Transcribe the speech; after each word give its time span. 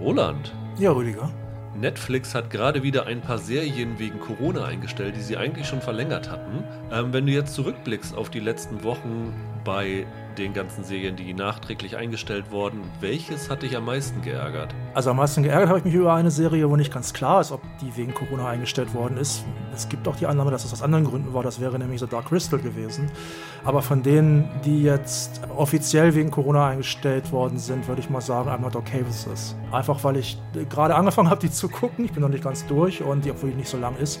Roland. 0.00 0.52
Ja, 0.78 0.92
Rüdiger. 0.92 1.30
Netflix 1.74 2.34
hat 2.34 2.50
gerade 2.50 2.82
wieder 2.82 3.06
ein 3.06 3.20
paar 3.20 3.38
Serien 3.38 3.98
wegen 3.98 4.18
Corona 4.18 4.64
eingestellt, 4.64 5.16
die 5.16 5.20
sie 5.20 5.36
eigentlich 5.36 5.66
schon 5.66 5.80
verlängert 5.80 6.30
hatten. 6.30 6.64
Ähm, 6.92 7.12
wenn 7.12 7.26
du 7.26 7.32
jetzt 7.32 7.54
zurückblickst 7.54 8.16
auf 8.16 8.30
die 8.30 8.40
letzten 8.40 8.82
Wochen 8.82 9.34
bei 9.64 10.06
den 10.38 10.52
ganzen 10.52 10.84
Serien, 10.84 11.16
die 11.16 11.32
nachträglich 11.34 11.96
eingestellt 11.96 12.50
wurden, 12.50 12.80
welches 13.00 13.50
hat 13.50 13.62
dich 13.62 13.76
am 13.76 13.84
meisten 13.84 14.22
geärgert? 14.22 14.74
Also 14.94 15.10
am 15.10 15.16
meisten 15.16 15.42
geärgert 15.42 15.68
habe 15.68 15.78
ich 15.78 15.84
mich 15.84 15.94
über 15.94 16.14
eine 16.14 16.30
Serie, 16.30 16.68
wo 16.68 16.76
nicht 16.76 16.92
ganz 16.92 17.12
klar 17.12 17.40
ist, 17.40 17.52
ob 17.52 17.60
die 17.80 17.96
wegen 17.96 18.14
Corona 18.14 18.48
eingestellt 18.48 18.94
worden 18.94 19.16
ist. 19.16 19.44
Es 19.74 19.88
gibt 19.88 20.06
auch 20.08 20.16
die 20.16 20.26
Annahme, 20.26 20.50
dass 20.50 20.64
es 20.64 20.72
aus 20.72 20.82
anderen 20.82 21.04
Gründen 21.04 21.34
war. 21.34 21.42
Das 21.42 21.60
wäre 21.60 21.78
nämlich 21.78 22.00
The 22.00 22.06
Dark 22.06 22.26
Crystal 22.26 22.58
gewesen. 22.58 23.10
Aber 23.64 23.82
von 23.82 24.02
denen, 24.02 24.48
die 24.64 24.82
jetzt 24.82 25.40
offiziell 25.56 26.14
wegen 26.14 26.30
Corona 26.30 26.68
eingestellt 26.68 27.32
worden 27.32 27.58
sind, 27.58 27.88
würde 27.88 28.00
ich 28.00 28.10
mal 28.10 28.20
sagen, 28.20 28.48
I'm 28.48 28.60
not 28.60 28.76
okay 28.76 29.04
with 29.06 29.24
this. 29.24 29.56
Einfach 29.72 30.02
weil 30.04 30.16
ich 30.16 30.38
gerade 30.70 30.94
angefangen 30.94 31.30
habe, 31.30 31.40
die 31.40 31.50
zu 31.50 31.68
gucken. 31.68 32.04
Ich 32.04 32.12
bin 32.12 32.22
noch 32.22 32.28
nicht 32.28 32.44
ganz 32.44 32.66
durch 32.66 33.02
und 33.02 33.24
die, 33.24 33.30
obwohl 33.30 33.50
die 33.50 33.56
nicht 33.56 33.68
so 33.68 33.78
lang 33.78 33.96
ist 33.96 34.20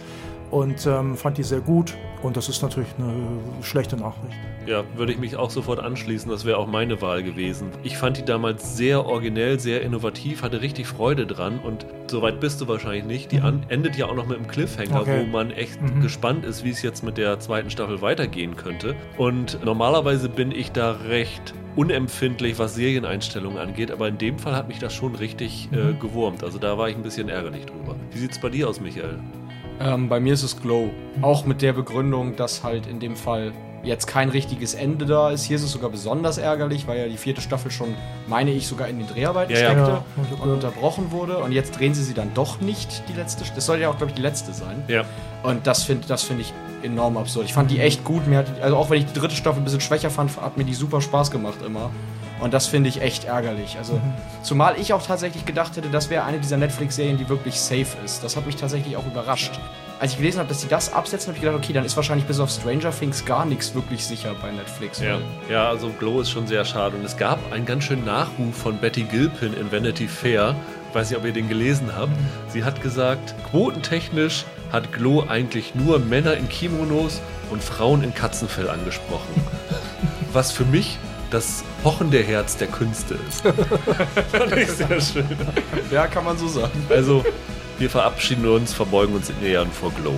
und 0.50 0.86
ähm, 0.86 1.16
fand 1.16 1.38
die 1.38 1.42
sehr 1.42 1.60
gut. 1.60 1.94
Und 2.22 2.36
das 2.36 2.48
ist 2.48 2.62
natürlich 2.62 2.88
eine 2.98 3.12
schlechte 3.62 3.96
Nachricht. 3.96 4.36
Ja, 4.66 4.82
würde 4.96 5.12
ich 5.12 5.18
mich 5.18 5.36
auch 5.36 5.50
sofort 5.50 5.78
anschließen. 5.78 6.30
Das 6.30 6.44
wäre 6.44 6.56
auch 6.56 6.66
meine 6.66 7.00
Wahl 7.00 7.22
gewesen. 7.22 7.68
Ich 7.84 7.96
fand 7.98 8.16
die 8.16 8.24
damals 8.24 8.76
sehr 8.76 9.06
originell, 9.06 9.60
sehr 9.60 9.82
innovativ, 9.82 10.42
hatte 10.42 10.60
richtig 10.60 10.86
Freude 10.86 11.26
dran. 11.26 11.60
Und 11.60 11.86
soweit 12.08 12.40
bist 12.40 12.60
du 12.60 12.68
wahrscheinlich 12.68 13.04
nicht. 13.04 13.32
Die 13.32 13.40
mhm. 13.40 13.62
endet 13.68 13.96
ja 13.96 14.06
auch 14.06 14.14
noch 14.14 14.26
mit 14.26 14.38
einem 14.38 14.48
Cliffhanger, 14.48 15.02
okay. 15.02 15.20
wo 15.20 15.30
man 15.30 15.50
echt 15.50 15.80
mhm. 15.80 16.00
gespannt 16.00 16.44
ist, 16.44 16.64
wie 16.64 16.70
es 16.70 16.82
jetzt 16.82 17.04
mit 17.04 17.16
der 17.16 17.38
zweiten 17.38 17.70
Staffel 17.70 18.02
weitergehen 18.02 18.56
könnte. 18.56 18.96
Und 19.18 19.64
normalerweise 19.64 20.28
bin 20.28 20.50
ich 20.50 20.72
da 20.72 20.92
recht 21.08 21.54
unempfindlich, 21.76 22.58
was 22.58 22.74
Serieneinstellungen 22.74 23.58
angeht, 23.58 23.90
aber 23.90 24.08
in 24.08 24.18
dem 24.18 24.38
Fall 24.38 24.56
hat 24.56 24.66
mich 24.66 24.78
das 24.78 24.94
schon 24.94 25.14
richtig 25.14 25.68
äh, 25.72 25.76
mhm. 25.76 26.00
gewurmt. 26.00 26.42
Also 26.42 26.58
da 26.58 26.78
war 26.78 26.88
ich 26.88 26.96
ein 26.96 27.02
bisschen 27.02 27.28
ärgerlich 27.28 27.66
drüber. 27.66 27.94
Wie 28.10 28.18
sieht 28.18 28.32
es 28.32 28.40
bei 28.40 28.48
dir 28.48 28.68
aus, 28.68 28.80
Michael? 28.80 29.18
Ähm, 29.80 30.08
bei 30.08 30.20
mir 30.20 30.34
ist 30.34 30.42
es 30.42 30.60
Glow. 30.60 30.90
Auch 31.22 31.44
mit 31.44 31.62
der 31.62 31.72
Begründung, 31.72 32.36
dass 32.36 32.62
halt 32.64 32.86
in 32.86 33.00
dem 33.00 33.16
Fall 33.16 33.52
jetzt 33.82 34.06
kein 34.06 34.28
richtiges 34.28 34.74
Ende 34.74 35.06
da 35.06 35.30
ist. 35.30 35.44
Hier 35.44 35.56
ist 35.56 35.62
es 35.62 35.70
sogar 35.72 35.90
besonders 35.90 36.38
ärgerlich, 36.38 36.86
weil 36.86 36.98
ja 36.98 37.06
die 37.06 37.16
vierte 37.16 37.40
Staffel 37.40 37.70
schon, 37.70 37.94
meine 38.26 38.50
ich, 38.50 38.66
sogar 38.66 38.88
in 38.88 38.98
den 38.98 39.06
Dreharbeiten 39.06 39.52
ja, 39.52 39.58
steckte 39.58 39.90
ja. 39.90 40.04
und 40.42 40.50
unterbrochen 40.50 41.12
wurde. 41.12 41.38
Und 41.38 41.52
jetzt 41.52 41.78
drehen 41.78 41.94
sie 41.94 42.02
sie 42.02 42.14
dann 42.14 42.34
doch 42.34 42.60
nicht, 42.60 43.04
die 43.08 43.12
letzte. 43.12 43.44
Das 43.54 43.64
soll 43.64 43.78
ja 43.78 43.88
auch, 43.88 43.96
glaube 43.96 44.10
ich, 44.10 44.16
die 44.16 44.22
letzte 44.22 44.52
sein. 44.52 44.82
Ja. 44.88 45.04
Und 45.42 45.66
das 45.66 45.84
finde 45.84 46.08
das 46.08 46.24
find 46.24 46.40
ich 46.40 46.52
enorm 46.82 47.16
absurd. 47.16 47.46
Ich 47.46 47.54
fand 47.54 47.70
die 47.70 47.78
echt 47.78 48.04
gut. 48.04 48.26
Mir 48.26 48.38
hat, 48.38 48.60
also 48.60 48.76
auch 48.76 48.90
wenn 48.90 48.98
ich 48.98 49.06
die 49.06 49.18
dritte 49.18 49.34
Staffel 49.34 49.60
ein 49.60 49.64
bisschen 49.64 49.80
schwächer 49.80 50.10
fand, 50.10 50.36
hat 50.40 50.56
mir 50.56 50.64
die 50.64 50.74
super 50.74 51.00
Spaß 51.00 51.30
gemacht 51.30 51.58
immer. 51.64 51.90
Und 52.40 52.52
das 52.52 52.66
finde 52.66 52.88
ich 52.88 53.00
echt 53.00 53.24
ärgerlich. 53.24 53.78
Also, 53.78 53.94
mhm. 53.94 54.14
zumal 54.42 54.76
ich 54.78 54.92
auch 54.92 55.02
tatsächlich 55.02 55.46
gedacht 55.46 55.76
hätte, 55.76 55.88
das 55.88 56.10
wäre 56.10 56.24
eine 56.24 56.38
dieser 56.38 56.56
Netflix-Serien, 56.56 57.16
die 57.16 57.28
wirklich 57.28 57.58
safe 57.60 57.96
ist. 58.04 58.22
Das 58.22 58.36
hat 58.36 58.46
mich 58.46 58.56
tatsächlich 58.56 58.96
auch 58.96 59.06
überrascht. 59.06 59.52
Als 59.98 60.12
ich 60.12 60.18
gelesen 60.18 60.40
habe, 60.40 60.50
dass 60.50 60.60
sie 60.60 60.68
das 60.68 60.92
absetzen, 60.92 61.28
habe 61.28 61.38
ich 61.38 61.42
gedacht, 61.42 61.56
okay, 61.56 61.72
dann 61.72 61.84
ist 61.84 61.96
wahrscheinlich 61.96 62.26
bis 62.26 62.38
auf 62.38 62.50
Stranger 62.50 62.90
Things 62.90 63.24
gar 63.24 63.46
nichts 63.46 63.74
wirklich 63.74 64.04
sicher 64.04 64.34
bei 64.42 64.50
Netflix. 64.50 65.00
Ja, 65.00 65.18
ja 65.48 65.68
also 65.70 65.88
Glow 65.98 66.20
ist 66.20 66.30
schon 66.30 66.46
sehr 66.46 66.66
schade. 66.66 66.96
Und 66.96 67.04
es 67.04 67.16
gab 67.16 67.38
einen 67.50 67.64
ganz 67.64 67.84
schönen 67.84 68.04
Nachruf 68.04 68.54
von 68.54 68.76
Betty 68.76 69.04
Gilpin 69.04 69.54
in 69.54 69.72
Vanity 69.72 70.06
Fair. 70.06 70.54
Ich 70.90 70.94
weiß 70.94 71.10
nicht, 71.10 71.18
ob 71.18 71.24
ihr 71.24 71.32
den 71.32 71.48
gelesen 71.48 71.92
habt. 71.96 72.10
Mhm. 72.10 72.26
Sie 72.48 72.64
hat 72.64 72.82
gesagt, 72.82 73.34
quotentechnisch 73.50 74.44
hat 74.70 74.92
Glow 74.92 75.24
eigentlich 75.26 75.74
nur 75.74 75.98
Männer 75.98 76.34
in 76.34 76.48
Kimonos 76.50 77.22
und 77.50 77.62
Frauen 77.62 78.02
in 78.02 78.14
Katzenfell 78.14 78.68
angesprochen. 78.68 79.34
Was 80.32 80.52
für 80.52 80.66
mich 80.66 80.98
das 81.30 81.64
pochende 81.82 82.22
Herz 82.22 82.56
der 82.56 82.68
Künste 82.68 83.18
ist. 83.28 83.42
Fand 83.42 84.56
ich 84.56 84.70
sehr 84.70 85.00
schön. 85.00 85.26
Ja, 85.90 86.06
kann 86.06 86.24
man 86.24 86.38
so 86.38 86.46
sagen. 86.46 86.86
Also, 86.88 87.24
wir 87.78 87.90
verabschieden 87.90 88.46
uns, 88.46 88.72
verbeugen 88.72 89.14
uns 89.14 89.30
in 89.30 89.42
Ehren 89.42 89.70
vor 89.70 89.92
Glow. 89.92 90.14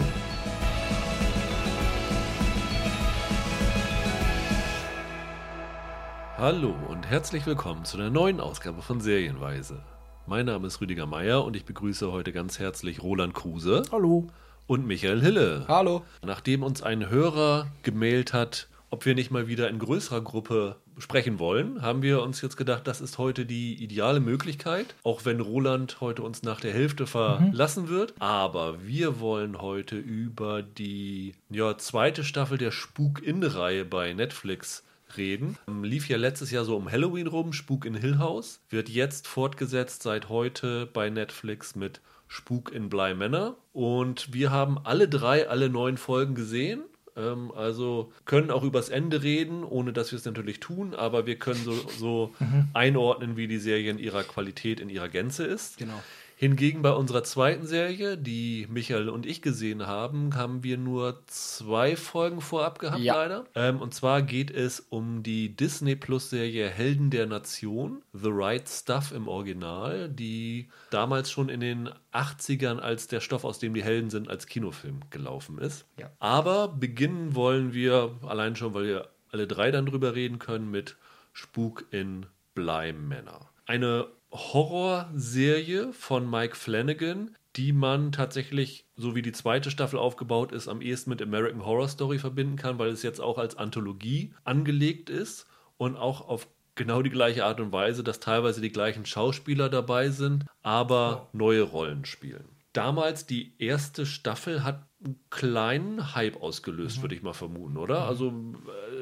Hallo 6.37 6.75
und 6.89 7.09
herzlich 7.09 7.47
willkommen 7.47 7.85
zu 7.85 7.97
einer 7.97 8.11
neuen 8.11 8.39
Ausgabe 8.39 8.83
von 8.83 9.01
Serienweise. 9.01 9.81
Mein 10.27 10.47
Name 10.47 10.67
ist 10.67 10.81
Rüdiger 10.81 11.07
Meier 11.07 11.45
und 11.45 11.57
ich 11.57 11.65
begrüße 11.65 12.13
heute 12.13 12.33
ganz 12.33 12.59
herzlich 12.59 13.03
Roland 13.03 13.35
Kruse. 13.35 13.83
Hallo. 13.91 14.29
Und 14.67 14.87
Michael 14.87 15.23
Hille. 15.23 15.65
Hallo. 15.67 16.05
Nachdem 16.23 16.63
uns 16.63 16.83
ein 16.83 17.09
Hörer 17.09 17.67
gemailt 17.83 18.35
hat, 18.35 18.69
ob 18.91 19.05
wir 19.05 19.15
nicht 19.15 19.31
mal 19.31 19.49
wieder 19.49 19.69
in 19.69 19.79
größerer 19.79 20.21
Gruppe 20.21 20.77
sprechen 20.99 21.39
wollen, 21.39 21.83
haben 21.83 22.03
wir 22.03 22.23
uns 22.23 22.41
jetzt 22.41 22.57
gedacht, 22.57 22.87
das 22.87 23.01
ist 23.01 23.19
heute 23.19 23.47
die 23.47 23.83
ideale 23.83 24.21
Möglichkeit, 24.21 24.95
auch 25.05 25.25
wenn 25.25 25.41
Roland 25.41 26.01
heute 26.01 26.23
uns 26.23 26.43
nach 26.43 26.61
der 26.61 26.73
Hälfte 26.73 27.07
verlassen 27.07 27.85
mhm. 27.85 27.89
wird. 27.89 28.15
Aber 28.19 28.87
wir 28.87 29.21
wollen 29.21 29.61
heute 29.61 29.97
über 29.97 30.63
die 30.63 31.35
ja, 31.51 31.77
zweite 31.79 32.25
Staffel 32.25 32.59
der 32.59 32.71
Spuk-In-Reihe 32.71 33.85
bei 33.85 34.13
Netflix 34.13 34.85
reden. 35.17 35.57
Ähm, 35.69 35.85
lief 35.85 36.09
ja 36.09 36.17
letztes 36.17 36.51
Jahr 36.51 36.65
so 36.65 36.77
um 36.77 36.91
Halloween 36.91 37.27
rum, 37.27 37.53
Spuk 37.53 37.85
in 37.85 37.95
Hill 37.95 38.19
House. 38.19 38.61
Wird 38.69 38.89
jetzt 38.89 39.27
fortgesetzt 39.27 40.03
seit 40.03 40.29
heute 40.29 40.87
bei 40.87 41.11
Netflix 41.11 41.77
mit 41.77 42.01
Spuk 42.27 42.73
in 42.73 42.89
Bly 42.89 43.15
Manor. 43.15 43.57
Und 43.73 44.33
wir 44.35 44.51
haben 44.51 44.79
alle 44.85 45.09
drei, 45.09 45.49
alle 45.49 45.69
neun 45.69 45.97
Folgen 45.97 46.35
gesehen 46.35 46.83
ähm, 47.19 47.53
also 47.55 48.13
können 48.25 48.51
auch 48.51 48.63
übers 48.63 48.89
Ende 48.89 49.23
reden, 49.23 49.65
ohne 49.65 49.93
dass 49.93 50.13
wir 50.13 50.19
es 50.19 50.25
natürlich 50.25 50.61
tun, 50.61 50.95
aber 50.95 51.27
wir 51.27 51.37
können 51.37 51.63
so, 51.63 51.73
so 51.73 52.35
mhm. 52.39 52.69
einordnen, 52.75 53.37
wie 53.37 53.49
die 53.49 53.59
Serie 53.59 53.91
in 53.91 53.99
ihrer 53.99 54.23
Qualität, 54.23 54.81
in 54.81 54.89
ihrer 54.89 55.09
Gänze 55.09 55.45
ist. 55.45 55.79
Genau. 55.79 56.01
Hingegen 56.41 56.83
bei 56.83 56.93
unserer 56.93 57.25
zweiten 57.25 57.67
Serie, 57.67 58.17
die 58.17 58.69
Michael 58.71 59.09
und 59.09 59.27
ich 59.27 59.43
gesehen 59.43 59.89
haben, 59.89 60.37
haben 60.37 60.63
wir 60.63 60.79
nur 60.79 61.21
zwei 61.27 61.97
Folgen 61.97 62.41
vorab 62.41 62.79
gehabt, 62.79 63.01
ja. 63.01 63.17
leider. 63.17 63.45
Ähm, 63.57 63.83
und 63.83 63.93
zwar 63.93 64.23
geht 64.23 64.53
es 64.53 64.79
um 64.79 65.25
die 65.25 65.57
Disney 65.57 65.97
Plus 65.97 66.31
Serie 66.31 66.69
Helden 66.69 67.11
der 67.11 67.27
Nation, 67.27 68.03
The 68.13 68.29
Right 68.31 68.69
Stuff 68.69 69.11
im 69.11 69.27
Original, 69.27 70.09
die 70.09 70.69
damals 70.91 71.29
schon 71.29 71.49
in 71.49 71.59
den 71.59 71.91
80ern 72.13 72.79
als 72.79 73.09
der 73.09 73.19
Stoff, 73.19 73.43
aus 73.45 73.59
dem 73.59 73.75
die 73.75 73.83
Helden 73.83 74.09
sind, 74.09 74.31
als 74.31 74.47
Kinofilm 74.47 75.01
gelaufen 75.11 75.59
ist. 75.59 75.87
Ja. 75.99 76.09
Aber 76.21 76.69
beginnen 76.69 77.35
wollen 77.35 77.75
wir, 77.75 78.17
allein 78.25 78.55
schon, 78.55 78.75
weil 78.75 78.85
wir 78.85 79.09
alle 79.33 79.49
drei 79.49 79.73
dann 79.73 79.87
drüber 79.87 80.15
reden 80.15 80.39
können, 80.39 80.71
mit 80.71 80.99
Spuk 81.33 81.87
in 81.91 82.27
Bleimänner. 82.55 83.49
Eine 83.67 84.07
Horrorserie 84.31 85.93
von 85.93 86.29
Mike 86.29 86.57
Flanagan, 86.57 87.35
die 87.57 87.73
man 87.73 88.13
tatsächlich, 88.13 88.87
so 88.97 89.15
wie 89.15 89.23
die 89.23 89.33
zweite 89.33 89.71
Staffel 89.71 89.99
aufgebaut 89.99 90.53
ist, 90.53 90.69
am 90.69 90.81
ehesten 90.81 91.11
mit 91.11 91.23
American 91.23 91.65
Horror 91.65 91.89
Story 91.89 92.19
verbinden 92.19 92.57
kann, 92.57 92.79
weil 92.79 92.91
es 92.91 93.03
jetzt 93.03 93.21
auch 93.21 93.39
als 93.39 93.57
Anthologie 93.57 94.35
angelegt 94.45 95.11
ist 95.11 95.47
und 95.77 95.97
auch 95.97 96.29
auf 96.29 96.49
genau 96.75 97.03
die 97.03 97.11
gleiche 97.11 97.45
Art 97.45 97.61
und 97.61 97.73
Weise, 97.73 98.05
dass 98.05 98.21
teilweise 98.21 98.61
die 98.61 98.71
gleichen 98.71 99.05
Schauspieler 99.05 99.69
dabei 99.69 100.11
sind, 100.11 100.45
aber 100.63 101.29
neue 101.33 101.63
Rollen 101.63 102.05
spielen. 102.05 102.45
Damals 102.73 103.27
die 103.27 103.55
erste 103.59 104.07
Staffel 104.07 104.63
hat 104.63 104.87
einen 105.05 105.19
kleinen 105.31 106.15
Hype 106.15 106.41
ausgelöst, 106.41 106.99
mhm. 106.99 107.03
würde 107.03 107.15
ich 107.15 107.23
mal 107.23 107.33
vermuten, 107.33 107.77
oder? 107.77 108.03
Mhm. 108.03 108.07
Also, 108.07 108.33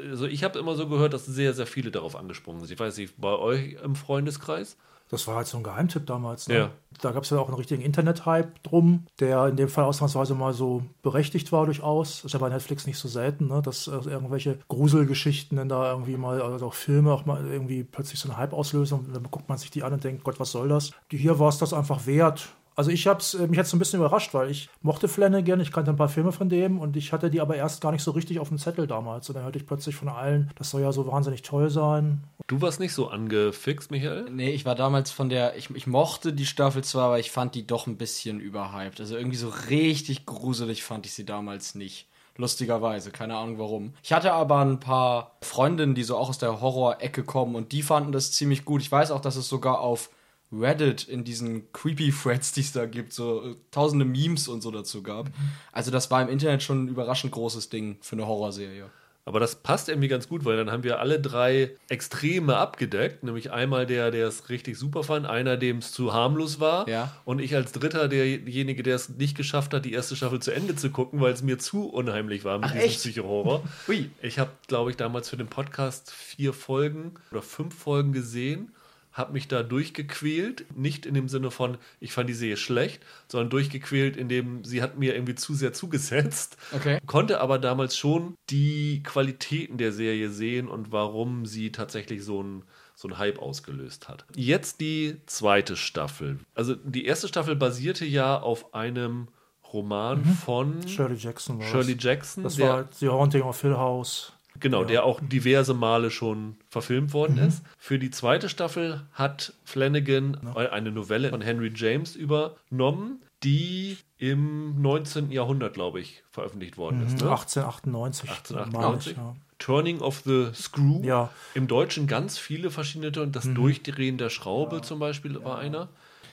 äh, 0.05 0.09
also 0.09 0.27
ich 0.27 0.45
habe 0.45 0.59
immer 0.59 0.75
so 0.75 0.89
gehört, 0.89 1.13
dass 1.13 1.27
sehr, 1.27 1.53
sehr 1.53 1.67
viele 1.67 1.91
darauf 1.91 2.17
angesprungen 2.17 2.61
sind. 2.61 2.73
Ich 2.73 2.81
weiß 2.81 2.97
nicht, 2.97 3.21
bei 3.21 3.37
euch 3.37 3.77
im 3.83 3.97
Freundeskreis? 3.97 4.79
Das 5.09 5.29
war 5.29 5.37
halt 5.37 5.47
so 5.47 5.57
ein 5.57 5.63
Geheimtipp 5.63 6.07
damals. 6.07 6.49
Ne? 6.49 6.57
Ja. 6.57 6.71
Da 7.01 7.13
gab 7.13 7.23
es 7.23 7.31
ja 7.31 7.39
auch 7.39 7.49
einen 7.49 7.57
richtigen 7.57 7.83
Internet-Hype 7.83 8.63
drum, 8.63 9.07
der 9.21 9.47
in 9.47 9.57
dem 9.57 9.69
Fall 9.69 9.85
ausnahmsweise 9.85 10.35
mal 10.35 10.53
so 10.53 10.83
berechtigt 11.03 11.53
war 11.53 11.67
durchaus. 11.67 12.17
Das 12.17 12.25
ist 12.27 12.33
ja 12.33 12.39
bei 12.39 12.49
Netflix 12.49 12.87
nicht 12.87 12.99
so 12.99 13.07
selten, 13.07 13.47
ne? 13.49 13.63
dass 13.63 13.89
also 13.89 14.11
irgendwelche 14.11 14.59
Gruselgeschichten 14.69 15.57
dann 15.57 15.69
da 15.69 15.91
irgendwie 15.93 16.17
mal, 16.17 16.41
also 16.43 16.67
auch 16.67 16.75
Filme 16.75 17.13
auch 17.13 17.25
mal 17.25 17.47
irgendwie 17.47 17.85
plötzlich 17.85 18.19
so 18.19 18.29
einen 18.29 18.39
Hype 18.39 18.53
auslösen 18.53 18.99
und 18.99 19.15
dann 19.15 19.31
guckt 19.31 19.49
man 19.49 19.59
sich 19.59 19.71
die 19.71 19.85
an 19.85 19.93
und 19.93 20.03
denkt, 20.03 20.25
Gott, 20.25 20.41
was 20.41 20.51
soll 20.51 20.69
das? 20.69 20.91
Hier 21.11 21.39
war 21.39 21.51
es 21.51 21.59
das 21.59 21.73
einfach 21.73 22.07
wert, 22.07 22.49
also 22.77 22.91
ich 22.91 23.07
hab's, 23.07 23.33
äh, 23.35 23.47
mich 23.47 23.59
hat 23.59 23.67
es 23.67 23.73
ein 23.73 23.79
bisschen 23.79 24.01
überrascht, 24.01 24.35
weil 24.35 24.51
ich 24.51 24.69
mochte 24.83 25.09
Flanagan, 25.09 25.61
ich 25.61 25.73
kannte 25.73 25.91
ein 25.91 25.97
paar 25.97 26.11
Filme 26.11 26.31
von 26.31 26.51
dem 26.51 26.79
und 26.79 26.97
ich 26.97 27.13
hatte 27.13 27.31
die 27.31 27.41
aber 27.41 27.57
erst 27.57 27.81
gar 27.81 27.91
nicht 27.91 28.03
so 28.03 28.11
richtig 28.11 28.39
auf 28.39 28.49
dem 28.49 28.59
Zettel 28.59 28.87
damals. 28.87 29.29
Und 29.29 29.35
dann 29.35 29.45
hörte 29.45 29.59
ich 29.59 29.67
plötzlich 29.67 29.97
von 29.97 30.09
allen, 30.09 30.51
das 30.57 30.71
soll 30.71 30.83
ja 30.83 30.93
so 30.93 31.07
wahnsinnig 31.07 31.41
toll 31.41 31.71
sein. 31.71 32.23
Du 32.47 32.61
warst 32.61 32.79
nicht 32.79 32.93
so 32.93 33.09
angefixt, 33.09 33.91
Michael? 33.91 34.31
Nee, 34.31 34.51
ich 34.51 34.67
war 34.67 34.75
damals 34.75 35.11
von 35.11 35.31
der, 35.31 35.57
ich, 35.57 35.71
ich 35.71 35.87
mochte 35.87 36.35
die 36.35 36.47
Staffel 36.47 36.85
zwar, 36.85 37.07
aber 37.07 37.19
ich 37.19 37.31
fand 37.31 37.55
die 37.55 37.67
doch 37.67 37.87
ein 37.87 37.97
bisschen 37.97 38.41
überhyped. 38.41 39.01
Also 39.01 39.17
irgendwie 39.17 39.39
so 39.39 39.49
richtig 39.71 40.27
gruselig 40.27 40.85
fand 40.85 41.07
ich 41.07 41.15
sie 41.15 41.25
damals 41.25 41.75
nicht 41.75 42.07
lustigerweise. 42.37 43.11
Keine 43.11 43.37
Ahnung 43.37 43.59
warum. 43.59 43.95
Ich 44.03 44.13
hatte 44.13 44.35
aber 44.35 44.59
ein 44.59 44.81
paar 44.81 45.37
Freundinnen, 45.41 45.95
die 45.95 46.03
so 46.03 46.19
auch 46.19 46.29
aus 46.29 46.37
der 46.37 46.61
Horror-Ecke 46.61 47.25
kommen 47.25 47.55
und 47.55 47.73
die 47.73 47.83
fanden 47.83 48.13
das 48.13 48.33
ziemlich 48.33 48.67
gut. 48.67 48.83
Ich 48.83 48.93
weiß 48.93 49.11
auch, 49.13 49.21
dass 49.21 49.37
es 49.37 49.49
sogar 49.49 49.81
auf 49.81 50.11
Reddit 50.53 51.05
in 51.09 51.25
diesen 51.25 51.73
creepy 51.73 52.13
Threads, 52.13 52.53
die 52.53 52.61
es 52.61 52.73
da 52.73 52.87
gibt, 52.87 53.13
so 53.13 53.43
äh, 53.43 53.57
tausende 53.71 54.05
Memes 54.05 54.49
und 54.49 54.63
so 54.63 54.71
dazu 54.71 55.03
gab. 55.03 55.31
Also 55.73 55.91
das 55.91 56.11
war 56.11 56.23
im 56.23 56.29
Internet 56.29 56.63
schon 56.63 56.85
ein 56.85 56.89
überraschend 56.89 57.33
großes 57.33 57.69
Ding 57.69 57.99
für 58.01 58.17
eine 58.17 58.27
Horrorserie. 58.27 58.91
Aber 59.29 59.41
das 59.41 59.57
passt 59.57 59.89
irgendwie 59.89 60.07
ganz 60.07 60.29
gut, 60.29 60.45
weil 60.45 60.57
dann 60.57 60.71
haben 60.71 60.85
wir 60.85 61.01
alle 61.01 61.21
drei 61.21 61.73
Extreme 61.89 62.57
abgedeckt. 62.57 63.25
Nämlich 63.25 63.51
einmal 63.51 63.85
der, 63.85 64.13
der 64.13 64.29
es 64.29 64.51
richtig 64.51 64.79
super 64.79 65.03
fand, 65.03 65.27
einer, 65.27 65.57
dem 65.57 65.79
es 65.79 65.91
zu 65.91 66.15
harmlos 66.15 66.61
war. 66.61 66.89
Ja. 66.89 67.13
Und 67.25 67.41
ich 67.41 67.57
als 67.57 67.73
Dritter, 67.73 68.07
derjenige, 68.07 68.85
der 68.85 68.95
es 68.95 69.09
nicht 69.09 69.37
geschafft 69.37 69.75
hat, 69.75 69.85
die 69.85 69.93
erste 69.93 70.15
Staffel 70.15 70.41
zu 70.41 70.53
Ende 70.53 70.77
zu 70.77 70.91
gucken, 70.91 71.21
weil 71.21 71.33
es 71.33 71.43
mir 71.43 71.59
zu 71.59 71.89
unheimlich 71.89 72.45
war 72.45 72.61
mit 72.61 72.71
Ach, 72.71 72.73
diesem? 72.73 72.91
Psycho-Horror. 72.91 73.65
Ui. 73.89 74.11
Ich 74.23 74.39
habe, 74.39 74.53
glaube 74.69 74.93
ich, 74.93 74.97
damals 74.97 75.29
für 75.29 75.37
den 75.37 75.49
Podcast 75.49 76.13
vier 76.13 76.53
Folgen 76.53 77.15
oder 77.33 77.43
fünf 77.43 77.75
Folgen 77.77 78.13
gesehen, 78.13 78.76
habe 79.17 79.33
mich 79.33 79.49
da 79.49 79.63
durchgequält. 79.63 80.67
Nicht 80.77 81.07
in 81.07 81.15
dem 81.15 81.29
Sinne 81.29 81.51
von, 81.51 81.79
ich 82.01 82.13
fand 82.13 82.29
die 82.29 82.35
Serie 82.35 82.59
schlecht, 82.59 83.03
sondern 83.29 83.49
durchgequält, 83.51 84.17
indem 84.17 84.63
sie 84.63 84.83
hat 84.83 84.99
mir 84.99 85.15
irgendwie 85.15 85.35
zu 85.35 85.55
sehr 85.55 85.73
zugesetzt. 85.73 86.59
Okay. 86.73 87.01
Konnte 87.07 87.41
aber 87.41 87.59
damals 87.59 87.97
schon 87.97 88.37
die 88.51 89.03
Qualitäten 89.03 89.79
der 89.79 89.93
Serie 89.93 90.29
sehen 90.29 90.69
und 90.69 90.93
warum 90.93 91.47
sie 91.47 91.73
tatsächlich 91.73 92.23
so 92.23 92.43
ein 92.43 92.63
so 92.99 93.09
ein 93.09 93.19
Hype 93.19 93.39
ausgelöst 93.39 94.09
hat. 94.09 94.25
Jetzt 94.35 94.81
die 94.81 95.21
zweite 95.27 95.77
Staffel. 95.77 96.39
Also 96.55 96.75
die 96.75 97.05
erste 97.05 97.29
Staffel 97.29 97.55
basierte 97.55 98.07
ja 98.07 98.41
auf 98.41 98.73
einem 98.73 99.29
Roman 99.71 100.25
von 100.25 100.87
Shirley 100.89 101.17
Jackson 101.17 101.61
Shirley 101.61 101.95
das. 101.95 102.05
Jackson. 102.05 102.43
Das 102.45 102.59
war 102.59 102.89
The 102.93 103.09
Haunting 103.09 103.43
of 103.43 103.61
Hill 103.61 103.77
House. 103.77 104.33
Genau, 104.61 104.85
der 104.85 105.05
auch 105.05 105.21
diverse 105.23 105.75
Male 105.75 106.11
schon 106.11 106.57
verfilmt 106.69 107.13
worden 107.13 107.39
ist. 107.39 107.63
Für 107.79 107.99
die 107.99 108.11
zweite 108.11 108.49
Staffel 108.49 109.07
hat 109.13 109.53
Flanagan 109.65 110.37
eine 110.55 110.91
Novelle 110.91 111.31
von 111.31 111.41
Henry 111.41 111.73
James 111.75 112.17
übernommen, 112.17 113.23
die 113.43 113.99
im 114.19 114.81
19. 114.81 115.31
Jahrhundert, 115.31 115.75
glaube 115.75 116.01
ich, 116.01 116.23
veröffentlicht 116.31 116.79
worden 116.79 117.07
ist. 117.07 117.21
Ne? 117.21 117.31
1898. 117.31 118.31
1898. 118.31 119.17
meine 119.17 119.31
ich, 119.31 119.37
ja. 119.37 119.37
Turning 119.59 120.01
of 120.01 120.23
the 120.25 120.49
Screw. 120.55 121.03
Ja. 121.03 121.31
Im 121.55 121.67
Deutschen 121.67 122.07
ganz 122.07 122.39
viele 122.39 122.71
verschiedene. 122.71 123.21
Und 123.21 123.37
das 123.37 123.53
Durchdrehen 123.53 124.19
der 124.19 124.31
Schraube 124.31 124.83
zum 124.83 124.99
Beispiel 124.99 125.43
war 125.43 125.59
einer. 125.59 125.89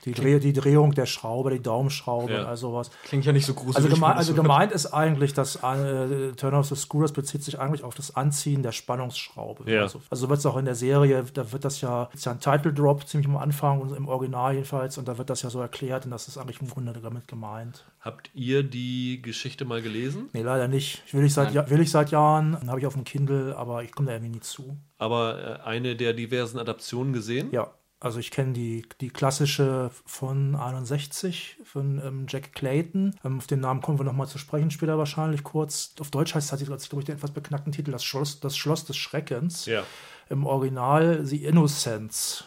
Die, 0.06 0.12
Dreh, 0.12 0.40
die 0.40 0.54
Drehung 0.54 0.94
der 0.94 1.06
Schraube, 1.06 1.52
die 1.52 1.62
Daumenschraube 1.62 2.32
Ja. 2.32 2.42
und 2.42 2.46
all 2.46 2.58
sowas. 2.58 2.92
Klingt 3.06 3.26
ja 3.26 3.32
nicht 3.32 3.46
so 3.46 3.54
gruselig. 3.54 3.78
Also, 3.78 3.88
geme 3.88 3.96
wenn 3.96 4.02
man 4.02 4.18
also 4.18 4.34
gemeint 4.34 4.72
ist 4.72 4.88
eigentlich, 4.88 5.34
dass 5.34 5.56
äh, 5.58 6.32
Turn 6.34 6.54
of 6.54 6.68
the 6.68 6.76
Screw, 6.76 7.08
bezieht 7.14 7.44
sich 7.44 7.60
eigentlich 7.60 7.84
auf 7.84 7.96
das 7.96 8.16
Anziehen 8.16 8.64
der 8.64 8.72
Spannungsschraube. 8.72 9.70
Ja. 9.72 9.82
Also, 9.82 10.02
also 10.10 10.30
wird 10.30 10.40
es 10.40 10.46
auch 10.46 10.58
in 10.58 10.66
der 10.66 10.76
Serie, 10.76 11.24
da 11.34 11.52
wird 11.52 11.66
das 11.66 11.82
ja, 11.82 12.10
ist 12.14 12.26
ja 12.26 12.32
ein 12.34 12.40
Title 12.40 12.74
Drop 12.74 13.08
ziemlich 13.08 13.28
am 13.28 13.38
Anfang, 13.38 13.82
und 13.82 13.96
im 13.96 14.08
Original 14.08 14.54
jedenfalls, 14.54 14.98
und 14.98 15.08
da 15.08 15.18
wird 15.18 15.30
das 15.30 15.42
ja 15.42 15.50
so 15.50 15.60
erklärt 15.60 16.06
und 16.06 16.12
das 16.12 16.28
ist 16.28 16.38
eigentlich 16.38 16.62
im 16.62 16.70
Grunde 16.70 16.94
damit 16.94 17.28
gemeint. 17.28 17.86
Habt 18.00 18.30
ihr 18.34 18.64
die 18.64 19.22
Geschichte 19.22 19.66
mal 19.66 19.82
gelesen? 19.82 20.30
Nee, 20.34 20.42
leider 20.42 20.68
nicht. 20.68 21.04
Ich 21.06 21.14
will 21.14 21.24
ich 21.24 21.34
seit, 21.34 21.54
ja, 21.54 21.70
will 21.70 21.80
ich 21.80 21.92
seit 21.92 22.12
Jahren, 22.12 22.58
habe 22.68 22.80
ich 22.80 22.86
auf 22.86 22.94
dem 22.94 23.04
Kindle, 23.04 23.56
aber 23.58 23.84
ich 23.84 23.92
komme 23.92 24.08
da 24.08 24.14
irgendwie 24.14 24.34
nie 24.34 24.42
zu. 24.42 24.78
Aber 24.98 25.62
äh, 25.62 25.68
eine 25.68 25.96
der 25.96 26.14
diversen 26.14 26.60
Adaptionen 26.60 27.14
gesehen? 27.14 27.50
Ja, 27.52 27.72
also 28.04 28.20
ich 28.20 28.32
kenne 28.32 28.52
die, 28.54 28.86
die 29.00 29.10
klassische 29.10 29.90
von 30.06 30.56
61 30.56 31.58
von 31.64 32.02
ähm, 32.06 32.26
Jack 32.28 32.54
Clayton. 32.54 33.16
Ähm, 33.24 33.38
auf 33.38 33.48
den 33.48 33.62
Namen 33.62 33.82
kommen 33.82 33.98
wir 33.98 34.04
nochmal 34.04 34.28
zu 34.28 34.38
sprechen 34.38 34.72
später 34.72 34.98
wahrscheinlich 34.98 35.44
kurz. 35.44 35.96
Auf 36.00 36.12
Deutsch 36.12 36.36
heißt 36.36 36.52
es, 36.52 36.60
glaube 36.66 37.02
ich, 37.02 37.06
den 37.06 37.16
etwas 37.16 37.32
beknackten 37.32 37.72
Titel 37.72 37.92
Das 37.92 38.04
Schloss, 38.04 38.42
das 38.42 38.58
Schloss 38.58 38.84
des 38.86 38.98
Schreckens. 38.98 39.66
Ja. 39.66 39.84
Im 40.30 40.46
Original 40.46 41.26
The 41.26 41.46
Innocents. 41.46 42.46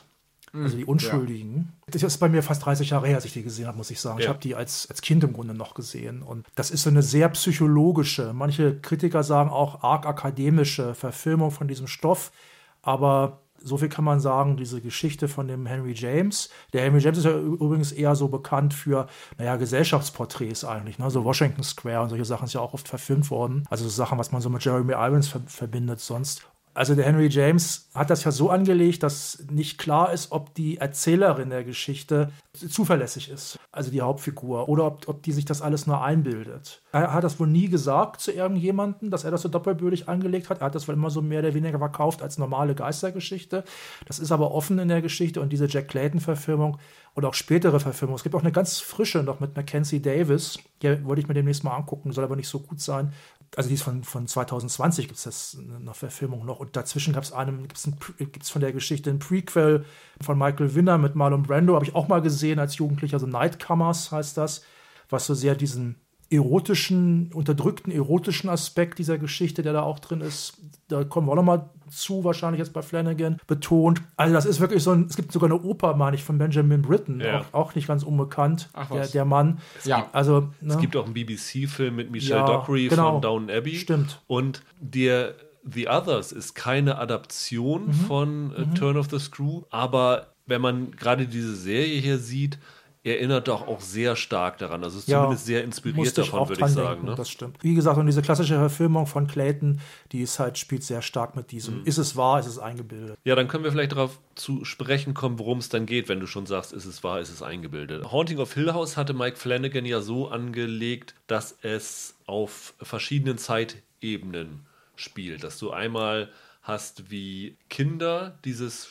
Also 0.52 0.76
die 0.76 0.84
Unschuldigen. 0.84 1.72
Das 1.86 2.02
ist 2.02 2.18
bei 2.18 2.28
mir 2.28 2.42
fast 2.42 2.64
30 2.64 2.90
Jahre 2.90 3.06
her, 3.08 3.16
als 3.16 3.24
ich 3.26 3.32
die 3.32 3.42
gesehen 3.42 3.66
habe, 3.66 3.76
muss 3.76 3.90
ich 3.90 4.00
sagen. 4.00 4.18
Ich 4.18 4.24
Ja. 4.24 4.30
habe 4.30 4.40
die 4.40 4.54
als, 4.54 4.88
als 4.88 5.02
Kind 5.02 5.22
im 5.24 5.32
Grunde 5.32 5.52
noch 5.54 5.74
gesehen. 5.74 6.22
Und 6.22 6.46
das 6.54 6.70
ist 6.70 6.82
so 6.82 6.90
eine 6.90 7.02
sehr 7.02 7.28
psychologische, 7.30 8.32
manche 8.32 8.78
Kritiker 8.80 9.22
sagen 9.22 9.50
auch 9.50 9.82
arg 9.82 10.06
akademische 10.06 10.94
Verfilmung 10.94 11.50
von 11.50 11.68
diesem 11.68 11.86
Stoff. 11.86 12.32
Aber 12.80 13.42
so 13.66 13.76
viel 13.76 13.88
kann 13.88 14.04
man 14.04 14.20
sagen, 14.20 14.56
diese 14.56 14.80
Geschichte 14.80 15.28
von 15.28 15.48
dem 15.48 15.66
Henry 15.66 15.92
James. 15.92 16.50
Der 16.72 16.82
Henry 16.82 17.00
James 17.00 17.18
ist 17.18 17.24
ja 17.24 17.36
übrigens 17.36 17.92
eher 17.92 18.14
so 18.14 18.28
bekannt 18.28 18.74
für, 18.74 19.08
naja, 19.38 19.56
Gesellschaftsporträts 19.56 20.64
eigentlich. 20.64 20.98
Ne? 20.98 21.10
So 21.10 21.24
Washington 21.24 21.62
Square 21.62 22.02
und 22.02 22.08
solche 22.10 22.24
Sachen 22.24 22.44
ist 22.46 22.52
ja 22.52 22.60
auch 22.60 22.74
oft 22.74 22.88
verfilmt 22.88 23.30
worden. 23.30 23.64
Also 23.68 23.84
so 23.84 23.90
Sachen, 23.90 24.18
was 24.18 24.32
man 24.32 24.40
so 24.40 24.48
mit 24.48 24.64
Jeremy 24.64 24.92
Irons 24.92 25.28
ver 25.28 25.40
verbindet 25.46 26.00
sonst. 26.00 26.46
Also 26.76 26.94
der 26.94 27.06
Henry 27.06 27.28
James 27.28 27.88
hat 27.94 28.10
das 28.10 28.24
ja 28.24 28.30
so 28.30 28.50
angelegt, 28.50 29.02
dass 29.02 29.42
nicht 29.50 29.78
klar 29.78 30.12
ist, 30.12 30.30
ob 30.30 30.54
die 30.54 30.76
Erzählerin 30.76 31.48
der 31.48 31.64
Geschichte 31.64 32.30
zuverlässig 32.52 33.30
ist, 33.30 33.58
also 33.72 33.90
die 33.90 34.02
Hauptfigur, 34.02 34.68
oder 34.68 34.84
ob, 34.84 35.08
ob 35.08 35.22
die 35.22 35.32
sich 35.32 35.46
das 35.46 35.62
alles 35.62 35.86
nur 35.86 36.02
einbildet. 36.02 36.82
Er 36.92 37.14
hat 37.14 37.24
das 37.24 37.40
wohl 37.40 37.46
nie 37.46 37.70
gesagt 37.70 38.20
zu 38.20 38.30
irgendjemandem, 38.30 39.10
dass 39.10 39.24
er 39.24 39.30
das 39.30 39.40
so 39.40 39.48
doppelbödig 39.48 40.06
angelegt 40.06 40.50
hat. 40.50 40.60
Er 40.60 40.66
hat 40.66 40.74
das 40.74 40.86
wohl 40.86 40.94
immer 40.94 41.08
so 41.08 41.22
mehr 41.22 41.38
oder 41.38 41.54
weniger 41.54 41.78
verkauft 41.78 42.20
als 42.22 42.36
normale 42.36 42.74
Geistergeschichte. 42.74 43.64
Das 44.04 44.18
ist 44.18 44.30
aber 44.30 44.52
offen 44.52 44.78
in 44.78 44.88
der 44.88 45.00
Geschichte 45.00 45.40
und 45.40 45.54
diese 45.54 45.68
Jack 45.68 45.88
Clayton-Verfilmung 45.88 46.76
und 47.14 47.24
auch 47.24 47.34
spätere 47.34 47.80
Verfilmungen. 47.80 48.16
Es 48.16 48.22
gibt 48.22 48.34
auch 48.34 48.42
eine 48.42 48.52
ganz 48.52 48.80
frische 48.80 49.22
noch 49.22 49.40
mit 49.40 49.56
Mackenzie 49.56 50.02
Davis. 50.02 50.58
Die 50.82 51.04
wollte 51.06 51.22
ich 51.22 51.28
mir 51.28 51.34
demnächst 51.34 51.64
mal 51.64 51.74
angucken, 51.74 52.12
soll 52.12 52.24
aber 52.24 52.36
nicht 52.36 52.48
so 52.48 52.60
gut 52.60 52.80
sein. 52.80 53.14
Also 53.54 53.68
die 53.68 53.74
ist 53.74 53.82
von, 53.82 54.02
von 54.04 54.26
2020 54.26 55.06
gibt 55.08 55.18
es 55.18 55.24
das 55.24 55.56
eine 55.58 55.94
Verfilmung 55.94 56.44
noch. 56.44 56.58
Und 56.60 56.76
dazwischen 56.76 57.14
gab 57.14 57.22
es 57.22 57.32
einem, 57.32 57.62
gibt's 57.68 57.86
ein, 57.86 57.96
Pre- 57.96 58.14
gibt's 58.26 58.50
von 58.50 58.60
der 58.60 58.72
Geschichte 58.72 59.10
ein 59.10 59.18
Prequel 59.18 59.84
von 60.20 60.38
Michael 60.38 60.74
Winner 60.74 60.98
mit 60.98 61.14
Marlon 61.14 61.42
Brando, 61.42 61.74
habe 61.74 61.84
ich 61.84 61.94
auch 61.94 62.08
mal 62.08 62.20
gesehen 62.22 62.58
als 62.58 62.76
Jugendlicher, 62.76 63.14
also 63.16 63.26
Nightcomers 63.26 64.10
heißt 64.12 64.36
das, 64.36 64.62
was 65.08 65.26
so 65.26 65.34
sehr 65.34 65.54
diesen 65.54 65.96
erotischen, 66.30 67.30
unterdrückten 67.32 67.92
erotischen 67.92 68.50
Aspekt 68.50 68.98
dieser 68.98 69.18
Geschichte, 69.18 69.62
der 69.62 69.72
da 69.72 69.82
auch 69.82 69.98
drin 69.98 70.20
ist, 70.20 70.54
da 70.88 71.04
kommen 71.04 71.26
wir 71.28 71.32
auch 71.32 71.36
noch 71.36 71.42
mal 71.44 71.70
zu, 71.90 72.24
wahrscheinlich 72.24 72.58
jetzt 72.58 72.72
bei 72.72 72.82
Flanagan, 72.82 73.38
betont. 73.46 74.02
Also 74.16 74.34
das 74.34 74.44
ist 74.46 74.60
wirklich 74.60 74.82
so 74.82 74.90
ein, 74.92 75.06
es 75.08 75.16
gibt 75.16 75.30
sogar 75.32 75.48
eine 75.50 75.60
Oper, 75.62 75.94
meine 75.94 76.16
ich, 76.16 76.24
von 76.24 76.36
Benjamin 76.38 76.82
Britten, 76.82 77.20
Ja. 77.20 77.40
auch, 77.52 77.54
auch 77.54 77.74
nicht 77.74 77.86
ganz 77.86 78.02
unbekannt, 78.02 78.68
Ach 78.72 78.90
der, 78.90 79.06
der 79.06 79.24
Mann. 79.24 79.58
Ja. 79.84 80.08
Also, 80.12 80.48
ne? 80.60 80.74
Es 80.74 80.78
gibt 80.78 80.96
auch 80.96 81.04
einen 81.04 81.14
BBC-Film 81.14 81.94
mit 81.94 82.10
Michelle 82.10 82.40
Ja, 82.40 82.46
Dockery 82.46 82.88
genau. 82.88 83.12
von 83.12 83.22
Downton 83.22 83.50
Abbey. 83.56 83.76
Stimmt. 83.76 84.20
Und 84.26 84.62
der 84.80 85.34
The 85.68 85.88
Others 85.88 86.32
ist 86.32 86.54
keine 86.54 86.98
Adaption 86.98 87.86
Mhm. 87.86 87.92
von 87.92 88.52
äh, 88.56 88.74
Turn 88.78 88.96
of 88.96 89.08
the 89.10 89.18
Screw, 89.18 89.62
aber 89.70 90.28
wenn 90.46 90.60
man 90.60 90.92
gerade 90.92 91.26
diese 91.26 91.56
Serie 91.56 92.00
hier 92.00 92.18
sieht, 92.18 92.58
erinnert 93.06 93.46
doch 93.48 93.66
auch 93.66 93.80
sehr 93.80 94.16
stark 94.16 94.58
daran. 94.58 94.82
Also 94.82 94.98
ist 94.98 95.06
Ja, 95.08 95.20
zumindest 95.22 95.46
sehr 95.46 95.62
inspiriert 95.64 96.18
davon, 96.18 96.48
würde 96.48 96.60
ich 96.60 96.72
sagen. 96.72 96.88
denken, 96.90 97.06
Ne? 97.06 97.14
Das 97.14 97.30
stimmt. 97.30 97.56
Wie 97.62 97.74
gesagt, 97.74 97.96
und 97.98 98.06
diese 98.06 98.20
klassische 98.22 98.54
Verfilmung 98.56 99.06
von 99.06 99.26
Clayton, 99.28 99.80
die 100.12 100.20
ist 100.22 100.38
halt, 100.38 100.58
spielt 100.58 100.82
sehr 100.82 101.02
stark 101.02 101.36
mit 101.36 101.52
diesem, 101.52 101.78
Mhm. 101.80 101.86
ist 101.86 101.98
es 101.98 102.16
wahr, 102.16 102.40
ist 102.40 102.46
es 102.46 102.58
eingebildet. 102.58 103.16
Ja, 103.24 103.34
dann 103.36 103.48
können 103.48 103.64
wir 103.64 103.70
vielleicht 103.70 103.92
darauf 103.92 104.18
zu 104.34 104.64
sprechen 104.64 105.14
kommen, 105.14 105.38
worum 105.38 105.58
es 105.58 105.68
dann 105.68 105.86
geht, 105.86 106.08
wenn 106.08 106.20
du 106.20 106.26
schon 106.26 106.46
sagst, 106.46 106.72
ist 106.72 106.84
es 106.84 107.04
wahr, 107.04 107.20
ist 107.20 107.30
es 107.30 107.42
eingebildet. 107.42 108.10
Haunting 108.10 108.38
of 108.38 108.52
Hill 108.54 108.72
House 108.74 108.96
hatte 108.96 109.14
Mike 109.14 109.36
Flanagan 109.36 109.84
ja 109.86 110.00
so 110.00 110.28
angelegt, 110.28 111.14
dass 111.28 111.56
es 111.62 112.14
auf 112.26 112.74
verschiedenen 112.82 113.38
Zeitebenen 113.38 114.66
spielt. 114.96 115.44
Dass 115.44 115.58
du 115.58 115.70
einmal 115.70 116.30
hast, 116.62 117.10
wie 117.10 117.56
Kinder 117.68 118.38
dieses 118.44 118.86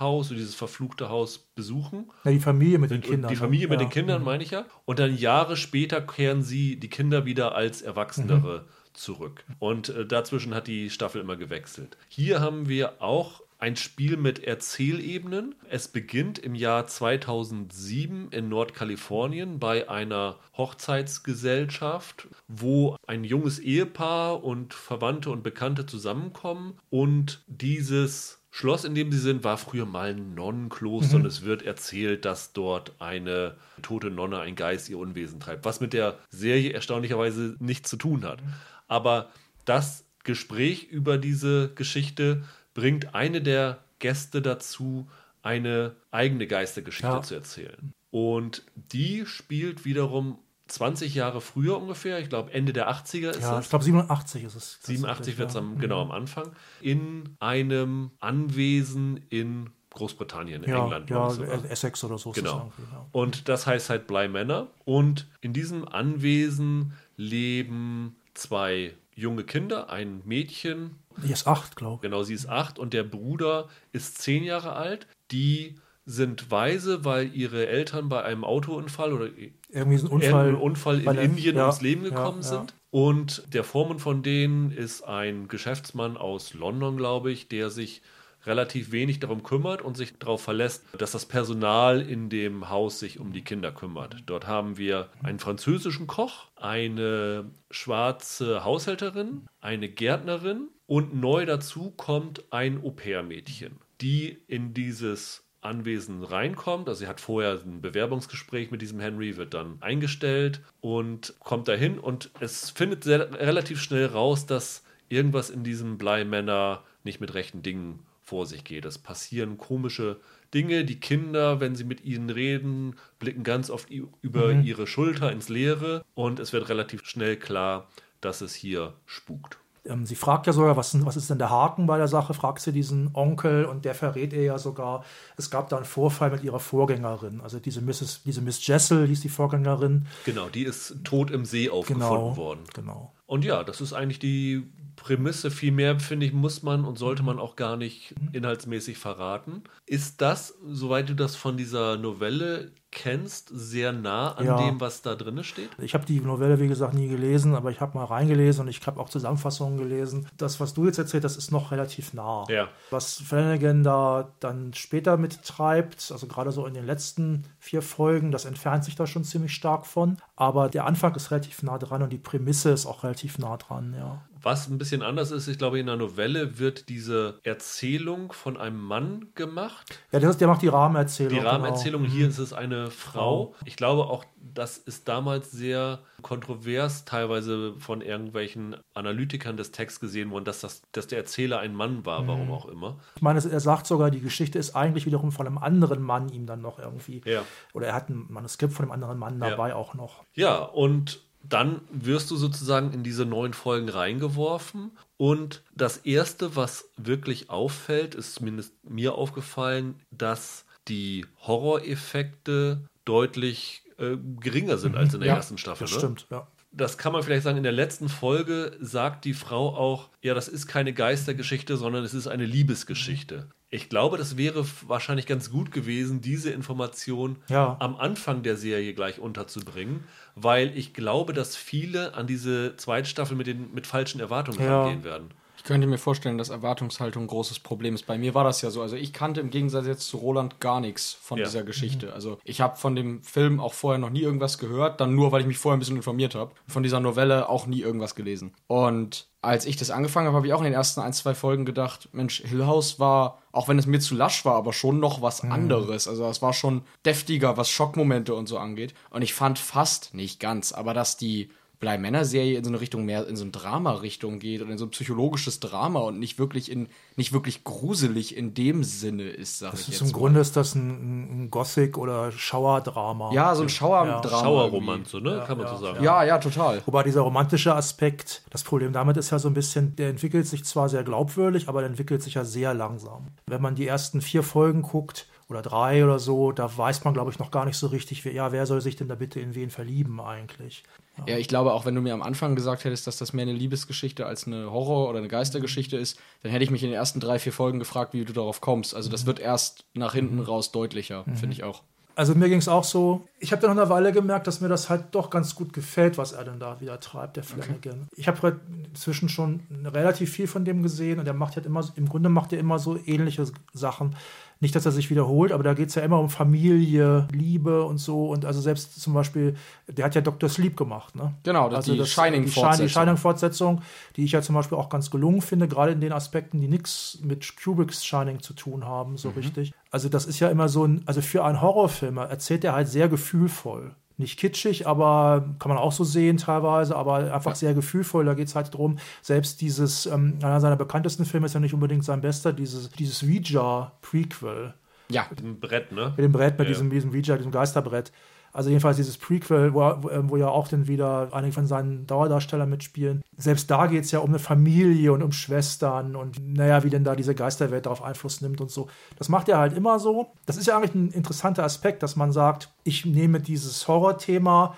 Spukhaus 0.00 0.30
oder 0.30 0.38
dieses 0.38 0.54
verfluchte 0.54 1.10
Haus 1.10 1.38
besuchen. 1.54 2.10
Ja, 2.24 2.30
die 2.30 2.40
Familie 2.40 2.78
mit 2.78 2.90
den 2.90 3.02
Kindern. 3.02 3.30
Die 3.30 3.36
Familie 3.36 3.66
ne? 3.66 3.70
mit 3.72 3.80
ja. 3.80 3.86
den 3.86 3.92
Kindern, 3.92 4.24
meine 4.24 4.42
ich 4.42 4.50
ja. 4.50 4.64
Und 4.86 4.98
dann 4.98 5.16
Jahre 5.16 5.56
später 5.56 6.00
kehren 6.00 6.42
sie, 6.42 6.76
die 6.76 6.88
Kinder, 6.88 7.26
wieder 7.26 7.54
als 7.54 7.82
Erwachsenere 7.82 8.64
zurück. 8.94 9.44
Und 9.58 9.90
äh, 9.90 10.06
dazwischen 10.06 10.54
hat 10.54 10.66
die 10.66 10.88
Staffel 10.88 11.20
immer 11.20 11.36
gewechselt. 11.36 11.98
Hier 12.08 12.40
haben 12.40 12.68
wir 12.68 13.02
auch 13.02 13.42
ein 13.58 13.76
Spiel 13.76 14.16
mit 14.16 14.42
Erzählebenen. 14.42 15.54
Es 15.68 15.88
beginnt 15.88 16.38
im 16.38 16.54
Jahr 16.54 16.86
2007 16.86 18.28
in 18.30 18.48
Nordkalifornien 18.48 19.58
bei 19.58 19.86
einer 19.90 20.38
Hochzeitsgesellschaft, 20.56 22.26
wo 22.48 22.96
ein 23.06 23.22
junges 23.22 23.58
Ehepaar 23.58 24.42
und 24.42 24.72
Verwandte 24.72 25.30
und 25.30 25.42
Bekannte 25.42 25.84
zusammenkommen 25.84 26.78
und 26.88 27.44
dieses 27.48 28.39
Schloss, 28.52 28.84
in 28.84 28.94
dem 28.94 29.12
sie 29.12 29.18
sind, 29.18 29.44
war 29.44 29.56
früher 29.58 29.86
mal 29.86 30.10
ein 30.10 30.34
Nonnenkloster 30.34 31.16
und 31.16 31.24
es 31.26 31.42
wird 31.44 31.62
erzählt, 31.62 32.24
dass 32.24 32.52
dort 32.52 32.92
eine 33.00 33.56
tote 33.80 34.10
Nonne, 34.10 34.40
ein 34.40 34.56
Geist 34.56 34.88
ihr 34.88 34.98
Unwesen 34.98 35.38
treibt, 35.38 35.64
was 35.64 35.80
mit 35.80 35.92
der 35.92 36.18
Serie 36.30 36.72
erstaunlicherweise 36.72 37.56
nichts 37.60 37.88
zu 37.88 37.96
tun 37.96 38.24
hat. 38.24 38.42
Aber 38.88 39.30
das 39.64 40.04
Gespräch 40.24 40.84
über 40.88 41.16
diese 41.16 41.72
Geschichte 41.74 42.42
bringt 42.74 43.14
eine 43.14 43.40
der 43.40 43.78
Gäste 44.00 44.42
dazu, 44.42 45.08
eine 45.42 45.94
eigene 46.10 46.46
Geistergeschichte 46.46 47.06
Ja. 47.06 47.22
zu 47.22 47.34
erzählen. 47.34 47.92
Und 48.10 48.64
die 48.74 49.24
spielt 49.26 49.84
wiederum 49.84 50.38
20 50.70 51.14
Jahre 51.14 51.40
früher 51.40 51.76
ungefähr, 51.76 52.18
ich 52.20 52.28
glaube 52.28 52.52
Ende 52.52 52.72
der 52.72 52.90
80er 52.90 53.30
ist 53.30 53.40
Ja, 53.42 53.58
es. 53.58 53.64
ich 53.66 53.70
glaube 53.70 53.84
87 53.84 54.44
ist 54.44 54.54
es. 54.54 54.78
87 54.82 55.38
wird 55.38 55.48
es 55.50 55.54
ja. 55.56 55.62
genau 55.78 56.00
am 56.02 56.10
Anfang, 56.10 56.50
in 56.80 57.36
einem 57.40 58.10
Anwesen 58.20 59.20
in 59.30 59.70
Großbritannien, 59.90 60.62
in 60.62 60.70
Ja, 60.70 60.84
England. 60.84 61.10
ja, 61.10 61.30
sogar. 61.30 61.64
Essex 61.70 62.04
oder 62.04 62.16
so. 62.18 62.30
es 62.30 62.36
Genau. 62.36 62.70
ja. 62.92 63.06
Und 63.12 63.48
das 63.48 63.66
heißt 63.66 63.90
halt 63.90 64.06
Bly 64.06 64.28
Manor. 64.28 64.68
Und 64.84 65.26
in 65.40 65.52
diesem 65.52 65.86
Anwesen 65.88 66.92
leben 67.16 68.16
zwei 68.34 68.94
junge 69.14 69.42
Kinder, 69.44 69.90
ein 69.90 70.22
Mädchen. 70.24 70.96
Die 71.24 71.32
ist 71.32 71.46
acht, 71.48 71.74
glaube 71.76 71.96
ich. 71.96 72.00
Genau, 72.02 72.22
sie 72.22 72.34
ist 72.34 72.48
acht 72.48 72.78
und 72.78 72.92
der 72.94 73.02
Bruder 73.02 73.68
ist 73.92 74.18
zehn 74.18 74.44
Jahre 74.44 74.72
alt. 74.74 75.06
Die 75.32 75.74
sind 76.06 76.50
weise, 76.50 77.04
weil 77.04 77.34
ihre 77.34 77.66
Eltern 77.66 78.08
bei 78.08 78.22
einem 78.22 78.44
Autounfall 78.44 79.12
oder 79.12 79.26
irgendwie 79.26 79.98
ein 79.98 80.06
Unfall, 80.06 80.54
Unfall 80.54 81.00
in 81.00 81.16
Indien 81.16 81.56
ja, 81.56 81.62
ums 81.62 81.80
Leben 81.80 82.04
gekommen 82.04 82.42
ja, 82.42 82.48
sind. 82.48 82.74
Und 82.90 83.44
der 83.54 83.62
Vormund 83.62 84.00
von 84.00 84.22
denen 84.22 84.72
ist 84.72 85.02
ein 85.02 85.46
Geschäftsmann 85.48 86.16
aus 86.16 86.54
London, 86.54 86.96
glaube 86.96 87.30
ich, 87.30 87.48
der 87.48 87.70
sich 87.70 88.02
relativ 88.46 88.90
wenig 88.90 89.20
darum 89.20 89.42
kümmert 89.42 89.82
und 89.82 89.96
sich 89.96 90.18
darauf 90.18 90.42
verlässt, 90.42 90.84
dass 90.96 91.12
das 91.12 91.26
Personal 91.26 92.00
in 92.00 92.30
dem 92.30 92.70
Haus 92.70 92.98
sich 92.98 93.20
um 93.20 93.32
die 93.32 93.42
Kinder 93.42 93.70
kümmert. 93.70 94.16
Dort 94.26 94.46
haben 94.46 94.78
wir 94.78 95.10
einen 95.22 95.38
französischen 95.38 96.06
Koch, 96.06 96.46
eine 96.56 97.50
schwarze 97.70 98.64
Haushälterin, 98.64 99.46
eine 99.60 99.88
Gärtnerin 99.88 100.68
und 100.86 101.14
neu 101.14 101.44
dazu 101.44 101.92
kommt 101.96 102.44
ein 102.50 102.82
Au-pair-Mädchen, 102.82 103.76
die 104.00 104.38
in 104.48 104.74
dieses 104.74 105.44
Anwesen 105.60 106.22
reinkommt. 106.22 106.88
Also 106.88 107.00
sie 107.00 107.06
hat 107.06 107.20
vorher 107.20 107.60
ein 107.64 107.80
Bewerbungsgespräch 107.80 108.70
mit 108.70 108.82
diesem 108.82 109.00
Henry, 109.00 109.36
wird 109.36 109.54
dann 109.54 109.76
eingestellt 109.80 110.60
und 110.80 111.34
kommt 111.40 111.68
dahin 111.68 111.98
und 111.98 112.30
es 112.40 112.70
findet 112.70 113.04
sehr, 113.04 113.32
relativ 113.34 113.80
schnell 113.80 114.06
raus, 114.06 114.46
dass 114.46 114.84
irgendwas 115.08 115.50
in 115.50 115.64
diesem 115.64 115.98
Bleimänner 115.98 116.82
nicht 117.04 117.20
mit 117.20 117.34
rechten 117.34 117.62
Dingen 117.62 118.00
vor 118.22 118.46
sich 118.46 118.64
geht. 118.64 118.84
Es 118.84 118.98
passieren 118.98 119.58
komische 119.58 120.20
Dinge. 120.54 120.84
Die 120.84 121.00
Kinder, 121.00 121.60
wenn 121.60 121.74
sie 121.74 121.84
mit 121.84 122.04
ihnen 122.04 122.30
reden, 122.30 122.96
blicken 123.18 123.42
ganz 123.42 123.70
oft 123.70 123.90
über 123.90 124.54
mhm. 124.54 124.64
ihre 124.64 124.86
Schulter 124.86 125.32
ins 125.32 125.48
Leere 125.48 126.04
und 126.14 126.38
es 126.38 126.52
wird 126.52 126.68
relativ 126.68 127.04
schnell 127.04 127.36
klar, 127.36 127.88
dass 128.20 128.40
es 128.40 128.54
hier 128.54 128.94
spukt. 129.06 129.58
Ähm, 129.84 130.04
sie 130.04 130.14
fragt 130.14 130.46
ja 130.46 130.52
sogar, 130.52 130.76
was, 130.76 131.04
was 131.06 131.16
ist 131.16 131.30
denn 131.30 131.38
der 131.38 131.50
Haken 131.50 131.86
bei 131.86 131.96
der 131.96 132.08
Sache, 132.08 132.34
fragt 132.34 132.60
sie 132.60 132.72
diesen 132.72 133.10
Onkel 133.14 133.64
und 133.64 133.84
der 133.84 133.94
verrät 133.94 134.32
ihr 134.32 134.42
ja 134.42 134.58
sogar, 134.58 135.04
es 135.36 135.50
gab 135.50 135.68
da 135.68 135.76
einen 135.76 135.86
Vorfall 135.86 136.30
mit 136.30 136.42
ihrer 136.42 136.60
Vorgängerin. 136.60 137.40
Also 137.40 137.58
diese 137.58 137.80
Mrs., 137.80 138.22
diese 138.24 138.42
Miss 138.42 138.66
Jessel 138.66 139.06
hieß 139.06 139.20
die 139.20 139.28
Vorgängerin. 139.28 140.06
Genau, 140.24 140.48
die 140.48 140.64
ist 140.64 140.96
tot 141.04 141.30
im 141.30 141.44
See 141.44 141.70
aufgefunden 141.70 142.08
genau, 142.08 142.36
worden. 142.36 142.60
Genau. 142.74 143.12
Und 143.30 143.44
ja, 143.44 143.62
das 143.62 143.80
ist 143.80 143.92
eigentlich 143.92 144.18
die 144.18 144.64
Prämisse. 144.96 145.52
Viel 145.52 145.70
mehr, 145.70 146.00
finde 146.00 146.26
ich, 146.26 146.32
muss 146.32 146.64
man 146.64 146.84
und 146.84 146.98
sollte 146.98 147.22
man 147.22 147.38
auch 147.38 147.54
gar 147.54 147.76
nicht 147.76 148.12
inhaltsmäßig 148.32 148.98
verraten. 148.98 149.62
Ist 149.86 150.20
das, 150.20 150.58
soweit 150.66 151.08
du 151.08 151.14
das 151.14 151.36
von 151.36 151.56
dieser 151.56 151.96
Novelle 151.96 152.72
kennst, 152.90 153.48
sehr 153.52 153.92
nah 153.92 154.32
an 154.32 154.46
Ja. 154.46 154.56
dem, 154.66 154.80
was 154.80 155.02
da 155.02 155.14
drin 155.14 155.44
steht? 155.44 155.70
Ich 155.78 155.94
habe 155.94 156.04
die 156.04 156.18
Novelle, 156.20 156.58
wie 156.58 156.66
gesagt, 156.66 156.92
nie 156.92 157.06
gelesen, 157.06 157.54
aber 157.54 157.70
ich 157.70 157.80
habe 157.80 157.96
mal 157.96 158.04
reingelesen 158.04 158.62
und 158.62 158.68
ich 158.68 158.84
habe 158.84 158.98
auch 158.98 159.08
Zusammenfassungen 159.08 159.78
gelesen. 159.78 160.26
Das, 160.36 160.58
was 160.58 160.74
du 160.74 160.86
jetzt 160.86 160.98
erzählt 160.98 161.22
hast, 161.24 161.36
ist 161.36 161.52
noch 161.52 161.70
relativ 161.70 162.12
nah. 162.14 162.44
Ja. 162.48 162.66
Was 162.90 163.14
Flanagan 163.20 163.84
da 163.84 164.32
dann 164.40 164.74
später 164.74 165.16
mittreibt, 165.18 166.10
also 166.10 166.26
gerade 166.26 166.50
so 166.50 166.66
in 166.66 166.74
den 166.74 166.84
letzten 166.84 167.44
vier 167.60 167.80
Folgen, 167.82 168.32
das 168.32 168.44
entfernt 168.44 168.84
sich 168.84 168.96
da 168.96 169.06
schon 169.06 169.22
ziemlich 169.22 169.54
stark 169.54 169.86
von. 169.86 170.16
Aber 170.40 170.70
der 170.70 170.86
Anfang 170.86 171.14
ist 171.16 171.30
relativ 171.30 171.62
nah 171.62 171.76
dran 171.76 172.02
und 172.02 172.14
die 172.14 172.18
Prämisse 172.18 172.70
ist 172.70 172.86
auch 172.86 173.04
relativ 173.04 173.36
nah 173.36 173.58
dran, 173.58 173.94
ja. 173.94 174.22
Was 174.42 174.68
ein 174.68 174.78
bisschen 174.78 175.02
anders 175.02 175.30
ist, 175.30 175.48
ich 175.48 175.58
glaube, 175.58 175.78
in 175.78 175.86
der 175.86 175.96
Novelle 175.96 176.58
wird 176.58 176.88
diese 176.88 177.40
Erzählung 177.42 178.32
von 178.32 178.56
einem 178.56 178.80
Mann 178.80 179.28
gemacht. 179.34 179.98
Ja, 180.12 180.20
der, 180.20 180.32
der 180.34 180.48
macht 180.48 180.62
die 180.62 180.68
Rahmenerzählung. 180.68 181.34
Die 181.34 181.44
Rahmenerzählung, 181.44 182.02
genau. 182.02 182.14
hier 182.14 182.28
ist 182.28 182.38
es 182.38 182.52
eine 182.52 182.90
Frau. 182.90 183.54
Ich 183.64 183.76
glaube 183.76 184.04
auch, 184.04 184.24
das 184.36 184.78
ist 184.78 185.08
damals 185.08 185.50
sehr 185.50 186.00
kontrovers 186.22 187.04
teilweise 187.04 187.74
von 187.78 188.00
irgendwelchen 188.00 188.76
Analytikern 188.94 189.56
des 189.56 189.72
Texts 189.72 190.00
gesehen 190.00 190.30
worden, 190.30 190.44
dass, 190.44 190.60
das, 190.60 190.82
dass 190.92 191.06
der 191.06 191.18
Erzähler 191.18 191.60
ein 191.60 191.74
Mann 191.74 192.06
war, 192.06 192.26
warum 192.26 192.50
auch 192.50 192.66
immer. 192.66 192.98
Ich 193.16 193.22
meine, 193.22 193.38
er 193.38 193.60
sagt 193.60 193.86
sogar, 193.86 194.10
die 194.10 194.20
Geschichte 194.20 194.58
ist 194.58 194.74
eigentlich 194.74 195.06
wiederum 195.06 195.32
von 195.32 195.46
einem 195.46 195.58
anderen 195.58 196.02
Mann 196.02 196.28
ihm 196.30 196.46
dann 196.46 196.62
noch 196.62 196.78
irgendwie. 196.78 197.20
Ja. 197.24 197.42
Oder 197.74 197.88
er 197.88 197.94
hat 197.94 198.08
ein 198.08 198.26
Manuskript 198.28 198.72
von 198.72 198.84
einem 198.84 198.92
anderen 198.92 199.18
Mann 199.18 199.40
Ja. 199.40 199.50
dabei 199.50 199.74
auch 199.74 199.94
noch. 199.94 200.24
Ja, 200.34 200.58
und 200.58 201.22
dann 201.42 201.80
wirst 201.90 202.30
du 202.30 202.36
sozusagen 202.36 202.92
in 202.92 203.02
diese 203.02 203.24
neuen 203.24 203.54
Folgen 203.54 203.88
reingeworfen. 203.88 204.92
Und 205.16 205.62
das 205.74 205.98
Erste, 205.98 206.56
was 206.56 206.90
wirklich 206.96 207.50
auffällt, 207.50 208.14
ist 208.14 208.34
zumindest 208.34 208.72
mir 208.84 209.14
aufgefallen, 209.14 209.96
dass 210.10 210.64
die 210.88 211.26
Horroreffekte 211.46 212.84
deutlich 213.04 213.82
äh, 213.98 214.16
geringer 214.40 214.78
sind 214.78 214.96
als 214.96 215.14
in 215.14 215.20
der 215.20 215.30
Ja, 215.30 215.36
ersten 215.36 215.58
Staffel. 215.58 215.84
Das 215.84 215.92
ne? 215.92 215.98
stimmt, 215.98 216.26
ja. 216.30 216.46
Das 216.72 216.98
kann 216.98 217.12
man 217.12 217.22
vielleicht 217.22 217.42
sagen, 217.42 217.56
in 217.56 217.62
der 217.64 217.72
letzten 217.72 218.08
Folge 218.08 218.76
sagt 218.80 219.24
die 219.24 219.34
Frau 219.34 219.74
auch, 219.76 220.08
ja, 220.22 220.34
das 220.34 220.48
ist 220.48 220.66
keine 220.66 220.92
Geistergeschichte, 220.92 221.76
sondern 221.76 222.04
es 222.04 222.14
ist 222.14 222.28
eine 222.28 222.44
Liebesgeschichte. 222.46 223.48
Ich 223.72 223.88
glaube, 223.88 224.18
das 224.18 224.36
wäre 224.36 224.64
wahrscheinlich 224.86 225.26
ganz 225.26 225.50
gut 225.50 225.70
gewesen, 225.72 226.20
diese 226.20 226.50
Information 226.50 227.36
Ja. 227.48 227.76
am 227.80 227.96
Anfang 227.96 228.42
der 228.42 228.56
Serie 228.56 228.94
gleich 228.94 229.18
unterzubringen, 229.20 230.04
weil 230.34 230.76
ich 230.76 230.92
glaube, 230.94 231.32
dass 231.32 231.56
viele 231.56 232.14
an 232.14 232.26
diese 232.26 232.76
Zweitstaffel 232.76 233.36
mit, 233.36 233.46
den, 233.46 233.72
mit 233.72 233.86
falschen 233.86 234.20
Erwartungen 234.20 234.60
Ja. 234.60 234.82
rangehen 234.82 235.04
werden. 235.04 235.30
Ich 235.70 235.72
könnte 235.72 235.86
mir 235.86 235.98
vorstellen, 235.98 236.36
dass 236.36 236.48
Erwartungshaltung 236.48 237.22
ein 237.22 237.26
großes 237.28 237.60
Problem 237.60 237.94
ist. 237.94 238.04
Bei 238.04 238.18
mir 238.18 238.34
war 238.34 238.42
das 238.42 238.60
ja 238.60 238.70
so. 238.70 238.82
Also 238.82 238.96
ich 238.96 239.12
kannte 239.12 239.40
im 239.40 239.50
Gegensatz 239.50 239.86
jetzt 239.86 240.08
zu 240.08 240.16
Roland 240.16 240.58
gar 240.58 240.80
nichts 240.80 241.12
von 241.12 241.38
Ja. 241.38 241.44
dieser 241.44 241.62
Geschichte. 241.62 242.12
Also 242.12 242.38
ich 242.42 242.60
habe 242.60 242.76
von 242.76 242.96
dem 242.96 243.22
Film 243.22 243.60
auch 243.60 243.72
vorher 243.72 244.00
noch 244.00 244.10
nie 244.10 244.22
irgendwas 244.22 244.58
gehört, 244.58 245.00
dann 245.00 245.14
nur, 245.14 245.30
weil 245.30 245.42
ich 245.42 245.46
mich 245.46 245.58
vorher 245.58 245.76
ein 245.76 245.78
bisschen 245.78 245.94
informiert 245.94 246.34
habe. 246.34 246.50
Von 246.66 246.82
dieser 246.82 246.98
Novelle 246.98 247.48
auch 247.48 247.68
nie 247.68 247.82
irgendwas 247.82 248.16
gelesen. 248.16 248.52
Und 248.66 249.28
als 249.42 249.64
ich 249.64 249.76
das 249.76 249.92
angefangen 249.92 250.26
habe, 250.26 250.38
habe 250.38 250.48
ich 250.48 250.52
auch 250.54 250.58
in 250.58 250.64
den 250.64 250.72
ersten 250.74 251.02
ein, 251.02 251.12
zwei 251.12 251.36
Folgen 251.36 251.64
gedacht, 251.64 252.08
Mensch, 252.10 252.42
Hill 252.44 252.66
House 252.66 252.98
war, 252.98 253.38
auch 253.52 253.68
wenn 253.68 253.78
es 253.78 253.86
mir 253.86 254.00
zu 254.00 254.16
lasch 254.16 254.44
war, 254.44 254.56
aber 254.56 254.72
schon 254.72 254.98
noch 254.98 255.22
was 255.22 255.42
anderes. 255.42 256.08
Also 256.08 256.26
es 256.26 256.42
war 256.42 256.52
schon 256.52 256.82
deftiger, 257.06 257.56
was 257.56 257.70
Schockmomente 257.70 258.34
und 258.34 258.48
so 258.48 258.58
angeht. 258.58 258.92
Und 259.10 259.22
ich 259.22 259.34
fand 259.34 259.60
fast, 259.60 260.14
nicht 260.14 260.40
ganz, 260.40 260.72
aber 260.72 260.94
dass 260.94 261.16
die 261.16 261.50
Bleimänner-Serie 261.80 262.58
in 262.58 262.64
so 262.64 262.70
eine 262.70 262.80
Richtung 262.80 263.06
mehr, 263.06 263.26
in 263.26 263.36
so 263.36 263.42
eine 263.42 263.52
Drama-Richtung 263.52 264.38
geht 264.38 264.60
oder 264.60 264.70
in 264.70 264.78
so 264.78 264.84
ein 264.84 264.90
psychologisches 264.90 265.60
Drama 265.60 266.00
und 266.00 266.18
nicht 266.18 266.38
wirklich 266.38 266.70
in, 266.70 266.88
nicht 267.16 267.32
wirklich 267.32 267.64
gruselig 267.64 268.36
in 268.36 268.52
dem 268.52 268.84
Sinne 268.84 269.24
ist, 269.24 269.58
sag 269.58 269.70
Das 269.72 269.80
ich 269.80 269.88
ist 269.88 269.94
jetzt 269.94 270.00
Im 270.02 270.12
mal. 270.12 270.18
Grunde 270.18 270.40
ist 270.40 270.56
das 270.56 270.74
ein, 270.74 271.44
ein 271.44 271.50
Gothic- 271.50 271.96
oder 271.96 272.30
Schauerdrama. 272.32 273.32
Ja, 273.32 273.54
so 273.54 273.62
ein 273.62 273.70
Schauerdrama. 273.70 274.42
Schauerromanze, 274.42 275.20
ne? 275.20 275.38
Ja, 275.38 275.44
kann 275.46 275.56
man 275.56 275.66
ja, 275.66 275.76
so 275.76 275.84
sagen. 275.84 276.04
Ja, 276.04 276.22
ja, 276.22 276.38
total. 276.38 276.82
Wobei 276.84 277.02
dieser 277.02 277.22
romantische 277.22 277.74
Aspekt, 277.74 278.42
das 278.50 278.62
Problem 278.62 278.92
damit 278.92 279.16
ist 279.16 279.30
ja 279.30 279.38
so 279.38 279.48
ein 279.48 279.54
bisschen, 279.54 279.96
der 279.96 280.10
entwickelt 280.10 280.46
sich 280.46 280.64
zwar 280.64 280.90
sehr 280.90 281.02
glaubwürdig, 281.02 281.68
aber 281.68 281.80
der 281.80 281.88
entwickelt 281.88 282.22
sich 282.22 282.34
ja 282.34 282.44
sehr 282.44 282.74
langsam. 282.74 283.28
Wenn 283.46 283.62
man 283.62 283.74
die 283.74 283.86
ersten 283.86 284.20
vier 284.20 284.42
Folgen 284.42 284.82
guckt 284.82 285.26
oder 285.50 285.62
drei 285.62 286.04
oder 286.04 286.18
so, 286.18 286.52
da 286.52 286.76
weiß 286.76 287.04
man, 287.04 287.12
glaube 287.12 287.30
ich, 287.30 287.38
noch 287.38 287.50
gar 287.50 287.64
nicht 287.64 287.76
so 287.76 287.88
richtig, 287.88 288.24
wer, 288.24 288.32
ja, 288.32 288.52
wer 288.52 288.66
soll 288.66 288.80
sich 288.80 288.96
denn 288.96 289.08
da 289.08 289.16
bitte 289.16 289.40
in 289.40 289.54
wen 289.54 289.70
verlieben 289.70 290.20
eigentlich. 290.20 290.84
Ja, 291.26 291.36
ich 291.36 291.48
glaube, 291.48 291.74
auch 291.74 291.84
wenn 291.84 291.94
du 291.94 292.00
mir 292.00 292.14
am 292.14 292.22
Anfang 292.22 292.54
gesagt 292.54 292.84
hättest, 292.84 293.06
dass 293.06 293.18
das 293.18 293.32
mehr 293.32 293.42
eine 293.42 293.52
Liebesgeschichte 293.52 294.24
als 294.24 294.46
eine 294.46 294.70
Horror- 294.70 295.08
oder 295.08 295.18
eine 295.18 295.28
Geistergeschichte 295.28 295.96
ist, 295.96 296.18
dann 296.42 296.52
hätte 296.52 296.64
ich 296.64 296.70
mich 296.70 296.82
in 296.82 296.90
den 296.90 296.96
ersten 296.96 297.20
drei, 297.20 297.38
vier 297.38 297.52
Folgen 297.52 297.78
gefragt, 297.78 298.14
wie 298.14 298.24
du 298.24 298.32
darauf 298.32 298.60
kommst. 298.60 298.94
Also 298.94 299.10
das 299.10 299.26
wird 299.26 299.40
erst 299.40 299.84
nach 299.92 300.14
hinten 300.14 300.40
raus 300.40 300.72
deutlicher, 300.72 301.24
finde 301.34 301.52
ich 301.52 301.64
auch. 301.64 301.82
Also 302.14 302.34
mir 302.34 302.48
ging 302.48 302.58
es 302.58 302.68
auch 302.68 302.84
so. 302.84 303.26
Ich 303.42 303.52
habe 303.52 303.62
dann 303.62 303.74
nach 303.74 303.82
einer 303.82 303.90
Weile 303.90 304.12
gemerkt, 304.12 304.46
dass 304.46 304.60
mir 304.60 304.68
das 304.68 304.90
halt 304.90 305.04
doch 305.12 305.30
ganz 305.30 305.54
gut 305.54 305.72
gefällt, 305.72 306.18
was 306.18 306.32
er 306.32 306.44
denn 306.44 306.58
da 306.60 306.80
wieder 306.80 307.00
treibt, 307.00 307.36
der 307.36 307.42
Flanagan. 307.42 308.06
Ich 308.14 308.28
habe 308.28 308.40
halt 308.42 308.56
inzwischen 308.92 309.28
schon 309.30 309.60
relativ 309.84 310.30
viel 310.30 310.46
von 310.46 310.64
dem 310.66 310.82
gesehen 310.82 311.18
und 311.18 311.26
er 311.26 311.32
macht 311.34 311.56
halt 311.56 311.64
immer, 311.64 311.82
im 311.96 312.06
Grunde 312.08 312.28
macht 312.28 312.52
er 312.52 312.58
immer 312.58 312.78
so 312.78 312.98
ähnliche 313.06 313.46
Sachen. 313.72 314.14
Nicht, 314.62 314.76
dass 314.76 314.84
er 314.84 314.92
sich 314.92 315.08
wiederholt, 315.08 315.52
aber 315.52 315.62
da 315.62 315.72
geht 315.72 315.88
es 315.88 315.94
ja 315.94 316.02
immer 316.02 316.20
um 316.20 316.28
Familie, 316.28 317.26
Liebe 317.32 317.82
und 317.82 317.96
so. 317.96 318.28
Und 318.28 318.44
also 318.44 318.60
selbst 318.60 319.00
zum 319.00 319.14
Beispiel, 319.14 319.54
der 319.88 320.04
hat 320.04 320.14
ja 320.14 320.20
Dr. 320.20 320.50
Sleep 320.50 320.76
gemacht, 320.76 321.16
ne? 321.16 321.32
Genau, 321.44 321.70
das 321.70 321.88
ist 321.88 321.94
die 321.98 322.04
Shining-Fortsetzung. 322.04 322.86
Die 322.86 322.92
Shining-Fortsetzung, 322.92 323.82
die 324.16 324.24
ich 324.24 324.32
ja 324.32 324.42
zum 324.42 324.54
Beispiel 324.54 324.76
auch 324.76 324.90
ganz 324.90 325.10
gelungen 325.10 325.40
finde, 325.40 325.66
gerade 325.66 325.92
in 325.92 326.02
den 326.02 326.12
Aspekten, 326.12 326.60
die 326.60 326.68
nichts 326.68 327.20
mit 327.22 327.56
Kubricks 327.56 328.04
Shining 328.04 328.40
zu 328.40 328.52
tun 328.52 328.84
haben, 328.84 329.12
Mhm. 329.12 329.16
so 329.16 329.30
richtig. 329.30 329.72
Also 329.92 330.10
das 330.10 330.26
ist 330.26 330.38
ja 330.40 330.48
immer 330.50 330.68
so 330.68 330.84
ein, 330.84 331.02
also 331.06 331.22
für 331.22 331.42
einen 331.42 331.62
Horrorfilm 331.62 332.18
erzählt 332.18 332.62
er 332.62 332.74
halt 332.74 332.86
sehr 332.88 333.08
gefühlvoll. 333.30 333.94
Nicht 334.16 334.38
kitschig, 334.38 334.86
aber 334.86 335.54
kann 335.58 335.70
man 335.70 335.78
auch 335.78 335.92
so 335.92 336.04
sehen 336.04 336.36
teilweise, 336.36 336.94
aber 336.94 337.32
einfach 337.32 337.54
sehr 337.54 337.72
gefühlvoll. 337.72 338.26
Da 338.26 338.34
geht 338.34 338.48
es 338.48 338.54
halt 338.54 338.74
drum, 338.74 338.98
selbst 339.22 339.62
dieses, 339.62 340.04
ähm, 340.04 340.38
einer 340.42 340.60
seiner 340.60 340.76
bekanntesten 340.76 341.24
Filme 341.24 341.46
ist 341.46 341.54
ja 341.54 341.60
nicht 341.60 341.72
unbedingt 341.72 342.04
sein 342.04 342.20
bester, 342.20 342.52
dieses, 342.52 342.90
dieses 342.90 343.22
Ouija-Prequel 343.22 344.74
Ja, 345.10 345.26
Ein 345.42 345.58
Brett, 345.58 345.90
ne? 345.92 346.12
mit 346.16 346.18
dem 346.24 346.32
Brett, 346.32 346.58
mit 346.58 346.68
Ja. 346.68 346.74
diesem, 346.74 346.90
diesem 346.90 347.10
Ouija, 347.12 347.36
diesem 347.36 347.50
Geisterbrett. 347.50 348.12
Also 348.52 348.70
jedenfalls 348.70 348.96
dieses 348.96 349.16
Prequel, 349.16 349.74
wo, 349.74 350.08
ähm, 350.10 350.28
wo 350.30 350.36
ja 350.36 350.48
auch 350.48 350.68
dann 350.68 350.88
wieder 350.88 351.28
einige 351.32 351.52
von 351.52 351.66
seinen 351.66 352.06
Dauerdarstellern 352.06 352.68
mitspielen. 352.68 353.22
Selbst 353.36 353.70
da 353.70 353.86
geht 353.86 354.04
es 354.04 354.10
ja 354.10 354.18
um 354.18 354.30
eine 354.30 354.38
Familie 354.38 355.12
und 355.12 355.22
um 355.22 355.32
Schwestern 355.32 356.16
und 356.16 356.38
naja, 356.44 356.82
wie 356.82 356.90
denn 356.90 357.04
da 357.04 357.14
diese 357.14 357.34
Geisterwelt 357.34 357.86
darauf 357.86 358.02
Einfluss 358.02 358.40
nimmt 358.40 358.60
und 358.60 358.70
so. 358.70 358.88
Das 359.16 359.28
macht 359.28 359.48
er 359.48 359.58
halt 359.58 359.76
immer 359.76 359.98
so. 359.98 360.32
Das 360.46 360.56
ist 360.56 360.66
ja 360.66 360.76
eigentlich 360.76 360.94
ein 360.94 361.10
interessanter 361.10 361.64
Aspekt, 361.64 362.02
dass 362.02 362.16
man 362.16 362.32
sagt, 362.32 362.70
ich 362.84 363.06
nehme 363.06 363.40
dieses 363.40 363.86
Horrorthema 363.86 364.74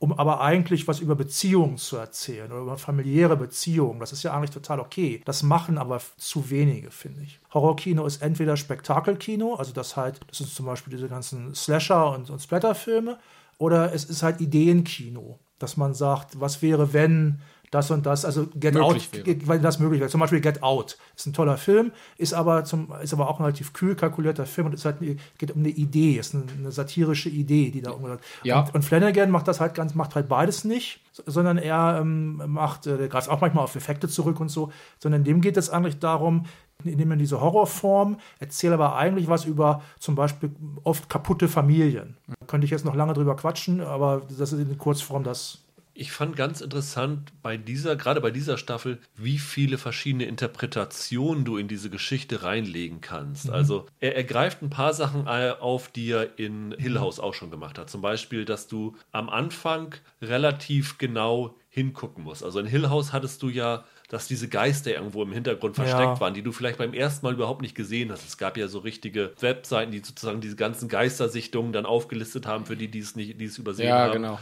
um 0.00 0.14
aber 0.14 0.40
eigentlich 0.40 0.88
was 0.88 0.98
über 0.98 1.14
Beziehungen 1.14 1.76
zu 1.76 1.98
erzählen 1.98 2.50
oder 2.50 2.62
über 2.62 2.78
familiäre 2.78 3.36
Beziehungen. 3.36 4.00
Das 4.00 4.12
ist 4.12 4.22
ja 4.22 4.32
eigentlich 4.32 4.50
total 4.50 4.80
okay. 4.80 5.20
Das 5.26 5.42
machen 5.42 5.76
aber 5.76 6.00
zu 6.16 6.48
wenige, 6.48 6.90
finde 6.90 7.20
ich. 7.20 7.38
Horrorkino 7.52 8.06
ist 8.06 8.22
entweder 8.22 8.56
Spektakelkino, 8.56 9.56
also 9.56 9.72
das 9.72 9.98
halt, 9.98 10.20
das 10.26 10.38
sind 10.38 10.48
zum 10.48 10.64
Beispiel 10.64 10.90
diese 10.90 11.08
ganzen 11.08 11.54
Slasher 11.54 12.14
und, 12.14 12.30
und 12.30 12.40
Splatterfilme, 12.40 13.18
oder 13.58 13.92
es 13.92 14.04
ist 14.04 14.22
halt 14.22 14.40
Ideenkino, 14.40 15.38
dass 15.58 15.76
man 15.76 15.92
sagt, 15.92 16.40
was 16.40 16.62
wäre, 16.62 16.94
wenn 16.94 17.42
das 17.70 17.90
und 17.90 18.04
das, 18.04 18.24
also 18.24 18.46
Get 18.54 18.76
Out, 18.76 19.12
wäre. 19.12 19.46
weil 19.46 19.60
das 19.60 19.78
möglich 19.78 20.00
wäre. 20.00 20.10
Zum 20.10 20.20
Beispiel 20.20 20.40
Get 20.40 20.62
Out 20.62 20.98
ist 21.16 21.26
ein 21.26 21.32
toller 21.32 21.56
Film, 21.56 21.92
ist 22.18 22.34
aber, 22.34 22.64
zum, 22.64 22.92
ist 23.02 23.12
aber 23.12 23.28
auch 23.28 23.38
ein 23.38 23.44
relativ 23.44 23.72
kühl 23.72 23.94
kalkulierter 23.94 24.46
Film 24.46 24.66
und 24.66 24.74
ist 24.74 24.84
halt, 24.84 24.96
geht 25.00 25.50
um 25.52 25.60
eine 25.60 25.68
Idee, 25.68 26.14
ist 26.18 26.34
eine, 26.34 26.44
eine 26.58 26.72
satirische 26.72 27.28
Idee, 27.28 27.70
die 27.70 27.80
da 27.80 27.92
umgesetzt 27.92 28.24
Ja. 28.42 28.60
Und, 28.60 28.74
und 28.74 28.82
Flanagan 28.84 29.30
macht 29.30 29.46
das 29.46 29.60
halt 29.60 29.74
ganz, 29.74 29.94
macht 29.94 30.14
halt 30.14 30.28
beides 30.28 30.64
nicht, 30.64 31.00
sondern 31.26 31.58
er 31.58 31.98
ähm, 32.00 32.42
macht, 32.46 32.86
äh, 32.86 32.98
der 32.98 33.08
greift 33.08 33.28
auch 33.28 33.40
manchmal 33.40 33.64
auf 33.64 33.76
Effekte 33.76 34.08
zurück 34.08 34.40
und 34.40 34.48
so, 34.48 34.72
sondern 34.98 35.22
dem 35.22 35.40
geht 35.40 35.56
es 35.56 35.70
eigentlich 35.70 35.98
darum, 35.98 36.46
indem 36.84 37.08
man 37.08 37.18
diese 37.18 37.40
Horrorform 37.40 38.18
erzählt 38.38 38.72
aber 38.72 38.96
eigentlich 38.96 39.28
was 39.28 39.44
über 39.44 39.82
zum 39.98 40.14
Beispiel 40.14 40.50
oft 40.82 41.08
kaputte 41.08 41.48
Familien. 41.48 42.16
Da 42.26 42.46
könnte 42.46 42.64
ich 42.64 42.70
jetzt 42.70 42.84
noch 42.84 42.94
lange 42.94 43.12
drüber 43.12 43.36
quatschen, 43.36 43.80
aber 43.80 44.22
das 44.28 44.52
ist 44.52 44.58
in 44.58 44.78
Kurzform 44.78 45.24
das. 45.24 45.64
Ich 45.92 46.12
fand 46.12 46.36
ganz 46.36 46.60
interessant 46.60 47.32
bei 47.42 47.56
dieser, 47.56 47.96
gerade 47.96 48.20
bei 48.20 48.30
dieser 48.30 48.56
Staffel, 48.58 48.98
wie 49.16 49.38
viele 49.38 49.76
verschiedene 49.76 50.24
Interpretationen 50.24 51.44
du 51.44 51.56
in 51.56 51.68
diese 51.68 51.90
Geschichte 51.90 52.42
reinlegen 52.42 53.00
kannst. 53.00 53.50
Also 53.50 53.86
er, 53.98 54.16
er 54.16 54.24
greift 54.24 54.62
ein 54.62 54.70
paar 54.70 54.94
Sachen 54.94 55.26
äh, 55.26 55.52
auf, 55.58 55.88
die 55.88 56.10
er 56.10 56.38
in 56.38 56.74
Hill 56.78 57.00
House 57.00 57.18
auch 57.20 57.34
schon 57.34 57.50
gemacht 57.50 57.78
hat. 57.78 57.90
Zum 57.90 58.00
Beispiel, 58.02 58.44
dass 58.44 58.68
du 58.68 58.96
am 59.12 59.28
Anfang 59.28 59.94
relativ 60.22 60.96
genau 60.98 61.54
hingucken 61.68 62.24
musst. 62.24 62.42
Also 62.44 62.58
in 62.60 62.66
Hill 62.66 62.88
House 62.88 63.12
hattest 63.12 63.42
du 63.42 63.48
ja, 63.48 63.84
dass 64.08 64.26
diese 64.26 64.48
Geister 64.48 64.92
irgendwo 64.92 65.22
im 65.22 65.32
Hintergrund 65.32 65.76
versteckt 65.76 66.00
Ja. 66.16 66.20
waren, 66.20 66.34
die 66.34 66.42
du 66.42 66.50
vielleicht 66.50 66.78
beim 66.78 66.94
ersten 66.94 67.24
Mal 67.26 67.34
überhaupt 67.34 67.62
nicht 67.62 67.76
gesehen 67.76 68.10
hast. 68.10 68.26
Es 68.26 68.38
gab 68.38 68.56
ja 68.56 68.66
so 68.68 68.80
richtige 68.80 69.32
Webseiten, 69.40 69.92
die 69.92 69.98
sozusagen 69.98 70.40
diese 70.40 70.56
ganzen 70.56 70.88
Geistersichtungen 70.88 71.72
dann 71.72 71.86
aufgelistet 71.86 72.46
haben, 72.46 72.66
für 72.66 72.76
die, 72.76 72.88
die 72.88 72.98
es 72.98 73.14
nicht, 73.14 73.40
die 73.40 73.44
es 73.44 73.58
übersehen 73.58 73.88
Ja, 73.88 73.98
haben. 73.98 74.12
genau. 74.14 74.38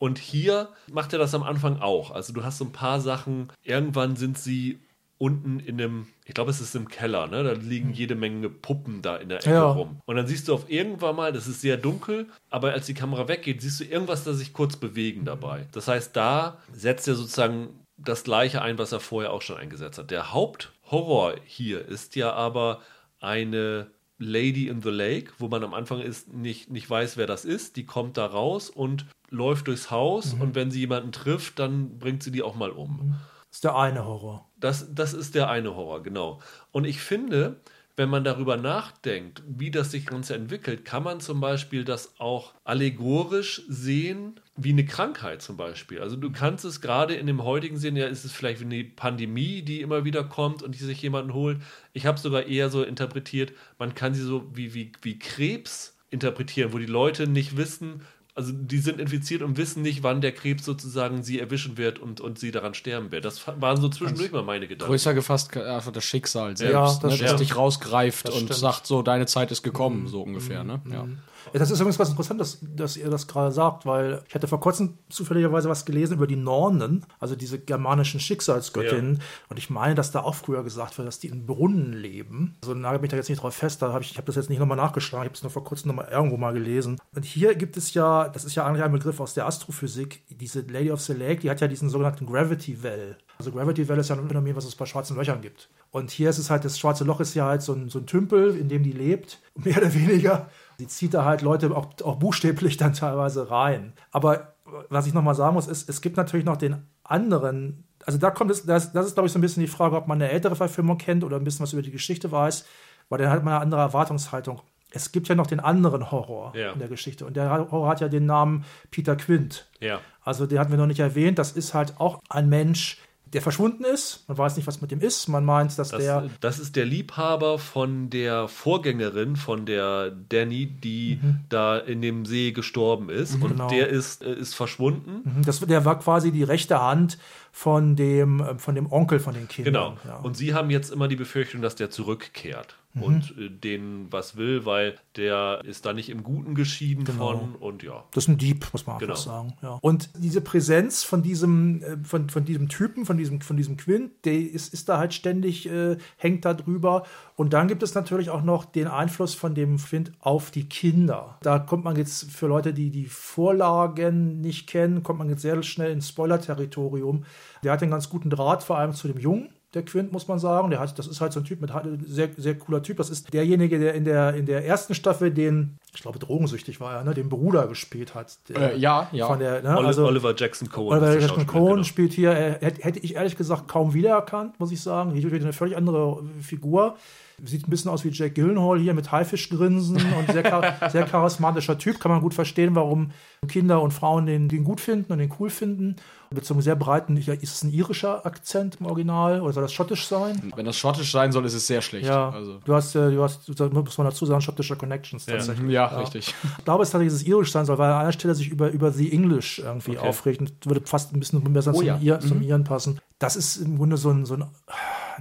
Und 0.00 0.18
hier 0.18 0.70
macht 0.90 1.12
er 1.12 1.18
das 1.18 1.34
am 1.34 1.42
Anfang 1.42 1.78
auch. 1.80 2.10
Also 2.10 2.32
du 2.32 2.42
hast 2.42 2.56
so 2.58 2.64
ein 2.64 2.72
paar 2.72 3.00
Sachen, 3.00 3.52
irgendwann 3.62 4.16
sind 4.16 4.38
sie 4.38 4.80
unten 5.18 5.60
in 5.60 5.78
einem, 5.78 6.06
ich 6.24 6.32
glaube, 6.32 6.50
es 6.50 6.62
ist 6.62 6.74
im 6.74 6.88
Keller, 6.88 7.26
ne? 7.26 7.44
Da 7.44 7.52
liegen 7.52 7.92
jede 7.92 8.14
Menge 8.14 8.48
Puppen 8.48 9.02
da 9.02 9.16
in 9.18 9.28
der 9.28 9.40
Ecke 9.40 9.50
Ja. 9.50 9.70
rum. 9.72 10.00
Und 10.06 10.16
dann 10.16 10.26
siehst 10.26 10.48
du 10.48 10.54
auf 10.54 10.70
irgendwann 10.70 11.16
mal, 11.16 11.34
das 11.34 11.46
ist 11.46 11.60
sehr 11.60 11.76
dunkel, 11.76 12.26
aber 12.48 12.72
als 12.72 12.86
die 12.86 12.94
Kamera 12.94 13.28
weggeht, 13.28 13.60
siehst 13.60 13.80
du 13.80 13.84
irgendwas, 13.84 14.24
das 14.24 14.38
sich 14.38 14.54
kurz 14.54 14.76
bewegen 14.78 15.26
dabei. 15.26 15.66
Das 15.72 15.86
heißt, 15.86 16.16
da 16.16 16.56
setzt 16.72 17.06
er 17.06 17.16
sozusagen 17.16 17.68
das 17.98 18.24
gleiche 18.24 18.62
ein, 18.62 18.78
was 18.78 18.92
er 18.92 19.00
vorher 19.00 19.30
auch 19.34 19.42
schon 19.42 19.58
eingesetzt 19.58 19.98
hat. 19.98 20.10
Der 20.10 20.32
Haupthorror 20.32 21.34
hier 21.44 21.86
ist 21.86 22.16
ja 22.16 22.32
aber 22.32 22.80
eine 23.20 23.88
Lady 24.20 24.68
in 24.68 24.82
the 24.82 24.90
Lake, 24.90 25.32
wo 25.38 25.48
man 25.48 25.64
am 25.64 25.74
Anfang 25.74 26.00
ist, 26.00 26.32
nicht, 26.32 26.70
nicht 26.70 26.88
weiß, 26.88 27.16
wer 27.16 27.26
das 27.26 27.44
ist. 27.44 27.76
Die 27.76 27.86
kommt 27.86 28.18
da 28.18 28.26
raus 28.26 28.68
und 28.68 29.06
läuft 29.30 29.66
durchs 29.66 29.90
Haus 29.90 30.34
und 30.34 30.54
wenn 30.54 30.70
sie 30.70 30.80
jemanden 30.80 31.10
trifft, 31.10 31.58
dann 31.58 31.98
bringt 31.98 32.22
sie 32.22 32.30
die 32.30 32.42
auch 32.42 32.54
mal 32.54 32.70
um. 32.70 33.16
Das 33.48 33.56
ist 33.56 33.64
der 33.64 33.76
eine 33.76 34.04
Horror. 34.04 34.48
Das, 34.58 34.94
das 34.94 35.14
ist 35.14 35.34
der 35.34 35.48
eine 35.48 35.74
Horror, 35.74 36.02
genau. 36.02 36.40
Und 36.70 36.84
ich 36.84 37.00
finde, 37.00 37.60
wenn 38.00 38.08
man 38.08 38.24
darüber 38.24 38.56
nachdenkt, 38.56 39.42
wie 39.46 39.70
das 39.70 39.90
sich 39.90 40.06
Ganze 40.06 40.34
entwickelt, 40.34 40.86
kann 40.86 41.02
man 41.02 41.20
zum 41.20 41.38
Beispiel 41.38 41.84
das 41.84 42.18
auch 42.18 42.54
allegorisch 42.64 43.60
sehen, 43.68 44.40
wie 44.56 44.70
eine 44.70 44.86
Krankheit 44.86 45.42
zum 45.42 45.58
Beispiel. 45.58 46.00
Also 46.00 46.16
du 46.16 46.32
kannst 46.32 46.64
es 46.64 46.80
gerade 46.80 47.12
in 47.12 47.26
dem 47.26 47.44
heutigen 47.44 47.76
Sinn, 47.76 47.96
ja, 47.96 48.06
ist 48.06 48.24
es 48.24 48.32
vielleicht 48.32 48.60
wie 48.60 48.64
eine 48.64 48.84
Pandemie, 48.84 49.60
die 49.60 49.82
immer 49.82 50.06
wieder 50.06 50.24
kommt 50.24 50.62
und 50.62 50.76
die 50.76 50.82
sich 50.82 51.02
jemanden 51.02 51.34
holt. 51.34 51.58
Ich 51.92 52.06
habe 52.06 52.18
sogar 52.18 52.44
eher 52.46 52.70
so 52.70 52.82
interpretiert, 52.82 53.52
man 53.78 53.94
kann 53.94 54.14
sie 54.14 54.22
so 54.22 54.48
wie, 54.56 54.72
wie, 54.72 54.92
wie 55.02 55.18
Krebs 55.18 55.98
interpretieren, 56.08 56.72
wo 56.72 56.78
die 56.78 56.86
Leute 56.86 57.26
nicht 57.26 57.58
wissen, 57.58 58.00
also 58.34 58.52
die 58.52 58.78
sind 58.78 59.00
infiziert 59.00 59.42
und 59.42 59.56
wissen 59.56 59.82
nicht, 59.82 60.02
wann 60.02 60.20
der 60.20 60.32
Krebs 60.32 60.64
sozusagen 60.64 61.22
sie 61.22 61.40
erwischen 61.40 61.76
wird 61.76 61.98
und, 61.98 62.20
und 62.20 62.38
sie 62.38 62.50
daran 62.50 62.74
sterben 62.74 63.10
wird. 63.12 63.24
Das 63.24 63.46
waren 63.46 63.80
so 63.80 63.88
zwischendurch 63.88 64.32
mal 64.32 64.42
meine 64.42 64.66
Gedanken. 64.68 64.90
Größer 64.90 65.14
gefasst 65.14 65.56
einfach 65.56 65.92
das 65.92 66.04
Schicksal 66.04 66.56
selbst, 66.56 66.72
Ja, 66.72 66.98
das 67.08 67.20
ne, 67.20 67.26
das 67.26 67.36
dich 67.40 67.56
rausgreift 67.56 68.28
Das 68.28 68.34
und 68.34 68.44
stimmt. 68.44 68.58
sagt 68.58 68.86
so, 68.86 69.02
deine 69.02 69.26
Zeit 69.26 69.50
ist 69.50 69.62
gekommen, 69.62 70.06
so 70.08 70.22
ungefähr. 70.22 70.64
Ne? 70.64 70.80
Ja. 70.86 70.92
Ja, 70.92 71.08
das 71.52 71.70
ist 71.70 71.80
übrigens 71.80 71.98
was 71.98 72.10
Interessantes, 72.10 72.58
dass 72.62 72.96
ihr 72.96 73.10
das 73.10 73.26
gerade 73.26 73.52
sagt, 73.52 73.86
weil 73.86 74.22
ich 74.28 74.34
hatte 74.34 74.48
vor 74.48 74.60
kurzem 74.60 74.98
zufälligerweise 75.08 75.68
was 75.68 75.84
gelesen 75.84 76.14
über 76.14 76.26
die 76.26 76.36
Nornen, 76.36 77.04
also 77.18 77.36
diese 77.36 77.58
germanischen 77.58 78.20
Schicksalsgöttinnen. 78.20 79.20
Und 79.48 79.58
ich 79.58 79.70
meine, 79.70 79.94
dass 79.94 80.10
da 80.10 80.20
auch 80.20 80.34
früher 80.34 80.62
gesagt 80.62 80.98
wird, 80.98 81.08
dass 81.08 81.18
die 81.18 81.28
in 81.28 81.46
Brunnen 81.46 81.92
leben. 81.92 82.56
Also 82.62 82.74
nagelt 82.74 83.02
mich 83.02 83.10
da 83.10 83.16
jetzt 83.16 83.28
nicht 83.28 83.42
drauf 83.42 83.54
fest, 83.54 83.82
da 83.82 83.92
habe 83.92 84.02
ich, 84.02 84.12
ich 84.12 84.16
habe 84.16 84.26
das 84.26 84.36
jetzt 84.36 84.50
nicht 84.50 84.58
nochmal 84.58 84.76
nachgeschlagen, 84.76 85.24
ich 85.24 85.30
habe 85.30 85.36
es 85.36 85.42
nur 85.42 85.50
vor 85.50 85.64
kurzem 85.64 85.88
nochmal 85.88 86.08
irgendwo 86.10 86.36
mal 86.36 86.52
gelesen. 86.52 86.98
Und 87.14 87.24
hier 87.24 87.54
gibt 87.54 87.76
es 87.76 87.94
ja, 87.94 88.28
das 88.28 88.44
ist 88.44 88.54
ja 88.54 88.66
eigentlich 88.66 88.82
ein 88.82 88.92
Begriff 88.92 89.20
aus 89.20 89.34
der 89.34 89.46
Astrophysik, 89.46 90.22
diese 90.28 90.60
Lady 90.60 90.90
of 90.90 91.00
the 91.00 91.12
Lake, 91.12 91.40
die 91.40 91.50
hat 91.50 91.60
ja 91.60 91.68
diesen 91.68 91.90
sogenannten 91.90 92.26
Gravity 92.26 92.82
Well. 92.82 93.16
Also 93.38 93.52
Gravity 93.52 93.88
Well 93.88 93.98
ist 93.98 94.10
ja 94.10 94.16
ein 94.16 94.28
Phänomen, 94.28 94.54
was 94.54 94.66
es 94.66 94.76
bei 94.76 94.84
schwarzen 94.84 95.16
Löchern 95.16 95.40
gibt. 95.40 95.70
Und 95.90 96.10
hier 96.10 96.30
ist 96.30 96.38
es 96.38 96.50
halt, 96.50 96.64
das 96.64 96.78
schwarze 96.78 97.04
Loch 97.04 97.20
ist 97.20 97.34
ja 97.34 97.46
halt 97.46 97.62
so 97.62 97.72
ein, 97.72 97.88
so 97.88 97.98
ein 97.98 98.06
Tümpel, 98.06 98.54
in 98.54 98.68
dem 98.68 98.82
die 98.82 98.92
lebt, 98.92 99.40
mehr 99.54 99.78
oder 99.78 99.94
weniger. 99.94 100.50
Sie 100.80 100.86
zieht 100.88 101.12
da 101.12 101.26
halt 101.26 101.42
Leute 101.42 101.76
auch, 101.76 101.88
auch 102.04 102.16
buchstäblich 102.16 102.78
dann 102.78 102.94
teilweise 102.94 103.50
rein. 103.50 103.92
Aber 104.12 104.54
was 104.88 105.06
ich 105.06 105.12
nochmal 105.12 105.34
sagen 105.34 105.52
muss, 105.54 105.66
ist, 105.66 105.90
es 105.90 106.00
gibt 106.00 106.16
natürlich 106.16 106.46
noch 106.46 106.56
den 106.56 106.76
anderen, 107.04 107.84
also 108.06 108.18
da 108.18 108.30
kommt 108.30 108.50
es, 108.50 108.64
das, 108.64 108.92
das 108.92 109.06
ist 109.08 109.12
glaube 109.14 109.26
ich 109.26 109.32
so 109.32 109.38
ein 109.38 109.42
bisschen 109.42 109.60
die 109.60 109.66
Frage, 109.68 109.94
ob 109.96 110.06
man 110.06 110.16
eine 110.22 110.30
ältere 110.30 110.56
Verfilmung 110.56 110.96
kennt 110.96 111.22
oder 111.22 111.36
ein 111.36 111.44
bisschen 111.44 111.62
was 111.64 111.74
über 111.74 111.82
die 111.82 111.90
Geschichte 111.90 112.32
weiß, 112.32 112.64
weil 113.10 113.18
dann 113.18 113.28
hat 113.30 113.44
man 113.44 113.52
eine 113.52 113.62
andere 113.62 113.82
Erwartungshaltung. 113.82 114.62
Es 114.90 115.12
gibt 115.12 115.28
ja 115.28 115.34
noch 115.34 115.46
den 115.46 115.60
anderen 115.60 116.10
Horror 116.10 116.56
Ja. 116.56 116.72
in 116.72 116.78
der 116.78 116.88
Geschichte 116.88 117.26
und 117.26 117.36
der 117.36 117.50
Horror 117.50 117.88
hat 117.90 118.00
ja 118.00 118.08
den 118.08 118.24
Namen 118.24 118.64
Peter 118.90 119.16
Quint. 119.16 119.68
Ja. 119.80 120.00
Also 120.24 120.46
den 120.46 120.58
hatten 120.58 120.70
wir 120.70 120.78
noch 120.78 120.86
nicht 120.86 121.00
erwähnt. 121.00 121.38
Das 121.38 121.52
ist 121.52 121.74
halt 121.74 122.00
auch 122.00 122.20
ein 122.30 122.48
Mensch, 122.48 122.98
der 123.32 123.42
verschwunden 123.42 123.84
ist. 123.84 124.24
Man 124.28 124.38
weiß 124.38 124.56
nicht, 124.56 124.66
was 124.66 124.80
mit 124.80 124.90
dem 124.90 125.00
ist. 125.00 125.28
Man 125.28 125.44
meint, 125.44 125.78
dass 125.78 125.90
Das, 125.90 126.00
der 126.02 126.28
das 126.40 126.58
ist 126.58 126.74
der 126.74 126.84
Liebhaber 126.84 127.58
von 127.58 128.10
der 128.10 128.48
Vorgängerin, 128.48 129.36
von 129.36 129.66
der 129.66 130.10
Danny, 130.28 130.66
die 130.66 131.20
da 131.48 131.78
in 131.78 132.02
dem 132.02 132.26
See 132.26 132.52
gestorben 132.52 133.08
ist. 133.08 133.34
Und 133.34 133.48
Genau. 133.50 133.68
der 133.68 133.88
ist, 133.88 134.22
äh, 134.22 134.32
ist 134.34 134.54
verschwunden. 134.54 135.22
Mhm, 135.38 135.42
Das, 135.44 135.60
der 135.60 135.84
war 135.84 135.98
quasi 136.00 136.32
die 136.32 136.42
rechte 136.42 136.80
Hand 136.82 137.18
von 137.52 137.96
dem, 137.96 138.40
äh, 138.40 138.58
von 138.58 138.74
dem 138.74 138.90
Onkel 138.90 139.20
von 139.20 139.34
den 139.34 139.48
Kindern. 139.48 139.72
Genau. 139.72 139.96
Ja. 140.06 140.16
Und 140.20 140.36
sie 140.36 140.54
haben 140.54 140.70
jetzt 140.70 140.90
immer 140.92 141.08
die 141.08 141.16
Befürchtung, 141.16 141.62
dass 141.62 141.74
der 141.76 141.90
zurückkehrt 141.90 142.76
Mhm. 142.92 143.02
und 143.04 143.34
äh, 143.38 143.48
denen 143.50 144.08
was 144.10 144.36
will, 144.36 144.64
weil 144.66 144.96
der 145.16 145.60
ist 145.64 145.86
da 145.86 145.92
nicht 145.92 146.08
im 146.08 146.24
Guten 146.24 146.56
geschieden 146.56 147.04
Genau. 147.04 147.38
von 147.38 147.54
und 147.54 147.84
ja. 147.84 148.02
Das 148.12 148.24
ist 148.24 148.28
ein 148.28 148.36
Dieb, 148.38 148.66
muss 148.72 148.84
man 148.84 148.98
Genau. 148.98 149.12
einfach 149.12 149.24
sagen. 149.24 149.52
Ja. 149.62 149.78
Und 149.80 150.10
diese 150.18 150.40
Präsenz 150.40 151.04
von 151.04 151.22
diesem, 151.22 151.82
äh, 151.84 151.96
von, 152.02 152.28
von 152.30 152.44
diesem 152.44 152.68
Typen, 152.68 153.06
von 153.06 153.16
diesem, 153.16 153.40
von 153.42 153.56
diesem 153.56 153.76
Quint, 153.76 154.10
der 154.24 154.34
ist, 154.40 154.74
ist 154.74 154.88
da 154.88 154.98
halt 154.98 155.14
ständig, 155.14 155.68
äh, 155.70 155.98
hängt 156.16 156.44
da 156.44 156.52
drüber. 156.52 157.04
Und 157.40 157.54
dann 157.54 157.68
gibt 157.68 157.82
es 157.82 157.94
natürlich 157.94 158.28
auch 158.28 158.42
noch 158.42 158.66
den 158.66 158.86
Einfluss 158.86 159.34
von 159.34 159.54
dem 159.54 159.78
Quint 159.78 160.12
auf 160.20 160.50
die 160.50 160.68
Kinder. 160.68 161.38
Da 161.40 161.58
kommt 161.58 161.84
man 161.84 161.96
jetzt 161.96 162.30
für 162.30 162.46
Leute, 162.46 162.74
die 162.74 162.90
die 162.90 163.06
Vorlagen 163.06 164.42
nicht 164.42 164.68
kennen, 164.68 165.02
kommt 165.02 165.20
man 165.20 165.30
jetzt 165.30 165.40
sehr 165.40 165.62
schnell 165.62 165.90
ins 165.90 166.10
Spoiler-Territorium. 166.10 167.24
Der 167.64 167.72
hat 167.72 167.80
einen 167.80 167.92
ganz 167.92 168.10
guten 168.10 168.28
Draht, 168.28 168.62
vor 168.62 168.76
allem 168.76 168.92
zu 168.92 169.08
dem 169.08 169.16
Jungen. 169.16 169.48
Der 169.72 169.84
Quint, 169.84 170.10
muss 170.10 170.26
man 170.26 170.40
sagen. 170.40 170.70
Der 170.70 170.80
hat, 170.80 170.98
das 170.98 171.06
ist 171.06 171.20
halt 171.20 171.32
so 171.32 171.38
ein 171.38 171.44
Typ 171.44 171.60
mit 171.60 171.70
sehr, 172.04 172.28
sehr 172.36 172.58
cooler 172.58 172.82
Typ. 172.82 172.96
Das 172.96 173.08
ist 173.08 173.32
derjenige, 173.32 173.78
der 173.78 173.94
in 173.94 174.04
der, 174.04 174.34
in 174.34 174.44
der 174.46 174.66
ersten 174.66 174.94
Staffel 174.94 175.30
den, 175.30 175.78
ich 175.94 176.02
glaube, 176.02 176.18
drogensüchtig 176.18 176.80
war 176.80 176.94
er, 176.96 177.04
ne, 177.04 177.14
den 177.14 177.28
Bruder 177.28 177.68
gespielt 177.68 178.16
hat. 178.16 178.36
Der, 178.48 178.72
Äh, 178.74 178.78
ja, 178.78 179.08
ja. 179.12 179.28
Von 179.28 179.38
der, 179.38 179.62
ne, 179.62 179.76
Oli- 179.78 179.86
also, 179.86 180.06
Oliver 180.06 180.34
Jackson 180.36 180.68
Cohen. 180.70 180.98
Oliver 180.98 181.20
Jackson 181.20 181.46
Cohen 181.46 181.70
genau. 181.74 181.82
spielt 181.84 182.12
hier, 182.12 182.32
äh, 182.32 182.58
hätte 182.60 182.82
hätte 182.82 182.98
ich 182.98 183.14
ehrlich 183.14 183.36
gesagt 183.36 183.68
kaum 183.68 183.94
wiedererkannt, 183.94 184.58
muss 184.58 184.72
ich 184.72 184.80
sagen. 184.80 185.12
Hier 185.12 185.22
spielt 185.22 185.42
eine 185.42 185.52
völlig 185.52 185.76
andere 185.76 186.20
Figur. 186.42 186.96
Sieht 187.42 187.66
ein 187.66 187.70
bisschen 187.70 187.90
aus 187.90 188.04
wie 188.04 188.10
Jack 188.10 188.34
Gyllenhaal 188.34 188.78
hier 188.80 188.92
mit 188.92 189.12
Haifischgrinsen 189.12 189.96
und 189.96 190.30
sehr, 190.32 190.42
char 190.42 190.74
sehr 190.90 191.06
charismatischer 191.06 191.78
Typ. 191.78 191.98
Kann 192.00 192.10
man 192.10 192.20
gut 192.20 192.34
verstehen, 192.34 192.74
warum 192.74 193.12
Kinder 193.48 193.80
und 193.80 193.92
Frauen 193.92 194.26
den, 194.26 194.48
den 194.48 194.62
gut 194.64 194.80
finden 194.80 195.12
und 195.12 195.18
den 195.20 195.32
cool 195.38 195.48
finden. 195.48 195.96
Einem 196.32 196.60
sehr 196.60 196.76
breiten, 196.76 197.16
ja, 197.16 197.34
ist 197.34 197.42
es 197.56 197.64
ein 197.64 197.72
irischer 197.72 198.24
Akzent 198.24 198.76
im 198.78 198.86
Original 198.86 199.40
oder 199.40 199.52
soll 199.52 199.64
das 199.64 199.72
schottisch 199.72 200.06
sein? 200.06 200.40
Wenn 200.54 200.64
das 200.64 200.76
schottisch 200.76 201.10
sein 201.10 201.32
soll, 201.32 201.44
ist 201.44 201.54
es 201.54 201.66
sehr 201.66 201.82
schlecht. 201.82 202.06
Ja, 202.06 202.30
Also, 202.30 202.60
du 202.64 202.72
hast, 202.72 202.94
äh, 202.94 203.10
du 203.10 203.20
hast, 203.24 203.48
muss 203.48 203.98
man 203.98 204.06
dazu 204.06 204.24
sagen, 204.26 204.40
schottische 204.40 204.76
Connections 204.76 205.26
Ja. 205.26 205.38
tatsächlich. 205.38 205.68
ja, 205.72 205.86
richtig. 205.86 206.32
Ich 206.58 206.64
glaube, 206.64 206.84
es 206.84 206.90
tatsächlich, 206.90 207.12
dass 207.14 207.22
es 207.22 207.26
irisch 207.26 207.50
sein 207.50 207.66
soll, 207.66 207.78
weil 207.78 207.90
an 207.90 208.02
einer 208.02 208.12
Stelle 208.12 208.36
sich 208.36 208.48
über, 208.48 208.70
über 208.70 208.92
The 208.92 209.10
English 209.12 209.58
irgendwie 209.58 209.98
Okay. 209.98 210.06
aufregt 210.08 210.40
und 210.40 210.52
würde 210.66 210.82
fast 210.86 211.12
ein 211.12 211.18
bisschen 211.18 211.42
besser 211.52 211.72
Oh 211.74 211.78
zum, 211.78 211.86
ja. 211.86 211.96
Ir, 212.00 212.20
zum 212.20 212.42
Iren 212.42 212.62
passen. 212.62 213.00
Das 213.18 213.34
ist 213.34 213.56
im 213.56 213.76
Grunde 213.76 213.96
so 213.96 214.10
ein, 214.10 214.24
so 214.24 214.34
ein 214.34 214.44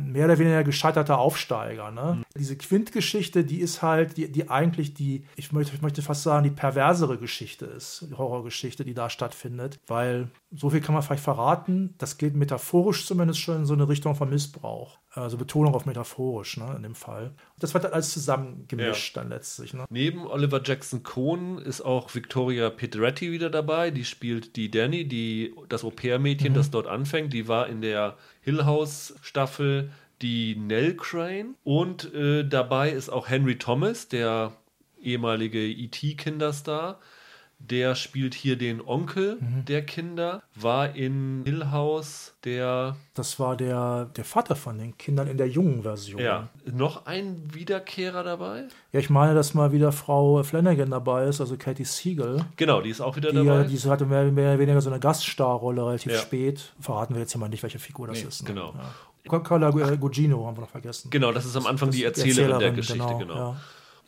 mehr 0.05 0.25
oder 0.25 0.39
weniger 0.39 0.63
gescheiterter 0.63 1.19
Aufsteiger. 1.19 1.91
Ne? 1.91 2.17
Mhm. 2.19 2.23
Diese 2.37 2.57
Quint-Geschichte, 2.57 3.43
die 3.43 3.59
ist 3.59 3.81
halt, 3.81 4.17
die, 4.17 4.31
die 4.31 4.49
eigentlich 4.49 4.93
die, 4.93 5.25
ich 5.35 5.51
möchte, 5.51 5.75
ich 5.75 5.81
möchte 5.81 6.01
fast 6.01 6.23
sagen, 6.23 6.43
die 6.43 6.49
perversere 6.49 7.17
Geschichte 7.17 7.65
ist, 7.65 8.05
die 8.09 8.15
Horrorgeschichte, 8.15 8.85
die 8.85 8.93
da 8.93 9.09
stattfindet. 9.09 9.79
Weil, 9.87 10.29
so 10.51 10.69
viel 10.69 10.81
kann 10.81 10.93
man 10.93 11.03
vielleicht 11.03 11.23
verraten, 11.23 11.95
das 11.97 12.17
geht 12.17 12.35
metaphorisch 12.35 13.05
zumindest 13.05 13.39
schon 13.39 13.57
in 13.57 13.65
so 13.65 13.73
eine 13.73 13.87
Richtung 13.87 14.15
von 14.15 14.29
Missbrauch. 14.29 14.99
Also 15.11 15.37
Betonung 15.37 15.73
auf 15.73 15.85
metaphorisch, 15.85 16.57
ne, 16.57 16.73
in 16.75 16.83
dem 16.83 16.95
Fall. 16.95 17.33
Das 17.59 17.73
wird 17.73 17.83
dann 17.83 17.93
alles 17.93 18.11
zusammengemischt 18.13 19.15
ja. 19.15 19.21
dann 19.21 19.29
letztlich. 19.31 19.73
Ne? 19.73 19.85
Neben 19.89 20.25
Oliver 20.25 20.61
Jackson 20.63 21.03
Cohn 21.03 21.59
ist 21.59 21.81
auch 21.81 22.13
Victoria 22.15 22.69
Pedretti 22.69 23.31
wieder 23.31 23.49
dabei. 23.49 23.91
Die 23.91 24.05
spielt 24.05 24.55
die 24.55 24.71
Danny, 24.71 25.05
die, 25.07 25.53
das 25.67 25.83
Au-pair-Mädchen, 25.83 26.53
mhm. 26.53 26.55
das 26.55 26.71
dort 26.71 26.87
anfängt. 26.87 27.33
Die 27.33 27.47
war 27.47 27.67
in 27.67 27.81
der 27.81 28.17
Hill 28.41 28.65
House-Staffel 28.65 29.91
die 30.21 30.55
Nell 30.55 30.95
Crane. 30.95 31.55
Und 31.63 32.13
äh, 32.13 32.47
dabei 32.47 32.91
ist 32.91 33.09
auch 33.09 33.29
Henry 33.29 33.57
Thomas, 33.57 34.07
der 34.07 34.53
ehemalige 35.01 35.59
E.T.-Kinderstar. 35.59 36.99
Der 37.59 37.93
spielt 37.95 38.33
hier 38.33 38.57
den 38.57 38.81
Onkel 38.81 39.37
mhm. 39.39 39.65
der 39.65 39.85
Kinder, 39.85 40.41
war 40.55 40.95
in 40.95 41.43
Hill 41.45 41.71
House 41.71 42.33
der. 42.43 42.95
Das 43.13 43.39
war 43.39 43.57
der, 43.57 44.05
der 44.15 44.23
Vater 44.23 44.55
von 44.55 44.77
den 44.77 44.97
Kindern 44.97 45.27
in 45.27 45.37
der 45.37 45.47
jungen 45.47 45.83
Version. 45.83 46.21
Ja. 46.21 46.49
Noch 46.65 47.05
ein 47.05 47.53
Wiederkehrer 47.53 48.23
dabei? 48.23 48.63
Ja, 48.91 48.99
ich 48.99 49.09
meine, 49.09 49.35
dass 49.35 49.53
mal 49.53 49.71
wieder 49.71 49.91
Frau 49.91 50.41
Flanagan 50.41 50.89
dabei 50.89 51.25
ist, 51.25 51.41
also 51.41 51.57
Katie 51.57 51.83
Siegel. 51.83 52.45
Genau, 52.55 52.81
die 52.81 52.89
ist 52.89 53.01
auch 53.01 53.15
wieder 53.17 53.31
die, 53.31 53.37
dabei. 53.37 53.63
Die 53.63 53.77
hatte 53.77 54.05
mehr, 54.05 54.23
mehr 54.31 54.51
oder 54.51 54.59
weniger 54.59 54.81
so 54.81 54.89
eine 54.89 54.99
Gaststarrolle 54.99 55.85
relativ 55.85 56.13
ja. 56.13 56.17
spät. 56.19 56.73
Verraten 56.79 57.13
wir 57.13 57.21
jetzt 57.21 57.33
hier 57.33 57.39
mal 57.39 57.49
nicht, 57.49 57.63
welche 57.63 57.79
Figur 57.79 58.07
das 58.07 58.21
nee, 58.21 58.27
ist. 58.27 58.43
Ne? 58.43 58.49
Genau. 58.49 58.73
Ja. 58.73 59.39
Carla 59.39 59.69
Gugino 59.69 60.45
haben 60.47 60.57
wir 60.57 60.61
noch 60.61 60.69
vergessen. 60.69 61.09
Genau, 61.11 61.31
das 61.31 61.45
ist 61.45 61.55
am 61.55 61.67
Anfang 61.67 61.89
das 61.89 61.97
die 61.97 62.03
Erzählerin, 62.03 62.51
Erzählerin 62.51 62.59
der 62.59 62.71
Geschichte, 62.71 62.99
genau. 62.99 63.17
genau. 63.17 63.35
Ja. 63.35 63.55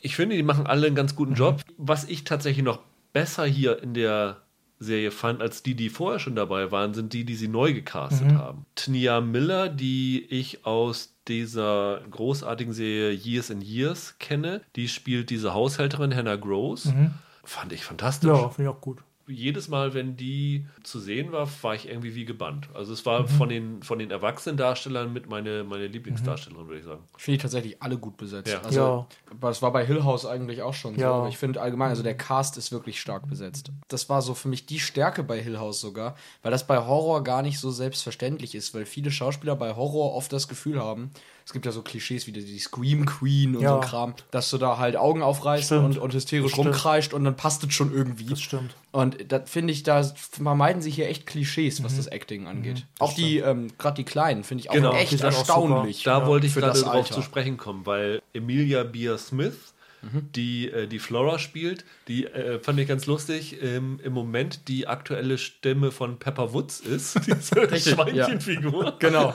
Ich 0.01 0.15
finde, 0.15 0.35
die 0.35 0.43
machen 0.43 0.65
alle 0.65 0.87
einen 0.87 0.95
ganz 0.95 1.15
guten 1.15 1.35
Job. 1.35 1.57
Mhm. 1.57 1.73
Was 1.77 2.05
ich 2.05 2.23
tatsächlich 2.23 2.65
noch 2.65 2.79
besser 3.13 3.45
hier 3.45 3.81
in 3.81 3.93
der 3.93 4.41
Serie 4.79 5.11
fand, 5.11 5.41
als 5.41 5.61
die, 5.61 5.75
die 5.75 5.89
vorher 5.89 6.19
schon 6.19 6.35
dabei 6.35 6.71
waren, 6.71 6.93
sind 6.93 7.13
die, 7.13 7.23
die 7.23 7.35
sie 7.35 7.47
neu 7.47 7.73
gecastet 7.73 8.27
mhm. 8.27 8.37
haben. 8.37 8.65
Tnia 8.75 9.21
Miller, 9.21 9.69
die 9.69 10.25
ich 10.25 10.65
aus 10.65 11.15
dieser 11.27 12.01
großartigen 12.09 12.73
Serie 12.73 13.11
Years 13.11 13.51
and 13.51 13.63
Years 13.63 14.15
kenne, 14.17 14.61
die 14.75 14.87
spielt 14.87 15.29
diese 15.29 15.53
Haushälterin 15.53 16.15
Hannah 16.15 16.35
Gross. 16.35 16.85
Mhm. 16.85 17.13
Fand 17.43 17.73
ich 17.73 17.83
fantastisch. 17.83 18.29
Ja, 18.29 18.49
finde 18.49 18.71
ich 18.71 18.75
auch 18.75 18.81
gut 18.81 19.03
jedes 19.31 19.67
Mal, 19.67 19.93
wenn 19.93 20.17
die 20.17 20.65
zu 20.83 20.99
sehen 20.99 21.31
war, 21.31 21.47
war 21.61 21.75
ich 21.75 21.87
irgendwie 21.87 22.15
wie 22.15 22.25
gebannt. 22.25 22.69
Also 22.73 22.93
es 22.93 23.05
war 23.05 23.21
mhm. 23.21 23.27
von 23.27 23.49
den, 23.49 23.83
von 23.83 23.99
den 23.99 24.11
erwachsenen 24.11 24.57
Darstellern 24.57 25.13
mit 25.13 25.29
meine, 25.29 25.63
meine 25.63 25.87
Lieblingsdarstellerin, 25.87 26.65
mhm. 26.65 26.69
würde 26.69 26.79
ich 26.79 26.85
sagen. 26.85 27.03
Finde 27.17 27.35
ich 27.35 27.41
tatsächlich 27.41 27.81
alle 27.81 27.97
gut 27.97 28.17
besetzt. 28.17 28.51
Ja. 28.51 28.61
Also, 28.61 28.79
ja. 28.79 29.07
das 29.39 29.61
war 29.61 29.71
bei 29.71 29.85
Hill 29.85 30.03
House 30.03 30.25
eigentlich 30.25 30.61
auch 30.61 30.73
schon 30.73 30.97
ja. 30.97 31.23
so. 31.23 31.27
ich 31.27 31.37
finde 31.37 31.61
allgemein, 31.61 31.89
also 31.89 32.03
der 32.03 32.15
Cast 32.15 32.57
ist 32.57 32.71
wirklich 32.71 32.99
stark 32.99 33.27
besetzt. 33.27 33.71
Das 33.87 34.09
war 34.09 34.21
so 34.21 34.33
für 34.33 34.47
mich 34.47 34.65
die 34.65 34.79
Stärke 34.79 35.23
bei 35.23 35.41
Hill 35.41 35.59
House 35.59 35.81
sogar, 35.81 36.15
weil 36.43 36.51
das 36.51 36.67
bei 36.67 36.77
Horror 36.77 37.23
gar 37.23 37.41
nicht 37.41 37.59
so 37.59 37.71
selbstverständlich 37.71 38.55
ist, 38.55 38.73
weil 38.73 38.85
viele 38.85 39.11
Schauspieler 39.11 39.55
bei 39.55 39.75
Horror 39.75 40.13
oft 40.13 40.31
das 40.33 40.47
Gefühl 40.47 40.81
haben, 40.81 41.11
es 41.45 41.53
gibt 41.53 41.65
ja 41.65 41.71
so 41.71 41.81
Klischees 41.81 42.27
wie 42.27 42.31
die 42.31 42.59
Scream 42.59 43.05
Queen 43.05 43.55
und 43.55 43.61
ja. 43.61 43.75
so 43.75 43.79
Kram, 43.87 44.13
dass 44.31 44.49
du 44.49 44.57
da 44.57 44.77
halt 44.77 44.95
Augen 44.95 45.21
aufreißt 45.21 45.71
und, 45.73 45.97
und 45.97 46.13
hysterisch 46.13 46.57
rumkreischt 46.57 47.13
und 47.13 47.23
dann 47.23 47.35
passt 47.35 47.63
es 47.63 47.73
schon 47.73 47.93
irgendwie. 47.93 48.25
Das 48.25 48.41
stimmt. 48.41 48.75
Und 48.91 49.31
da 49.31 49.41
finde 49.45 49.73
ich, 49.73 49.83
da 49.83 50.03
vermeiden 50.03 50.81
sie 50.81 50.91
hier 50.91 51.07
echt 51.07 51.25
Klischees, 51.25 51.83
was 51.83 51.93
mhm. 51.93 51.97
das 51.97 52.07
Acting 52.07 52.47
angeht. 52.47 52.77
Mhm, 52.77 52.87
das 52.99 53.09
auch 53.09 53.13
die, 53.13 53.37
ähm, 53.39 53.71
gerade 53.77 53.95
die 53.95 54.03
Kleinen, 54.03 54.43
finde 54.43 54.63
ich 54.63 54.69
auch 54.69 54.73
genau, 54.73 54.93
echt 54.93 55.19
erstaunlich. 55.21 56.03
Da 56.03 56.19
ja, 56.19 56.27
wollte 56.27 56.47
ich 56.47 56.55
gerade 56.55 56.79
drauf 56.81 57.09
zu 57.09 57.21
sprechen 57.21 57.57
kommen, 57.57 57.85
weil 57.85 58.21
Emilia 58.33 58.83
Beer 58.83 59.17
Smith 59.17 59.73
mhm. 60.01 60.29
die 60.35 60.69
äh, 60.69 60.87
die 60.87 60.99
Flora 60.99 61.39
spielt. 61.39 61.85
Die 62.07 62.25
äh, 62.25 62.59
fand 62.59 62.79
ich 62.79 62.87
ganz 62.87 63.05
lustig. 63.05 63.61
Ähm, 63.61 63.99
Im 64.03 64.13
Moment 64.13 64.67
die 64.67 64.87
aktuelle 64.87 65.37
Stimme 65.37 65.91
von 65.91 66.19
Pepper 66.19 66.53
Woods 66.53 66.79
ist. 66.79 67.19
Diese 67.25 67.95
Schweinchenfigur. 67.95 68.85
Ja. 68.85 68.95
Genau. 68.99 69.33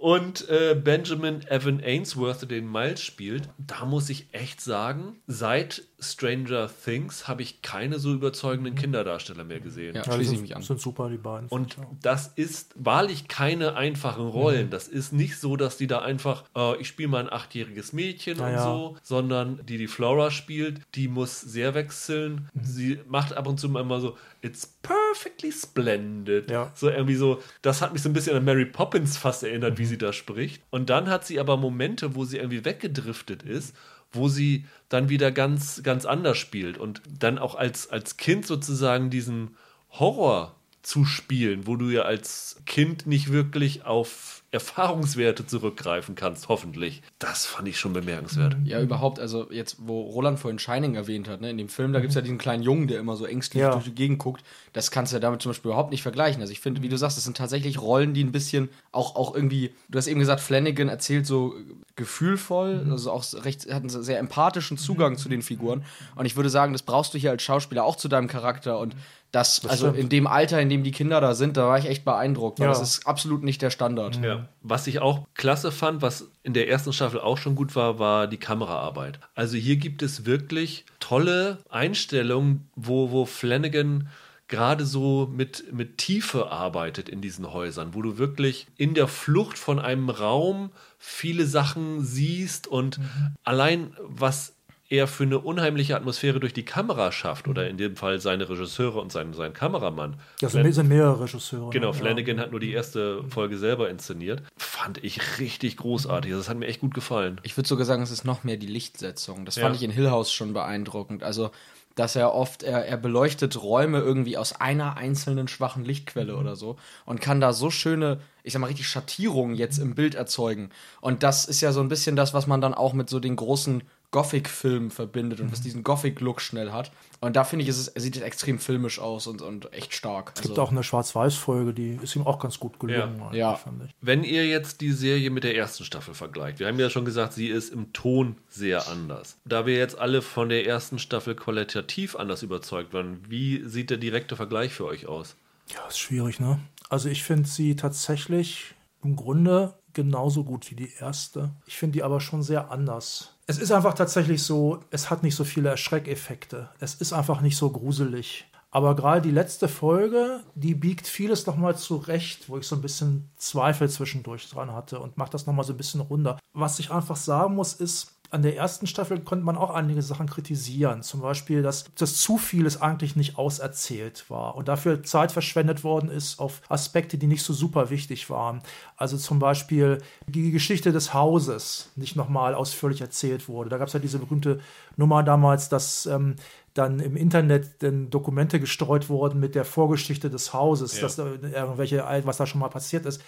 Und 0.00 0.48
äh, 0.48 0.74
Benjamin 0.82 1.42
Evan 1.46 1.82
Ainsworth, 1.84 2.50
den 2.50 2.72
Miles 2.72 3.02
spielt, 3.02 3.50
da 3.58 3.84
muss 3.84 4.08
ich 4.08 4.28
echt 4.32 4.62
sagen, 4.62 5.20
seit 5.26 5.82
Stranger 5.98 6.70
Things 6.84 7.28
habe 7.28 7.42
ich 7.42 7.60
keine 7.60 7.98
so 7.98 8.14
überzeugenden 8.14 8.74
Kinderdarsteller 8.74 9.44
mehr 9.44 9.60
gesehen. 9.60 9.94
Ja, 9.94 10.02
schließe 10.02 10.34
ich 10.34 10.40
mich 10.40 10.56
an. 10.56 10.62
sind 10.62 10.80
super, 10.80 11.10
die 11.10 11.18
beiden. 11.18 11.48
Und 11.50 11.76
das 12.00 12.28
ist 12.28 12.72
wahrlich 12.76 13.28
keine 13.28 13.74
einfachen 13.74 14.26
Rollen. 14.26 14.66
Mhm. 14.66 14.70
Das 14.70 14.88
ist 14.88 15.12
nicht 15.12 15.38
so, 15.38 15.56
dass 15.56 15.76
die 15.76 15.86
da 15.86 15.98
einfach, 15.98 16.44
äh, 16.56 16.80
ich 16.80 16.88
spiele 16.88 17.08
mal 17.08 17.20
ein 17.20 17.30
achtjähriges 17.32 17.92
Mädchen 17.92 18.38
ja, 18.38 18.46
und 18.46 18.58
so, 18.62 18.96
sondern 19.02 19.60
die, 19.66 19.76
die 19.76 19.88
Flora 19.88 20.30
spielt, 20.30 20.80
die 20.94 21.08
muss 21.08 21.42
sehr 21.42 21.74
wechseln. 21.74 22.48
Mhm. 22.54 22.64
Sie 22.64 23.00
macht 23.06 23.36
ab 23.36 23.46
und 23.46 23.60
zu 23.60 23.66
immer 23.66 24.00
so, 24.00 24.16
it's 24.42 24.66
perfectly 24.82 25.52
splendid. 25.52 26.50
Ja. 26.50 26.72
So 26.74 26.88
irgendwie 26.88 27.14
so, 27.14 27.42
das 27.62 27.82
hat 27.82 27.92
mich 27.92 28.02
so 28.02 28.08
ein 28.08 28.12
bisschen 28.14 28.36
an 28.36 28.44
Mary 28.44 28.64
Poppins 28.64 29.18
fast 29.18 29.42
erinnert, 29.42 29.74
mhm. 29.74 29.78
wie 29.78 29.89
sie 29.90 29.98
da 29.98 30.14
spricht. 30.14 30.62
Und 30.70 30.88
dann 30.88 31.08
hat 31.08 31.26
sie 31.26 31.38
aber 31.38 31.58
Momente, 31.58 32.14
wo 32.14 32.24
sie 32.24 32.38
irgendwie 32.38 32.64
weggedriftet 32.64 33.42
ist 33.42 33.74
wo 34.12 34.28
sie 34.28 34.66
dann 34.88 35.08
wieder 35.08 35.30
ganz, 35.30 35.82
ganz 35.82 36.04
anders 36.04 36.38
spielt 36.38 36.78
und 36.78 37.02
dann 37.18 37.38
auch 37.38 37.54
als, 37.54 37.90
als 37.90 38.16
Kind 38.16 38.46
sozusagen 38.46 39.10
diesen 39.10 39.56
Horror 39.90 40.56
zu 40.82 41.04
spielen, 41.04 41.66
wo 41.66 41.76
du 41.76 41.90
ja 41.90 42.02
als 42.02 42.56
Kind 42.66 43.06
nicht 43.06 43.32
wirklich 43.32 43.84
auf 43.84 44.40
Erfahrungswerte 44.52 45.46
zurückgreifen 45.46 46.16
kannst, 46.16 46.48
hoffentlich. 46.48 47.02
Das 47.20 47.46
fand 47.46 47.68
ich 47.68 47.78
schon 47.78 47.92
bemerkenswert. 47.92 48.56
Ja, 48.64 48.80
überhaupt, 48.80 49.20
also 49.20 49.48
jetzt, 49.52 49.76
wo 49.78 50.00
Roland 50.02 50.40
vorhin 50.40 50.58
Shining 50.58 50.96
erwähnt 50.96 51.28
hat, 51.28 51.40
ne, 51.40 51.50
in 51.50 51.58
dem 51.58 51.68
Film, 51.68 51.92
da 51.92 52.00
gibt 52.00 52.10
es 52.10 52.16
ja 52.16 52.20
diesen 52.20 52.38
kleinen 52.38 52.64
Jungen, 52.64 52.88
der 52.88 52.98
immer 52.98 53.14
so 53.14 53.26
ängstlich 53.26 53.60
ja. 53.60 53.70
durch 53.70 53.84
die 53.84 53.94
Gegend 53.94 54.18
guckt. 54.18 54.42
Das 54.72 54.90
kannst 54.90 55.12
du 55.12 55.16
ja 55.16 55.20
damit 55.20 55.40
zum 55.40 55.50
Beispiel 55.50 55.70
überhaupt 55.70 55.92
nicht 55.92 56.02
vergleichen. 56.02 56.40
Also 56.40 56.52
ich 56.52 56.58
finde, 56.58 56.82
wie 56.82 56.88
du 56.88 56.98
sagst, 56.98 57.16
das 57.16 57.24
sind 57.24 57.36
tatsächlich 57.36 57.80
Rollen, 57.80 58.12
die 58.12 58.24
ein 58.24 58.32
bisschen 58.32 58.70
auch, 58.90 59.14
auch 59.14 59.36
irgendwie, 59.36 59.72
du 59.88 59.98
hast 59.98 60.08
eben 60.08 60.18
gesagt, 60.18 60.40
Flanagan 60.40 60.88
erzählt 60.88 61.26
so 61.26 61.54
gefühlvoll, 61.94 62.84
mhm. 62.84 62.92
also 62.92 63.12
auch 63.12 63.24
recht, 63.44 63.72
hat 63.72 63.82
einen 63.82 63.90
sehr 63.90 64.18
empathischen 64.18 64.78
Zugang 64.78 65.16
zu 65.16 65.28
den 65.28 65.42
Figuren. 65.42 65.84
Und 66.16 66.26
ich 66.26 66.34
würde 66.34 66.50
sagen, 66.50 66.72
das 66.72 66.82
brauchst 66.82 67.14
du 67.14 67.18
hier 67.18 67.30
als 67.30 67.44
Schauspieler 67.44 67.84
auch 67.84 67.94
zu 67.94 68.08
deinem 68.08 68.26
Charakter 68.26 68.80
und 68.80 68.96
das, 69.32 69.60
das 69.60 69.70
also 69.70 69.88
stimmt. 69.88 69.98
in 69.98 70.08
dem 70.08 70.26
Alter, 70.26 70.60
in 70.60 70.68
dem 70.68 70.82
die 70.82 70.90
Kinder 70.90 71.20
da 71.20 71.34
sind, 71.34 71.56
da 71.56 71.68
war 71.68 71.78
ich 71.78 71.86
echt 71.86 72.04
beeindruckt, 72.04 72.58
ja. 72.58 72.66
das 72.66 72.80
ist 72.80 73.06
absolut 73.06 73.42
nicht 73.42 73.62
der 73.62 73.70
Standard. 73.70 74.20
Ja. 74.22 74.48
Was 74.62 74.86
ich 74.86 75.00
auch 75.00 75.26
klasse 75.34 75.70
fand, 75.72 76.02
was 76.02 76.28
in 76.42 76.52
der 76.52 76.68
ersten 76.68 76.92
Staffel 76.92 77.20
auch 77.20 77.38
schon 77.38 77.54
gut 77.54 77.76
war, 77.76 77.98
war 77.98 78.26
die 78.26 78.38
Kameraarbeit. 78.38 79.20
Also 79.34 79.56
hier 79.56 79.76
gibt 79.76 80.02
es 80.02 80.26
wirklich 80.26 80.84
tolle 80.98 81.58
Einstellungen, 81.68 82.68
wo, 82.74 83.10
wo 83.10 83.24
Flanagan 83.24 84.08
gerade 84.48 84.84
so 84.84 85.30
mit, 85.32 85.72
mit 85.72 85.96
Tiefe 85.98 86.50
arbeitet 86.50 87.08
in 87.08 87.20
diesen 87.20 87.52
Häusern, 87.52 87.94
wo 87.94 88.02
du 88.02 88.18
wirklich 88.18 88.66
in 88.76 88.94
der 88.94 89.06
Flucht 89.06 89.56
von 89.56 89.78
einem 89.78 90.10
Raum 90.10 90.70
viele 90.98 91.46
Sachen 91.46 92.04
siehst 92.04 92.66
und 92.66 92.98
mhm. 92.98 93.36
allein 93.44 93.96
was 94.00 94.54
er 94.90 95.06
für 95.06 95.22
eine 95.22 95.38
unheimliche 95.38 95.96
Atmosphäre 95.96 96.40
durch 96.40 96.52
die 96.52 96.64
Kamera 96.64 97.12
schafft, 97.12 97.46
oder 97.46 97.68
in 97.68 97.78
dem 97.78 97.94
Fall 97.94 98.20
seine 98.20 98.48
Regisseure 98.50 99.00
und 99.00 99.12
sein, 99.12 99.32
sein 99.32 99.52
Kameramann. 99.52 100.16
Ja, 100.40 100.48
es 100.48 100.52
sind 100.52 100.88
mehrere 100.88 101.22
Regisseure. 101.22 101.70
Genau, 101.70 101.92
Flanagan 101.92 102.36
ja. 102.36 102.42
hat 102.42 102.50
nur 102.50 102.58
die 102.58 102.72
erste 102.72 103.22
Folge 103.28 103.56
selber 103.56 103.88
inszeniert. 103.88 104.42
Fand 104.56 105.02
ich 105.02 105.38
richtig 105.38 105.76
großartig. 105.76 106.32
Das 106.32 106.48
hat 106.48 106.58
mir 106.58 106.66
echt 106.66 106.80
gut 106.80 106.92
gefallen. 106.92 107.40
Ich 107.44 107.56
würde 107.56 107.68
sogar 107.68 107.86
sagen, 107.86 108.02
es 108.02 108.10
ist 108.10 108.24
noch 108.24 108.42
mehr 108.42 108.56
die 108.56 108.66
Lichtsetzung. 108.66 109.44
Das 109.44 109.54
fand 109.54 109.76
ja. 109.76 109.76
ich 109.76 109.82
in 109.84 109.92
Hill 109.92 110.10
House 110.10 110.32
schon 110.32 110.52
beeindruckend. 110.52 111.22
Also, 111.22 111.52
dass 111.94 112.16
er 112.16 112.34
oft, 112.34 112.64
er, 112.64 112.84
er 112.84 112.96
beleuchtet 112.96 113.62
Räume 113.62 114.00
irgendwie 114.00 114.36
aus 114.36 114.52
einer 114.60 114.96
einzelnen 114.96 115.46
schwachen 115.46 115.84
Lichtquelle 115.84 116.36
oder 116.36 116.56
so 116.56 116.76
und 117.04 117.20
kann 117.20 117.40
da 117.40 117.52
so 117.52 117.70
schöne, 117.70 118.20
ich 118.42 118.52
sag 118.52 118.60
mal, 118.60 118.68
richtig 118.68 118.88
Schattierungen 118.88 119.54
jetzt 119.54 119.78
im 119.78 119.94
Bild 119.94 120.16
erzeugen. 120.16 120.70
Und 121.00 121.22
das 121.22 121.44
ist 121.44 121.60
ja 121.60 121.72
so 121.72 121.80
ein 121.80 121.88
bisschen 121.88 122.16
das, 122.16 122.34
was 122.34 122.46
man 122.46 122.60
dann 122.60 122.74
auch 122.74 122.92
mit 122.92 123.08
so 123.08 123.20
den 123.20 123.36
großen 123.36 123.82
Gothic-Film 124.10 124.90
verbindet 124.90 125.40
und 125.40 125.46
mhm. 125.46 125.52
was 125.52 125.60
diesen 125.60 125.84
Gothic-Look 125.84 126.40
schnell 126.40 126.72
hat. 126.72 126.90
Und 127.20 127.36
da 127.36 127.44
finde 127.44 127.62
ich, 127.62 127.68
es, 127.68 127.78
ist, 127.78 127.88
er 127.88 128.00
sieht 128.00 128.20
extrem 128.20 128.58
filmisch 128.58 128.98
aus 128.98 129.26
und, 129.26 129.42
und 129.42 129.72
echt 129.72 129.94
stark. 129.94 130.32
Es 130.34 130.42
gibt 130.42 130.52
also, 130.52 130.62
auch 130.62 130.70
eine 130.70 130.82
Schwarz-Weiß-Folge, 130.82 131.74
die 131.74 131.98
ist 132.02 132.16
ihm 132.16 132.26
auch 132.26 132.38
ganz 132.38 132.58
gut 132.58 132.80
gelungen. 132.80 133.20
Ja. 133.32 133.54
ja. 133.54 133.60
Wenn 134.00 134.24
ihr 134.24 134.46
jetzt 134.46 134.80
die 134.80 134.92
Serie 134.92 135.30
mit 135.30 135.44
der 135.44 135.56
ersten 135.56 135.84
Staffel 135.84 136.14
vergleicht, 136.14 136.58
wir 136.58 136.66
haben 136.66 136.80
ja 136.80 136.90
schon 136.90 137.04
gesagt, 137.04 137.34
sie 137.34 137.48
ist 137.48 137.72
im 137.72 137.92
Ton 137.92 138.36
sehr 138.48 138.88
anders. 138.88 139.36
Da 139.44 139.66
wir 139.66 139.76
jetzt 139.76 139.98
alle 139.98 140.22
von 140.22 140.48
der 140.48 140.66
ersten 140.66 140.98
Staffel 140.98 141.34
qualitativ 141.34 142.16
anders 142.16 142.42
überzeugt 142.42 142.92
waren, 142.92 143.20
wie 143.28 143.62
sieht 143.64 143.90
der 143.90 143.98
direkte 143.98 144.34
Vergleich 144.34 144.72
für 144.72 144.86
euch 144.86 145.06
aus? 145.06 145.36
Ja, 145.68 145.86
ist 145.88 145.98
schwierig, 145.98 146.40
ne? 146.40 146.58
Also 146.88 147.08
ich 147.08 147.22
finde 147.22 147.48
sie 147.48 147.76
tatsächlich 147.76 148.74
im 149.02 149.14
Grunde 149.16 149.74
genauso 149.92 150.44
gut 150.44 150.70
wie 150.70 150.76
die 150.76 150.92
erste. 150.98 151.50
Ich 151.66 151.76
finde 151.76 151.94
die 151.94 152.02
aber 152.02 152.20
schon 152.20 152.42
sehr 152.42 152.70
anders. 152.70 153.34
Es 153.46 153.58
ist 153.58 153.72
einfach 153.72 153.94
tatsächlich 153.94 154.42
so, 154.42 154.80
es 154.90 155.10
hat 155.10 155.22
nicht 155.22 155.34
so 155.34 155.44
viele 155.44 155.68
Erschreckeffekte. 155.70 156.68
Es 156.78 156.94
ist 156.94 157.12
einfach 157.12 157.40
nicht 157.40 157.56
so 157.56 157.70
gruselig. 157.70 158.46
Aber 158.70 158.94
gerade 158.94 159.22
die 159.22 159.32
letzte 159.32 159.66
Folge, 159.66 160.44
die 160.54 160.74
biegt 160.74 161.08
vieles 161.08 161.46
nochmal 161.46 161.76
zurecht, 161.76 162.48
wo 162.48 162.56
ich 162.58 162.66
so 162.66 162.76
ein 162.76 162.82
bisschen 162.82 163.28
Zweifel 163.36 163.90
zwischendurch 163.90 164.48
dran 164.48 164.72
hatte 164.72 165.00
und 165.00 165.16
macht 165.16 165.34
das 165.34 165.46
nochmal 165.46 165.64
so 165.64 165.72
ein 165.72 165.76
bisschen 165.76 166.00
runter. 166.00 166.38
Was 166.52 166.78
ich 166.78 166.92
einfach 166.92 167.16
sagen 167.16 167.56
muss, 167.56 167.72
ist, 167.72 168.19
an 168.30 168.42
der 168.42 168.56
ersten 168.56 168.86
Staffel 168.86 169.20
konnte 169.20 169.44
man 169.44 169.56
auch 169.56 169.70
einige 169.70 170.02
Sachen 170.02 170.28
kritisieren. 170.28 171.02
Zum 171.02 171.20
Beispiel, 171.20 171.62
dass 171.62 171.84
das 171.98 172.16
zu 172.16 172.38
vieles 172.38 172.80
eigentlich 172.80 173.16
nicht 173.16 173.36
auserzählt 173.38 174.24
war 174.28 174.54
und 174.54 174.68
dafür 174.68 175.02
Zeit 175.02 175.32
verschwendet 175.32 175.82
worden 175.82 176.10
ist 176.10 176.38
auf 176.38 176.62
Aspekte, 176.68 177.18
die 177.18 177.26
nicht 177.26 177.42
so 177.42 177.52
super 177.52 177.90
wichtig 177.90 178.30
waren. 178.30 178.62
Also 178.96 179.16
zum 179.16 179.40
Beispiel 179.40 179.98
die 180.28 180.52
Geschichte 180.52 180.92
des 180.92 181.12
Hauses 181.12 181.90
nicht 181.96 182.14
nochmal 182.14 182.54
ausführlich 182.54 183.00
erzählt 183.00 183.48
wurde. 183.48 183.68
Da 183.68 183.78
gab 183.78 183.88
es 183.88 183.94
ja 183.94 184.00
diese 184.00 184.20
berühmte 184.20 184.60
Nummer 184.96 185.24
damals, 185.24 185.68
dass 185.68 186.06
ähm, 186.06 186.36
dann 186.74 187.00
im 187.00 187.16
Internet 187.16 187.82
dann 187.82 188.10
Dokumente 188.10 188.60
gestreut 188.60 189.08
wurden 189.08 189.40
mit 189.40 189.56
der 189.56 189.64
Vorgeschichte 189.64 190.30
des 190.30 190.52
Hauses, 190.52 190.96
ja. 190.96 191.02
dass 191.02 191.16
da 191.16 191.26
irgendwelche, 191.26 192.04
was 192.24 192.36
da 192.36 192.46
schon 192.46 192.60
mal 192.60 192.68
passiert 192.68 193.06
ist. 193.06 193.20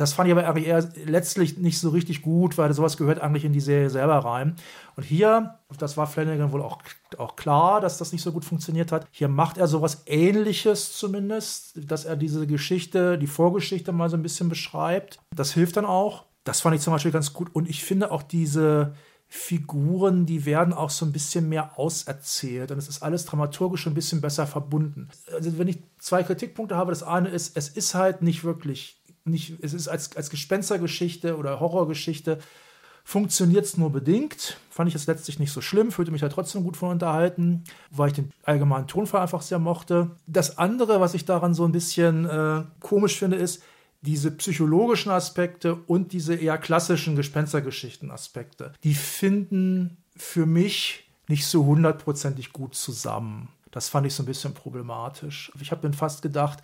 Das 0.00 0.14
fand 0.14 0.30
ich 0.30 0.34
aber 0.34 0.58
eher 0.58 0.88
letztlich 1.04 1.58
nicht 1.58 1.78
so 1.78 1.90
richtig 1.90 2.22
gut, 2.22 2.56
weil 2.56 2.72
sowas 2.72 2.96
gehört 2.96 3.20
eigentlich 3.20 3.44
in 3.44 3.52
die 3.52 3.60
Serie 3.60 3.90
selber 3.90 4.16
rein. 4.16 4.56
Und 4.96 5.02
hier, 5.02 5.58
das 5.76 5.98
war 5.98 6.06
Flanagan 6.06 6.52
wohl 6.52 6.62
auch, 6.62 6.78
auch 7.18 7.36
klar, 7.36 7.82
dass 7.82 7.98
das 7.98 8.10
nicht 8.10 8.22
so 8.22 8.32
gut 8.32 8.46
funktioniert 8.46 8.92
hat. 8.92 9.06
Hier 9.10 9.28
macht 9.28 9.58
er 9.58 9.66
sowas 9.66 10.04
ähnliches 10.06 10.96
zumindest, 10.96 11.72
dass 11.90 12.06
er 12.06 12.16
diese 12.16 12.46
Geschichte, 12.46 13.18
die 13.18 13.26
Vorgeschichte 13.26 13.92
mal 13.92 14.08
so 14.08 14.16
ein 14.16 14.22
bisschen 14.22 14.48
beschreibt. 14.48 15.18
Das 15.36 15.52
hilft 15.52 15.76
dann 15.76 15.84
auch. 15.84 16.24
Das 16.44 16.62
fand 16.62 16.76
ich 16.76 16.80
zum 16.80 16.94
Beispiel 16.94 17.12
ganz 17.12 17.34
gut. 17.34 17.54
Und 17.54 17.68
ich 17.68 17.84
finde 17.84 18.10
auch 18.10 18.22
diese, 18.22 18.94
Figuren, 19.32 20.26
die 20.26 20.44
werden 20.44 20.74
auch 20.74 20.90
so 20.90 21.06
ein 21.06 21.12
bisschen 21.12 21.48
mehr 21.48 21.78
auserzählt 21.78 22.72
und 22.72 22.78
es 22.78 22.88
ist 22.88 23.00
alles 23.00 23.26
dramaturgisch 23.26 23.86
ein 23.86 23.94
bisschen 23.94 24.20
besser 24.20 24.44
verbunden. 24.44 25.08
Also 25.32 25.56
wenn 25.56 25.68
ich 25.68 25.78
zwei 26.00 26.24
Kritikpunkte 26.24 26.76
habe, 26.76 26.90
das 26.90 27.04
eine 27.04 27.28
ist, 27.28 27.56
es 27.56 27.68
ist 27.68 27.94
halt 27.94 28.22
nicht 28.22 28.42
wirklich, 28.42 28.99
nicht, 29.30 29.54
es 29.62 29.72
ist 29.72 29.88
als, 29.88 30.16
als 30.16 30.30
Gespenstergeschichte 30.30 31.36
oder 31.36 31.60
Horrorgeschichte, 31.60 32.38
funktioniert 33.04 33.64
es 33.64 33.76
nur 33.76 33.90
bedingt. 33.90 34.56
Fand 34.70 34.88
ich 34.88 34.94
es 34.94 35.06
letztlich 35.06 35.38
nicht 35.38 35.52
so 35.52 35.60
schlimm, 35.60 35.90
fühlte 35.90 36.12
mich 36.12 36.20
da 36.20 36.28
trotzdem 36.28 36.62
gut 36.62 36.76
von 36.76 36.90
unterhalten, 36.90 37.64
weil 37.90 38.08
ich 38.08 38.14
den 38.14 38.30
allgemeinen 38.44 38.86
Tonfall 38.86 39.22
einfach 39.22 39.42
sehr 39.42 39.58
mochte. 39.58 40.10
Das 40.26 40.58
andere, 40.58 41.00
was 41.00 41.14
ich 41.14 41.24
daran 41.24 41.54
so 41.54 41.64
ein 41.64 41.72
bisschen 41.72 42.28
äh, 42.28 42.62
komisch 42.80 43.18
finde, 43.18 43.36
ist, 43.36 43.62
diese 44.02 44.30
psychologischen 44.30 45.10
Aspekte 45.10 45.74
und 45.74 46.12
diese 46.12 46.34
eher 46.34 46.56
klassischen 46.56 47.16
Gespenstergeschichten-Aspekte, 47.16 48.72
die 48.82 48.94
finden 48.94 49.98
für 50.16 50.46
mich 50.46 51.10
nicht 51.28 51.46
so 51.46 51.66
hundertprozentig 51.66 52.52
gut 52.52 52.74
zusammen. 52.74 53.48
Das 53.70 53.88
fand 53.88 54.06
ich 54.06 54.14
so 54.14 54.22
ein 54.22 54.26
bisschen 54.26 54.54
problematisch. 54.54 55.52
Ich 55.60 55.70
habe 55.70 55.86
mir 55.86 55.94
fast 55.94 56.22
gedacht, 56.22 56.60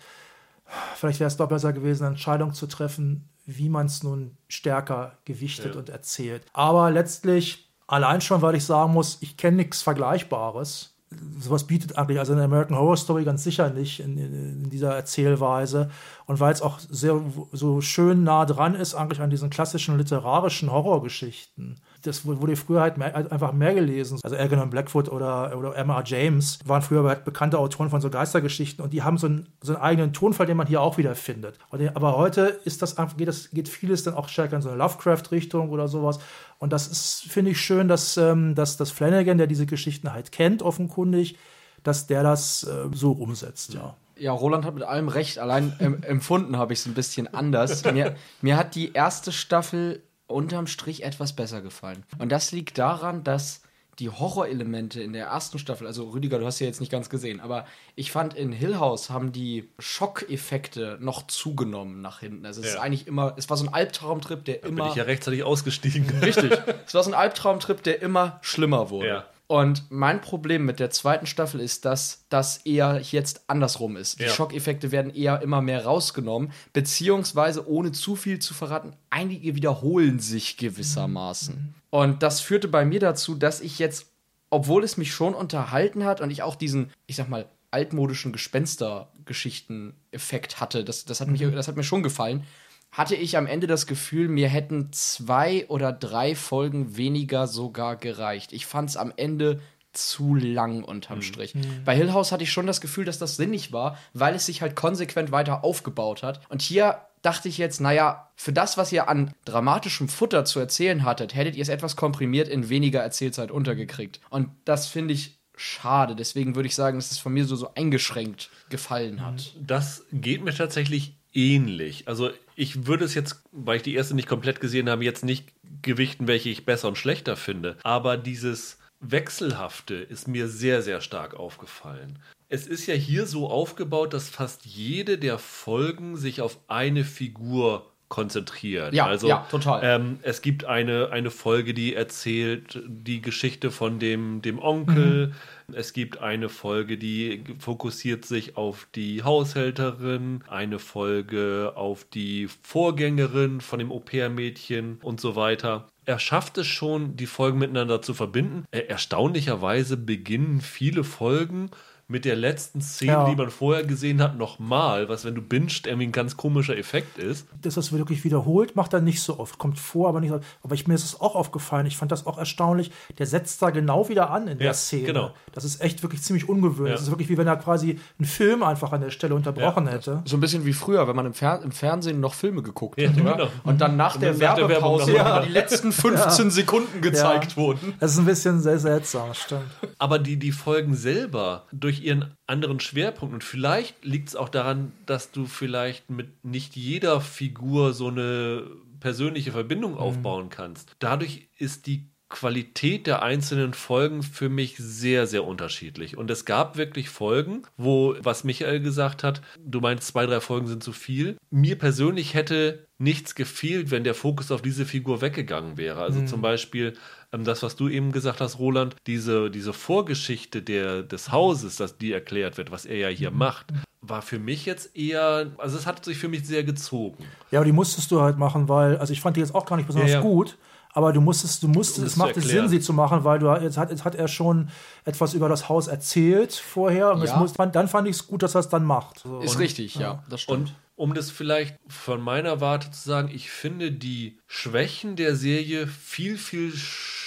vielleicht 0.95 1.19
wäre 1.19 1.27
es 1.27 1.37
doch 1.37 1.47
besser 1.47 1.73
gewesen, 1.73 2.03
eine 2.03 2.13
Entscheidung 2.13 2.53
zu 2.53 2.67
treffen, 2.67 3.29
wie 3.45 3.69
man 3.69 3.85
es 3.85 4.03
nun 4.03 4.37
stärker 4.47 5.17
gewichtet 5.25 5.73
ja. 5.73 5.79
und 5.79 5.89
erzählt. 5.89 6.43
Aber 6.53 6.91
letztlich, 6.91 7.69
allein 7.87 8.21
schon, 8.21 8.41
weil 8.41 8.55
ich 8.55 8.65
sagen 8.65 8.93
muss, 8.93 9.17
ich 9.21 9.37
kenne 9.37 9.57
nichts 9.57 9.81
Vergleichbares 9.81 10.97
sowas 11.39 11.65
bietet 11.65 11.97
eigentlich 11.97 12.19
also 12.19 12.33
eine 12.33 12.43
American 12.43 12.77
Horror 12.77 12.97
Story 12.97 13.23
ganz 13.23 13.43
sicher 13.43 13.69
nicht 13.69 13.99
in, 13.99 14.17
in, 14.17 14.63
in 14.63 14.69
dieser 14.69 14.95
Erzählweise. 14.95 15.89
Und 16.25 16.39
weil 16.39 16.53
es 16.53 16.61
auch 16.61 16.79
sehr 16.79 17.21
so 17.51 17.81
schön 17.81 18.23
nah 18.23 18.45
dran 18.45 18.75
ist, 18.75 18.93
eigentlich 18.93 19.21
an 19.21 19.29
diesen 19.29 19.49
klassischen 19.49 19.97
literarischen 19.97 20.71
Horrorgeschichten 20.71 21.79
das 22.07 22.25
wurde 22.25 22.55
früher 22.55 22.81
halt 22.81 22.97
mehr, 22.97 23.13
halt 23.13 23.31
einfach 23.31 23.53
mehr 23.53 23.73
gelesen. 23.73 24.19
Also 24.23 24.35
Algernon 24.35 24.69
Blackfoot 24.69 25.09
oder, 25.09 25.55
oder 25.57 25.75
Emma 25.75 26.01
James 26.05 26.59
waren 26.65 26.81
früher 26.81 27.03
halt 27.03 27.25
bekannte 27.25 27.59
Autoren 27.59 27.89
von 27.89 28.01
so 28.01 28.09
Geistergeschichten 28.09 28.83
und 28.83 28.93
die 28.93 29.03
haben 29.03 29.17
so 29.17 29.27
einen, 29.27 29.47
so 29.61 29.73
einen 29.73 29.81
eigenen 29.81 30.13
Tonfall, 30.13 30.47
den 30.47 30.57
man 30.57 30.67
hier 30.67 30.81
auch 30.81 30.97
wieder 30.97 31.15
findet. 31.15 31.59
Aber 31.93 32.17
heute 32.17 32.59
ist 32.65 32.81
das 32.81 32.95
geht, 33.17 33.27
das, 33.27 33.51
geht 33.51 33.69
vieles 33.69 34.03
dann 34.03 34.15
auch 34.15 34.29
stärker 34.29 34.55
in 34.55 34.61
so 34.61 34.69
eine 34.69 34.77
Lovecraft-Richtung 34.77 35.69
oder 35.69 35.87
sowas. 35.87 36.19
Und 36.59 36.73
das 36.73 36.87
ist, 36.87 37.25
finde 37.29 37.51
ich, 37.51 37.61
schön, 37.61 37.87
dass, 37.87 38.17
ähm, 38.17 38.55
dass, 38.55 38.77
dass 38.77 38.89
Flanagan, 38.91 39.37
der 39.37 39.47
diese 39.47 39.65
Geschichten 39.65 40.13
halt 40.13 40.31
kennt, 40.31 40.63
offenkundig, 40.63 41.37
dass 41.83 42.07
der 42.07 42.23
das 42.23 42.63
äh, 42.63 42.89
so 42.93 43.11
umsetzt, 43.11 43.73
ja. 43.73 43.95
Ja, 44.19 44.31
Roland 44.31 44.65
hat 44.65 44.73
mit 44.73 44.83
allem 44.83 45.09
recht. 45.09 45.37
Allein 45.37 45.73
ähm, 45.79 46.01
empfunden 46.01 46.57
habe 46.57 46.73
ich 46.73 46.79
es 46.79 46.85
ein 46.87 46.95
bisschen 46.95 47.31
anders. 47.31 47.83
Mir, 47.93 48.15
mir 48.41 48.57
hat 48.57 48.73
die 48.73 48.93
erste 48.93 49.31
Staffel 49.31 50.01
unterm 50.27 50.67
Strich 50.67 51.03
etwas 51.03 51.33
besser 51.33 51.61
gefallen. 51.61 52.03
Und 52.19 52.31
das 52.31 52.51
liegt 52.51 52.77
daran, 52.77 53.23
dass 53.23 53.61
die 53.99 54.09
Horrorelemente 54.09 55.01
in 55.01 55.13
der 55.13 55.25
ersten 55.27 55.57
Staffel, 55.57 55.87
also 55.87 56.09
Rüdiger, 56.09 56.37
du 56.37 56.45
hast 56.45 56.59
ja 56.59 56.67
jetzt 56.67 56.79
nicht 56.79 56.91
ganz 56.91 57.09
gesehen, 57.09 57.39
aber 57.39 57.65
ich 57.95 58.11
fand 58.11 58.35
in 58.35 58.51
Hill 58.51 58.77
House 58.77 59.09
haben 59.09 59.31
die 59.31 59.69
Schockeffekte 59.79 60.97
noch 61.01 61.25
zugenommen 61.25 62.01
nach 62.01 62.19
hinten. 62.19 62.45
Also 62.45 62.61
es 62.61 62.67
ja. 62.67 62.73
ist 62.73 62.79
eigentlich 62.79 63.07
immer, 63.07 63.33
es 63.37 63.49
war 63.49 63.57
so 63.57 63.65
ein 63.65 63.73
Albtraumtrip, 63.73 64.45
der 64.45 64.57
da 64.57 64.67
immer. 64.67 64.83
Bin 64.83 64.91
ich 64.91 64.97
ja 64.97 65.03
rechtzeitig 65.03 65.43
ausgestiegen. 65.43 66.07
Richtig. 66.21 66.51
es 66.85 66.93
war 66.93 67.03
so 67.03 67.09
ein 67.09 67.15
Albtraumtrip, 67.15 67.81
der 67.81 68.01
immer 68.03 68.37
schlimmer 68.41 68.91
wurde. 68.91 69.07
Ja. 69.07 69.25
Und 69.47 69.89
mein 69.89 70.19
Problem 70.19 70.65
mit 70.65 70.81
der 70.81 70.89
zweiten 70.89 71.25
Staffel 71.25 71.61
ist, 71.61 71.85
dass 71.85 72.25
das 72.27 72.57
eher 72.65 72.99
jetzt 72.99 73.43
andersrum 73.47 73.95
ist. 73.95 74.19
Die 74.19 74.23
ja. 74.23 74.29
Schockeffekte 74.29 74.91
werden 74.91 75.15
eher 75.15 75.41
immer 75.41 75.61
mehr 75.61 75.85
rausgenommen, 75.85 76.51
beziehungsweise 76.73 77.69
ohne 77.69 77.93
zu 77.93 78.17
viel 78.17 78.39
zu 78.39 78.53
verraten, 78.53 78.91
einige 79.09 79.55
wiederholen 79.55 80.19
sich 80.19 80.57
gewissermaßen. 80.57 81.55
Mhm. 81.55 81.73
Und 81.89 82.23
das 82.23 82.41
führte 82.41 82.67
bei 82.67 82.83
mir 82.83 82.99
dazu, 82.99 83.35
dass 83.35 83.61
ich 83.61 83.79
jetzt, 83.79 84.07
obwohl 84.49 84.83
es 84.83 84.97
mich 84.97 85.13
schon 85.13 85.33
unterhalten 85.33 86.03
hat 86.03 86.19
und 86.19 86.29
ich 86.29 86.43
auch 86.43 86.55
diesen, 86.55 86.91
ich 87.05 87.15
sag 87.15 87.29
mal, 87.29 87.45
altmodischen 87.71 88.33
Gespenstergeschichten-Effekt 88.33 90.59
hatte, 90.59 90.83
das, 90.83 91.05
das, 91.05 91.21
hat 91.21 91.29
mich, 91.29 91.39
mhm. 91.41 91.53
das 91.53 91.69
hat 91.69 91.77
mir 91.77 91.83
schon 91.83 92.03
gefallen, 92.03 92.43
hatte 92.91 93.15
ich 93.15 93.37
am 93.37 93.47
Ende 93.47 93.67
das 93.67 93.85
Gefühl, 93.85 94.27
mir 94.27 94.47
hätten 94.47 94.91
zwei 94.91 95.67
oder 95.67 95.91
drei 95.91 96.35
Folgen 96.35 96.97
weniger 96.97 97.47
sogar 97.47 97.95
gereicht. 97.95 98.53
Ich 98.53 98.65
fand 98.65 98.89
es 98.89 98.97
am 98.97 99.13
Ende 99.15 99.59
zu 99.93 100.35
lang 100.35 100.83
unterm 100.83 101.19
mhm. 101.19 101.23
Strich. 101.23 101.55
Mhm. 101.55 101.83
Bei 101.83 101.95
Hill 101.95 102.13
House 102.13 102.31
hatte 102.31 102.43
ich 102.43 102.51
schon 102.51 102.67
das 102.67 102.81
Gefühl, 102.81 103.05
dass 103.05 103.19
das 103.19 103.35
sinnig 103.35 103.71
war, 103.71 103.97
weil 104.13 104.35
es 104.35 104.45
sich 104.45 104.61
halt 104.61 104.75
konsequent 104.75 105.31
weiter 105.31 105.63
aufgebaut 105.63 106.23
hat. 106.23 106.41
Und 106.49 106.61
hier 106.61 107.01
dachte 107.21 107.49
ich 107.49 107.57
jetzt, 107.57 107.81
naja, 107.81 108.31
für 108.35 108.53
das, 108.53 108.77
was 108.77 108.91
ihr 108.91 109.09
an 109.09 109.33
dramatischem 109.45 110.07
Futter 110.07 110.45
zu 110.45 110.59
erzählen 110.59 111.03
hattet, 111.03 111.35
hättet 111.35 111.55
ihr 111.55 111.63
es 111.63 111.69
etwas 111.69 111.95
komprimiert 111.95 112.47
in 112.47 112.69
weniger 112.69 113.01
Erzählzeit 113.01 113.51
untergekriegt. 113.51 114.21
Und 114.29 114.49
das 114.65 114.87
finde 114.87 115.13
ich 115.13 115.39
schade. 115.55 116.15
Deswegen 116.15 116.55
würde 116.55 116.67
ich 116.67 116.75
sagen, 116.75 116.97
dass 116.97 117.11
es 117.11 117.17
von 117.17 117.33
mir 117.33 117.45
so, 117.45 117.55
so 117.55 117.73
eingeschränkt 117.73 118.51
gefallen 118.69 119.25
hat. 119.25 119.55
Das 119.59 120.05
geht 120.11 120.43
mir 120.43 120.53
tatsächlich 120.53 121.16
ähnlich. 121.37 122.07
Also 122.07 122.31
ich 122.55 122.87
würde 122.87 123.05
es 123.05 123.13
jetzt, 123.13 123.43
weil 123.51 123.77
ich 123.77 123.83
die 123.83 123.93
erste 123.93 124.15
nicht 124.15 124.27
komplett 124.27 124.59
gesehen 124.59 124.89
habe, 124.89 125.05
jetzt 125.05 125.23
nicht 125.23 125.53
gewichten, 125.83 126.27
welche 126.27 126.49
ich 126.49 126.65
besser 126.65 126.87
und 126.87 126.97
schlechter 126.97 127.37
finde. 127.37 127.77
Aber 127.83 128.17
dieses 128.17 128.79
Wechselhafte 128.99 129.95
ist 129.95 130.27
mir 130.27 130.47
sehr, 130.47 130.81
sehr 130.81 130.99
stark 130.99 131.35
aufgefallen. 131.35 132.19
Es 132.49 132.65
ist 132.65 132.87
ja 132.87 132.95
hier 132.95 133.27
so 133.27 133.49
aufgebaut, 133.49 134.13
dass 134.13 134.29
fast 134.29 134.65
jede 134.65 135.17
der 135.17 135.37
Folgen 135.37 136.17
sich 136.17 136.41
auf 136.41 136.57
eine 136.67 137.03
Figur 137.03 137.91
konzentriert. 138.09 138.93
Ja, 138.93 139.05
also, 139.05 139.27
ja 139.27 139.45
total. 139.51 139.81
Ähm, 139.83 140.19
es 140.21 140.41
gibt 140.41 140.65
eine, 140.65 141.09
eine 141.11 141.29
Folge, 141.29 141.73
die 141.73 141.93
erzählt 141.93 142.81
die 142.87 143.21
Geschichte 143.21 143.69
von 143.69 143.99
dem, 143.99 144.41
dem 144.41 144.59
Onkel. 144.59 145.27
Mhm. 145.27 145.33
Es 145.73 145.91
gibt 145.91 146.19
eine 146.19 146.47
Folge, 146.47 146.97
die 146.97 147.43
fokussiert 147.59 148.23
sich 148.23 148.55
auf 148.55 148.87
die 148.95 149.23
Haushälterin, 149.23 150.41
eine 150.47 150.79
Folge 150.79 151.73
auf 151.75 152.05
die 152.05 152.47
Vorgängerin 152.61 153.59
von 153.59 153.79
dem 153.79 153.91
Au-pair-Mädchen 153.91 154.99
und 155.01 155.19
so 155.19 155.35
weiter. 155.35 155.89
Er 156.05 156.19
schafft 156.19 156.57
es 156.57 156.67
schon, 156.67 157.17
die 157.17 157.25
Folgen 157.25 157.59
miteinander 157.59 158.01
zu 158.01 158.13
verbinden. 158.13 158.63
Erstaunlicherweise 158.71 159.97
beginnen 159.97 160.61
viele 160.61 161.03
Folgen 161.03 161.69
mit 162.09 162.23
der 162.23 162.37
letzten 162.37 162.81
Szene, 162.81 163.11
ja. 163.11 163.29
die 163.29 163.35
man 163.35 163.49
vorher 163.49 163.83
gesehen 163.83 164.21
hat, 164.21 164.37
nochmal, 164.37 165.09
was, 165.09 165.25
wenn 165.25 165.35
du 165.35 165.41
bingst, 165.41 165.87
irgendwie 165.87 166.07
ein 166.07 166.13
ganz 166.13 166.37
komischer 166.37 166.77
Effekt 166.77 167.17
ist. 167.17 167.47
Dass 167.61 167.75
das 167.75 167.91
wirklich 167.91 168.23
wiederholt, 168.23 168.77
macht 168.77 168.93
er 168.93 169.01
nicht 169.01 169.21
so 169.21 169.39
oft. 169.39 169.57
Kommt 169.57 169.77
vor, 169.77 170.07
aber 170.07 170.21
nicht 170.21 170.29
so 170.29 170.39
Aber 170.63 170.73
ich, 170.73 170.87
mir 170.87 170.93
ist 170.93 171.03
es 171.03 171.19
auch 171.19 171.35
aufgefallen. 171.35 171.85
Ich 171.85 171.97
fand 171.97 172.13
das 172.13 172.25
auch 172.25 172.37
erstaunlich. 172.37 172.91
Der 173.17 173.25
setzt 173.25 173.61
da 173.61 173.71
genau 173.71 174.07
wieder 174.07 174.29
an 174.29 174.47
in 174.47 174.57
der 174.57 174.73
Szene. 174.73 175.03
Genau. 175.03 175.31
Das 175.51 175.65
ist 175.65 175.81
echt 175.81 176.01
wirklich 176.01 176.21
ziemlich 176.21 176.47
ungewöhnlich. 176.47 176.91
Ja. 176.91 176.95
Das 176.95 177.01
ist 177.03 177.09
wirklich 177.09 177.27
wie 177.27 177.37
wenn 177.37 177.47
er 177.47 177.57
quasi 177.57 177.99
einen 178.17 178.25
Film 178.25 178.63
einfach 178.63 178.93
an 178.93 179.01
der 179.01 179.11
Stelle 179.11 179.35
unterbrochen 179.35 179.87
ja. 179.87 179.91
hätte. 179.91 180.21
So 180.23 180.37
ein 180.37 180.39
bisschen 180.39 180.65
wie 180.65 180.73
früher, 180.73 181.07
wenn 181.09 181.15
man 181.15 181.25
im, 181.25 181.33
Fer 181.33 181.61
im 181.61 181.71
Fernsehen 181.71 182.21
noch 182.21 182.35
Filme 182.35 182.61
geguckt 182.61 183.01
hat, 183.01 183.19
oder? 183.19 183.33
Genau. 183.35 183.47
Und 183.63 183.81
dann 183.81 183.97
nach 183.97 184.15
Und 184.15 184.21
der 184.21 184.33
nach 184.33 184.57
Werbepause 184.57 185.11
der 185.11 185.41
die 185.41 185.51
letzten 185.51 185.91
15 185.91 186.51
Sekunden 186.51 187.01
gezeigt 187.01 187.57
wurden. 187.57 187.95
Das 187.99 188.13
ist 188.13 188.19
ein 188.19 188.25
bisschen 188.25 188.61
sehr 188.61 188.79
seltsam, 188.79 189.33
stimmt. 189.33 189.63
Aber 189.97 190.19
die, 190.19 190.37
die 190.37 190.53
Folgen 190.53 190.95
selber, 190.95 191.65
durch 191.71 191.96
durch 191.97 192.05
ihren 192.05 192.33
anderen 192.45 192.79
Schwerpunkt. 192.79 193.33
Und 193.33 193.43
vielleicht 193.43 194.05
liegt 194.05 194.29
es 194.29 194.35
auch 194.35 194.49
daran, 194.49 194.91
dass 195.05 195.31
du 195.31 195.45
vielleicht 195.45 196.09
mit 196.09 196.45
nicht 196.45 196.75
jeder 196.75 197.21
Figur 197.21 197.93
so 197.93 198.07
eine 198.07 198.63
persönliche 198.99 199.51
Verbindung 199.51 199.93
mhm. 199.93 199.97
aufbauen 199.97 200.49
kannst. 200.49 200.95
Dadurch 200.99 201.49
ist 201.57 201.87
die 201.87 202.09
Qualität 202.29 203.07
der 203.07 203.23
einzelnen 203.23 203.73
Folgen 203.73 204.21
für 204.21 204.49
mich 204.49 204.75
sehr, 204.77 205.27
sehr 205.27 205.45
unterschiedlich. 205.45 206.17
Und 206.17 206.29
es 206.29 206.43
gab 206.43 206.75
wirklich 206.75 207.09
Folgen, 207.09 207.61
wo, 207.77 208.15
was 208.19 208.43
Michael 208.43 208.81
gesagt 208.81 209.23
hat, 209.23 209.41
du 209.57 209.79
meinst, 209.79 210.07
zwei, 210.07 210.25
drei 210.25 210.41
Folgen 210.41 210.67
sind 210.67 210.83
zu 210.83 210.91
viel. 210.91 211.37
Mir 211.49 211.77
persönlich 211.77 212.33
hätte 212.33 212.85
nichts 212.97 213.33
gefehlt, 213.33 213.91
wenn 213.91 214.03
der 214.03 214.13
Fokus 214.13 214.51
auf 214.51 214.61
diese 214.61 214.85
Figur 214.85 215.21
weggegangen 215.21 215.77
wäre. 215.77 216.01
Also 216.01 216.19
mhm. 216.19 216.27
zum 216.27 216.41
Beispiel 216.41 216.93
das, 217.31 217.63
was 217.63 217.75
du 217.75 217.89
eben 217.89 218.11
gesagt 218.11 218.41
hast, 218.41 218.59
Roland, 218.59 218.95
diese, 219.05 219.49
diese 219.51 219.73
Vorgeschichte 219.73 220.61
der, 220.61 221.03
des 221.03 221.31
Hauses, 221.31 221.75
dass 221.75 221.97
die 221.97 222.11
erklärt 222.11 222.57
wird, 222.57 222.71
was 222.71 222.85
er 222.85 222.97
ja 222.97 223.07
hier 223.09 223.31
mhm. 223.31 223.37
macht, 223.37 223.67
war 224.01 224.21
für 224.21 224.39
mich 224.39 224.65
jetzt 224.65 224.95
eher, 224.95 225.51
also 225.57 225.77
es 225.77 225.85
hat 225.85 226.03
sich 226.05 226.17
für 226.17 226.29
mich 226.29 226.45
sehr 226.45 226.63
gezogen. 226.63 227.25
Ja, 227.51 227.59
aber 227.59 227.65
die 227.65 227.71
musstest 227.71 228.11
du 228.11 228.21
halt 228.21 228.37
machen, 228.37 228.69
weil, 228.69 228.97
also 228.97 229.11
ich 229.11 229.21
fand 229.21 229.35
die 229.35 229.41
jetzt 229.41 229.53
auch 229.53 229.65
gar 229.65 229.75
nicht 229.75 229.87
besonders 229.87 230.11
ja, 230.11 230.17
ja. 230.17 230.23
gut, 230.23 230.57
aber 230.93 231.13
du 231.13 231.21
musstest, 231.21 231.61
du 231.61 231.67
musstest, 231.67 232.07
es 232.07 232.15
macht 232.15 232.35
Sinn, 232.35 232.69
sie 232.69 232.79
zu 232.79 232.93
machen, 232.93 233.23
weil 233.23 233.39
du 233.39 233.53
jetzt 233.61 233.77
hat, 233.77 233.91
jetzt 233.91 234.05
hat 234.05 234.15
er 234.15 234.27
schon 234.27 234.69
etwas 235.05 235.33
über 235.33 235.49
das 235.49 235.69
Haus 235.69 235.87
erzählt 235.87 236.53
vorher 236.53 237.11
und 237.11 237.23
ja. 237.23 237.37
muss, 237.37 237.53
dann 237.53 237.87
fand 237.87 238.07
ich 238.07 238.15
es 238.15 238.27
gut, 238.27 238.41
dass 238.41 238.55
er 238.55 238.61
es 238.61 238.69
dann 238.69 238.85
macht. 238.85 239.19
So. 239.19 239.39
Ist 239.41 239.55
und, 239.55 239.61
richtig, 239.61 239.95
ja, 239.95 240.01
ja, 240.01 240.23
das 240.29 240.41
stimmt. 240.41 240.69
Und 240.69 240.75
um 240.95 241.13
das 241.13 241.29
vielleicht 241.29 241.77
von 241.87 242.19
meiner 242.21 242.61
Warte 242.61 242.89
zu 242.89 243.07
sagen, 243.07 243.29
ich 243.31 243.51
finde 243.51 243.91
die 243.91 244.39
Schwächen 244.47 245.15
der 245.15 245.35
Serie 245.35 245.85
viel, 245.85 246.37
viel 246.37 246.73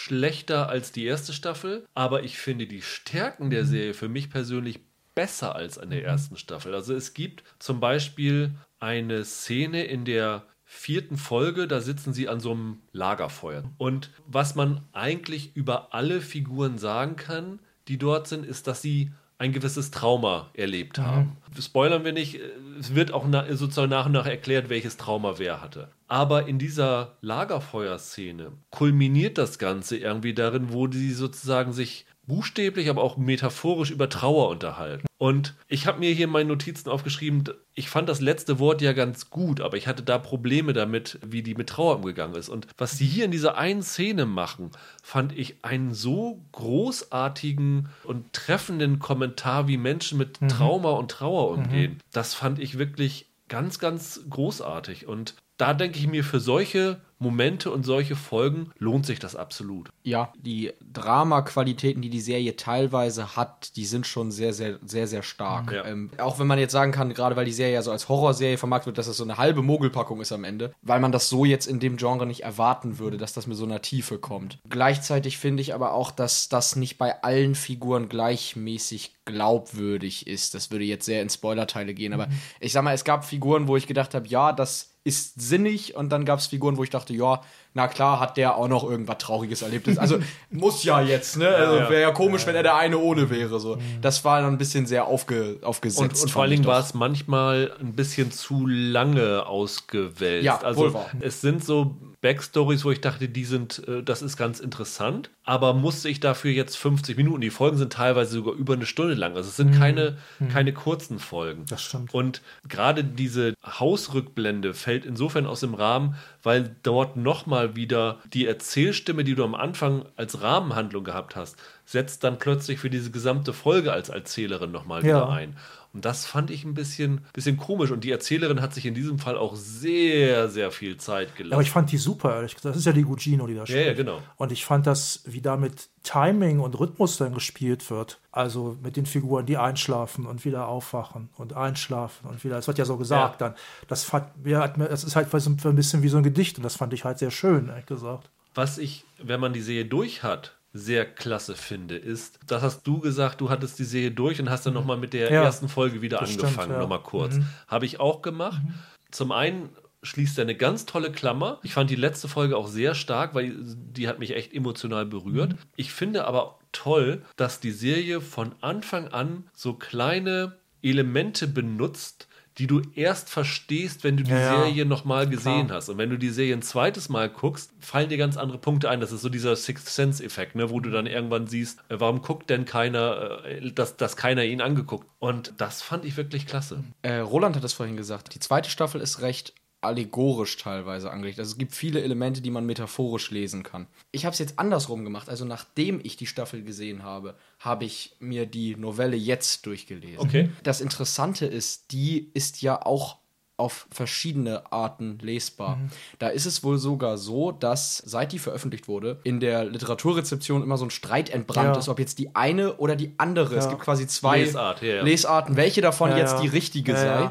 schlechter 0.01 0.69
als 0.69 0.93
die 0.93 1.05
erste 1.05 1.33
Staffel, 1.33 1.87
aber 1.95 2.23
ich 2.23 2.39
finde 2.39 2.67
die 2.67 2.83
Stärken 2.83 3.51
der 3.51 3.65
mhm. 3.65 3.69
Serie 3.69 3.95
für 3.95 4.09
mich 4.09 4.31
persönlich 4.31 4.81
besser 5.15 5.55
als 5.55 5.79
an 5.79 5.91
der 5.91 6.01
mhm. 6.01 6.07
ersten 6.07 6.37
Staffel. 6.37 6.75
Also 6.75 6.95
es 6.95 7.13
gibt 7.13 7.45
zum 7.59 7.81
Beispiel 7.81 8.53
eine 8.79 9.25
Szene 9.25 9.85
in 9.85 10.05
der 10.05 10.45
vierten 10.65 11.19
Folge, 11.19 11.69
da 11.69 11.81
sitzen 11.81 12.15
sie 12.15 12.29
an 12.29 12.41
so 12.41 12.53
einem 12.53 12.79
Lagerfeuer. 12.93 13.65
Und 13.77 14.11
was 14.27 14.55
man 14.55 14.81
eigentlich 14.93 15.55
über 15.55 15.93
alle 15.93 16.21
Figuren 16.21 16.79
sagen 16.79 17.17
kann, 17.17 17.59
die 17.89 17.99
dort 17.99 18.29
sind, 18.29 18.47
ist, 18.47 18.67
dass 18.67 18.81
sie 18.81 19.11
ein 19.37 19.53
gewisses 19.53 19.91
Trauma 19.91 20.51
erlebt 20.55 20.99
mhm. 20.99 21.03
haben. 21.03 21.37
Mhm. 21.55 21.61
Spoilern 21.61 22.05
wir 22.05 22.13
nicht, 22.13 22.39
es 22.79 22.95
wird 22.95 23.13
auch 23.13 23.27
na, 23.29 23.55
sozusagen 23.55 23.91
nach 23.91 24.07
und 24.07 24.13
nach 24.13 24.27
erklärt, 24.27 24.69
welches 24.71 24.97
Trauma 24.97 25.39
wer 25.39 25.61
hatte. 25.61 25.91
Aber 26.11 26.49
in 26.49 26.59
dieser 26.59 27.17
Lagerfeuerszene 27.21 28.51
kulminiert 28.71 29.39
das 29.39 29.61
Ganze 29.61 29.97
irgendwie 29.97 30.35
darin, 30.35 30.73
wo 30.73 30.91
sie 30.91 31.13
sozusagen 31.13 31.73
sich 31.73 32.05
buchstäblich, 32.27 32.91
aber 32.91 33.03
auch 33.03 33.17
metaphorisch 33.17 33.93
über 33.93 34.09
Trauer 34.09 34.49
unterhalten. 34.49 35.07
Und 35.19 35.55
ich 35.69 35.87
habe 35.87 36.01
mir 36.01 36.13
hier 36.13 36.25
in 36.25 36.33
meinen 36.33 36.49
Notizen 36.49 36.89
aufgeschrieben, 36.89 37.45
ich 37.75 37.91
fand 37.91 38.09
das 38.09 38.21
letzte 38.21 38.59
Wort 38.59 38.83
ja 38.83 38.93
ganz 38.93 39.31
gut, 39.31 39.61
aber 39.61 39.77
ich 39.77 39.87
hatte 39.87 40.03
da 40.03 40.19
Probleme 40.19 40.73
damit, 40.73 41.21
wie 41.25 41.43
die 41.43 41.55
mit 41.55 41.69
Trauer 41.69 41.97
umgegangen 41.97 42.35
ist. 42.35 42.49
Und 42.49 42.67
was 42.77 42.99
sie 42.99 43.07
hier 43.07 43.25
in 43.25 43.31
dieser 43.31 43.57
einen 43.57 43.83
Szene 43.85 44.27
machen, 44.27 44.73
fand 45.05 45.37
ich 45.39 45.65
einen 45.65 45.95
so 45.95 46.43
großartigen 46.51 47.89
und 48.03 48.33
treffenden 48.33 48.99
Kommentar, 48.99 49.69
wie 49.69 49.77
Menschen 49.77 50.19
mit 50.19 50.41
mhm. 50.41 50.49
Trauma 50.49 50.91
und 50.91 51.13
Trauer 51.13 51.51
umgehen. 51.51 51.93
Mhm. 51.93 51.99
Das 52.13 52.35
fand 52.35 52.59
ich 52.59 52.79
wirklich 52.79 53.27
ganz, 53.49 53.79
ganz 53.79 54.23
großartig. 54.31 55.07
Und 55.07 55.35
da 55.61 55.75
denke 55.75 55.99
ich 55.99 56.07
mir, 56.07 56.25
für 56.25 56.41
solche 56.41 57.01
Momente 57.21 57.71
und 57.71 57.85
solche 57.85 58.17
Folgen 58.17 58.73
lohnt 58.79 59.05
sich 59.05 59.19
das 59.19 59.37
absolut. 59.37 59.91
Ja, 60.03 60.33
die 60.39 60.73
Drama-Qualitäten, 60.93 62.01
die 62.01 62.09
die 62.09 62.21
Serie 62.21 62.57
teilweise 62.57 63.37
hat, 63.37 63.77
die 63.77 63.85
sind 63.85 64.07
schon 64.07 64.31
sehr, 64.31 64.55
sehr, 64.55 64.79
sehr, 64.83 65.07
sehr 65.07 65.23
stark. 65.23 65.71
Ja. 65.71 65.85
Ähm, 65.85 66.11
auch 66.17 66.39
wenn 66.39 66.47
man 66.47 66.59
jetzt 66.59 66.73
sagen 66.73 66.93
kann, 66.93 67.13
gerade 67.13 67.37
weil 67.37 67.45
die 67.45 67.53
Serie 67.53 67.75
ja 67.75 67.83
so 67.83 67.93
als 67.93 68.09
Horrorserie 68.09 68.57
vermarktet 68.57 68.87
wird, 68.87 68.99
dass 68.99 69.07
es 69.07 69.19
so 69.19 69.25
eine 69.25 69.37
halbe 69.37 69.61
Mogelpackung 69.61 70.23
ist 70.23 70.33
am 70.33 70.45
Ende, 70.45 70.73
weil 70.81 70.99
man 70.99 71.13
das 71.13 71.29
so 71.29 71.45
jetzt 71.45 71.67
in 71.67 71.79
dem 71.79 71.99
Genre 71.99 72.25
nicht 72.25 72.43
erwarten 72.43 72.99
würde, 72.99 73.19
dass 73.19 73.35
das 73.35 73.47
mit 73.47 73.59
so 73.59 73.65
einer 73.65 73.83
Tiefe 73.83 74.17
kommt. 74.17 74.59
Gleichzeitig 74.71 75.37
finde 75.37 75.61
ich 75.61 75.75
aber 75.75 75.93
auch, 75.93 76.13
dass 76.13 76.49
das 76.49 76.75
nicht 76.75 76.97
bei 76.97 77.23
allen 77.23 77.55
Figuren 77.55 78.09
gleichmäßig 78.09 79.13
glaubwürdig 79.27 80.27
ist. 80.27 80.55
Das 80.55 80.71
würde 80.71 80.85
jetzt 80.85 81.05
sehr 81.05 81.21
in 81.21 81.29
Spoilerteile 81.29 81.93
gehen, 81.93 82.15
aber 82.15 82.29
mhm. 82.29 82.41
ich 82.61 82.73
sag 82.73 82.83
mal, 82.83 82.95
es 82.95 83.05
gab 83.05 83.27
Figuren, 83.27 83.69
wo 83.69 83.77
ich 83.77 83.87
gedacht 83.87 84.15
habe, 84.15 84.27
ja, 84.27 84.53
das 84.53 84.90
ist 85.05 85.41
sinnig 85.41 85.97
und 85.97 86.11
dann 86.11 86.25
gab 86.25 86.39
es 86.41 86.47
Figuren, 86.47 86.77
wo 86.77 86.85
ich 86.85 86.91
dachte, 86.91 87.15
ja, 87.15 87.43
na 87.73 87.87
klar, 87.87 88.19
hat 88.19 88.37
der 88.37 88.57
auch 88.57 88.67
noch 88.67 88.83
irgendwas 88.83 89.19
Trauriges 89.19 89.63
erlebt. 89.63 89.87
Also 89.99 90.19
muss 90.51 90.83
ja 90.83 91.01
jetzt, 91.01 91.37
ne? 91.37 91.49
Also 91.49 91.75
wäre 91.91 92.01
ja 92.01 92.11
komisch, 92.11 92.47
wenn 92.47 92.57
er 92.57 92.65
der 92.65 92.77
eine 92.77 92.99
ohne 92.99 93.31
wäre. 93.31 93.61
So. 93.61 93.77
Mhm. 93.77 94.01
Das 94.01 94.25
war 94.25 94.41
dann 94.41 94.55
ein 94.55 94.59
bisschen 94.59 94.87
sehr 94.87 95.07
aufge, 95.07 95.59
aufgesetzt. 95.63 96.01
Und, 96.01 96.23
und 96.23 96.31
vor 96.31 96.43
allen 96.43 96.51
Dingen 96.51 96.65
war 96.65 96.81
es 96.81 96.95
manchmal 96.95 97.73
ein 97.81 97.93
bisschen 97.93 98.33
zu 98.33 98.67
lange 98.67 99.47
ausgewählt. 99.47 100.43
Ja, 100.43 100.59
also 100.61 100.81
wohl 100.81 100.95
wahr. 100.95 101.11
es 101.21 101.41
sind 101.41 101.65
so 101.65 101.97
Backstories, 102.23 102.85
wo 102.85 102.91
ich 102.91 103.01
dachte, 103.01 103.29
die 103.29 103.45
sind, 103.45 103.87
äh, 103.89 104.03
das 104.03 104.21
ist 104.21 104.37
ganz 104.37 104.61
interessant, 104.61 105.31
aber 105.45 105.73
musste 105.73 106.09
ich 106.09 106.21
dafür 106.21 106.51
jetzt 106.51 106.77
50 106.77 107.17
Minuten. 107.17 107.41
Die 107.41 107.51
Folgen 107.51 107.79
sind 107.79 107.95
teilweise 107.95 108.33
sogar 108.33 108.55
über 108.55 108.75
eine 108.75 108.85
Stunde 108.85 109.15
lang. 109.15 109.37
Also 109.37 109.49
es 109.49 109.57
sind 109.57 109.71
mhm. 109.71 109.79
keine, 109.79 110.19
mhm. 110.39 110.49
keine 110.49 110.75
kurzen 110.75 111.19
Folgen. 111.19 111.65
Das 111.69 111.83
stimmt. 111.83 112.13
Und 112.13 112.43
gerade 112.69 113.05
diese 113.05 113.55
Hausrückblende 113.65 114.75
fällt 114.75 115.07
insofern 115.07 115.47
aus 115.47 115.61
dem 115.61 115.73
Rahmen, 115.73 116.15
weil 116.43 116.75
dort 116.83 117.17
nochmal 117.17 117.77
wieder 117.77 118.19
die 118.33 118.47
Erzählstimme, 118.47 119.25
die 119.25 119.35
du 119.35 119.45
am 119.45 119.55
Anfang 119.55 120.05
als 120.17 120.43
Rahmenhandlung 120.43 121.05
gehabt 121.05 121.37
hast, 121.37 121.57
setzt 121.85 122.25
dann 122.25 122.39
plötzlich 122.39 122.79
für 122.79 122.91
diese 122.91 123.11
gesamte 123.11 123.53
Folge 123.53 123.93
als 123.93 124.09
Erzählerin 124.09 124.71
nochmal 124.71 125.05
ja. 125.05 125.17
wieder 125.17 125.29
ein. 125.29 125.57
Und 125.93 126.05
das 126.05 126.25
fand 126.25 126.51
ich 126.51 126.65
ein 126.65 126.75
bisschen, 126.75 127.23
bisschen 127.33 127.57
komisch. 127.57 127.91
Und 127.91 128.05
die 128.05 128.11
Erzählerin 128.11 128.61
hat 128.61 128.75
sich 128.75 128.87
in 128.87 128.95
diesem 128.95 129.19
Fall 129.19 129.37
auch 129.37 129.57
sehr, 129.57 130.49
sehr 130.49 130.71
viel 130.71 130.97
Zeit 130.99 131.35
gelassen. 131.35 131.55
aber 131.55 131.63
ich 131.63 131.71
fand 131.71 131.91
die 131.91 131.99
super, 131.99 132.37
ehrlich 132.37 132.55
gesagt. 132.55 132.75
Das 132.75 132.81
ist 132.81 132.87
ja 132.87 132.93
die 132.93 133.03
Gugino, 133.03 133.47
die 133.47 133.55
da 133.55 133.67
spielt. 133.67 133.81
Ja, 133.81 133.87
ja, 133.87 133.95
genau. 133.95 134.23
Und 134.37 134.53
ich 134.53 134.65
fand 134.65 134.87
das, 134.87 135.23
wie 135.27 135.41
da 135.41 135.57
mit 135.57 135.89
Timing 136.05 136.61
und 136.61 136.79
Rhythmus 136.79 137.17
dann 137.17 137.35
gespielt 137.35 137.91
wird. 137.91 138.21
Also 138.31 138.79
mit 138.83 138.97
den 138.97 139.07
Figuren, 139.07 139.47
die 139.47 139.57
einschlafen 139.57 140.27
und 140.27 140.45
wieder 140.45 140.69
aufwachen 140.69 141.31
und 141.37 141.55
einschlafen 141.55 142.29
und 142.29 142.45
wieder. 142.45 142.59
Es 142.59 142.69
wird 142.69 142.79
ja 142.79 142.85
so 142.85 142.97
gesagt 142.97 143.41
ja. 143.41 143.49
dann. 143.49 143.59
Das, 143.89 144.05
fand, 144.05 144.27
ja, 144.45 144.69
das 144.69 145.03
ist 145.03 145.17
halt 145.17 145.35
ein 145.35 145.77
bisschen 145.77 146.03
wie 146.03 146.09
so 146.09 146.19
ein 146.19 146.23
Gedicht 146.23 146.57
und 146.57 146.63
das 146.63 146.77
fand 146.77 146.93
ich 146.93 147.05
halt 147.05 147.19
sehr 147.19 147.33
schön, 147.33 147.69
ehrlich 147.69 147.87
gesagt. 147.87 148.31
Was 148.55 148.79
ich, 148.79 149.05
wenn 149.23 149.41
man 149.41 149.53
die 149.53 149.61
Serie 149.61 149.85
durch 149.85 150.23
hat, 150.23 150.57
sehr 150.73 151.05
klasse 151.05 151.55
finde, 151.57 151.97
ist, 151.97 152.39
das 152.47 152.63
hast 152.63 152.87
du 152.87 153.01
gesagt, 153.01 153.41
du 153.41 153.51
hattest 153.51 153.79
die 153.79 153.85
Serie 153.85 154.13
durch 154.13 154.41
und 154.41 154.51
hast 154.51 154.67
dann 154.67 154.73
mhm. 154.73 154.81
nochmal 154.81 154.97
mit 154.99 155.13
der 155.13 155.33
ja, 155.33 155.43
ersten 155.43 155.69
Folge 155.69 156.01
wieder 156.01 156.21
angefangen, 156.21 156.53
stimmt, 156.53 156.71
ja. 156.71 156.79
nochmal 156.79 157.03
kurz. 157.03 157.37
Mhm. 157.37 157.47
Habe 157.67 157.87
ich 157.87 157.99
auch 157.99 158.23
gemacht. 158.23 158.63
Mhm. 158.63 158.75
Zum 159.11 159.33
einen 159.33 159.71
schließt 160.03 160.39
er 160.39 160.43
eine 160.43 160.55
ganz 160.55 160.87
tolle 160.87 161.13
Klammer. 161.13 161.59
Ich 161.63 161.75
fand 161.75 161.91
die 161.91 161.97
letzte 161.97 162.29
Folge 162.29 162.57
auch 162.57 162.69
sehr 162.69 162.95
stark, 162.95 163.35
weil 163.35 163.55
die 163.59 164.09
hat 164.09 164.19
mich 164.19 164.35
echt 164.35 164.55
emotional 164.55 165.07
berührt. 165.07 165.53
Mhm. 165.53 165.59
Ich 165.77 165.93
finde 165.93 166.27
aber 166.27 166.59
toll, 166.73 167.23
dass 167.37 167.61
die 167.61 167.73
Serie 167.73 168.21
von 168.21 168.53
Anfang 168.61 169.09
an 169.09 169.45
so 169.53 169.75
kleine 169.75 170.57
Elemente 170.83 171.47
benutzt, 171.47 172.29
die 172.61 172.67
du 172.67 172.83
erst 172.95 173.31
verstehst, 173.31 174.05
wenn 174.05 174.19
du 174.19 174.23
die 174.23 174.33
ja, 174.33 174.65
Serie 174.65 174.85
nochmal 174.85 175.27
gesehen 175.27 175.69
klar. 175.69 175.79
hast. 175.79 175.89
Und 175.89 175.97
wenn 175.97 176.11
du 176.11 176.19
die 176.19 176.29
Serie 176.29 176.53
ein 176.53 176.61
zweites 176.61 177.09
Mal 177.09 177.31
guckst, 177.31 177.73
fallen 177.81 178.11
dir 178.11 178.19
ganz 178.19 178.37
andere 178.37 178.59
Punkte 178.59 178.91
ein. 178.91 179.01
Das 179.01 179.13
ist 179.13 179.23
so 179.23 179.31
dieser 179.31 179.57
Sixth 179.57 179.89
Sense-Effekt, 179.89 180.57
ne, 180.57 180.69
wo 180.69 180.79
du 180.79 180.91
dann 180.91 181.07
irgendwann 181.07 181.47
siehst, 181.47 181.79
äh, 181.89 181.99
warum 181.99 182.21
guckt 182.21 182.51
denn 182.51 182.67
keiner, 182.67 183.47
äh, 183.47 183.73
dass, 183.73 183.97
dass 183.97 184.19
keiner 184.19 184.45
ihn 184.45 184.61
angeguckt. 184.61 185.09
Und 185.19 185.55
das 185.57 185.81
fand 185.81 186.05
ich 186.05 186.19
wirklich 186.19 186.47
klasse. 186.47 186.85
Äh, 187.01 187.17
Roland 187.17 187.57
hat 187.57 187.65
es 187.65 187.73
vorhin 187.73 187.97
gesagt, 187.97 188.35
die 188.35 188.41
zweite 188.41 188.69
Staffel 188.69 189.01
ist 189.01 189.23
recht 189.23 189.55
allegorisch 189.83 190.57
teilweise 190.57 191.11
angelegt. 191.11 191.39
Also 191.39 191.53
es 191.53 191.59
gibt 191.59 191.75
viele 191.75 192.03
Elemente, 192.03 192.41
die 192.43 192.51
man 192.51 192.67
metaphorisch 192.67 193.31
lesen 193.31 193.63
kann. 193.63 193.87
Ich 194.13 194.25
habe 194.25 194.33
es 194.33 194.39
jetzt 194.39 194.59
andersrum 194.59 195.05
gemacht. 195.05 195.29
Also 195.29 195.45
nachdem 195.45 196.01
ich 196.03 196.17
die 196.17 196.27
Staffel 196.27 196.63
gesehen 196.63 197.03
habe, 197.03 197.37
habe 197.59 197.85
ich 197.85 198.17
mir 198.19 198.47
die 198.47 198.77
Novelle 198.77 199.17
jetzt 199.17 199.65
durchgelesen. 199.65 200.19
Okay. 200.19 200.51
Das 200.63 200.81
Interessante 200.81 201.47
ist, 201.47 201.93
die 201.93 202.31
ist 202.35 202.61
ja 202.61 202.85
auch 202.85 203.20
auf 203.61 203.87
verschiedene 203.91 204.73
Arten 204.73 205.19
lesbar. 205.21 205.77
Mhm. 205.77 205.91
Da 206.19 206.29
ist 206.29 206.47
es 206.47 206.65
wohl 206.65 206.79
sogar 206.79 207.19
so, 207.19 207.53
dass 207.53 207.99
seit 207.99 208.33
die 208.33 208.39
veröffentlicht 208.39 208.89
wurde, 208.89 209.21
in 209.23 209.39
der 209.39 209.65
Literaturrezeption 209.65 210.63
immer 210.63 210.79
so 210.79 210.87
ein 210.87 210.91
Streit 210.91 211.31
entbrannt 211.31 211.75
ja. 211.75 211.79
ist, 211.79 211.89
ob 211.89 211.99
jetzt 211.99 212.19
die 212.19 212.35
eine 212.35 212.77
oder 212.77 212.97
die 212.97 213.15
andere. 213.19 213.55
Ja. 213.55 213.61
Es 213.61 213.69
gibt 213.69 213.83
quasi 213.83 214.07
zwei 214.07 214.41
Lesart, 214.41 214.83
ja, 214.83 215.03
Lesarten, 215.03 215.57
welche 215.57 215.83
davon 215.83 216.17
jetzt 216.17 216.39
die 216.41 216.49
richtige 216.49 216.97
sei. 216.97 217.31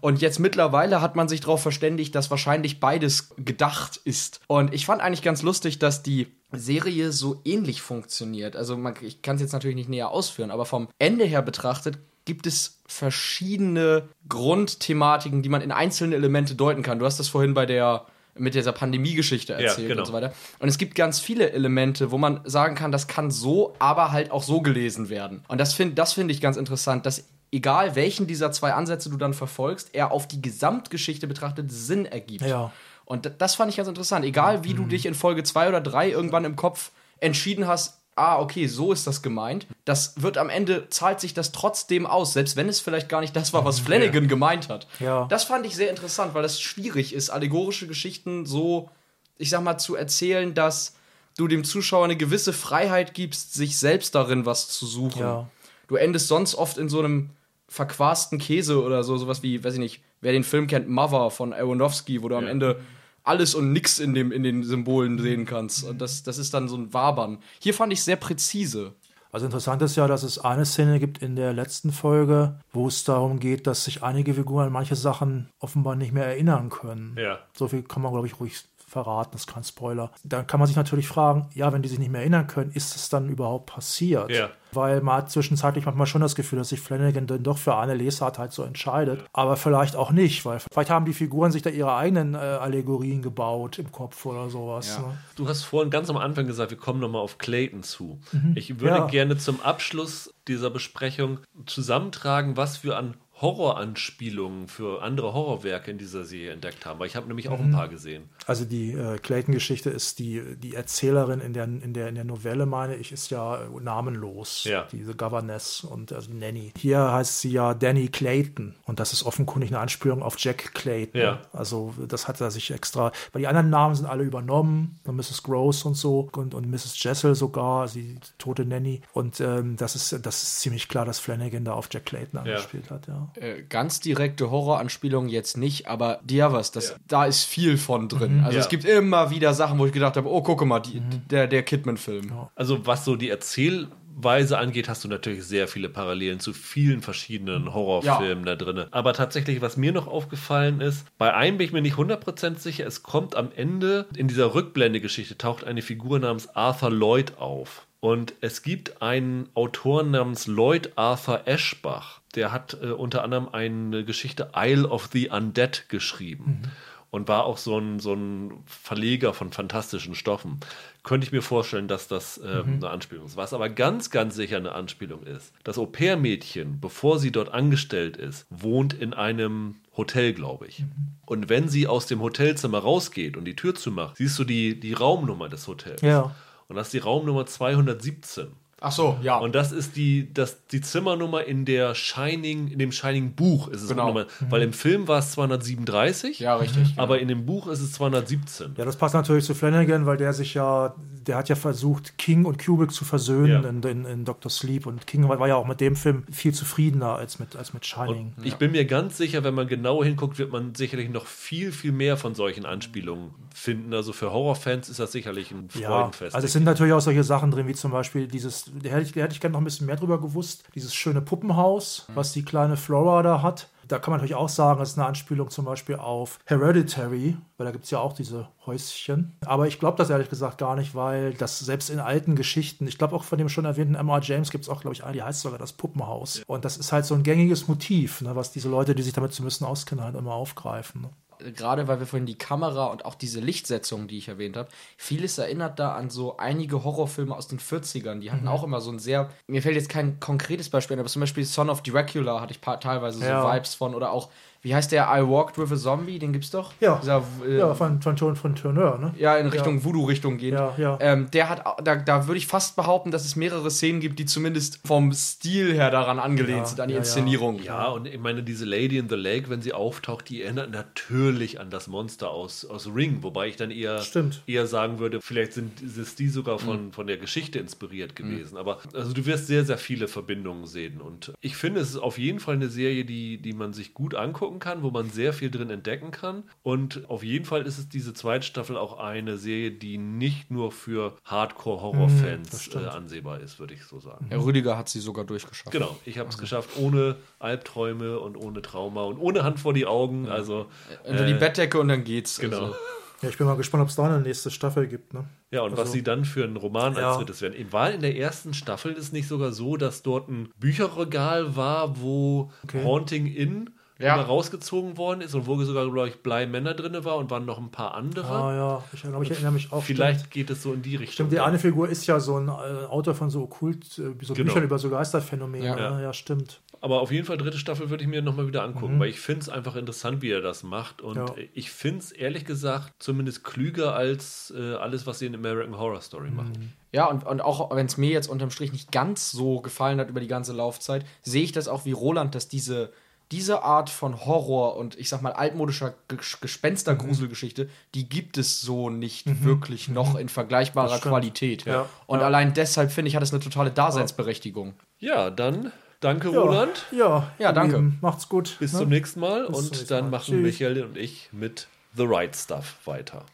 Und 0.00 0.20
jetzt 0.20 0.38
mittlerweile 0.38 1.00
hat 1.00 1.16
man 1.16 1.28
sich 1.28 1.40
darauf 1.40 1.62
verständigt, 1.62 2.14
dass 2.14 2.30
wahrscheinlich 2.30 2.78
beides 2.78 3.30
gedacht 3.36 3.98
ist. 4.04 4.40
Und 4.46 4.74
ich 4.74 4.86
fand 4.86 5.00
eigentlich 5.00 5.22
ganz 5.22 5.42
lustig, 5.42 5.78
dass 5.78 6.02
die 6.02 6.28
Serie 6.52 7.12
so 7.12 7.40
ähnlich 7.44 7.80
funktioniert. 7.80 8.56
Also 8.56 8.76
man, 8.76 8.94
ich 9.00 9.22
kann 9.22 9.36
es 9.36 9.42
jetzt 9.42 9.52
natürlich 9.52 9.76
nicht 9.76 9.88
näher 9.88 10.10
ausführen, 10.10 10.50
aber 10.50 10.66
vom 10.66 10.88
Ende 10.98 11.24
her 11.24 11.42
betrachtet 11.42 11.98
gibt 12.30 12.46
es 12.46 12.78
verschiedene 12.86 14.04
Grundthematiken, 14.28 15.42
die 15.42 15.48
man 15.48 15.62
in 15.62 15.72
einzelne 15.72 16.14
Elemente 16.14 16.54
deuten 16.54 16.84
kann. 16.84 17.00
Du 17.00 17.06
hast 17.06 17.18
das 17.18 17.26
vorhin 17.26 17.54
bei 17.54 17.66
der 17.66 18.06
mit 18.38 18.54
dieser 18.54 18.70
Pandemie-Geschichte 18.70 19.54
erzählt 19.54 19.78
ja, 19.80 19.88
genau. 19.88 20.02
und 20.02 20.06
so 20.06 20.12
weiter. 20.12 20.32
Und 20.60 20.68
es 20.68 20.78
gibt 20.78 20.94
ganz 20.94 21.18
viele 21.18 21.50
Elemente, 21.50 22.12
wo 22.12 22.18
man 22.18 22.40
sagen 22.44 22.76
kann, 22.76 22.92
das 22.92 23.08
kann 23.08 23.32
so, 23.32 23.74
aber 23.80 24.12
halt 24.12 24.30
auch 24.30 24.44
so 24.44 24.60
gelesen 24.60 25.08
werden. 25.08 25.42
Und 25.48 25.58
das 25.58 25.74
finde 25.74 25.96
das 25.96 26.12
find 26.12 26.30
ich 26.30 26.40
ganz 26.40 26.56
interessant, 26.56 27.04
dass 27.04 27.24
egal 27.50 27.96
welchen 27.96 28.28
dieser 28.28 28.52
zwei 28.52 28.74
Ansätze 28.74 29.10
du 29.10 29.16
dann 29.16 29.34
verfolgst, 29.34 29.90
er 29.92 30.12
auf 30.12 30.28
die 30.28 30.40
Gesamtgeschichte 30.40 31.26
betrachtet 31.26 31.72
Sinn 31.72 32.06
ergibt. 32.06 32.46
Ja. 32.46 32.70
Und 33.04 33.32
das 33.38 33.56
fand 33.56 33.70
ich 33.70 33.76
ganz 33.76 33.88
interessant. 33.88 34.24
Egal 34.24 34.62
wie 34.62 34.74
mhm. 34.74 34.76
du 34.76 34.84
dich 34.84 35.04
in 35.04 35.14
Folge 35.14 35.42
zwei 35.42 35.68
oder 35.68 35.80
drei 35.80 36.10
irgendwann 36.10 36.44
im 36.44 36.54
Kopf 36.54 36.92
entschieden 37.18 37.66
hast, 37.66 37.99
ah, 38.16 38.38
okay, 38.38 38.66
so 38.66 38.92
ist 38.92 39.06
das 39.06 39.22
gemeint. 39.22 39.66
Das 39.84 40.14
wird 40.20 40.38
am 40.38 40.50
Ende, 40.50 40.88
zahlt 40.90 41.20
sich 41.20 41.34
das 41.34 41.52
trotzdem 41.52 42.06
aus, 42.06 42.32
selbst 42.32 42.56
wenn 42.56 42.68
es 42.68 42.80
vielleicht 42.80 43.08
gar 43.08 43.20
nicht 43.20 43.34
das 43.34 43.52
war, 43.52 43.64
was 43.64 43.80
Flanagan 43.80 44.28
gemeint 44.28 44.68
hat. 44.68 44.86
Ja. 44.98 45.26
Das 45.26 45.44
fand 45.44 45.66
ich 45.66 45.74
sehr 45.74 45.90
interessant, 45.90 46.34
weil 46.34 46.44
es 46.44 46.60
schwierig 46.60 47.14
ist, 47.14 47.30
allegorische 47.30 47.86
Geschichten 47.86 48.46
so, 48.46 48.90
ich 49.38 49.50
sag 49.50 49.62
mal, 49.62 49.78
zu 49.78 49.94
erzählen, 49.94 50.54
dass 50.54 50.94
du 51.36 51.48
dem 51.48 51.64
Zuschauer 51.64 52.04
eine 52.04 52.16
gewisse 52.16 52.52
Freiheit 52.52 53.14
gibst, 53.14 53.54
sich 53.54 53.78
selbst 53.78 54.14
darin 54.14 54.44
was 54.44 54.68
zu 54.68 54.86
suchen. 54.86 55.20
Ja. 55.20 55.48
Du 55.88 55.96
endest 55.96 56.28
sonst 56.28 56.54
oft 56.54 56.76
in 56.78 56.88
so 56.88 56.98
einem 56.98 57.30
verquasten 57.68 58.38
Käse 58.38 58.82
oder 58.82 59.02
so, 59.02 59.16
sowas 59.16 59.42
wie, 59.42 59.62
weiß 59.62 59.74
ich 59.74 59.80
nicht, 59.80 60.02
wer 60.20 60.32
den 60.32 60.44
Film 60.44 60.66
kennt, 60.66 60.88
Mother 60.88 61.30
von 61.30 61.52
Aronofsky, 61.52 62.22
wo 62.22 62.28
du 62.28 62.36
am 62.36 62.46
Ende 62.46 62.80
alles 63.22 63.54
und 63.54 63.72
nix 63.72 63.98
in, 63.98 64.14
dem, 64.14 64.32
in 64.32 64.42
den 64.42 64.64
Symbolen 64.64 65.18
sehen 65.18 65.44
kannst. 65.44 65.84
Und 65.84 66.00
das, 66.00 66.22
das 66.22 66.38
ist 66.38 66.54
dann 66.54 66.68
so 66.68 66.76
ein 66.76 66.92
Wabern. 66.92 67.38
Hier 67.58 67.74
fand 67.74 67.92
ich 67.92 68.02
sehr 68.02 68.16
präzise. 68.16 68.94
Also 69.32 69.46
interessant 69.46 69.80
ist 69.82 69.96
ja, 69.96 70.08
dass 70.08 70.24
es 70.24 70.38
eine 70.38 70.66
Szene 70.66 70.98
gibt 70.98 71.18
in 71.18 71.36
der 71.36 71.52
letzten 71.52 71.92
Folge, 71.92 72.58
wo 72.72 72.88
es 72.88 73.04
darum 73.04 73.38
geht, 73.38 73.66
dass 73.66 73.84
sich 73.84 74.02
einige 74.02 74.34
Figuren 74.34 74.66
an 74.66 74.72
manche 74.72 74.96
Sachen 74.96 75.48
offenbar 75.60 75.94
nicht 75.94 76.12
mehr 76.12 76.26
erinnern 76.26 76.68
können. 76.68 77.16
Ja. 77.16 77.38
So 77.56 77.68
viel 77.68 77.82
kann 77.82 78.02
man, 78.02 78.12
glaube 78.12 78.26
ich, 78.26 78.40
ruhig 78.40 78.64
verraten, 78.90 79.30
das 79.32 79.42
ist 79.42 79.46
kein 79.46 79.64
Spoiler. 79.64 80.10
Dann 80.24 80.46
kann 80.46 80.58
man 80.60 80.66
sich 80.66 80.76
natürlich 80.76 81.06
fragen, 81.08 81.48
ja, 81.54 81.72
wenn 81.72 81.82
die 81.82 81.88
sich 81.88 81.98
nicht 81.98 82.10
mehr 82.10 82.20
erinnern 82.22 82.46
können, 82.46 82.72
ist 82.72 82.96
es 82.96 83.08
dann 83.08 83.28
überhaupt 83.28 83.66
passiert? 83.66 84.30
Ja. 84.30 84.50
Weil 84.72 85.00
man 85.00 85.16
hat 85.16 85.30
zwischenzeitlich 85.32 85.84
manchmal 85.84 86.06
schon 86.06 86.20
das 86.20 86.36
Gefühl, 86.36 86.58
dass 86.60 86.68
sich 86.68 86.80
Flanagan 86.80 87.26
dann 87.26 87.42
doch 87.42 87.58
für 87.58 87.76
eine 87.76 87.94
Lesart 87.94 88.38
halt 88.38 88.52
so 88.52 88.62
entscheidet. 88.62 89.24
Aber 89.32 89.56
vielleicht 89.56 89.96
auch 89.96 90.12
nicht, 90.12 90.44
weil 90.44 90.60
vielleicht 90.72 90.90
haben 90.90 91.06
die 91.06 91.12
Figuren 91.12 91.50
sich 91.50 91.62
da 91.62 91.70
ihre 91.70 91.94
eigenen 91.96 92.34
äh, 92.34 92.38
Allegorien 92.38 93.20
gebaut 93.20 93.78
im 93.80 93.90
Kopf 93.90 94.24
oder 94.26 94.48
sowas. 94.48 94.96
Ja. 94.96 95.08
Ne? 95.08 95.18
Du 95.34 95.48
hast 95.48 95.64
vorhin 95.64 95.90
ganz 95.90 96.08
am 96.08 96.16
Anfang 96.16 96.46
gesagt, 96.46 96.70
wir 96.70 96.78
kommen 96.78 97.00
nochmal 97.00 97.20
auf 97.20 97.38
Clayton 97.38 97.82
zu. 97.82 98.20
Ich 98.54 98.78
würde 98.80 98.98
Ja. 98.98 99.06
gerne 99.06 99.36
zum 99.38 99.60
Abschluss 99.60 100.32
dieser 100.46 100.70
Besprechung 100.70 101.38
zusammentragen, 101.66 102.56
was 102.56 102.84
wir 102.84 102.96
an 102.96 103.14
Horroranspielungen 103.40 104.68
für 104.68 105.02
andere 105.02 105.32
Horrorwerke 105.32 105.90
in 105.90 105.98
dieser 105.98 106.24
Serie 106.24 106.52
entdeckt 106.52 106.84
haben. 106.84 107.00
Weil 107.00 107.06
ich 107.06 107.16
habe 107.16 107.26
nämlich 107.26 107.48
auch 107.48 107.58
ein 107.58 107.70
paar 107.70 107.88
gesehen. 107.88 108.28
Also 108.46 108.64
die 108.64 108.92
äh, 108.92 109.18
Clayton-Geschichte 109.18 109.88
ist 109.88 110.18
die, 110.18 110.56
die 110.56 110.74
Erzählerin 110.74 111.40
in 111.40 111.54
der, 111.54 111.64
in, 111.64 111.94
der, 111.94 112.08
in 112.08 112.16
der 112.16 112.24
Novelle, 112.24 112.66
meine 112.66 112.96
ich, 112.96 113.12
ist 113.12 113.30
ja 113.30 113.62
äh, 113.62 113.68
namenlos. 113.80 114.64
Ja. 114.64 114.86
Diese 114.92 115.14
Governess 115.14 115.84
und 115.84 116.12
also 116.12 116.32
Nanny. 116.32 116.72
Hier 116.76 117.12
heißt 117.12 117.40
sie 117.40 117.52
ja 117.52 117.72
Danny 117.72 118.08
Clayton. 118.08 118.74
Und 118.84 119.00
das 119.00 119.12
ist 119.12 119.22
offenkundig 119.22 119.70
eine 119.70 119.78
Anspielung 119.78 120.22
auf 120.22 120.38
Jack 120.38 120.74
Clayton. 120.74 121.20
Ja. 121.20 121.40
Also 121.52 121.94
das 122.08 122.28
hat 122.28 122.40
er 122.40 122.50
sich 122.50 122.70
extra, 122.70 123.12
weil 123.32 123.40
die 123.40 123.48
anderen 123.48 123.70
Namen 123.70 123.94
sind 123.94 124.06
alle 124.06 124.24
übernommen. 124.24 124.98
Mrs. 125.06 125.42
Gross 125.42 125.84
und 125.84 125.94
so 125.94 126.28
und, 126.32 126.54
und 126.54 126.70
Mrs. 126.70 127.02
Jessel 127.02 127.34
sogar, 127.34 127.82
also 127.82 127.98
die 127.98 128.18
tote 128.38 128.64
Nanny. 128.64 129.00
Und 129.12 129.40
ähm, 129.40 129.76
das, 129.76 129.94
ist, 129.94 130.24
das 130.24 130.42
ist 130.42 130.60
ziemlich 130.60 130.88
klar, 130.88 131.04
dass 131.04 131.18
Flanagan 131.18 131.64
da 131.64 131.72
auf 131.72 131.88
Jack 131.90 132.06
Clayton 132.06 132.40
angespielt 132.40 132.90
hat, 132.90 133.06
ja. 133.06 133.29
Äh, 133.36 133.62
ganz 133.68 134.00
direkte 134.00 134.50
Horroranspielung 134.50 135.28
jetzt 135.28 135.56
nicht, 135.56 135.86
aber 135.88 136.20
die 136.24 136.42
Others, 136.42 136.72
das, 136.72 136.96
da 137.06 137.24
ist 137.26 137.44
viel 137.44 137.76
von 137.78 138.08
drin. 138.08 138.42
Also 138.44 138.56
Ja. 138.58 138.62
es 138.62 138.68
gibt 138.68 138.84
immer 138.84 139.30
wieder 139.30 139.54
Sachen, 139.54 139.78
wo 139.78 139.86
ich 139.86 139.92
gedacht 139.92 140.16
habe, 140.16 140.28
oh, 140.30 140.42
gucke 140.42 140.64
mal, 140.64 140.80
die, 140.80 141.00
der, 141.30 141.46
der 141.46 141.62
Kidman-Film. 141.62 142.32
Also 142.54 142.86
was 142.86 143.04
so 143.04 143.16
die 143.16 143.30
Erzählweise 143.30 144.58
angeht, 144.58 144.88
hast 144.88 145.04
du 145.04 145.08
natürlich 145.08 145.44
sehr 145.44 145.68
viele 145.68 145.88
Parallelen 145.88 146.40
zu 146.40 146.52
vielen 146.52 147.00
verschiedenen 147.02 147.72
Horrorfilmen 147.72 148.44
da 148.44 148.56
drin. 148.56 148.84
Aber 148.90 149.12
tatsächlich, 149.12 149.60
was 149.60 149.76
mir 149.76 149.92
noch 149.92 150.06
aufgefallen 150.06 150.80
ist, 150.80 151.06
bei 151.18 151.32
einem 151.34 151.58
bin 151.58 151.66
ich 151.66 151.72
mir 151.72 151.82
nicht 151.82 151.96
100% 151.96 152.58
sicher, 152.58 152.86
es 152.86 153.02
kommt 153.02 153.34
am 153.36 153.50
Ende, 153.54 154.06
in 154.16 154.28
dieser 154.28 154.54
Rückblende-Geschichte 154.54 155.38
taucht 155.38 155.64
eine 155.64 155.82
Figur 155.82 156.18
namens 156.18 156.54
Arthur 156.54 156.90
Lloyd 156.90 157.38
auf. 157.38 157.86
Und 158.02 158.32
es 158.40 158.62
gibt 158.62 159.02
einen 159.02 159.50
Autoren 159.54 160.10
namens 160.10 160.46
Lloyd 160.46 160.92
Arthur 160.96 161.42
Eschbach, 161.46 162.19
der 162.34 162.52
hat 162.52 162.78
äh, 162.82 162.92
unter 162.92 163.24
anderem 163.24 163.48
eine 163.50 164.04
Geschichte 164.04 164.52
Isle 164.54 164.88
of 164.88 165.08
the 165.12 165.30
Undead 165.30 165.88
geschrieben 165.88 166.62
und 167.10 167.26
war 167.28 167.44
auch 167.44 167.58
so 167.58 167.78
ein, 167.78 167.98
so 167.98 168.14
ein 168.14 168.62
Verleger 168.66 169.34
von 169.34 169.52
fantastischen 169.52 170.14
Stoffen. 170.14 170.60
Könnte 171.02 171.26
ich 171.26 171.32
mir 171.32 171.42
vorstellen, 171.42 171.88
dass 171.88 172.06
das 172.08 172.40
ähm, 172.44 172.74
eine 172.76 172.90
Anspielung 172.90 173.26
ist. 173.26 173.36
Was 173.36 173.52
aber 173.52 173.68
ganz, 173.68 174.10
ganz 174.10 174.36
sicher 174.36 174.58
eine 174.58 174.72
Anspielung 174.72 175.24
ist. 175.24 175.52
Das 175.64 175.78
Au-pair-Mädchen, 175.78 176.80
bevor 176.80 177.18
sie 177.18 177.32
dort 177.32 177.52
angestellt 177.52 178.16
ist, 178.16 178.46
wohnt 178.48 178.92
in 178.92 179.12
einem 179.12 179.76
Hotel, 179.96 180.32
glaube 180.32 180.68
ich. 180.68 180.84
Und 181.26 181.48
wenn 181.48 181.68
sie 181.68 181.86
aus 181.86 182.06
dem 182.06 182.20
Hotelzimmer 182.20 182.78
rausgeht 182.78 183.36
und 183.36 183.44
die 183.44 183.56
Tür 183.56 183.74
zumacht, 183.74 184.16
siehst 184.16 184.38
du 184.38 184.44
die, 184.44 184.78
die 184.78 184.92
Raumnummer 184.92 185.48
des 185.48 185.66
Hotels. 185.66 186.02
Ja. 186.02 186.34
Und 186.68 186.76
das 186.76 186.88
ist 186.88 186.92
die 186.92 186.98
Raumnummer 186.98 187.46
217. 187.46 188.48
Ach 188.82 188.92
so, 188.92 189.18
ja. 189.22 189.36
Und 189.38 189.54
das 189.54 189.72
ist 189.72 189.94
die, 189.96 190.32
das, 190.32 190.66
die 190.68 190.80
Zimmernummer 190.80 191.44
in 191.44 191.66
der 191.66 191.94
Shining, 191.94 192.68
in 192.68 192.78
dem 192.78 192.92
Shining 192.92 193.34
Buch 193.34 193.68
ist 193.68 193.82
es 193.82 193.88
Genau. 193.90 194.08
Nummer, 194.08 194.26
weil 194.48 194.62
im 194.62 194.72
Film 194.72 195.06
war 195.06 195.18
es 195.18 195.32
237, 195.32 196.38
ja, 196.40 196.56
richtig. 196.56 196.94
aber 196.96 197.18
in 197.18 197.28
dem 197.28 197.44
Buch 197.46 197.66
ist 197.66 197.80
es 197.80 197.92
217. 197.92 198.74
Ja, 198.76 198.84
das 198.84 198.96
passt 198.96 199.14
natürlich 199.14 199.44
zu 199.44 199.54
Flanagan, 199.54 200.06
weil 200.06 200.16
der 200.16 200.32
sich 200.32 200.54
ja, 200.54 200.94
der 201.26 201.36
hat 201.36 201.48
ja 201.48 201.56
versucht, 201.56 202.16
King 202.18 202.44
und 202.46 202.64
Kubrick 202.64 202.90
zu 202.92 203.04
versöhnen 203.04 203.62
Ja. 203.62 203.68
in, 203.68 203.82
in, 203.82 204.04
in 204.06 204.24
Dr. 204.24 204.50
Sleep. 204.50 204.86
Und 204.86 205.06
King 205.06 205.28
war, 205.28 205.38
war 205.38 205.48
ja 205.48 205.56
auch 205.56 205.66
mit 205.66 205.80
dem 205.80 205.94
Film 205.96 206.24
viel 206.30 206.54
zufriedener 206.54 207.16
als 207.16 207.38
mit, 207.38 207.56
als 207.56 207.74
mit 207.74 207.84
Shining. 207.84 208.32
Ich 208.42 208.56
bin 208.56 208.72
mir 208.72 208.86
ganz 208.86 209.16
sicher, 209.18 209.44
wenn 209.44 209.54
man 209.54 209.68
genau 209.68 210.02
hinguckt, 210.02 210.38
wird 210.38 210.52
man 210.52 210.74
sicherlich 210.74 211.10
noch 211.10 211.26
viel, 211.26 211.72
viel 211.72 211.92
mehr 211.92 212.16
von 212.16 212.34
solchen 212.34 212.64
Anspielungen 212.64 213.30
finden. 213.54 213.92
Also 213.94 214.12
für 214.12 214.32
Horrorfans 214.32 214.88
ist 214.88 215.00
das 215.00 215.12
sicherlich 215.12 215.50
ein 215.50 215.68
Ja, 215.74 215.88
Freudenfest. 215.90 216.34
also 216.34 216.44
es 216.46 216.52
sind 216.52 216.64
natürlich 216.64 216.92
auch 216.92 217.00
solche 217.00 217.24
Sachen 217.24 217.50
drin, 217.50 217.66
wie 217.66 217.74
zum 217.74 217.90
Beispiel 217.90 218.26
dieses, 218.26 218.64
da 218.82 218.90
hätte 218.90 219.02
ich, 219.02 219.12
da 219.12 219.20
hätte 219.22 219.34
ich 219.34 219.40
gerne 219.40 219.52
noch 219.54 219.60
ein 219.60 219.64
bisschen 219.64 219.86
mehr 219.86 219.96
drüber 219.96 220.20
gewusst, 220.20 220.64
dieses 220.74 220.94
schöne 220.94 221.20
Puppenhaus, 221.20 222.06
was 222.14 222.32
die 222.32 222.44
kleine 222.44 222.76
Flora 222.76 223.22
da 223.22 223.42
hat. 223.42 223.68
Da 223.88 223.98
kann 223.98 224.12
man 224.12 224.18
natürlich 224.18 224.36
auch 224.36 224.48
sagen, 224.48 224.78
das 224.78 224.90
ist 224.90 224.98
eine 224.98 225.08
Anspielung 225.08 225.50
zum 225.50 225.64
Beispiel 225.64 225.96
auf 225.96 226.38
Hereditary, 226.46 227.36
weil 227.58 227.64
da 227.64 227.72
gibt 227.72 227.86
es 227.86 227.90
ja 227.90 227.98
auch 227.98 228.12
diese 228.12 228.46
Häuschen. 228.64 229.32
Aber 229.44 229.66
ich 229.66 229.80
glaube 229.80 229.98
das 229.98 230.10
ehrlich 230.10 230.30
gesagt 230.30 230.58
gar 230.58 230.76
nicht, 230.76 230.94
weil 230.94 231.34
das 231.34 231.58
selbst 231.58 231.90
in 231.90 231.98
alten 231.98 232.36
Geschichten, 232.36 232.86
ich 232.86 232.98
glaube 232.98 233.16
auch 233.16 233.24
von 233.24 233.36
dem 233.38 233.48
schon 233.48 233.64
erwähnten 233.64 233.96
M.R. 233.96 234.20
James 234.22 234.50
gibt 234.52 234.62
es 234.64 234.68
auch, 234.68 234.80
glaube 234.80 234.94
ich, 234.94 235.02
eine, 235.02 235.14
die 235.14 235.22
heißt 235.24 235.40
sogar 235.40 235.58
das 235.58 235.72
Puppenhaus. 235.72 236.42
Und 236.46 236.64
das 236.64 236.76
ist 236.76 236.92
halt 236.92 237.04
so 237.04 237.14
ein 237.16 237.24
gängiges 237.24 237.66
Motiv, 237.66 238.20
ne, 238.20 238.36
was 238.36 238.52
diese 238.52 238.68
Leute, 238.68 238.94
die 238.94 239.02
sich 239.02 239.12
damit 239.12 239.32
zu 239.32 239.42
müssen 239.42 239.64
auskennen, 239.64 240.04
halt 240.04 240.14
immer 240.14 240.34
aufgreifen. 240.34 241.02
Ne? 241.02 241.10
Gerade 241.54 241.88
weil 241.88 241.98
wir 242.00 242.06
vorhin 242.06 242.26
die 242.26 242.38
Kamera 242.38 242.86
und 242.86 243.04
auch 243.04 243.14
diese 243.14 243.40
Lichtsetzung, 243.40 244.08
die 244.08 244.18
ich 244.18 244.28
erwähnt 244.28 244.56
habe, 244.56 244.68
vieles 244.96 245.38
erinnert 245.38 245.78
da 245.78 245.94
an 245.94 246.10
so 246.10 246.36
einige 246.36 246.84
Horrorfilme 246.84 247.34
aus 247.36 247.48
den 247.48 247.58
40ern. 247.58 248.20
Die 248.20 248.28
Mhm. 248.28 248.32
hatten 248.32 248.48
auch 248.48 248.62
immer 248.64 248.80
so 248.80 248.90
ein 248.90 248.98
sehr, 248.98 249.30
mir 249.46 249.62
fällt 249.62 249.76
jetzt 249.76 249.88
kein 249.88 250.20
konkretes 250.20 250.68
Beispiel 250.70 250.96
ein, 250.96 251.00
aber 251.00 251.08
zum 251.08 251.20
Beispiel 251.20 251.44
Son 251.44 251.70
of 251.70 251.82
Dracula 251.82 252.40
hatte 252.40 252.52
ich 252.52 252.60
teilweise 252.60 253.18
so 253.18 253.24
Ja. 253.24 253.54
Vibes 253.54 253.74
von 253.74 253.94
oder 253.94 254.12
auch, 254.12 254.28
wie 254.62 254.74
heißt 254.74 254.92
der 254.92 255.04
I 255.10 255.22
Walked 255.22 255.58
with 255.58 255.72
a 255.72 255.76
Zombie, 255.76 256.18
den 256.18 256.32
gibt's 256.32 256.50
doch? 256.50 256.72
Ja. 256.80 256.98
Dieser, 257.00 257.22
äh, 257.46 257.58
Ja, 257.58 257.74
von, 257.74 258.00
von, 258.02 258.16
von, 258.16 258.36
von 258.36 258.54
Tourneur, 258.54 258.98
ne? 258.98 259.14
ja, 259.18 259.36
in 259.36 259.46
Richtung 259.48 259.84
Voodoo-Richtung 259.84 260.36
geht. 260.36 260.52
Ja, 260.54 260.74
ja. 260.76 260.98
Ähm, 261.00 261.30
der 261.32 261.48
hat, 261.48 261.64
da, 261.82 261.96
da 261.96 262.26
würde 262.26 262.38
ich 262.38 262.46
fast 262.46 262.76
behaupten, 262.76 263.10
dass 263.10 263.24
es 263.24 263.36
mehrere 263.36 263.70
Szenen 263.70 264.00
gibt, 264.00 264.18
die 264.18 264.26
zumindest 264.26 264.80
vom 264.86 265.12
Stil 265.12 265.72
her 265.74 265.90
daran 265.90 266.18
angelehnt 266.18 266.58
Ja, 266.60 266.66
sind, 266.66 266.80
an 266.80 266.88
die 266.88 266.94
ja, 266.94 266.98
ja. 267.00 267.04
Inszenierung. 267.04 267.62
ja, 267.62 267.86
und 267.88 268.06
ich 268.06 268.18
meine, 268.20 268.42
diese 268.42 268.64
Lady 268.64 268.98
in 268.98 269.08
the 269.08 269.14
Lake, 269.14 269.48
wenn 269.48 269.62
sie 269.62 269.72
auftaucht, 269.72 270.28
die 270.28 270.42
erinnert 270.42 270.70
natürlich 270.70 271.58
an 271.60 271.70
das 271.70 271.86
Monster 271.88 272.30
aus, 272.30 272.64
aus 272.64 272.88
Ring, 272.94 273.22
wobei 273.22 273.48
ich 273.48 273.56
dann 273.56 273.70
eher, 273.70 274.00
Stimmt. 274.02 274.42
eher 274.46 274.66
sagen 274.66 274.98
würde, 274.98 275.20
vielleicht 275.20 275.52
sind 275.54 275.80
ist 275.80 276.18
die 276.18 276.28
sogar 276.28 276.58
von, 276.58 276.92
von 276.92 277.06
der 277.06 277.16
Geschichte 277.16 277.58
inspiriert 277.58 278.14
gewesen. 278.16 278.56
Aber 278.56 278.78
also 278.94 279.12
du 279.12 279.24
wirst 279.26 279.46
sehr, 279.46 279.64
sehr 279.64 279.78
viele 279.78 280.08
Verbindungen 280.08 280.66
sehen. 280.66 281.00
Und 281.00 281.32
ich 281.40 281.56
finde, 281.56 281.80
es 281.80 281.90
ist 281.90 281.98
auf 281.98 282.18
jeden 282.18 282.40
Fall 282.40 282.54
eine 282.54 282.68
Serie, 282.68 283.04
die, 283.04 283.38
die 283.38 283.52
man 283.52 283.72
sich 283.72 283.94
gut 283.94 284.14
angucken 284.50 284.58
kann, 284.58 284.82
wo 284.82 284.90
man 284.90 285.08
sehr 285.10 285.32
viel 285.32 285.50
drin 285.50 285.70
entdecken 285.70 286.10
kann. 286.10 286.44
Und 286.62 287.08
auf 287.08 287.22
jeden 287.22 287.44
Fall 287.44 287.62
ist 287.66 287.78
es 287.78 287.88
diese 287.88 288.12
zweite 288.12 288.44
Staffel 288.44 288.76
auch 288.76 288.98
eine 288.98 289.36
Serie, 289.38 289.70
die 289.70 289.98
nicht 289.98 290.50
nur 290.50 290.72
für 290.72 291.16
Hardcore-Horror-Fans 291.24 292.62
stimmt. 292.64 292.84
äh, 292.86 292.88
ansehbar 292.88 293.40
ist, 293.40 293.58
würde 293.58 293.74
ich 293.74 293.84
so 293.84 294.00
sagen. 294.00 294.26
Herr 294.28 294.44
Rüdiger 294.44 294.76
hat 294.76 294.88
sie 294.88 295.00
sogar 295.00 295.24
durchgeschafft. 295.24 295.70
Genau, 295.70 295.96
ich 296.04 296.18
habe 296.18 296.28
es 296.28 296.38
geschafft, 296.38 296.70
ohne 296.76 297.16
Albträume 297.38 298.18
und 298.18 298.36
ohne 298.36 298.62
Trauma 298.62 299.04
und 299.04 299.18
ohne 299.18 299.44
Hand 299.44 299.60
vor 299.60 299.72
die 299.72 299.86
Augen. 299.86 300.28
Also, 300.28 300.66
Unter 301.04 301.26
die 301.26 301.34
Bettdecke 301.34 301.78
und 301.78 301.88
dann 301.88 302.04
geht's. 302.04 302.38
genau. 302.38 302.56
Also. 302.58 302.74
Ja, 303.22 303.28
ich 303.28 303.36
bin 303.36 303.46
mal 303.46 303.56
gespannt, 303.56 303.82
ob 303.82 303.90
es 303.90 303.96
da 303.96 304.04
eine 304.06 304.20
nächste 304.22 304.50
Staffel 304.50 304.86
gibt, 304.86 305.12
ne? 305.12 305.24
Ja, 305.50 305.60
und 305.60 305.72
was 305.72 305.80
Also- 305.80 305.92
sie 305.92 306.02
dann 306.02 306.24
für 306.24 306.42
einen 306.42 306.56
Roman 306.56 306.94
als 306.94 307.00
Ja. 307.00 307.16
drittes 307.18 307.42
werden. 307.42 307.70
War 307.70 307.90
in 307.92 308.00
der 308.00 308.16
ersten 308.16 308.54
Staffel 308.54 308.92
es 308.92 309.12
nicht 309.12 309.28
sogar 309.28 309.52
so, 309.52 309.76
dass 309.76 310.02
dort 310.02 310.28
ein 310.30 310.48
Bücherregal 310.58 311.54
war, 311.54 312.00
wo 312.00 312.50
Okay. 312.64 312.82
Haunting 312.82 313.26
Inn 313.26 313.68
Ja. 314.00 314.14
immer 314.14 314.24
rausgezogen 314.24 314.96
worden 314.96 315.20
ist 315.20 315.34
und 315.34 315.46
wo 315.46 315.62
sogar, 315.62 315.84
glaube 315.90 316.08
ich, 316.08 316.16
Blei 316.22 316.46
Männer 316.46 316.74
drin 316.74 317.04
war 317.04 317.16
und 317.16 317.30
waren 317.30 317.44
noch 317.44 317.58
ein 317.58 317.70
paar 317.70 317.94
andere. 317.94 318.26
Ah 318.28 318.54
ja, 318.54 318.84
ich 318.92 319.02
glaube, 319.02 319.24
ich 319.24 319.30
erinnere 319.30 319.52
mich 319.52 319.72
auch. 319.72 319.82
Vielleicht 319.82 320.20
Stimmt, 320.20 320.30
geht 320.32 320.50
es 320.50 320.62
so 320.62 320.72
in 320.72 320.82
die 320.82 320.96
Richtung. 320.96 321.12
stimmt 321.12 321.32
die 321.32 321.40
eine 321.40 321.58
Figur 321.58 321.88
ist 321.88 322.06
ja 322.06 322.18
so 322.18 322.36
ein 322.38 322.48
äh, 322.48 322.50
Autor 322.88 323.14
von 323.14 323.28
so 323.30 323.42
Okkult, 323.42 323.84
äh, 323.98 324.12
so 324.22 324.34
Genau. 324.34 324.48
Büchern 324.52 324.64
über 324.64 324.78
so 324.78 324.88
Geisterphänomene. 324.90 325.64
Ja. 325.66 325.78
Ja, 325.78 326.00
ja 326.00 326.12
stimmt. 326.12 326.60
aber 326.82 327.02
auf 327.02 327.12
jeden 327.12 327.26
Fall 327.26 327.36
dritte 327.36 327.58
Staffel 327.58 327.90
würde 327.90 328.02
ich 328.04 328.08
mir 328.08 328.22
nochmal 328.22 328.46
wieder 328.46 328.62
angucken, 328.62 328.96
Mhm. 328.96 329.00
weil 329.00 329.10
ich 329.10 329.20
finde 329.20 329.42
es 329.42 329.48
einfach 329.50 329.76
interessant, 329.76 330.22
wie 330.22 330.30
er 330.30 330.40
das 330.40 330.62
macht. 330.62 331.02
Und 331.02 331.16
Ja. 331.16 331.26
ich 331.52 331.70
finde 331.70 331.98
es 331.98 332.10
ehrlich 332.10 332.46
gesagt 332.46 332.94
zumindest 333.00 333.44
klüger 333.44 333.94
als 333.94 334.50
äh, 334.56 334.74
alles, 334.76 335.06
was 335.06 335.18
sie 335.18 335.26
in 335.26 335.34
American 335.34 335.76
Horror 335.78 336.00
Story 336.00 336.30
macht. 336.30 336.56
Mhm. 336.58 336.72
Ja, 336.92 337.04
und, 337.06 337.26
und 337.26 337.40
auch 337.42 337.76
wenn 337.76 337.84
es 337.86 337.98
mir 337.98 338.08
jetzt 338.10 338.28
unterm 338.28 338.50
Strich 338.50 338.72
nicht 338.72 338.90
ganz 338.92 339.30
so 339.30 339.60
gefallen 339.60 340.00
hat 340.00 340.08
über 340.08 340.20
die 340.20 340.26
ganze 340.26 340.54
Laufzeit, 340.54 341.04
sehe 341.22 341.42
ich 341.44 341.52
das 341.52 341.68
auch 341.68 341.84
wie 341.84 341.92
Roland, 341.92 342.34
dass 342.34 342.48
diese, 342.48 342.92
diese 343.32 343.62
Art 343.62 343.90
von 343.90 344.24
Horror 344.26 344.76
und 344.76 344.98
ich 344.98 345.08
sag 345.08 345.22
mal 345.22 345.32
altmodischer 345.32 345.94
Ges- 346.08 346.40
Gespenstergruselgeschichte, 346.40 347.68
die 347.94 348.08
gibt 348.08 348.38
es 348.38 348.60
so 348.60 348.90
nicht 348.90 349.44
wirklich 349.44 349.88
noch 349.88 350.16
in 350.16 350.28
vergleichbarer. 350.28 350.98
Qualität. 350.98 351.64
Ja. 351.64 351.88
Und 352.06 352.20
Ja. 352.20 352.26
allein 352.26 352.54
deshalb 352.54 352.90
finde 352.92 353.08
ich, 353.08 353.16
hat 353.16 353.22
es 353.22 353.32
eine 353.32 353.40
totale 353.42 353.70
Daseinsberechtigung. 353.70 354.74
Ja, 354.98 355.30
dann 355.30 355.72
danke, 356.00 356.30
Ja, 356.30 356.40
Roland. 356.40 356.86
Ja, 356.90 357.30
Ja, 357.38 357.52
danke. 357.52 357.76
Lieben, 357.76 357.98
Macht's 358.00 358.28
gut. 358.28 358.56
Bis 358.58 358.72
ne? 358.72 358.80
zum 358.80 358.88
nächsten 358.88 359.20
Mal 359.20 359.46
Bis 359.46 359.56
und 359.56 359.70
nächsten 359.70 359.88
dann 359.88 360.04
Mal. 360.04 360.10
machen 360.18 360.34
Tschüss. 360.34 360.42
Michael 360.42 360.82
und 360.84 360.96
ich 360.96 361.28
mit 361.32 361.68
The 361.96 362.04
Right 362.06 362.34
Stuff 362.34 362.78
weiter. 362.84 363.24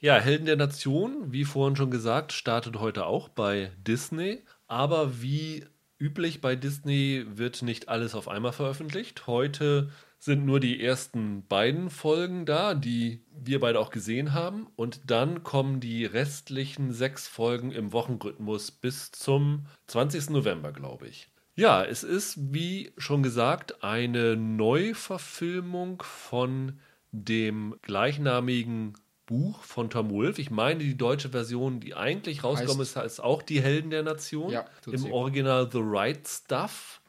Ja, 0.00 0.16
Helden 0.18 0.46
der 0.46 0.56
Nation, 0.56 1.30
wie 1.32 1.44
vorhin 1.44 1.76
schon 1.76 1.90
gesagt, 1.92 2.32
startet 2.32 2.80
heute 2.80 3.06
auch 3.06 3.28
bei 3.28 3.70
Disney. 3.86 4.42
Aber 4.66 5.22
wie 5.22 5.64
üblich 6.02 6.40
bei 6.40 6.56
Disney 6.56 7.24
wird 7.28 7.62
nicht 7.62 7.88
alles 7.88 8.16
auf 8.16 8.26
einmal 8.26 8.52
veröffentlicht. 8.52 9.28
Heute 9.28 9.90
sind 10.18 10.44
nur 10.44 10.58
die 10.58 10.82
ersten 10.82 11.46
beiden 11.46 11.90
Folgen 11.90 12.44
da, 12.44 12.74
die 12.74 13.24
wir 13.30 13.60
beide 13.60 13.78
auch 13.78 13.90
gesehen 13.90 14.32
haben. 14.32 14.66
Und 14.74 15.10
dann 15.10 15.44
kommen 15.44 15.78
die 15.78 16.04
restlichen 16.04 16.92
sechs 16.92 17.28
Folgen 17.28 17.70
im 17.70 17.92
Wochenrhythmus 17.92 18.72
bis 18.72 19.12
zum 19.12 19.66
20. 19.86 20.30
November, 20.30 20.72
glaube 20.72 21.06
ich. 21.06 21.28
Ja, 21.54 21.84
es 21.84 22.02
ist, 22.02 22.52
wie 22.52 22.92
schon 22.96 23.22
gesagt, 23.22 23.84
eine 23.84 24.36
Neuverfilmung 24.36 26.02
von 26.02 26.80
dem 27.12 27.76
gleichnamigen 27.82 28.94
Buch 29.26 29.62
von 29.62 29.88
Tom 29.90 30.10
Wolfe. 30.10 30.40
Ich 30.40 30.50
meine, 30.50 30.80
die 30.80 30.96
deutsche 30.96 31.28
Version, 31.30 31.80
die 31.80 31.94
eigentlich 31.94 32.44
rausgekommen 32.44 32.84
Heißt- 32.84 33.04
ist, 33.04 33.12
ist 33.14 33.20
auch 33.20 33.42
Die 33.42 33.62
Helden 33.62 33.90
der 33.90 34.02
Nation. 34.02 34.50
Ja, 34.50 34.66
Im. 34.86 35.12
Original 35.12 35.68
The 35.70 35.80
Right 35.82 36.26
Stuff, 36.28 37.00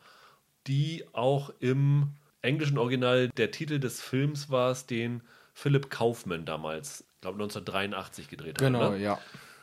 die 0.68 1.04
auch 1.14 1.52
im 1.60 2.10
englischen 2.42 2.78
Original 2.78 3.30
der 3.30 3.52
Titel 3.52 3.80
des 3.80 4.02
Films 4.02 4.50
war, 4.50 4.72
es, 4.72 4.86
den 4.86 5.22
Philip 5.54 5.90
Kaufman 5.90 6.46
damals, 6.46 7.02
ich 7.16 7.22
glaube 7.22 7.36
1983 7.42 8.28
gedreht 8.28 8.58
Genau, 8.58 8.80
hat. 8.82 8.92
Ne? 8.92 8.98
ja. 9.00 9.20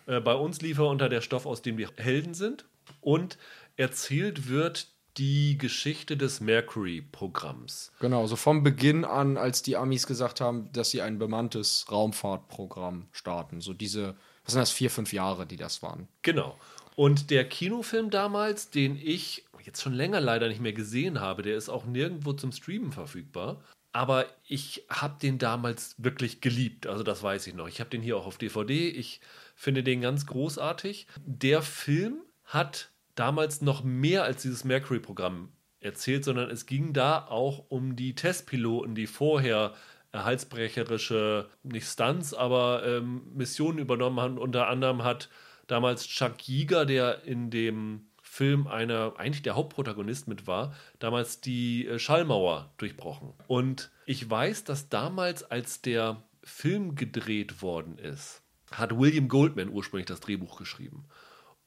Äh, 0.07 0.21
bei 0.21 0.35
uns 0.35 0.61
lief 0.61 0.79
er 0.79 0.87
unter 0.87 1.09
der 1.09 1.21
Stoff, 1.21 1.47
aus 1.47 1.63
dem 1.63 1.77
die 1.77 1.87
Helden 1.97 2.35
sind. 2.35 2.65
Und 3.01 3.39
erzählt 3.77 4.49
wird 4.49 4.89
die 5.17 5.59
Geschichte 5.59 6.17
des 6.17 6.41
Mercury-Programms. 6.41 7.93
Genau, 8.01 8.27
so 8.27 8.37
vom 8.37 8.63
Beginn 8.63 9.05
an, 9.05 9.37
als 9.37 9.63
die 9.63 9.77
Amis 9.77 10.07
gesagt 10.07 10.41
haben, 10.41 10.71
dass 10.73 10.91
sie 10.91 11.03
ein 11.03 11.19
bemanntes 11.19 11.87
Raumfahrtprogramm 11.91 13.09
starten. 13.13 13.61
So 13.61 13.75
diese, 13.75 14.15
was 14.45 14.53
sind 14.53 14.61
das, 14.61 14.71
vier, 14.71 14.91
fünf 14.91 15.13
Jahre, 15.13 15.47
die 15.47 15.57
das 15.57 15.83
waren. 15.83 16.09
Genau. 16.23 16.59
Und 16.97 17.31
der 17.31 17.49
Kinofilm 17.49 18.11
damals, 18.11 18.71
den 18.71 18.97
ich 18.97 19.45
jetzt 19.65 19.83
schon 19.83 19.95
länger 19.95 20.21
leider 20.21 20.49
nicht 20.49 20.61
mehr 20.61 20.73
gesehen 20.73 21.21
habe, 21.21 21.43
der 21.43 21.57
ist 21.57 21.69
auch 21.69 21.85
nirgendwo 21.85 22.33
zum 22.33 22.53
Streamen 22.53 22.93
verfügbar. 22.93 23.63
Aber 23.93 24.27
ich 24.47 24.85
habe 24.89 25.19
den 25.21 25.39
damals 25.39 25.97
wirklich 25.99 26.41
geliebt. 26.41 26.87
Also 26.87 27.03
das 27.03 27.23
weiß 27.23 27.47
ich 27.47 27.55
noch. 27.55 27.69
Ich 27.69 27.81
habe 27.81 27.91
den 27.91 28.03
hier 28.03 28.17
auch 28.17 28.27
auf 28.27 28.39
DVD. 28.39 28.89
Ich 28.89 29.21
finde 29.57 29.83
den 29.83 30.01
ganz 30.01 30.27
großartig. 30.27 31.07
Der 31.25 31.63
Film 31.63 32.23
hat 32.45 32.90
damals 33.15 33.63
noch 33.63 33.85
mehr 33.85 34.25
als 34.25 34.43
dieses 34.43 34.65
Mercury-Programm 34.65 35.51
erzählt, 35.81 36.25
sondern 36.25 36.51
es 36.51 36.67
ging 36.67 36.93
da 36.93 37.27
auch 37.27 37.67
um 37.71 37.97
die 37.97 38.15
Testpiloten, 38.15 38.95
die 38.95 39.07
vorher 39.07 39.75
äh, 40.13 40.19
halsbrecherische, 40.19 41.49
nicht 41.63 41.87
Stunts, 41.87 42.35
aber 42.35 42.87
ähm, 42.87 43.23
Missionen 43.35 43.79
übernommen 43.79 44.21
haben. 44.21 44.39
Unter 44.39 44.69
anderem 44.69 45.05
hat 45.05 45.29
damals 45.67 46.07
Chuck 46.07 46.49
Yeager, 46.49 46.85
der 46.85 47.25
in 47.25 47.51
dem 47.51 48.07
Film 48.23 48.67
einer, 48.67 49.15
eigentlich 49.17 49.43
der 49.43 49.57
Hauptprotagonist 49.57 50.29
mit 50.29 50.47
war, 50.47 50.75
damals 50.99 51.41
die 51.41 51.87
äh, 51.87 51.99
Schallmauer 51.99 52.73
durchbrochen. 52.77 53.33
Und 53.49 53.91
ich 54.07 54.29
weiß, 54.29 54.65
dass 54.65 54.89
damals, 54.89 55.43
als 55.43 55.83
der 55.83 56.23
Film 56.45 56.95
gedreht 56.95 57.63
worden 57.63 57.99
ist, 57.99 58.43
hat 58.71 58.97
William 58.97 59.29
Goldman 59.29 59.69
ursprünglich 59.69 60.07
das 60.07 60.21
Drehbuch 60.21 60.59
geschrieben. 60.59 61.07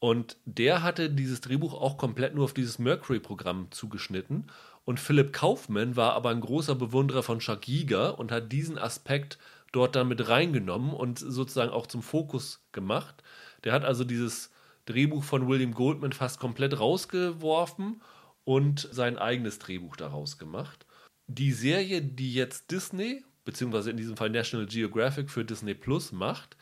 Und 0.03 0.35
der 0.43 0.83
hatte 0.83 1.09
dieses 1.09 1.39
Drehbuch 1.39 1.73
auch 1.73 1.97
komplett 1.97 2.35
nur 2.35 2.43
auf 2.43 2.53
dieses 2.53 2.77
Mercury-Programm 2.77 3.71
zugeschnitten. 3.71 4.47
Und 4.83 4.99
Philipp 4.99 5.31
Kaufmann 5.31 5.95
war 5.95 6.11
aber 6.11 6.31
ein 6.31 6.41
großer 6.41 6.75
Bewunderer 6.75 7.23
von 7.23 7.39
Chuck 7.39 7.69
Yeager 7.69 8.19
und 8.19 8.29
hat 8.29 8.51
diesen 8.51 8.77
Aspekt 8.77 9.37
dort 9.71 9.95
dann 9.95 10.09
mit 10.09 10.27
reingenommen 10.27 10.91
und 10.91 11.19
sozusagen 11.19 11.71
auch 11.71 11.87
zum 11.87 12.01
Fokus 12.03 12.65
gemacht. 12.73 13.23
Der 13.63 13.71
hat 13.71 13.85
also 13.85 14.03
dieses 14.03 14.51
Drehbuch 14.87 15.23
von 15.23 15.47
William 15.47 15.73
Goldman 15.73 16.11
fast 16.11 16.37
komplett 16.37 16.77
rausgeworfen 16.77 18.01
und 18.43 18.89
sein 18.91 19.17
eigenes 19.17 19.57
Drehbuch 19.57 19.95
daraus 19.95 20.37
gemacht. 20.37 20.85
Die 21.27 21.53
Serie, 21.53 22.01
die 22.01 22.33
jetzt 22.33 22.71
Disney, 22.71 23.23
beziehungsweise 23.45 23.91
in 23.91 23.95
diesem 23.95 24.17
Fall 24.17 24.31
National 24.31 24.65
Geographic 24.65 25.29
für 25.29 25.45
Disney 25.45 25.75
Plus 25.75 26.11
macht, 26.11 26.57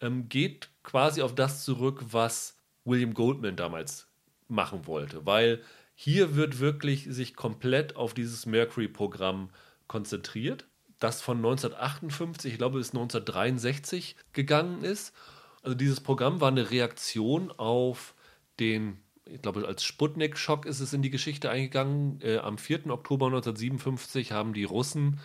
ähm, 0.00 0.28
geht 0.28 0.70
quasi 0.82 1.22
auf 1.22 1.36
das 1.36 1.62
zurück, 1.62 2.02
was 2.10 2.58
William 2.84 3.14
Goldman 3.14 3.56
damals 3.56 4.08
machen 4.48 4.86
wollte, 4.86 5.24
weil 5.26 5.62
hier 5.94 6.34
wird 6.34 6.58
wirklich 6.58 7.06
sich 7.08 7.36
komplett 7.36 7.96
auf 7.96 8.14
dieses 8.14 8.46
Mercury-Programm 8.46 9.50
konzentriert, 9.86 10.66
das 10.98 11.20
von 11.20 11.38
1958, 11.38 12.52
ich 12.52 12.58
glaube, 12.58 12.78
bis 12.78 12.90
1963 12.90 14.16
gegangen 14.32 14.82
ist. 14.82 15.14
Also 15.62 15.76
dieses 15.76 16.00
Programm 16.00 16.40
war 16.40 16.48
eine 16.48 16.70
Reaktion 16.70 17.50
auf 17.50 18.14
den, 18.58 18.98
ich 19.24 19.42
glaube, 19.42 19.66
als 19.66 19.84
Sputnik-Schock 19.84 20.66
ist 20.66 20.80
es 20.80 20.92
in 20.92 21.02
die 21.02 21.10
Geschichte 21.10 21.50
eingegangen. 21.50 22.20
Äh, 22.20 22.38
am 22.38 22.58
4. 22.58 22.90
Oktober 22.90 23.26
1957 23.26 24.32
haben 24.32 24.54
die 24.54 24.64
Russen 24.64 25.20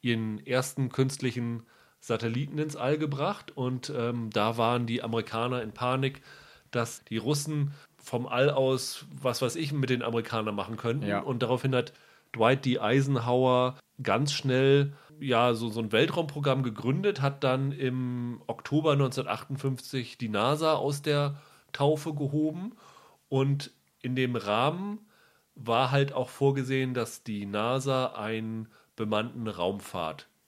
ihren 0.00 0.44
ersten 0.46 0.88
künstlichen 0.88 1.64
Satelliten 2.00 2.58
ins 2.58 2.74
All 2.74 2.98
gebracht 2.98 3.56
und 3.56 3.92
ähm, 3.96 4.30
da 4.30 4.56
waren 4.56 4.86
die 4.86 5.02
Amerikaner 5.02 5.62
in 5.62 5.72
Panik, 5.72 6.20
dass 6.72 7.04
die 7.04 7.18
Russen 7.18 7.72
vom 7.96 8.26
All 8.26 8.50
aus, 8.50 9.06
was 9.22 9.40
weiß 9.40 9.56
ich, 9.56 9.72
mit 9.72 9.90
den 9.90 10.02
Amerikanern 10.02 10.54
machen 10.54 10.76
könnten. 10.76 11.06
Ja. 11.06 11.20
Und 11.20 11.42
daraufhin 11.42 11.74
hat 11.74 11.92
Dwight 12.34 12.64
D. 12.64 12.80
Eisenhower 12.80 13.76
ganz 14.02 14.32
schnell 14.32 14.92
ja 15.20 15.54
so, 15.54 15.68
so 15.68 15.80
ein 15.80 15.92
Weltraumprogramm 15.92 16.62
gegründet, 16.62 17.22
hat 17.22 17.44
dann 17.44 17.72
im 17.72 18.42
Oktober 18.46 18.92
1958 18.92 20.18
die 20.18 20.28
NASA 20.28 20.74
aus 20.74 21.02
der 21.02 21.36
Taufe 21.72 22.12
gehoben 22.12 22.72
und 23.28 23.70
in 24.00 24.16
dem 24.16 24.34
Rahmen 24.34 24.98
war 25.54 25.90
halt 25.90 26.12
auch 26.12 26.28
vorgesehen, 26.28 26.92
dass 26.92 27.22
die 27.22 27.46
NASA 27.46 28.14
einen 28.14 28.68
bemannten 28.96 29.46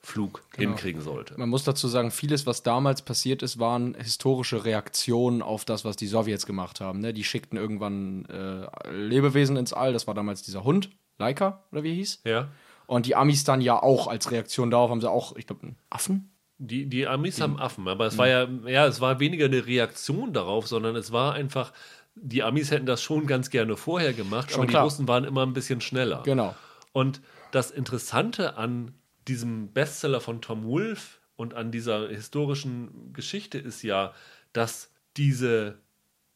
Raumfahrtflug 0.05 0.43
hinkriegen 0.55 1.01
sollte. 1.01 1.35
Man 1.37 1.49
muss 1.49 1.63
dazu 1.63 1.87
sagen, 1.87 2.11
vieles, 2.11 2.45
was 2.45 2.63
damals 2.63 3.01
passiert 3.01 3.41
ist, 3.43 3.59
waren 3.59 3.95
historische 3.95 4.65
Reaktionen 4.65 5.41
auf 5.41 5.65
das, 5.65 5.85
was 5.85 5.95
die 5.95 6.07
Sowjets 6.07 6.45
gemacht 6.45 6.81
haben. 6.81 6.99
Ne? 6.99 7.13
Die 7.13 7.23
schickten 7.23 7.57
irgendwann 7.57 8.25
äh, 8.25 8.91
Lebewesen 8.91 9.57
ins 9.57 9.73
All. 9.73 9.93
Das 9.93 10.07
war 10.07 10.13
damals 10.13 10.43
dieser 10.43 10.63
Hund, 10.63 10.89
Laika, 11.17 11.63
oder 11.71 11.83
wie 11.83 11.89
er 11.89 11.95
hieß. 11.95 12.21
Ja. 12.25 12.47
Und 12.87 13.05
die 13.05 13.15
Amis 13.15 13.43
dann 13.43 13.61
ja 13.61 13.81
auch 13.81 14.07
als 14.07 14.31
Reaktion 14.31 14.69
darauf 14.69 14.91
haben 14.91 15.01
sie 15.01 15.09
auch, 15.09 15.35
ich 15.35 15.47
glaube, 15.47 15.63
einen 15.63 15.77
Affen. 15.89 16.31
Die, 16.57 16.85
die 16.85 17.07
Amis 17.07 17.41
haben 17.41 17.59
Affen, 17.59 17.87
aber 17.87 18.05
es 18.05 18.17
war 18.17 18.29
ja, 18.29 18.47
ja, 18.65 18.85
es 18.85 19.01
war 19.01 19.19
weniger 19.19 19.45
eine 19.45 19.65
Reaktion 19.65 20.31
darauf, 20.31 20.67
sondern 20.67 20.95
es 20.95 21.11
war 21.11 21.33
einfach, 21.33 21.73
die 22.15 22.43
Amis 22.43 22.71
hätten 22.71 22.85
das 22.85 23.01
schon 23.01 23.27
ganz 23.27 23.49
gerne 23.49 23.75
vorher 23.75 24.13
gemacht, 24.13 24.51
Schon 24.51 24.61
aber 24.61 24.69
klar. 24.69 24.83
die 24.83 24.85
Russen 24.85 25.07
waren 25.09 25.25
immer 25.25 25.45
ein 25.45 25.51
bisschen 25.51 25.81
schneller. 25.81 26.21
Genau. 26.23 26.55
Und 26.93 27.19
das 27.51 27.71
Interessante 27.71 28.55
an 28.55 28.93
diesem 29.27 29.73
Bestseller 29.73 30.21
von 30.21 30.41
Tom 30.41 30.65
Wolfe 30.65 31.19
und 31.35 31.53
an 31.53 31.71
dieser 31.71 32.09
historischen 32.09 33.13
Geschichte 33.13 33.57
ist 33.57 33.81
ja, 33.81 34.13
dass 34.53 34.91
diese 35.17 35.79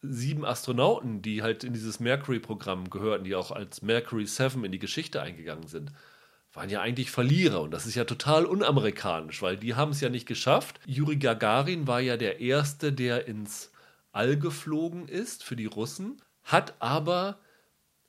sieben 0.01 0.45
Astronauten, 0.45 1.21
die 1.21 1.41
halt 1.41 1.63
in 1.63 1.73
dieses 1.73 1.99
Mercury-Programm 1.99 2.89
gehörten, 2.89 3.25
die 3.25 3.35
auch 3.35 3.51
als 3.51 3.81
Mercury 3.81 4.25
7 4.25 4.63
in 4.63 4.71
die 4.71 4.79
Geschichte 4.79 5.21
eingegangen 5.21 5.67
sind, 5.67 5.91
waren 6.53 6.69
ja 6.69 6.81
eigentlich 6.81 7.11
Verlierer. 7.11 7.61
Und 7.61 7.71
das 7.71 7.85
ist 7.85 7.95
ja 7.95 8.05
total 8.05 8.45
unamerikanisch, 8.45 9.41
weil 9.41 9.57
die 9.57 9.75
haben 9.75 9.91
es 9.91 10.01
ja 10.01 10.09
nicht 10.09 10.25
geschafft. 10.25 10.79
Juri 10.85 11.17
Gagarin 11.17 11.87
war 11.87 11.99
ja 11.99 12.17
der 12.17 12.39
Erste, 12.39 12.93
der 12.93 13.27
ins 13.27 13.71
All 14.11 14.37
geflogen 14.37 15.07
ist 15.07 15.43
für 15.43 15.55
die 15.55 15.67
Russen, 15.67 16.21
hat 16.43 16.73
aber 16.79 17.39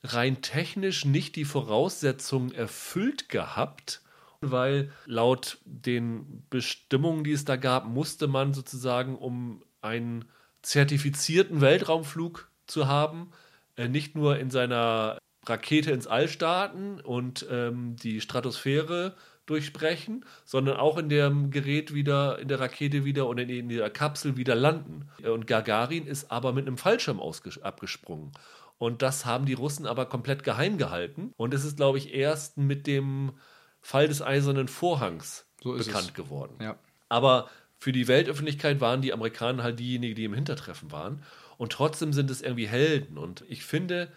rein 0.03 0.41
technisch 0.41 1.05
nicht 1.05 1.37
die 1.37 1.45
Voraussetzungen 1.45 2.53
erfüllt 2.53 3.29
gehabt, 3.29 4.01
weil 4.41 4.91
laut 5.07 5.59
den 5.65 6.45
Bestimmungen, 6.51 7.25
die 7.25 7.33
es 7.33 7.45
da 7.45 7.57
gab, 7.57 7.87
musste 7.87 8.27
man 8.27 8.55
sozusagen, 8.55 9.17
um 9.17 9.63
einen 9.83 10.25
zertifizierten 10.63 11.61
Weltraumflug 11.61 12.51
zu 12.67 12.87
haben, 12.87 13.31
äh, 13.77 13.89
nicht 13.89 14.15
nur 14.15 14.39
in 14.39 14.51
seiner 14.51 15.19
Rakete 15.47 15.91
ins 15.91 16.07
All 16.07 16.29
starten 16.29 17.01
und 17.01 17.47
ähm, 17.51 17.97
die 17.97 18.21
Stratosphäre 18.21 19.17
durchbrechen, 19.47 20.25
sondern 20.45 20.77
auch 20.77 20.97
in 20.97 21.09
dem 21.09 21.51
Gerät 21.51 21.93
wieder, 21.93 22.39
in 22.39 22.49
der 22.49 22.61
Rakete 22.61 23.05
wieder 23.05 23.27
und 23.27 23.39
in, 23.39 23.49
in 23.49 23.69
der 23.69 23.91
Kapsel 23.91 24.37
wieder 24.37 24.55
landen. 24.55 25.09
Und 25.25 25.47
Gagarin 25.47 26.07
ist 26.07 26.31
aber 26.31 26.53
mit 26.53 26.67
einem 26.67 26.79
Fallschirm 26.79 27.21
abgesprungen. 27.21 28.33
Und 28.79 29.03
das 29.03 29.27
haben 29.27 29.47
die 29.47 29.55
Russen 29.55 29.87
aber 29.87 30.07
komplett 30.07 30.45
geheim 30.45 30.79
gehalten. 30.79 31.33
Und 31.37 31.53
es 31.53 31.65
ist, 31.65 31.77
glaube 31.77 31.99
ich, 31.99 32.15
erst 32.15 32.59
mit 32.59 32.87
dem 32.87 33.33
Fall 33.81 34.09
des 34.09 34.23
Eisernen 34.23 34.69
Vorhangs 34.69 35.47
so 35.63 35.73
bekannt 35.73 36.09
es. 36.09 36.15
geworden. 36.15 36.57
Ja. 36.61 36.79
Aber 37.09 37.51
für 37.79 37.93
die 37.93 38.09
Weltöffentlichkeit 38.09 38.81
waren 38.81 39.03
die 39.03 39.13
Amerikaner 39.13 39.63
halt 39.63 39.79
diejenigen, 39.79 40.15
die 40.15 40.25
im 40.25 40.35
Hintertreffen 40.35 40.93
waren. 40.93 41.23
Und 41.57 41.73
trotzdem 41.73 42.13
sind 42.13 42.31
es 42.31 42.43
irgendwie 42.43 42.69
Helden. 42.69 43.19
Und 43.19 43.45
ich 43.49 43.65
finde, 43.65 44.13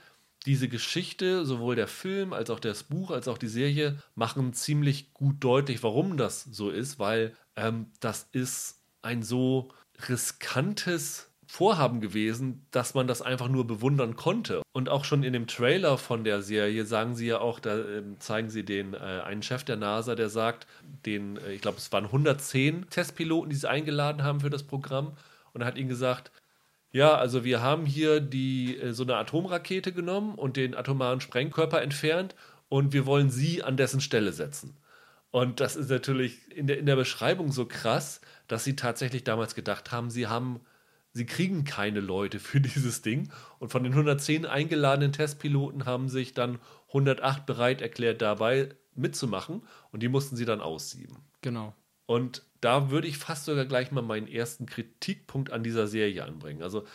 diese 0.45 0.68
Geschichte, 0.68 1.45
sowohl 1.45 1.76
der 1.76 1.88
Film 1.88 2.34
als 2.34 2.49
auch 2.49 2.59
das 2.59 2.84
Buch, 2.84 3.11
als 3.11 3.28
auch 3.28 3.38
die 3.38 3.47
Serie, 3.47 3.97
machen 4.16 4.53
ziemlich 4.53 5.14
gut 5.14 5.38
deutlich, 5.39 5.84
warum 5.84 6.18
das 6.18 6.43
so 6.43 6.70
ist, 6.70 6.99
weil 6.99 7.36
ähm, 7.55 7.88
das 7.99 8.28
ist 8.32 8.82
ein 9.01 9.24
so 9.24 9.70
riskantes 10.09 11.32
Vorhaben 11.53 12.01
gewesen, 12.01 12.65
dass 12.71 12.95
man 12.95 13.05
das 13.05 13.21
einfach 13.21 13.47
nur 13.47 13.67
bewundern 13.67 14.15
konnte. 14.15 14.63
Und 14.71 14.89
auch 14.89 15.05
schon 15.05 15.21
in 15.21 15.33
dem 15.33 15.45
Trailer 15.45 15.99
von 15.99 16.23
der 16.23 16.41
Serie 16.41 16.83
sagen 16.83 17.13
sie 17.13 17.27
ja 17.27 17.41
auch, 17.41 17.59
da 17.59 17.77
äh, 17.77 18.01
zeigen 18.17 18.49
sie 18.49 18.65
den 18.65 18.95
äh, 18.95 18.97
einen 18.97 19.43
Chef 19.43 19.63
der 19.63 19.75
NASA, 19.75 20.15
der 20.15 20.29
sagt, 20.29 20.65
den, 21.05 21.37
äh, 21.37 21.53
ich 21.53 21.61
glaube, 21.61 21.77
es 21.77 21.91
waren 21.91 22.05
110 22.05 22.89
Testpiloten, 22.89 23.51
die 23.51 23.55
sie 23.55 23.69
eingeladen 23.69 24.23
haben 24.23 24.39
für 24.39 24.49
das 24.49 24.63
Programm. 24.63 25.15
Und 25.53 25.61
er 25.61 25.67
hat 25.67 25.77
ihnen 25.77 25.89
gesagt, 25.89 26.31
ja, 26.91 27.13
also 27.13 27.43
wir 27.43 27.61
haben 27.61 27.85
hier 27.85 28.19
die, 28.19 28.79
äh, 28.79 28.91
so 28.91 29.03
eine 29.03 29.17
Atomrakete 29.17 29.91
genommen 29.91 30.33
und 30.33 30.57
den 30.57 30.73
atomaren 30.73 31.21
Sprengkörper 31.21 31.83
entfernt 31.83 32.33
und 32.67 32.93
wir 32.93 33.05
wollen 33.05 33.29
sie 33.29 33.61
an 33.61 33.77
dessen 33.77 34.01
Stelle 34.01 34.31
setzen. 34.31 34.75
Und 35.29 35.59
das 35.59 35.75
ist 35.75 35.91
natürlich 35.91 36.51
in 36.51 36.65
der, 36.65 36.79
in 36.79 36.87
der 36.87 36.95
Beschreibung 36.95 37.51
so 37.51 37.67
krass, 37.67 38.21
dass 38.47 38.63
sie 38.63 38.75
tatsächlich 38.75 39.23
damals 39.23 39.53
gedacht 39.53 39.91
haben, 39.91 40.09
sie 40.09 40.25
haben, 40.25 40.59
sie 41.14 41.26
kriegen 41.26 41.64
keine 41.64 41.99
Leute 41.99 42.39
für 42.39 42.59
dieses 42.61 43.01
Ding. 43.01 43.32
Und 43.59 43.70
von 43.72 43.84
den 43.84 43.93
110 43.93 44.45
eingeladenen 44.45 45.14
Testpiloten 45.14 45.86
haben 45.86 46.09
sich 46.09 46.34
dann 46.34 46.59
108 46.89 47.45
bereit 47.45 47.82
erklärt, 47.82 48.22
dabei 48.22 48.70
mitzumachen 48.95 49.64
und 49.91 50.03
die 50.03 50.09
mussten 50.09 50.36
sie 50.36 50.45
dann 50.45 50.61
aussieben. 50.61 51.18
Genau. 51.41 51.74
Und 52.05 52.43
da 52.61 52.91
würde 52.91 53.07
ich 53.07 53.18
fast 53.18 53.45
sogar 53.45 53.66
gleich 53.66 53.91
mal 53.91 54.01
meinen 54.01 54.28
ersten 54.28 54.66
Kritikpunkt 54.66 55.51
an 55.51 55.64
dieser 55.64 55.88
Serie 55.88 56.24
anbringen. 56.24 56.61
Also 56.61 56.86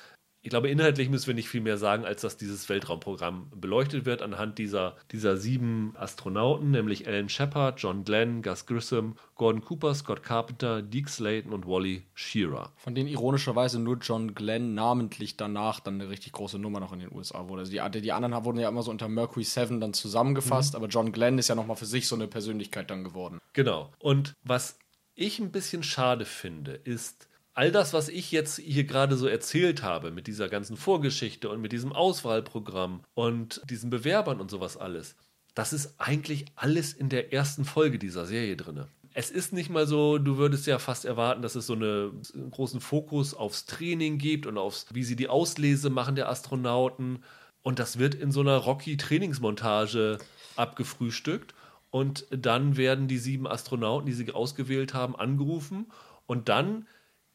ich 0.40 0.50
glaube, 0.50 0.70
inhaltlich 0.70 1.08
müssen 1.08 1.26
wir 1.26 1.34
nicht 1.34 1.48
viel 1.48 1.60
mehr 1.60 1.78
sagen, 1.78 2.04
als 2.04 2.20
dass 2.20 2.36
dieses 2.36 2.68
Weltraumprogramm 2.68 3.50
beleuchtet 3.54 4.06
wird 4.06 4.22
anhand 4.22 4.58
dieser, 4.58 4.96
dieser 5.10 5.36
sieben 5.36 5.94
Astronauten, 5.96 6.70
nämlich 6.70 7.08
Alan 7.08 7.28
Shepard, 7.28 7.80
John 7.80 8.04
Glenn, 8.04 8.42
Gus 8.42 8.64
Grissom, 8.66 9.16
Gordon 9.34 9.62
Cooper, 9.62 9.94
Scott 9.94 10.22
Carpenter, 10.22 10.80
Deke 10.80 11.10
Slayton 11.10 11.52
und 11.52 11.66
Wally 11.66 12.04
Shearer. 12.14 12.72
Von 12.76 12.94
denen 12.94 13.08
ironischerweise 13.08 13.80
nur 13.80 13.98
John 13.98 14.34
Glenn 14.34 14.74
namentlich 14.74 15.36
danach 15.36 15.80
dann 15.80 16.00
eine 16.00 16.08
richtig 16.08 16.32
große 16.32 16.58
Nummer 16.58 16.78
noch 16.78 16.92
in 16.92 17.00
den 17.00 17.12
USA 17.12 17.48
wurde. 17.48 17.60
Also 17.60 17.72
die, 17.72 18.00
die 18.00 18.12
anderen 18.12 18.44
wurden 18.44 18.58
ja 18.58 18.68
immer 18.68 18.82
so 18.82 18.92
unter 18.92 19.08
Mercury 19.08 19.44
7 19.44 19.80
dann 19.80 19.92
zusammengefasst, 19.92 20.74
mhm. 20.74 20.76
aber 20.76 20.86
John 20.86 21.10
Glenn 21.10 21.38
ist 21.38 21.48
ja 21.48 21.56
nochmal 21.56 21.76
für 21.76 21.86
sich 21.86 22.06
so 22.06 22.14
eine 22.14 22.28
Persönlichkeit 22.28 22.90
dann 22.90 23.02
geworden. 23.02 23.40
Genau. 23.54 23.90
Und 23.98 24.34
was 24.44 24.78
ich 25.16 25.40
ein 25.40 25.50
bisschen 25.50 25.82
schade 25.82 26.24
finde, 26.24 26.72
ist, 26.72 27.27
all 27.58 27.72
das, 27.72 27.92
was 27.92 28.08
ich 28.08 28.30
jetzt 28.30 28.60
hier 28.60 28.84
gerade 28.84 29.16
so 29.16 29.26
erzählt 29.26 29.82
habe, 29.82 30.12
mit 30.12 30.28
dieser 30.28 30.48
ganzen 30.48 30.76
Vorgeschichte 30.76 31.50
und 31.50 31.60
mit 31.60 31.72
diesem 31.72 31.92
Auswahlprogramm 31.92 33.02
und 33.14 33.60
diesen 33.68 33.90
Bewerbern 33.90 34.40
und 34.40 34.48
sowas 34.48 34.76
alles, 34.76 35.16
das 35.56 35.72
ist 35.72 35.96
eigentlich 35.98 36.44
alles 36.54 36.92
in 36.92 37.08
der 37.08 37.32
ersten 37.32 37.64
Folge 37.64 37.98
dieser 37.98 38.26
Serie 38.26 38.56
drin. 38.56 38.84
Es 39.12 39.32
ist 39.32 39.52
nicht 39.52 39.70
mal 39.70 39.88
so, 39.88 40.18
du 40.18 40.36
würdest 40.36 40.68
ja 40.68 40.78
fast 40.78 41.04
erwarten, 41.04 41.42
dass 41.42 41.56
es 41.56 41.66
so 41.66 41.72
eine, 41.72 42.12
einen 42.32 42.52
großen 42.52 42.80
Fokus 42.80 43.34
aufs 43.34 43.66
Training 43.66 44.18
gibt 44.18 44.46
und 44.46 44.56
aufs, 44.56 44.86
wie 44.92 45.02
sie 45.02 45.16
die 45.16 45.28
Auslese 45.28 45.90
machen 45.90 46.14
der 46.14 46.28
Astronauten. 46.28 47.24
Und 47.62 47.80
das 47.80 47.98
wird 47.98 48.14
in 48.14 48.30
so 48.30 48.38
einer 48.38 48.58
Rocky-Trainingsmontage 48.58 50.18
abgefrühstückt. 50.54 51.54
Und 51.90 52.24
dann 52.30 52.76
werden 52.76 53.08
die 53.08 53.18
sieben 53.18 53.48
Astronauten, 53.48 54.06
die 54.06 54.12
sie 54.12 54.30
ausgewählt 54.30 54.94
haben, 54.94 55.16
angerufen. 55.16 55.86
Und 56.28 56.48
dann 56.48 56.86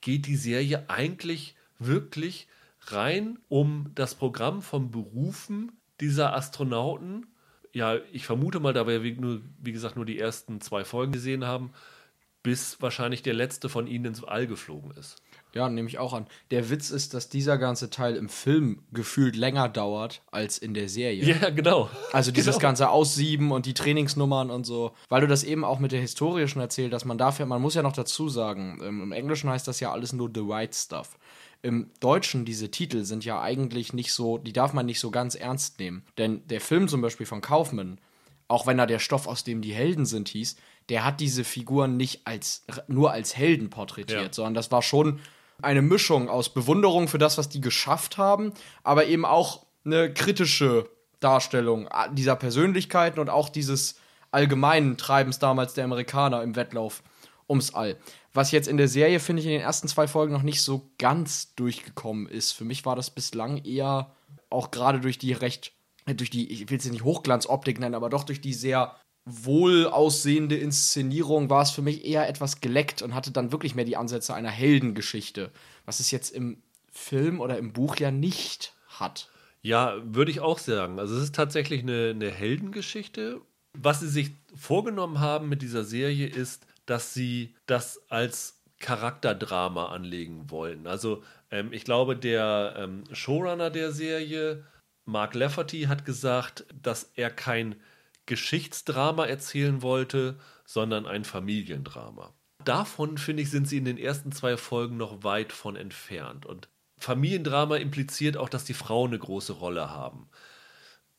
geht 0.04 0.28
die 0.28 0.36
Serie 0.36 0.90
eigentlich 0.90 1.56
wirklich 1.80 2.48
rein 2.82 3.40
um 3.48 3.92
das 3.96 4.16
Programm 4.16 4.62
von 4.62 4.92
Berufen 4.92 5.72
dieser 6.02 6.36
Astronauten. 6.36 7.26
Ja, 7.72 7.98
ich 8.12 8.26
vermute 8.26 8.60
mal, 8.60 8.74
da 8.74 8.86
wir 8.86 9.00
nur, 9.16 9.42
wie 9.60 9.72
gesagt, 9.72 9.96
nur 9.96 10.06
die 10.06 10.20
ersten 10.20 10.62
zwei 10.62 10.84
Folgen 10.84 11.14
gesehen 11.14 11.46
haben, 11.46 11.72
bis 12.44 12.82
wahrscheinlich 12.82 13.24
der 13.24 13.34
letzte 13.34 13.70
von 13.70 13.88
ihnen 13.88 14.06
ins 14.06 14.24
All 14.24 14.46
geflogen 14.46 14.92
ist. 14.92 15.23
Ja, 15.56 15.70
nehme 15.70 15.88
ich 15.88 16.00
auch 16.00 16.14
an. 16.14 16.26
Der 16.50 16.70
Witz 16.70 16.90
ist, 16.90 17.14
dass 17.14 17.30
dieser 17.30 17.58
ganze 17.60 17.92
Teil 17.92 18.16
im 18.16 18.28
Film 18.28 18.82
gefühlt 18.92 19.36
länger 19.36 19.70
dauert 19.70 20.24
als 20.32 20.58
in 20.58 20.74
der 20.74 20.90
Serie. 20.90 21.24
Ja, 21.24 21.50
genau. 21.52 21.90
Also 22.12 22.32
dieses 22.32 22.56
genau. 22.56 22.70
ganze 22.70 22.90
Aussieben 22.90 23.52
und 23.52 23.66
die 23.66 23.76
Trainingsnummern 23.76 24.50
und 24.50 24.66
so. 24.66 24.94
Weil 25.10 25.22
du 25.22 25.28
das 25.28 25.44
eben 25.44 25.64
auch 25.64 25.80
mit 25.80 25.92
der 25.92 26.02
Historie 26.02 26.48
schon 26.48 26.62
erzählt 26.62 26.94
hast, 26.94 27.06
man 27.06 27.20
darf 27.20 27.40
ja, 27.40 27.46
man 27.46 27.62
muss 27.62 27.76
ja 27.76 27.84
noch 27.84 27.94
dazu 27.94 28.30
sagen, 28.30 28.80
im, 28.82 29.12
Englischen 29.12 29.50
heißt 29.50 29.68
das 29.68 29.80
ja 29.80 29.92
alles 29.92 30.12
nur 30.12 30.32
The 30.34 30.42
Right 30.44 30.74
Stuff. 30.74 31.18
Im 31.62 31.92
Deutschen, 32.00 32.46
diese 32.46 32.72
Titel 32.72 33.04
sind 33.04 33.24
ja 33.24 33.40
eigentlich 33.42 33.94
nicht 33.94 34.12
so, 34.12 34.38
die 34.38 34.54
darf 34.54 34.74
man 34.74 34.86
nicht 34.86 35.00
so 35.00 35.12
ganz 35.12 35.36
ernst 35.36 35.80
nehmen. 35.80 36.04
Denn 36.18 36.46
der 36.48 36.62
Film 36.62 36.88
zum 36.88 37.02
Beispiel 37.02 37.26
von 37.26 37.42
Kaufman, 37.42 38.00
auch 38.48 38.68
wenn 38.68 38.80
er 38.80 38.88
der 38.88 39.00
Stoff, 39.00 39.28
aus 39.28 39.44
dem 39.44 39.62
die 39.62 39.74
Helden 39.74 40.06
sind, 40.06 40.30
hieß, 40.30 40.58
der 40.90 41.06
hat 41.06 41.20
diese 41.20 41.44
Figuren 41.44 41.96
nicht 41.96 42.28
als 42.28 42.66
nur 42.88 43.12
als 43.12 43.38
Helden 43.38 43.70
porträtiert, 43.70 44.22
ja. 44.22 44.34
sondern 44.34 44.56
das 44.56 44.72
war 44.72 44.82
schon 44.82 45.20
eine 45.62 45.82
Mischung 45.82 46.30
aus 46.30 46.54
Bewunderung 46.54 47.08
für 47.08 47.18
das, 47.18 47.38
was 47.38 47.50
die 47.50 47.62
geschafft 47.62 48.18
haben, 48.18 48.54
aber 48.84 49.06
eben 49.06 49.26
auch 49.26 49.66
eine 49.86 50.14
kritische 50.14 50.90
Darstellung 51.20 51.90
dieser 52.12 52.36
Persönlichkeiten 52.36 53.20
und 53.20 53.30
auch 53.30 53.50
dieses 53.50 53.96
allgemeinen 54.32 54.98
Treibens 54.98 55.40
damals 55.40 55.74
der 55.74 55.86
Amerikaner 55.86 56.44
im 56.44 56.56
Wettlauf 56.56 57.04
ums 57.48 57.74
All. 57.74 57.98
Was 58.34 58.52
jetzt 58.52 58.68
in 58.68 58.78
der 58.78 58.88
Serie, 58.88 59.20
finde 59.20 59.42
ich, 59.42 59.46
in 59.46 59.54
den 59.54 59.62
ersten 59.62 59.88
zwei 59.88 60.08
Folgen 60.08 60.34
noch 60.34 60.42
nicht 60.42 60.62
so 60.62 60.90
ganz 60.98 61.54
durchgekommen 61.56 62.28
ist. 62.28 62.52
Für 62.52 62.66
mich 62.66 62.86
war 62.86 62.96
das 62.96 63.12
bislang 63.12 63.64
eher 63.64 64.12
auch 64.50 64.72
gerade 64.72 65.00
durch 65.00 65.20
die 65.20 65.34
recht, 65.34 65.72
durch 66.06 66.30
die, 66.30 66.52
ich 66.52 66.70
will 66.70 66.78
es 66.78 66.86
nicht 66.86 67.04
Hochglanzoptik 67.04 67.80
nennen, 67.80 67.96
aber 67.96 68.10
doch 68.10 68.24
durch 68.24 68.42
die 68.42 68.54
sehr 68.54 68.96
wohl 69.26 69.88
aussehende 69.88 70.58
Inszenierung 70.58 71.50
war 71.50 71.62
es 71.62 71.72
für 71.72 71.82
mich 71.82 72.06
eher 72.06 72.28
etwas 72.28 72.60
geleckt 72.60 73.02
und 73.02 73.16
hatte 73.16 73.32
dann 73.32 73.52
wirklich 73.52 73.76
mehr 73.76 73.86
die 73.86 73.98
Ansätze 73.98 74.34
einer 74.34 74.50
Heldengeschichte, 74.50 75.52
was 75.86 76.00
es 76.00 76.12
jetzt 76.12 76.32
im 76.32 76.62
Film 76.92 77.40
oder 77.40 77.58
im 77.58 77.74
Buch 77.74 77.96
ja 77.98 78.12
nicht 78.12 78.74
hat. 78.88 79.30
Ja, 79.62 79.96
würde 80.04 80.32
ich 80.32 80.42
auch 80.42 80.60
sagen. 80.60 81.00
Also 81.00 81.16
es 81.16 81.24
ist 81.24 81.36
tatsächlich 81.36 81.82
eine, 81.82 82.10
eine 82.10 82.30
Heldengeschichte. 82.30 83.42
Was 83.76 84.02
sie 84.02 84.10
sich 84.10 84.32
vorgenommen 84.54 85.20
haben 85.20 85.50
mit 85.50 85.62
dieser 85.62 85.84
Serie 85.84 86.28
ist, 86.28 86.68
dass 86.86 87.14
sie 87.14 87.56
das 87.66 88.02
als 88.10 88.60
Charakterdrama 88.80 89.88
anlegen 89.88 90.52
wollen. 90.52 90.86
Also 90.86 91.24
ähm, 91.50 91.72
ich 91.72 91.86
glaube, 91.86 92.18
der 92.18 92.76
ähm, 92.78 93.06
Showrunner 93.14 93.70
der 93.70 93.94
Serie, 93.94 94.66
Mark 95.06 95.34
Lafferty, 95.34 95.84
hat 95.84 96.04
gesagt, 96.04 96.66
dass 96.82 97.12
er 97.16 97.30
kein 97.30 97.76
Geschichtsdrama 98.26 99.26
erzählen 99.26 99.82
wollte, 99.82 100.40
sondern 100.66 101.06
ein 101.06 101.26
Familiendrama. 101.26 102.34
Davon, 102.64 103.18
finde 103.18 103.44
ich, 103.44 103.50
sind 103.50 103.68
sie 103.68 103.78
in 103.78 103.86
den 103.86 103.98
ersten 103.98 104.32
zwei 104.32 104.56
Folgen 104.58 104.98
noch 104.98 105.24
weit 105.24 105.52
von 105.52 105.76
entfernt. 105.76 106.46
Und 106.46 106.70
Familiendrama 106.98 107.78
impliziert 107.78 108.38
auch, 108.38 108.50
dass 108.50 108.64
die 108.64 108.74
Frauen 108.74 109.10
eine 109.10 109.20
große 109.20 109.54
Rolle 109.54 109.90
haben. 109.90 110.30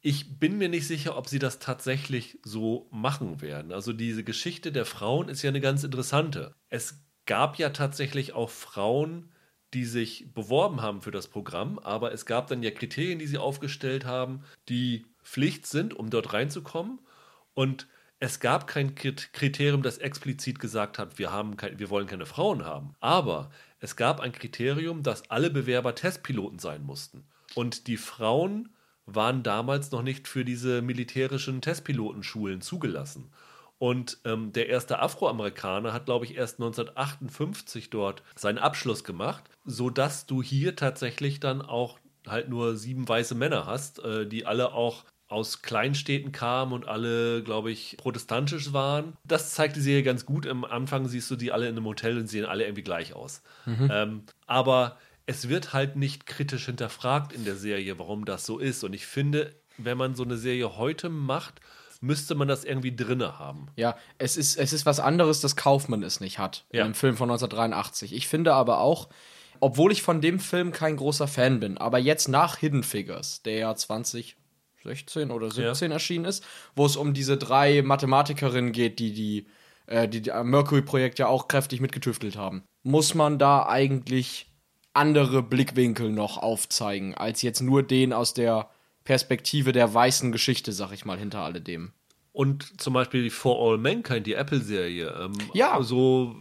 Ich 0.01 0.39
bin 0.39 0.59
mir 0.59 0.69
nicht 0.69 0.87
sicher, 0.87 1.17
ob 1.17 1.29
sie 1.29 1.39
das 1.39 1.59
tatsächlich 1.59 2.39
so 2.43 2.89
machen 2.91 3.41
werden. 3.41 3.73
Also 3.73 3.93
diese 3.93 4.25
Geschichte 4.25 4.73
der 4.73 4.85
Frauen 4.85 5.29
ist 5.29 5.43
ja 5.43 5.49
eine 5.49 5.61
ganz 5.61 5.85
interessante. 5.85 6.55
Es 6.69 7.03
gab 7.27 7.59
ja 7.59 7.71
tatsächlich 7.71 8.33
auch 8.33 8.51
Frauen, 8.51 9.33
die 9.73 9.85
sich 9.85 10.33
beworben 10.33 10.83
haben 10.83 11.03
für 11.03 11.11
das 11.11 11.29
Programm, 11.29 11.79
aber 11.79 12.13
es 12.13 12.27
gab 12.27 12.47
dann 12.47 12.63
ja 12.63 12.71
Kriterien, 12.71 13.19
die 13.19 13.27
sie 13.27 13.39
aufgestellt 13.39 14.05
haben, 14.05 14.45
die 14.69 15.07
Pflicht 15.25 15.67
sind, 15.67 15.95
um 15.95 16.11
dort 16.11 16.33
reinzukommen. 16.33 17.01
Und 17.55 17.89
es 18.21 18.41
gab 18.41 18.67
kein 18.67 18.95
Kriterium, 18.95 19.83
das 19.83 19.99
explizit 19.99 20.59
gesagt 20.59 20.99
hat, 20.99 21.19
wir, 21.19 21.33
haben 21.33 21.57
kein, 21.57 21.79
wir 21.79 21.91
wollen 21.91 22.07
keine 22.07 22.27
Frauen 22.27 22.65
haben. 22.65 22.95
Aber 23.01 23.51
es 23.81 23.97
gab 23.97 24.21
ein 24.21 24.33
Kriterium, 24.33 25.03
dass 25.03 25.31
alle 25.31 25.51
Bewerber 25.51 25.95
Testpiloten 25.95 26.59
sein 26.59 26.85
mussten. 26.85 27.25
Und 27.55 27.87
die 27.87 27.97
Frauen 27.97 28.71
waren 29.07 29.43
damals 29.43 29.91
noch 29.91 30.03
nicht 30.03 30.29
für 30.29 30.45
diese 30.45 30.81
militärischen 30.81 31.61
Testpilotenschulen 31.61 32.61
zugelassen. 32.61 33.31
Und 33.79 34.19
ähm, 34.25 34.53
der 34.53 34.69
erste 34.69 35.01
Afroamerikaner 35.01 35.93
hat, 35.93 36.07
glaube 36.07 36.25
ich, 36.25 36.37
erst 36.37 36.61
1958 36.61 37.91
dort 37.91 38.23
seinen 38.35 38.59
Abschluss 38.59 39.05
gemacht, 39.05 39.45
sodass 39.65 40.27
du 40.27 40.43
hier 40.43 40.77
tatsächlich 40.77 41.41
dann 41.41 41.61
auch 41.61 41.99
halt 42.27 42.49
nur 42.49 42.77
sieben 42.77 43.07
weiße 43.07 43.35
Männer 43.35 43.67
hast, 43.67 43.99
äh, 43.99 44.27
die 44.27 44.47
alle 44.47 44.73
auch 44.73 45.05
aus 45.29 45.63
Kleinstädten 45.63 46.33
kamen 46.33 46.73
und 46.73 46.87
alle, 46.87 47.43
glaube 47.43 47.71
ich, 47.71 47.97
protestantisch 47.97 48.73
waren. 48.73 49.17
Das 49.25 49.55
zeigt 49.55 49.77
die 49.77 49.81
Serie 49.81 50.03
ganz 50.03 50.27
gut. 50.27 50.47
Am 50.47 50.65
Anfang 50.65 51.09
siehst 51.09 51.31
du 51.31 51.37
die 51.37 51.51
alle 51.51 51.69
in 51.69 51.77
einem 51.77 51.87
Hotel 51.87 52.19
und 52.19 52.29
sehen 52.29 52.45
alle 52.45 52.65
irgendwie 52.65 52.83
gleich 52.83 53.15
aus. 53.15 53.43
Ähm, 53.91 54.25
aber 54.47 54.99
es 55.27 55.49
wird 55.49 55.73
halt 55.73 55.97
nicht 55.97 56.27
kritisch 56.27 56.67
hinterfragt 56.67 57.33
in 57.33 57.45
der 57.45 57.57
Serie, 57.57 57.99
warum 57.99 58.25
das 58.25 58.45
so 58.45 58.59
ist. 58.59 58.85
Und 58.85 58.93
ich 58.93 59.07
finde, 59.07 59.55
wenn 59.79 59.97
man 59.97 60.15
so 60.15 60.23
eine 60.23 60.37
Serie 60.37 60.77
heute 60.77 61.09
macht, 61.09 61.61
müsste 62.01 62.35
man 62.35 62.49
das 62.49 62.65
irgendwie 62.65 62.95
drinne 62.95 63.39
haben. 63.39 63.69
Ja, 63.77 63.97
es 64.19 64.37
ist, 64.37 64.57
es 64.57 64.73
ist 64.73 64.85
was 64.85 65.01
anderes, 65.01 65.41
dass 65.41 65.57
Kaufmann 65.57 66.03
es 66.03 66.21
nicht 66.21 66.39
hat. 66.39 66.67
Ja. 66.71 66.85
In 66.85 66.95
Film 66.95 67.17
von 67.17 67.31
1983. 67.31 68.13
Ich 68.13 68.29
finde 68.29 68.53
aber 68.53 68.81
auch, 68.81 69.09
obwohl 69.61 69.91
ich 69.91 70.03
von 70.03 70.21
dem 70.21 70.39
Film 70.39 70.71
kein 70.73 70.97
großer 70.97 71.27
Fan 71.27 71.61
bin, 71.61 71.79
aber 71.79 71.99
jetzt 71.99 72.29
nach 72.29 72.59
Hidden 72.59 72.83
Figures, 72.83 73.43
der 73.43 73.57
ja 73.57 73.75
2016 74.85 75.31
oder 75.31 75.51
17 75.51 75.91
erschienen 75.91 76.25
ist, 76.27 76.45
wo 76.77 76.87
es 76.87 76.97
um 76.97 77.15
diese 77.15 77.37
drei 77.37 77.83
Mathematikerinnen 77.83 78.73
geht, 78.73 78.99
die 78.99 79.13
die, 79.13 79.47
äh, 79.87 80.09
die, 80.09 80.23
die 80.23 80.33
am 80.33 80.51
Mercury-Projekt 80.51 81.19
ja 81.19 81.27
auch 81.27 81.49
kräftig 81.49 81.81
mitgetüftelt 81.81 82.37
haben, 82.37 82.63
muss 82.83 83.15
man 83.15 83.39
da 83.39 83.67
eigentlich 83.67 84.51
andere 84.93 85.43
Blickwinkel 85.43 86.11
noch 86.11 86.39
aufzeigen, 86.39 87.15
als 87.15 87.43
jetzt 87.43 87.61
nur 87.61 87.83
den 87.83 88.13
aus 88.13 88.35
der 88.35 88.71
Perspektive 89.05 89.73
der 89.73 89.93
weißen 89.93 90.33
Geschichte, 90.33 90.73
sag 90.73 90.93
ich 90.93 91.05
mal, 91.05 91.19
hinter 91.19 91.41
alledem. 91.41 91.93
Und 92.33 92.81
zum 92.81 92.95
Beispiel 92.95 93.31
For 93.31 93.59
All 93.61 93.79
Mankind, 93.79 94.27
die 94.27 94.35
Apple-Serie. 94.35 95.15
Ähm, 95.21 95.33
Ja. 95.53 95.83
So 95.83 96.35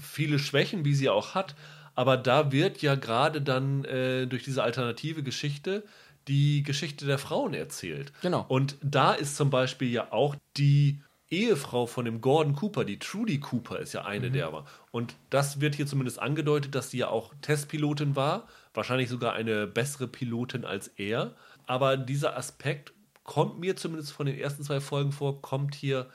viele 0.00 0.38
Schwächen, 0.38 0.84
wie 0.84 0.94
sie 0.94 1.08
auch 1.08 1.34
hat. 1.34 1.54
Aber 1.94 2.16
da 2.16 2.50
wird 2.50 2.82
ja 2.82 2.96
gerade 2.96 3.40
dann 3.40 3.84
äh, 3.84 4.26
durch 4.26 4.42
diese 4.42 4.62
alternative 4.62 5.22
Geschichte 5.22 5.84
die 6.28 6.62
Geschichte 6.62 7.06
der 7.06 7.18
Frauen 7.18 7.54
erzählt. 7.54 8.12
Genau. 8.22 8.44
Und 8.48 8.76
da 8.82 9.12
ist 9.12 9.36
zum 9.36 9.50
Beispiel 9.50 9.90
ja 9.90 10.12
auch 10.12 10.36
die 10.56 11.02
Ehefrau 11.30 11.86
von 11.86 12.04
dem 12.04 12.20
Gordon 12.20 12.54
Cooper, 12.54 12.84
die 12.84 12.98
Trudy 12.98 13.40
Cooper, 13.40 13.78
ist 13.78 13.92
ja 13.92 14.04
eine 14.04 14.30
der 14.30 14.52
war. 14.52 14.66
Und 14.90 15.14
das 15.30 15.60
wird 15.60 15.74
hier 15.74 15.86
zumindest 15.86 16.18
angedeutet, 16.18 16.74
dass 16.74 16.90
sie 16.90 16.98
ja 16.98 17.08
auch 17.08 17.34
Testpilotin 17.42 18.14
war. 18.14 18.46
Wahrscheinlich 18.72 19.08
sogar 19.08 19.32
eine 19.32 19.66
bessere 19.66 20.06
Pilotin 20.06 20.64
als 20.64 20.88
er. 20.88 21.34
Aber 21.66 21.96
dieser 21.96 22.36
Aspekt 22.36 22.92
kommt 23.24 23.58
mir 23.58 23.74
zumindest 23.74 24.12
von 24.12 24.26
den 24.26 24.38
ersten 24.38 24.62
zwei 24.62 24.80
Folgen 24.80 25.12
vor, 25.12 25.40
kommt 25.42 25.74
hier 25.74 26.08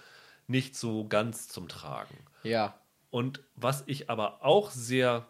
nicht 0.47 0.76
so 0.76 1.07
ganz 1.07 1.47
zum 1.47 1.68
Tragen. 1.68 2.18
Ja. 2.43 2.76
Und 3.10 3.41
was 3.55 3.84
ich 3.88 4.10
aber 4.10 4.45
auch 4.45 4.70
sehr 4.72 5.28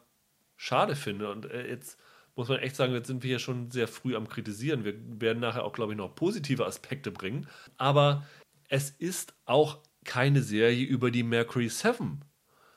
schade 0.57 0.95
finde, 0.95 1.31
und 1.31 1.45
äh, 1.45 1.67
jetzt 1.67 1.97
muss 2.39 2.47
man 2.47 2.59
echt 2.59 2.77
sagen, 2.77 2.93
jetzt 2.93 3.07
sind 3.07 3.21
wir 3.21 3.27
hier 3.27 3.39
schon 3.39 3.69
sehr 3.69 3.89
früh 3.89 4.15
am 4.15 4.29
Kritisieren. 4.29 4.85
Wir 4.85 4.93
werden 5.19 5.41
nachher 5.41 5.65
auch, 5.65 5.73
glaube 5.73 5.91
ich, 5.91 5.97
noch 5.97 6.15
positive 6.15 6.65
Aspekte 6.65 7.11
bringen. 7.11 7.47
Aber 7.75 8.25
es 8.69 8.91
ist 8.91 9.33
auch 9.43 9.79
keine 10.05 10.41
Serie 10.41 10.85
über 10.85 11.11
die 11.11 11.23
Mercury 11.23 11.67
7, 11.67 12.21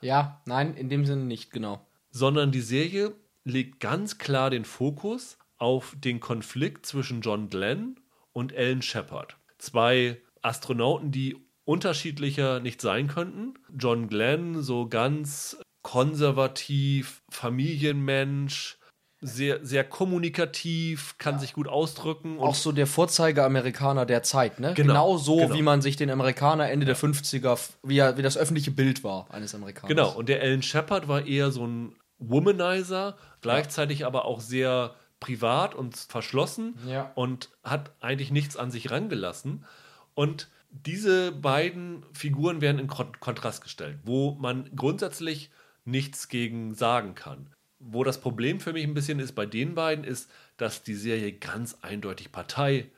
Ja, 0.01 0.41
nein, 0.45 0.75
in 0.75 0.89
dem 0.89 1.05
Sinne 1.05 1.23
nicht, 1.23 1.51
genau. 1.51 1.87
sondern 2.11 2.51
die 2.51 2.59
Serie 2.59 3.15
legt 3.45 3.79
ganz 3.79 4.17
klar 4.17 4.49
den 4.49 4.65
Fokus 4.65 5.37
auf 5.55 5.95
den 5.97 6.19
Konflikt 6.19 6.85
zwischen 6.85 7.21
John 7.21 7.47
Glenn 7.47 7.95
und 8.33 8.51
Ellen 8.51 8.81
Shepard. 8.81 9.37
Zwei 9.59 10.21
Astronauten, 10.41 11.11
die 11.11 11.37
unterschiedlicher 11.63 12.59
nicht 12.59 12.81
sein 12.81 13.07
könnten. 13.07 13.53
John 13.73 14.09
Glenn, 14.09 14.61
so 14.61 14.89
ganz 14.89 15.57
konservativ, 15.83 17.23
Familienmensch, 17.29 18.77
sehr, 19.23 19.65
sehr 19.65 19.83
kommunikativ, 19.83 21.15
kann 21.17 21.39
sich 21.39 21.53
gut 21.53 21.67
ausdrücken. 21.67 22.39
Auch 22.39 22.55
so 22.55 22.71
der 22.71 22.87
Vorzeigeamerikaner 22.87 24.05
der 24.05 24.23
Zeit, 24.23 24.59
ne? 24.59 24.73
Genau, 24.73 24.93
Genau, 24.93 25.17
so, 25.17 25.37
genau. 25.37 25.55
wie 25.55 25.61
man 25.61 25.81
sich 25.81 25.95
den 25.95 26.09
Amerikaner 26.09 26.69
Ende 26.69 26.85
der 26.85 26.95
50er, 26.97 27.53
f- 27.53 27.77
wie, 27.83 27.97
er, 27.99 28.17
wie 28.17 28.21
das 28.21 28.37
öffentliche 28.37 28.71
Bild 28.71 29.03
war 29.03 29.27
eines 29.31 29.55
Amerikaners. 29.55 29.87
Genau, 29.89 30.11
und 30.11 30.29
der 30.29 30.41
Alan 30.41 30.61
Shepard 30.61 31.07
war 31.07 31.25
eher 31.25 31.51
so 31.51 31.65
ein 31.65 31.95
Womanizer, 32.19 33.15
gleichzeitig 33.41 34.05
aber 34.05 34.25
auch 34.25 34.39
sehr 34.41 34.93
privat 35.19 35.73
und 35.75 35.95
verschlossen 35.95 36.75
Ja. 36.87 37.11
und 37.15 37.49
hat 37.63 37.91
eigentlich 38.01 38.31
nichts 38.31 38.57
an 38.57 38.71
sich 38.71 38.91
rangelassen. 38.91 39.65
Und 40.13 40.49
diese 40.69 41.31
beiden 41.31 42.03
Figuren 42.13 42.59
werden 42.61 42.79
in 42.79 42.87
Kon 42.87 43.19
Kontrast 43.19 43.63
gestellt, 43.63 43.99
wo 44.03 44.31
man 44.39 44.69
grundsätzlich 44.75 45.49
nichts 45.85 46.27
gegen 46.29 46.73
sagen 46.75 47.15
kann. 47.15 47.47
Wo 47.85 48.03
das 48.03 48.21
Problem 48.21 48.59
für 48.59 48.73
mich 48.73 48.83
ein 48.83 48.93
bisschen 48.93 49.19
ist 49.19 49.33
bei 49.33 49.45
den 49.45 49.75
beiden, 49.75 50.05
ist, 50.05 50.31
dass 50.57 50.83
die 50.83 50.95
Serie 50.95 51.33
ganz 51.33 51.77
eindeutig 51.81 52.31
Partei 52.31 52.89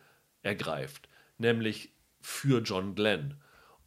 ergreift, 0.44 1.10
nämlich 1.38 1.90
für 2.22 2.62
John 2.62 2.96
Glenn. 2.96 3.36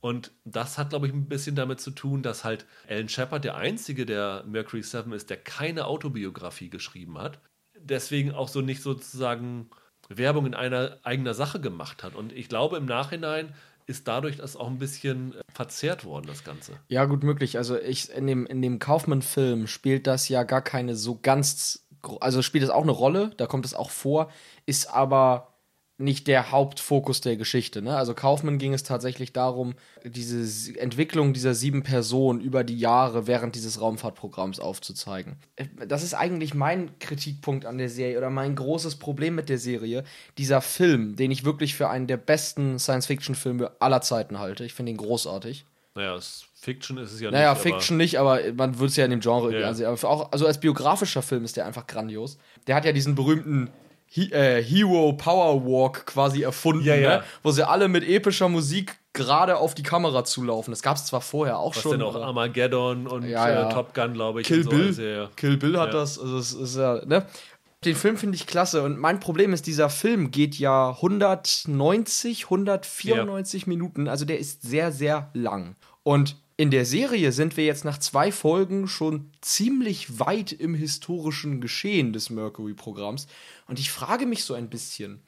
Und 0.00 0.32
das 0.44 0.78
hat, 0.78 0.90
glaube 0.90 1.08
ich, 1.08 1.12
ein 1.12 1.28
bisschen 1.28 1.56
damit 1.56 1.80
zu 1.80 1.90
tun, 1.90 2.22
dass 2.22 2.44
halt 2.44 2.66
Alan 2.88 3.08
Shepard 3.08 3.44
der 3.44 3.56
einzige 3.56 4.06
der 4.06 4.44
Mercury 4.46 4.82
7 4.82 5.12
ist, 5.12 5.30
der 5.30 5.38
keine 5.38 5.86
Autobiografie 5.86 6.70
geschrieben 6.70 7.18
hat. 7.18 7.40
Deswegen 7.78 8.32
auch 8.32 8.48
so 8.48 8.60
nicht 8.60 8.82
sozusagen 8.82 9.70
Werbung 10.08 10.46
in 10.46 10.54
einer 10.54 10.98
eigener 11.02 11.34
Sache 11.34 11.60
gemacht 11.60 12.02
hat. 12.02 12.14
Und 12.14 12.32
ich 12.32 12.48
glaube, 12.48 12.76
im 12.76 12.86
Nachhinein 12.86 13.54
ist 13.88 14.06
dadurch 14.06 14.36
das 14.36 14.54
auch 14.54 14.68
ein 14.68 14.78
bisschen 14.78 15.34
äh, 15.34 15.42
verzerrt 15.52 16.04
worden, 16.04 16.26
das 16.26 16.44
Ganze. 16.44 16.74
Ja, 16.88 17.06
gut 17.06 17.24
möglich. 17.24 17.56
Also 17.56 17.76
ich 17.80 18.10
in 18.12 18.26
dem, 18.26 18.46
in 18.46 18.62
dem 18.62 18.78
Kaufmann-Film 18.78 19.66
spielt 19.66 20.06
das 20.06 20.28
ja 20.28 20.42
gar 20.42 20.62
keine 20.62 20.94
so 20.94 21.18
ganz, 21.20 21.86
also 22.20 22.42
spielt 22.42 22.62
es 22.64 22.70
auch 22.70 22.82
eine 22.82 22.92
Rolle, 22.92 23.30
da 23.38 23.46
kommt 23.46 23.64
es 23.64 23.74
auch 23.74 23.90
vor, 23.90 24.30
ist 24.66 24.92
aber 24.92 25.47
nicht 26.00 26.28
der 26.28 26.52
Hauptfokus 26.52 27.20
der 27.20 27.36
Geschichte. 27.36 27.82
Ne? 27.82 27.96
Also 27.96 28.14
Kaufmann 28.14 28.58
ging 28.58 28.72
es 28.72 28.84
tatsächlich 28.84 29.32
darum, 29.32 29.74
diese 30.04 30.78
Entwicklung 30.78 31.32
dieser 31.32 31.54
sieben 31.54 31.82
Personen 31.82 32.40
über 32.40 32.62
die 32.62 32.78
Jahre 32.78 33.26
während 33.26 33.56
dieses 33.56 33.80
Raumfahrtprogramms 33.80 34.60
aufzuzeigen. 34.60 35.36
Äh, 35.56 35.66
Das 35.88 36.04
ist 36.04 36.14
eigentlich 36.14 36.54
mein 36.54 36.96
Kritikpunkt 37.00 37.66
an 37.66 37.78
der 37.78 37.88
Serie 37.88 38.16
oder 38.16 38.30
mein 38.30 38.54
großes 38.54 38.96
Problem 38.96 39.34
mit 39.34 39.48
der 39.48 39.58
Serie. 39.58 40.04
Dieser 40.38 40.60
Film, 40.60 41.16
den 41.16 41.32
ich 41.32 41.44
wirklich 41.44 41.74
für 41.74 41.88
einen 41.88 42.06
der 42.06 42.16
besten 42.16 42.78
Science-Fiction-Filme 42.78 43.72
aller 43.80 44.00
Zeiten 44.00 44.38
halte. 44.38 44.64
Ich 44.64 44.74
finde 44.74 44.92
ihn 44.92 44.98
großartig. 44.98 45.64
Naja, 45.96 46.14
es, 46.14 46.44
Fiction 46.54 46.96
ist 46.98 47.12
es 47.12 47.20
ja 47.20 47.32
Naja, 47.32 47.54
nicht. 47.54 47.62
Fiction 47.62 47.96
nicht, 47.96 48.20
aber 48.20 48.38
man 48.56 48.78
würde 48.78 48.86
es 48.90 48.96
ja 48.96 49.04
in 49.04 49.10
dem 49.10 49.18
Genre 49.20 49.46
irgendwie 49.46 49.62
Ja. 49.62 49.68
ansehen. 49.68 49.86
Aber 49.86 50.04
auch, 50.08 50.30
also 50.30 50.46
als 50.46 50.60
biografischer 50.60 51.22
Film 51.22 51.44
ist 51.44 51.56
der 51.56 51.66
einfach 51.66 51.88
grandios. 51.88 52.38
Der 52.68 52.76
hat 52.76 52.84
ja 52.84 52.92
diesen 52.92 53.16
berühmten 53.16 53.68
He 54.10 54.32
äh, 54.32 54.62
Hero 54.62 55.12
Power 55.12 55.64
Walk 55.64 56.06
quasi 56.06 56.42
erfunden, 56.42 56.84
Ja, 56.84 56.94
ja. 56.94 57.18
Ne? 57.18 57.24
wo 57.42 57.50
sie 57.50 57.66
alle 57.66 57.88
mit 57.88 58.08
epischer 58.08 58.48
Musik 58.48 58.96
gerade 59.12 59.56
auf 59.56 59.74
die 59.74 59.82
Kamera 59.82 60.24
zulaufen. 60.24 60.72
Das 60.72 60.80
gab 60.82 60.96
es 60.96 61.04
zwar 61.04 61.20
vorher 61.20 61.58
auch 61.58 61.74
Was 61.74 61.82
schon. 61.82 61.92
denn 61.92 62.02
auch 62.02 62.14
Armageddon 62.14 63.06
und 63.06 63.28
Ja. 63.28 63.68
Äh, 63.68 63.72
Top 63.72 63.92
Gun, 63.94 64.14
glaube 64.14 64.40
ich. 64.40 64.46
Kill 64.46 64.64
so. 64.64 64.70
Bill. 64.70 64.86
Also. 64.88 65.28
Kill 65.36 65.56
Bill 65.56 65.78
hat 65.78 65.92
das. 65.92 66.18
Also 66.18 66.38
es 66.38 66.52
ist 66.52 66.76
ja, 66.76 67.04
ne? 67.04 67.26
Den 67.84 67.94
Film 67.94 68.16
finde 68.16 68.34
ich 68.34 68.48
klasse 68.48 68.82
und 68.82 68.98
mein 68.98 69.20
Problem 69.20 69.52
ist, 69.52 69.66
dieser 69.68 69.88
Film 69.88 70.32
geht 70.32 70.56
ja 70.56 70.90
190, 70.90 72.44
194 72.44 73.66
Minuten, 73.68 74.08
also 74.08 74.24
der 74.24 74.40
ist 74.40 74.62
sehr, 74.62 74.90
sehr 74.90 75.30
lang. 75.32 75.76
Und 76.02 76.36
in 76.56 76.72
der 76.72 76.84
Serie 76.84 77.30
sind 77.30 77.56
wir 77.56 77.64
jetzt 77.64 77.84
nach 77.84 77.98
zwei 77.98 78.32
Folgen 78.32 78.88
schon 78.88 79.30
ziemlich 79.42 80.18
weit 80.18 80.50
im 80.50 80.74
historischen 80.74 81.60
Geschehen 81.60 82.12
des 82.12 82.30
Mercury-Programms. 82.30 83.28
Und 83.68 83.78
ich 83.78 83.90
frage 83.90 84.26
mich 84.26 84.42
so 84.44 84.54
ein 84.54 84.68
bisschen, 84.68 85.22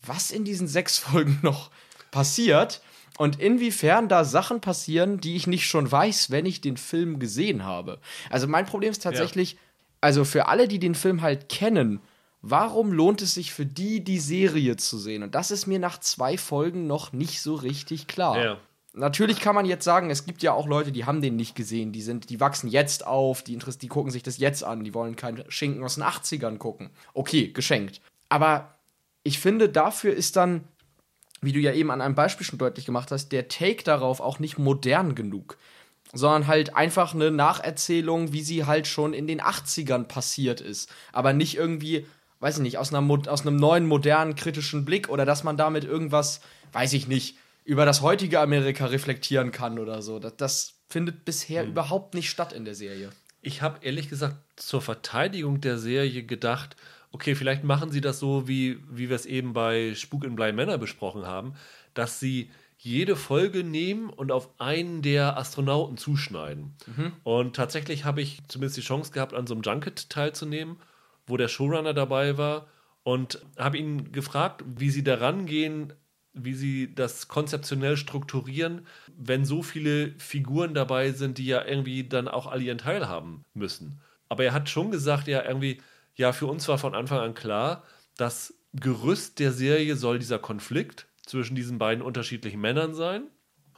was 0.00 0.30
in 0.30 0.44
diesen 0.44 0.68
sechs 0.68 0.98
Folgen 1.00 1.40
noch 1.42 1.70
passiert 2.12 2.80
und 3.18 3.40
inwiefern 3.40 4.08
da 4.08 4.24
Sachen 4.24 4.60
passieren, 4.60 5.20
die 5.20 5.36
ich 5.36 5.46
nicht 5.46 5.66
schon 5.66 5.90
weiß, 5.90 6.30
wenn 6.30 6.46
ich 6.46 6.60
den 6.60 6.76
Film 6.76 7.18
gesehen 7.18 7.64
habe. 7.64 7.98
Also 8.30 8.46
mein 8.46 8.66
Problem 8.66 8.92
ist 8.92 9.02
tatsächlich, 9.02 9.56
also 10.00 10.24
für 10.24 10.46
alle, 10.48 10.68
die 10.68 10.78
den 10.78 10.94
Film 10.94 11.22
halt 11.22 11.48
kennen, 11.48 12.00
warum 12.42 12.92
lohnt 12.92 13.22
es 13.22 13.34
sich 13.34 13.52
für 13.52 13.66
die, 13.66 14.04
die 14.04 14.20
Serie 14.20 14.76
zu 14.76 14.98
sehen? 14.98 15.22
Und 15.22 15.34
das 15.34 15.50
ist 15.50 15.66
mir 15.66 15.78
nach 15.78 15.98
zwei 15.98 16.38
Folgen 16.38 16.86
noch 16.86 17.12
nicht 17.12 17.40
so 17.40 17.54
richtig 17.54 18.06
klar. 18.06 18.44
Ja. 18.44 18.58
Natürlich 18.98 19.40
kann 19.40 19.54
man 19.54 19.66
jetzt 19.66 19.84
sagen, 19.84 20.08
es 20.08 20.24
gibt 20.24 20.42
ja 20.42 20.54
auch 20.54 20.66
Leute, 20.66 20.90
die 20.90 21.04
haben 21.04 21.20
den 21.20 21.36
nicht 21.36 21.54
gesehen, 21.54 21.92
die 21.92 22.00
sind, 22.00 22.30
die 22.30 22.40
wachsen 22.40 22.68
jetzt 22.68 23.06
auf, 23.06 23.42
die, 23.42 23.58
interess- 23.58 23.78
die 23.78 23.88
gucken 23.88 24.10
sich 24.10 24.22
das 24.22 24.38
jetzt 24.38 24.64
an, 24.64 24.84
die 24.84 24.94
wollen 24.94 25.16
kein 25.16 25.44
Schinken 25.50 25.84
aus 25.84 25.96
den 25.96 26.04
80ern 26.04 26.56
gucken. 26.56 26.88
Okay, 27.12 27.48
geschenkt. 27.52 28.00
Aber 28.30 28.74
ich 29.22 29.38
finde, 29.38 29.68
dafür 29.68 30.14
ist 30.14 30.36
dann, 30.36 30.64
wie 31.42 31.52
du 31.52 31.60
ja 31.60 31.74
eben 31.74 31.90
an 31.90 32.00
einem 32.00 32.14
Beispiel 32.14 32.46
schon 32.46 32.58
deutlich 32.58 32.86
gemacht 32.86 33.10
hast, 33.10 33.32
der 33.32 33.48
Take 33.48 33.84
darauf 33.84 34.20
auch 34.20 34.38
nicht 34.38 34.56
modern 34.56 35.14
genug. 35.14 35.58
Sondern 36.14 36.46
halt 36.46 36.74
einfach 36.74 37.12
eine 37.12 37.30
Nacherzählung, 37.30 38.32
wie 38.32 38.42
sie 38.42 38.64
halt 38.64 38.86
schon 38.86 39.12
in 39.12 39.26
den 39.26 39.42
80ern 39.42 40.04
passiert 40.04 40.62
ist. 40.62 40.90
Aber 41.12 41.34
nicht 41.34 41.54
irgendwie, 41.54 42.06
weiß 42.40 42.56
ich 42.56 42.62
nicht, 42.62 42.78
aus, 42.78 42.94
einer, 42.94 43.06
aus 43.28 43.42
einem 43.42 43.56
neuen, 43.56 43.84
modernen, 43.86 44.36
kritischen 44.36 44.86
Blick 44.86 45.10
oder 45.10 45.26
dass 45.26 45.44
man 45.44 45.58
damit 45.58 45.84
irgendwas, 45.84 46.40
weiß 46.72 46.94
ich 46.94 47.08
nicht, 47.08 47.36
über 47.66 47.84
das 47.84 48.00
heutige 48.00 48.40
Amerika 48.40 48.86
reflektieren 48.86 49.50
kann 49.50 49.78
oder 49.78 50.00
so. 50.00 50.18
Das, 50.18 50.36
das 50.36 50.74
findet 50.88 51.24
bisher 51.24 51.66
überhaupt 51.66 52.14
nicht 52.14 52.30
statt 52.30 52.52
in 52.52 52.64
der 52.64 52.76
Serie. 52.76 53.10
Ich 53.42 53.60
habe 53.60 53.84
ehrlich 53.84 54.08
gesagt 54.08 54.36
zur 54.54 54.80
Verteidigung 54.80 55.60
der 55.60 55.76
Serie 55.76 56.22
gedacht, 56.22 56.76
okay, 57.10 57.34
vielleicht 57.34 57.64
machen 57.64 57.90
sie 57.90 58.00
das 58.00 58.20
so, 58.20 58.46
wie, 58.46 58.78
wie 58.88 59.08
wir 59.08 59.16
es 59.16 59.26
eben 59.26 59.52
bei 59.52 59.94
Spuk 59.94 60.24
in 60.24 60.36
Blei 60.36 60.52
Männer 60.52 60.78
besprochen 60.78 61.26
haben, 61.26 61.54
dass 61.92 62.20
sie 62.20 62.50
jede 62.78 63.16
Folge 63.16 63.64
nehmen 63.64 64.10
und 64.10 64.30
auf 64.30 64.48
einen 64.60 65.02
der 65.02 65.36
Astronauten 65.36 65.96
zuschneiden. 65.96 66.74
Und 67.24 67.56
tatsächlich 67.56 68.04
habe 68.04 68.20
ich 68.22 68.42
zumindest 68.46 68.76
die 68.76 68.82
Chance 68.82 69.12
gehabt, 69.12 69.34
an 69.34 69.46
so 69.46 69.54
einem 69.54 69.62
Junket 69.62 70.08
teilzunehmen, 70.08 70.76
wo 71.26 71.36
der 71.36 71.48
Showrunner 71.48 71.94
dabei 71.94 72.38
war 72.38 72.68
und 73.02 73.40
habe 73.58 73.78
ihn 73.78 74.12
gefragt, 74.12 74.62
wie 74.66 74.90
sie 74.90 75.02
daran 75.02 75.46
gehen, 75.46 75.92
wie 76.36 76.54
sie 76.54 76.94
das 76.94 77.28
konzeptionell 77.28 77.96
strukturieren, 77.96 78.86
wenn 79.16 79.44
so 79.44 79.62
viele 79.62 80.12
Figuren 80.18 80.74
dabei 80.74 81.12
sind, 81.12 81.38
die 81.38 81.46
ja 81.46 81.64
irgendwie 81.64 82.04
dann 82.04 82.28
auch 82.28 82.46
alle 82.46 82.62
ihren 82.62 82.78
Teil 82.78 83.08
haben 83.08 83.44
müssen. 83.54 84.00
Aber 84.28 84.44
er 84.44 84.52
hat 84.52 84.68
schon 84.68 84.90
gesagt, 84.90 85.28
ja, 85.28 85.44
irgendwie, 85.44 85.80
ja, 86.14 86.32
für 86.32 86.46
uns 86.46 86.68
war 86.68 86.78
von 86.78 86.94
Anfang 86.94 87.20
an 87.20 87.34
klar, 87.34 87.84
das 88.16 88.54
Gerüst 88.72 89.38
der 89.38 89.52
Serie 89.52 89.96
soll 89.96 90.18
dieser 90.18 90.38
Konflikt 90.38 91.06
zwischen 91.24 91.56
diesen 91.56 91.78
beiden 91.78 92.02
unterschiedlichen 92.02 92.60
Männern 92.60 92.94
sein. 92.94 93.22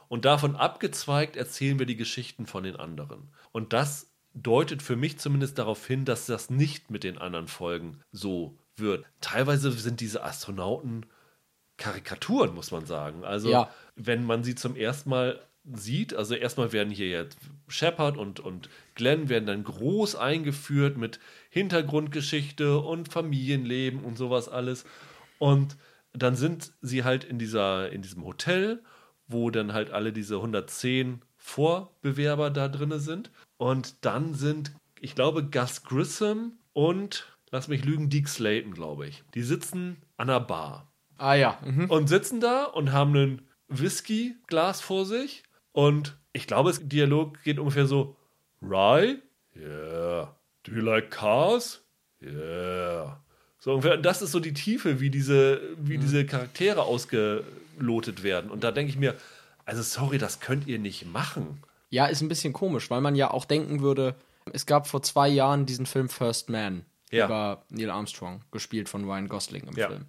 Und 0.07 0.25
davon 0.25 0.55
abgezweigt 0.55 1.35
erzählen 1.35 1.79
wir 1.79 1.85
die 1.85 1.95
Geschichten 1.95 2.45
von 2.45 2.63
den 2.63 2.75
anderen. 2.75 3.29
Und 3.51 3.73
das 3.73 4.11
deutet 4.33 4.81
für 4.81 4.95
mich 4.95 5.19
zumindest 5.19 5.57
darauf 5.57 5.85
hin, 5.85 6.05
dass 6.05 6.25
das 6.25 6.49
nicht 6.49 6.91
mit 6.91 7.03
den 7.03 7.17
anderen 7.17 7.47
Folgen 7.47 8.01
so 8.11 8.57
wird. 8.75 9.05
Teilweise 9.21 9.71
sind 9.71 9.99
diese 9.99 10.23
Astronauten 10.23 11.05
Karikaturen, 11.79 12.53
muss 12.53 12.71
man 12.71 12.85
sagen. 12.85 13.23
Also, 13.23 13.49
Ja. 13.49 13.69
wenn 13.95 14.23
man 14.23 14.43
sie 14.43 14.53
zum 14.55 14.75
ersten 14.75 15.09
Mal 15.09 15.39
sieht, 15.73 16.13
also 16.13 16.35
erstmal 16.35 16.71
werden 16.71 16.91
hier 16.91 17.09
jetzt 17.09 17.37
Shepard 17.67 18.17
und, 18.17 18.39
und 18.39 18.69
Glenn 18.95 19.29
werden 19.29 19.45
dann 19.45 19.63
groß 19.63 20.15
eingeführt 20.15 20.97
mit 20.97 21.19
Hintergrundgeschichte 21.49 22.79
und 22.79 23.11
Familienleben 23.11 24.03
und 24.03 24.17
sowas 24.17 24.49
alles. 24.49 24.85
Und 25.37 25.77
dann 26.13 26.35
sind 26.35 26.73
sie 26.81 27.03
halt 27.03 27.23
in, 27.23 27.39
dieser, 27.39 27.91
in 27.91 28.01
diesem 28.01 28.25
Hotel, 28.25 28.81
wo 29.27 29.49
dann 29.51 29.73
halt 29.73 29.91
alle 29.91 30.11
diese 30.11 30.35
110 30.37 31.21
Vorbewerber 31.37 32.49
da 32.49 32.67
drin 32.67 32.97
sind. 32.99 33.31
Und 33.57 34.03
dann 34.05 34.33
sind, 34.33 34.71
ich 34.99 35.13
glaube, 35.15 35.43
Gus 35.43 35.83
Grissom 35.83 36.53
und, 36.73 37.37
lass 37.51 37.67
mich 37.67 37.85
lügen, 37.85 38.09
Deke 38.09 38.27
Slayton, 38.29 38.73
glaube 38.73 39.07
ich. 39.07 39.23
Die 39.35 39.43
sitzen 39.43 39.97
an 40.17 40.29
einer 40.29 40.39
Bar 40.39 40.88
Ah 41.19 41.35
ja. 41.35 41.57
Mhm. 41.65 41.85
und 41.89 42.07
sitzen 42.07 42.39
da 42.39 42.63
und 42.65 42.91
haben 42.91 43.15
ein 43.15 43.41
Whisky-Glas 43.67 44.81
vor 44.81 45.05
sich. 45.05 45.43
Und 45.71 46.17
ich 46.33 46.47
glaube, 46.47 46.69
das 46.69 46.79
Dialog 46.87 47.41
geht 47.43 47.59
ungefähr 47.59 47.85
so: 47.85 48.15
Rye? 48.61 49.17
Yeah. 49.55 50.35
Do 50.63 50.71
you 50.71 50.81
like 50.81 51.11
cars? 51.11 51.81
Yeah. 52.21 53.19
So 53.59 53.71
ungefähr. 53.75 53.95
Und 53.97 54.03
das 54.05 54.21
ist 54.21 54.31
so 54.31 54.39
die 54.39 54.53
Tiefe, 54.53 54.99
wie 54.99 55.09
diese, 55.09 55.61
wie 55.77 55.97
diese 55.97 56.25
Charaktere 56.25 56.83
ausgelotet 56.83 58.23
werden. 58.23 58.49
Und 58.51 58.63
da 58.63 58.71
denke 58.71 58.89
ich 58.91 58.97
mir, 58.97 59.15
also 59.65 59.81
sorry, 59.81 60.17
das 60.17 60.39
könnt 60.39 60.67
ihr 60.67 60.79
nicht 60.79 61.05
machen. 61.11 61.61
Ja, 61.89 62.05
ist 62.05 62.21
ein 62.21 62.27
bisschen 62.29 62.53
komisch, 62.53 62.89
weil 62.89 63.01
man 63.01 63.15
ja 63.15 63.31
auch 63.31 63.45
denken 63.45 63.81
würde, 63.81 64.15
es 64.53 64.65
gab 64.65 64.87
vor 64.87 65.01
zwei 65.01 65.27
Jahren 65.27 65.65
diesen 65.65 65.85
Film 65.85 66.07
First 66.09 66.49
Man 66.49 66.85
Ja. 67.11 67.25
über 67.25 67.63
Neil 67.69 67.89
Armstrong, 67.89 68.41
gespielt 68.51 68.89
von 68.89 69.03
Ryan 69.05 69.27
Gosling 69.27 69.63
im 69.67 69.75
Ja. 69.75 69.87
Film. 69.87 70.05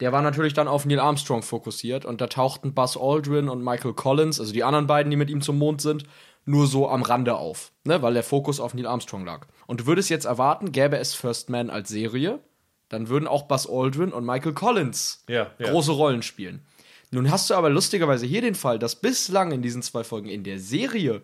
Der 0.00 0.12
war 0.12 0.22
natürlich 0.22 0.54
dann 0.54 0.68
auf 0.68 0.86
Neil 0.86 0.98
Armstrong 0.98 1.42
fokussiert 1.42 2.04
und 2.04 2.20
da 2.20 2.26
tauchten 2.26 2.74
Buzz 2.74 2.96
Aldrin 2.96 3.48
und 3.48 3.62
Michael 3.62 3.92
Collins, 3.92 4.40
also 4.40 4.52
die 4.52 4.64
anderen 4.64 4.86
beiden, 4.86 5.10
die 5.10 5.16
mit 5.16 5.30
ihm 5.30 5.42
zum 5.42 5.58
Mond 5.58 5.80
sind, 5.82 6.04
nur 6.46 6.66
so 6.66 6.88
am 6.88 7.02
Rande 7.02 7.36
auf, 7.36 7.72
ne, 7.84 8.00
weil 8.02 8.14
der 8.14 8.22
Fokus 8.22 8.60
auf 8.60 8.74
Neil 8.74 8.86
Armstrong 8.86 9.24
lag. 9.24 9.46
Und 9.66 9.80
du 9.80 9.86
würdest 9.86 10.10
jetzt 10.10 10.24
erwarten, 10.24 10.72
gäbe 10.72 10.98
es 10.98 11.14
First 11.14 11.50
Man 11.50 11.70
als 11.70 11.90
Serie, 11.90 12.40
dann 12.88 13.08
würden 13.08 13.28
auch 13.28 13.42
Buzz 13.42 13.68
Aldrin 13.70 14.12
und 14.12 14.24
Michael 14.24 14.54
Collins 14.54 15.24
Ja, 15.28 15.50
ja. 15.58 15.70
große 15.70 15.92
Rollen 15.92 16.22
spielen. 16.22 16.64
Nun 17.12 17.30
hast 17.30 17.50
du 17.50 17.54
aber 17.54 17.70
lustigerweise 17.70 18.24
hier 18.24 18.40
den 18.40 18.54
Fall, 18.54 18.78
dass 18.78 18.96
bislang 18.96 19.50
in 19.52 19.62
diesen 19.62 19.82
zwei 19.82 20.04
Folgen 20.04 20.28
in 20.28 20.44
der 20.44 20.58
Serie 20.58 21.22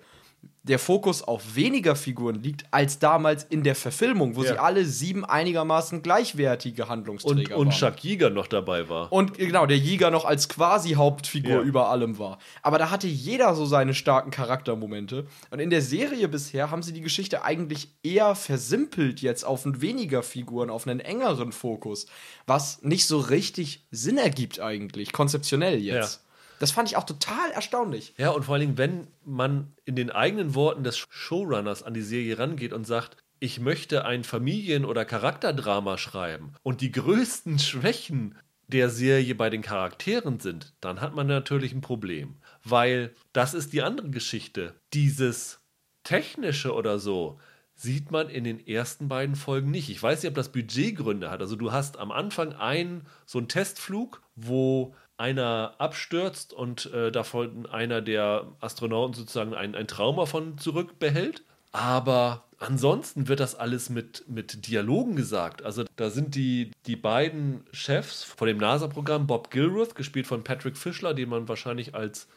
der 0.63 0.79
Fokus 0.81 1.23
auf 1.23 1.55
weniger 1.55 1.95
Figuren 1.95 2.43
liegt 2.43 2.65
als 2.73 2.99
damals 2.99 3.45
in 3.45 3.63
der 3.63 3.77
Verfilmung, 3.77 4.35
wo 4.35 4.43
Ja. 4.43 4.55
sie 4.55 4.59
alle 4.59 4.85
sieben 4.85 5.25
einigermaßen 5.25 6.03
gleichwertige 6.03 6.83
Und, 6.83 6.89
Handlungsträger 6.89 7.57
und 7.57 7.69
waren. 7.69 7.77
Chuck 7.77 8.05
Yeager 8.05 8.31
noch 8.31 8.49
dabei 8.49 8.89
war. 8.89 9.13
Und 9.13 9.35
genau, 9.35 9.67
der 9.67 9.79
Jäger 9.79 10.11
noch 10.11 10.25
als 10.25 10.49
quasi 10.49 10.95
Hauptfigur 10.95 11.57
Ja. 11.57 11.61
über 11.63 11.89
allem 11.91 12.19
war. 12.19 12.39
Aber 12.63 12.79
da 12.79 12.91
hatte 12.91 13.07
jeder 13.07 13.55
so 13.55 13.65
seine 13.65 13.95
starken 13.95 14.31
Charaktermomente. 14.33 15.27
Und 15.51 15.61
in 15.61 15.71
der 15.71 15.83
Serie 15.83 16.27
bisher 16.29 16.71
haben 16.71 16.83
sie 16.83 16.93
die 16.93 17.01
Geschichte 17.01 17.45
eigentlich 17.45 17.91
eher 18.03 18.35
versimpelt 18.35 19.21
jetzt 19.23 19.45
auf 19.45 19.65
ein 19.67 19.81
weniger 19.81 20.23
Figuren, 20.25 20.71
auf 20.71 20.87
einen 20.89 21.01
engeren 21.01 21.53
Fokus. 21.53 22.07
Was 22.47 22.83
nicht 22.83 23.07
so 23.07 23.19
richtig 23.19 23.87
Sinn 23.93 24.19
ergibt 24.19 24.59
eigentlich, 24.61 25.13
konzeptionell 25.13 25.79
jetzt. 25.79 26.15
Ja. 26.17 26.26
Das 26.59 26.71
fand 26.71 26.89
ich 26.89 26.97
auch 26.97 27.05
total 27.05 27.51
erstaunlich. 27.53 28.15
Ja, 28.17 28.31
und 28.31 28.45
vor 28.45 28.55
allen 28.55 28.63
Dingen, 28.63 28.79
wenn 28.79 29.07
man 29.25 29.73
in 29.85 29.97
den 29.97 30.11
eigenen 30.11 30.55
Worten 30.55 30.85
des 30.85 30.99
Showrunners 30.99 31.83
an 31.83 31.95
die 31.95 32.03
Serie 32.03 32.39
rangeht 32.39 32.73
und 32.73 32.87
sagt, 32.87 33.17
ich 33.39 33.61
möchte 33.61 34.05
ein 34.05 34.25
Familien- 34.25 34.87
oder 34.87 35.05
Charakterdrama 35.05 35.99
schreiben 35.99 36.55
und 36.63 36.81
die 36.81 36.93
größten 36.93 37.59
Schwächen 37.59 38.35
der 38.69 38.91
Serie 38.91 39.35
bei 39.35 39.51
den 39.51 39.63
Charakteren 39.63 40.41
sind, 40.41 40.75
dann 40.81 41.01
hat 41.01 41.15
man 41.15 41.27
natürlich 41.27 41.73
ein 41.73 41.81
Problem. 41.81 42.37
Weil 42.65 43.15
das 43.33 43.55
ist 43.55 43.73
die 43.73 43.83
andere 43.83 44.11
Geschichte. 44.11 44.75
Dieses 44.93 45.61
Technische 46.03 46.75
oder 46.75 46.99
so 46.99 47.39
sieht 47.75 48.11
man 48.11 48.29
in 48.29 48.45
den 48.45 48.67
ersten 48.67 49.07
beiden 49.07 49.37
Folgen 49.37 49.71
nicht. 49.71 49.91
Ich 49.91 50.03
weiß 50.03 50.23
nicht, 50.23 50.31
ob 50.31 50.35
das 50.35 50.51
Budgetgründe 50.51 51.31
hat. 51.31 51.41
Also 51.41 51.57
du 51.57 51.73
hast 51.73 51.99
am 51.99 52.11
Anfang 52.11 52.55
einen, 52.55 53.07
so 53.27 53.39
einen 53.39 53.49
Testflug, 53.49 54.23
wo 54.35 54.95
einer 55.17 55.75
abstürzt 55.79 56.53
und 56.53 56.93
äh, 56.93 57.11
davon 57.11 57.67
einer 57.67 58.03
der 58.03 58.47
Astronauten 58.61 59.15
sozusagen 59.15 59.55
ein, 59.55 59.75
ein 59.75 59.89
Trauma 59.89 60.27
von 60.27 60.59
zurückbehält. 60.59 61.43
Aber 61.73 62.45
ansonsten 62.59 63.29
wird 63.29 63.41
das 63.41 63.55
alles 63.55 63.91
mit, 63.91 64.25
mit 64.29 64.67
Dialogen 64.67 65.17
gesagt. 65.17 65.63
Also 65.63 65.85
da 65.97 66.11
sind 66.11 66.35
die, 66.35 66.71
die 66.87 66.97
beiden 66.97 67.65
Chefs 67.73 68.23
von 68.23 68.49
dem 68.49 68.59
NASA-Programm, 68.59 69.27
Bob 69.27 69.51
Gilruth, 69.51 69.95
gespielt 69.95 70.27
von 70.27 70.45
Patrick 70.45 70.77
Fischler, 70.77 71.15
den 71.15 71.29
man 71.29 71.49
wahrscheinlich 71.49 71.95
als 71.95 72.29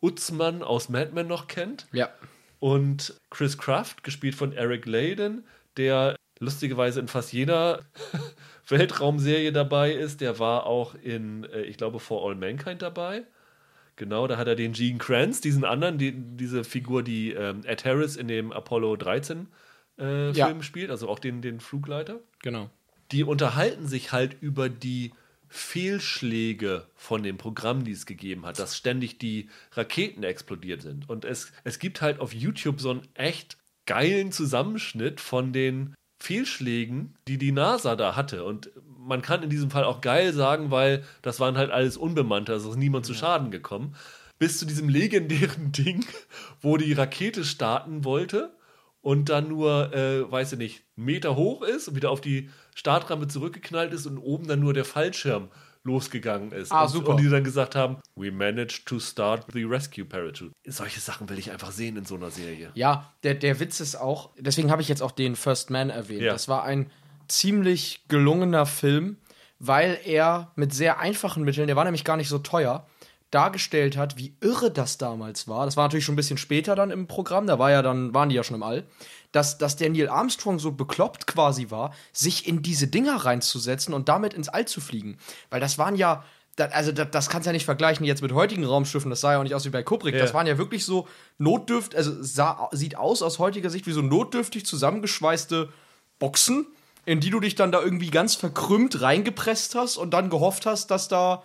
Utzmann 0.00 0.62
aus 0.62 0.88
Mad 0.88 1.12
Men 1.12 1.28
noch 1.28 1.48
kennt. 1.48 1.86
Ja. 1.92 2.10
Und 2.58 3.14
Chris 3.30 3.58
Kraft, 3.58 4.04
gespielt 4.04 4.34
von 4.34 4.52
Eric 4.52 4.86
Layden, 4.86 5.44
der 5.76 6.16
lustigerweise 6.38 7.00
in 7.00 7.08
fast 7.08 7.32
jeder 7.32 7.80
Weltraumserie 8.68 9.52
dabei 9.52 9.92
ist. 9.92 10.20
Der 10.20 10.38
war 10.38 10.66
auch 10.66 10.94
in, 10.94 11.44
äh, 11.44 11.62
ich 11.62 11.76
glaube, 11.76 12.00
For 12.00 12.28
All 12.28 12.34
Mankind 12.36 12.82
dabei. 12.82 13.24
Genau, 13.96 14.26
da 14.26 14.38
hat 14.38 14.48
er 14.48 14.56
den 14.56 14.72
Gene 14.72 14.98
Kranz, 14.98 15.40
diesen 15.40 15.64
anderen, 15.64 15.98
die, 15.98 16.12
diese 16.12 16.64
Figur, 16.64 17.02
die 17.02 17.32
ähm, 17.32 17.60
Ed 17.64 17.84
Harris 17.84 18.16
in 18.16 18.26
dem 18.26 18.50
Apollo 18.52 18.96
13 18.96 19.48
äh, 19.98 20.30
Ja. 20.32 20.46
Film 20.46 20.62
spielt, 20.62 20.90
also 20.90 21.08
auch 21.08 21.18
den, 21.18 21.42
den 21.42 21.60
Flugleiter 21.60 22.20
Genau. 22.42 22.70
die 23.12 23.22
unterhalten 23.24 23.86
sich 23.86 24.10
halt 24.12 24.36
über 24.40 24.68
die 24.70 25.12
Fehlschläge 25.48 26.86
von 26.94 27.22
dem 27.22 27.36
Programm, 27.36 27.84
die 27.84 27.92
es 27.92 28.06
gegeben 28.06 28.46
hat, 28.46 28.58
dass 28.58 28.76
ständig 28.76 29.18
die 29.18 29.50
Raketen 29.72 30.22
explodiert 30.22 30.80
sind. 30.80 31.08
Und 31.10 31.24
es, 31.26 31.52
es 31.64 31.78
gibt 31.78 32.00
halt 32.00 32.20
auf 32.20 32.32
YouTube 32.32 32.80
so 32.80 32.90
einen 32.90 33.06
echt 33.14 33.58
geilen 33.86 34.32
Zusammenschnitt 34.32 35.20
von 35.20 35.52
den 35.52 35.94
Fehlschlägen, 36.22 37.14
die 37.26 37.36
die 37.36 37.52
NASA 37.52 37.96
da 37.96 38.14
hatte. 38.14 38.44
Und 38.44 38.70
man 38.98 39.22
kann 39.22 39.42
in 39.42 39.50
diesem 39.50 39.70
Fall 39.70 39.84
auch 39.84 40.00
geil 40.00 40.32
sagen, 40.32 40.70
weil 40.70 41.04
das 41.20 41.40
waren 41.40 41.56
halt 41.56 41.70
alles 41.70 41.96
Unbemannte, 41.96 42.52
also 42.52 42.70
ist 42.70 42.76
niemand 42.76 43.04
zu 43.04 43.14
Schaden 43.14 43.50
gekommen. 43.50 43.96
Bis 44.38 44.58
zu 44.58 44.64
diesem 44.64 44.88
legendären 44.88 45.72
Ding, 45.76 46.04
wo 46.60 46.76
die 46.76 46.92
Rakete 46.92 47.44
starten 47.44 48.04
wollte 48.04 48.56
und 49.00 49.28
dann 49.28 49.48
nur, 49.48 49.92
äh, 49.92 50.30
weiß 50.30 50.52
ich 50.52 50.58
nicht, 50.58 50.84
einen 50.96 51.06
Meter 51.06 51.34
hoch 51.34 51.62
ist 51.62 51.88
und 51.88 51.96
wieder 51.96 52.10
auf 52.10 52.20
die 52.20 52.50
Startrampe 52.74 53.26
zurückgeknallt 53.26 53.92
ist 53.92 54.06
und 54.06 54.18
oben 54.18 54.46
dann 54.46 54.60
nur 54.60 54.74
der 54.74 54.84
Fallschirm 54.84 55.48
losgegangen 55.84 56.52
ist. 56.52 56.72
Ah, 56.72 56.82
und, 56.82 56.88
super. 56.88 57.10
Und 57.10 57.20
die 57.20 57.28
dann 57.28 57.44
gesagt 57.44 57.74
haben, 57.74 57.98
we 58.14 58.30
managed 58.30 58.86
to 58.86 58.98
start 58.98 59.46
the 59.52 59.64
rescue 59.64 60.04
parachute. 60.04 60.52
Solche 60.66 61.00
Sachen 61.00 61.28
will 61.28 61.38
ich 61.38 61.50
einfach 61.50 61.72
sehen 61.72 61.96
in 61.96 62.04
so 62.04 62.14
einer 62.14 62.30
Serie. 62.30 62.70
Ja, 62.74 63.12
der, 63.22 63.34
der 63.34 63.58
Witz 63.60 63.80
ist 63.80 63.96
auch, 63.96 64.30
deswegen 64.38 64.70
habe 64.70 64.82
ich 64.82 64.88
jetzt 64.88 65.02
auch 65.02 65.10
den 65.10 65.36
First 65.36 65.70
Man 65.70 65.90
erwähnt. 65.90 66.22
Ja. 66.22 66.32
Das 66.32 66.48
war 66.48 66.64
ein 66.64 66.90
ziemlich 67.28 68.04
gelungener 68.08 68.66
Film, 68.66 69.16
weil 69.58 69.98
er 70.04 70.52
mit 70.56 70.74
sehr 70.74 70.98
einfachen 70.98 71.44
Mitteln, 71.44 71.66
der 71.66 71.76
war 71.76 71.84
nämlich 71.84 72.04
gar 72.04 72.16
nicht 72.16 72.28
so 72.28 72.38
teuer, 72.38 72.86
dargestellt 73.30 73.96
hat, 73.96 74.18
wie 74.18 74.36
irre 74.40 74.70
das 74.70 74.98
damals 74.98 75.48
war. 75.48 75.64
Das 75.64 75.76
war 75.76 75.84
natürlich 75.84 76.04
schon 76.04 76.14
ein 76.14 76.16
bisschen 76.16 76.36
später 76.36 76.76
dann 76.76 76.90
im 76.90 77.06
Programm, 77.06 77.46
da 77.46 77.58
war 77.58 77.70
ja 77.70 77.82
dann, 77.82 78.14
waren 78.14 78.28
die 78.28 78.34
ja 78.34 78.44
schon 78.44 78.56
im 78.56 78.62
All, 78.62 78.84
dass, 79.32 79.58
dass 79.58 79.76
der 79.76 79.90
Neil 79.90 80.08
Armstrong 80.08 80.58
so 80.58 80.72
bekloppt 80.72 81.26
quasi 81.26 81.70
war, 81.70 81.94
sich 82.12 82.46
in 82.46 82.62
diese 82.62 82.86
Dinger 82.86 83.16
reinzusetzen 83.16 83.94
und 83.94 84.08
damit 84.08 84.34
ins 84.34 84.48
All 84.48 84.66
zu 84.66 84.80
fliegen. 84.80 85.18
Weil 85.50 85.60
das 85.60 85.78
waren 85.78 85.96
ja, 85.96 86.22
da, 86.56 86.66
also 86.66 86.92
da, 86.92 87.06
das 87.06 87.30
kannst 87.30 87.46
du 87.46 87.48
ja 87.48 87.52
nicht 87.52 87.64
vergleichen 87.64 88.04
jetzt 88.04 88.22
mit 88.22 88.32
heutigen 88.32 88.64
Raumschiffen, 88.64 89.10
das 89.10 89.22
sah 89.22 89.32
ja 89.32 89.38
auch 89.38 89.42
nicht 89.42 89.54
aus 89.54 89.64
wie 89.64 89.70
bei 89.70 89.82
Kubrick. 89.82 90.14
Ja. 90.14 90.20
Das 90.20 90.34
waren 90.34 90.46
ja 90.46 90.58
wirklich 90.58 90.84
so 90.84 91.08
notdürft, 91.38 91.96
also 91.96 92.22
sah, 92.22 92.68
sieht 92.72 92.96
aus 92.96 93.22
aus 93.22 93.38
heutiger 93.38 93.70
Sicht 93.70 93.86
wie 93.86 93.92
so 93.92 94.02
notdürftig 94.02 94.66
zusammengeschweißte 94.66 95.70
Boxen, 96.18 96.66
in 97.06 97.20
die 97.20 97.30
du 97.30 97.40
dich 97.40 97.54
dann 97.54 97.72
da 97.72 97.80
irgendwie 97.80 98.10
ganz 98.10 98.34
verkrümmt 98.34 99.00
reingepresst 99.00 99.74
hast 99.74 99.96
und 99.96 100.12
dann 100.12 100.28
gehofft 100.28 100.66
hast, 100.66 100.90
dass 100.90 101.08
da 101.08 101.42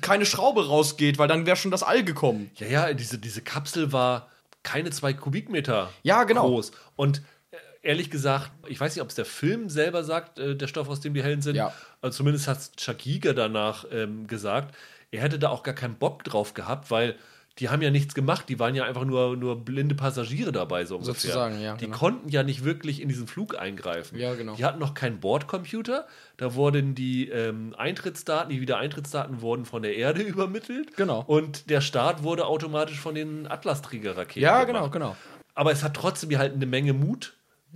keine 0.00 0.26
Schraube 0.26 0.68
rausgeht, 0.68 1.18
weil 1.18 1.28
dann 1.28 1.46
wäre 1.46 1.56
schon 1.56 1.70
das 1.70 1.82
All 1.82 2.04
gekommen. 2.04 2.50
Ja, 2.56 2.66
ja, 2.66 2.94
diese, 2.94 3.18
diese 3.18 3.42
Kapsel 3.42 3.92
war 3.92 4.28
keine 4.62 4.90
zwei 4.90 5.12
Kubikmeter 5.12 5.90
Ja, 6.02 6.24
genau. 6.24 6.46
groß. 6.48 6.72
Und 6.96 7.22
äh, 7.50 7.56
ehrlich 7.82 8.10
gesagt, 8.10 8.50
ich 8.66 8.80
weiß 8.80 8.94
nicht, 8.94 9.02
ob 9.02 9.08
es 9.08 9.14
der 9.14 9.24
Film 9.24 9.68
selber 9.68 10.04
sagt, 10.04 10.38
äh, 10.38 10.56
der 10.56 10.66
Stoff, 10.66 10.88
aus 10.88 11.00
dem 11.00 11.14
die 11.14 11.22
Hellen 11.22 11.42
sind. 11.42 11.56
Ja. 11.56 11.72
Also 12.00 12.18
zumindest 12.18 12.48
hat 12.48 12.58
Yeager 13.04 13.34
danach 13.34 13.84
ähm, 13.90 14.26
gesagt, 14.26 14.74
er 15.10 15.22
hätte 15.22 15.38
da 15.38 15.50
auch 15.50 15.62
gar 15.62 15.74
keinen 15.74 15.96
Bock 15.96 16.24
drauf 16.24 16.54
gehabt, 16.54 16.90
weil 16.90 17.16
die 17.58 17.68
haben 17.68 17.82
ja 17.82 17.90
nichts 17.90 18.14
gemacht, 18.14 18.48
die 18.48 18.58
waren 18.58 18.74
ja 18.74 18.84
einfach 18.84 19.04
nur, 19.04 19.36
nur 19.36 19.62
blinde 19.64 19.94
Passagiere 19.94 20.52
dabei, 20.52 20.84
so 20.84 20.96
ungefähr. 20.96 21.14
Sozusagen, 21.14 21.60
ja, 21.60 21.76
Die 21.76 21.84
genau. 21.84 21.96
konnten 21.98 22.28
ja 22.30 22.42
nicht 22.42 22.64
wirklich 22.64 23.00
in 23.02 23.08
diesen 23.08 23.26
Flug 23.26 23.58
eingreifen. 23.58 24.18
Ja, 24.18 24.34
genau. 24.34 24.54
Die 24.54 24.64
hatten 24.64 24.78
noch 24.78 24.94
keinen 24.94 25.20
Bordcomputer, 25.20 26.06
da 26.38 26.54
wurden 26.54 26.94
die 26.94 27.28
ähm, 27.28 27.74
Eintrittsdaten, 27.76 28.50
die 28.50 28.60
Wiedereintrittsdaten 28.60 29.40
wurden 29.42 29.64
von 29.64 29.82
der 29.82 29.96
Erde 29.96 30.22
übermittelt. 30.22 30.96
Genau. 30.96 31.22
Und 31.26 31.68
der 31.68 31.80
Start 31.82 32.22
wurde 32.22 32.46
automatisch 32.46 32.98
von 32.98 33.14
den 33.14 33.46
Atlas-Träger-Raketen 33.46 34.40
Ja, 34.42 34.64
gemacht. 34.64 34.90
genau, 34.92 35.10
genau. 35.10 35.16
Aber 35.54 35.72
es 35.72 35.82
hat 35.82 35.94
trotzdem 35.94 36.36
halt 36.38 36.54
eine 36.54 36.64
Menge 36.66 36.94
Mut 36.94 37.34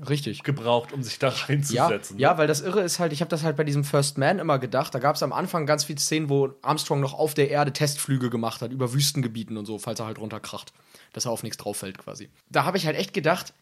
Richtig. 0.09 0.42
gebraucht, 0.42 0.92
um 0.92 1.03
sich 1.03 1.18
da 1.18 1.28
Ja, 1.32 1.34
reinzusetzen. 1.47 2.16
ne? 2.16 2.22
ja, 2.22 2.38
weil 2.38 2.47
das 2.47 2.61
Irre 2.61 2.80
ist 2.82 2.99
halt, 2.99 3.12
ich 3.12 3.20
habe 3.20 3.28
das 3.30 3.42
halt 3.42 3.57
bei 3.57 3.64
diesem 3.64 3.84
First 3.84 4.18
Man 4.18 4.38
immer 4.38 4.59
gedacht. 4.59 4.94
Da 4.94 4.99
gab 4.99 5.16
es 5.16 5.22
am 5.22 5.32
Anfang 5.32 5.66
ganz 5.66 5.84
viele 5.84 5.99
Szenen, 6.01 6.28
wo 6.28 6.51
Armstrong 6.62 7.01
noch 7.01 7.14
auf 7.14 7.34
der 7.34 7.51
Erde 7.51 7.72
Testflüge 7.72 8.28
gemacht 8.30 8.61
hat, 8.62 8.72
über 8.72 8.92
Wüstengebieten 8.92 9.57
und 9.57 9.66
so, 9.66 9.78
falls 9.78 10.01
er 10.01 10.07
halt 10.07 10.18
runterkracht, 10.18 10.72
dass 11.12 11.24
er 11.24 11.30
auf 11.30 11.42
nichts 11.42 11.57
drauf 11.59 11.78
fällt 11.78 11.99
quasi. 11.99 12.28
Da 12.51 12.64
habe 12.64 12.76
ich 12.76 12.86
halt 12.86 12.97
echt 12.97 13.14
gedacht, 13.14 13.55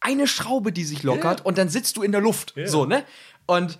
eine 0.00 0.26
Schraube, 0.26 0.72
die 0.72 0.84
sich 0.84 1.02
lockert 1.02 1.40
Ja. 1.40 1.46
und 1.46 1.58
dann 1.58 1.68
sitzt 1.68 1.96
du 1.96 2.02
in 2.02 2.12
der 2.12 2.20
Luft. 2.20 2.54
Ja. 2.56 2.66
So, 2.66 2.84
ne? 2.86 3.04
Und 3.46 3.78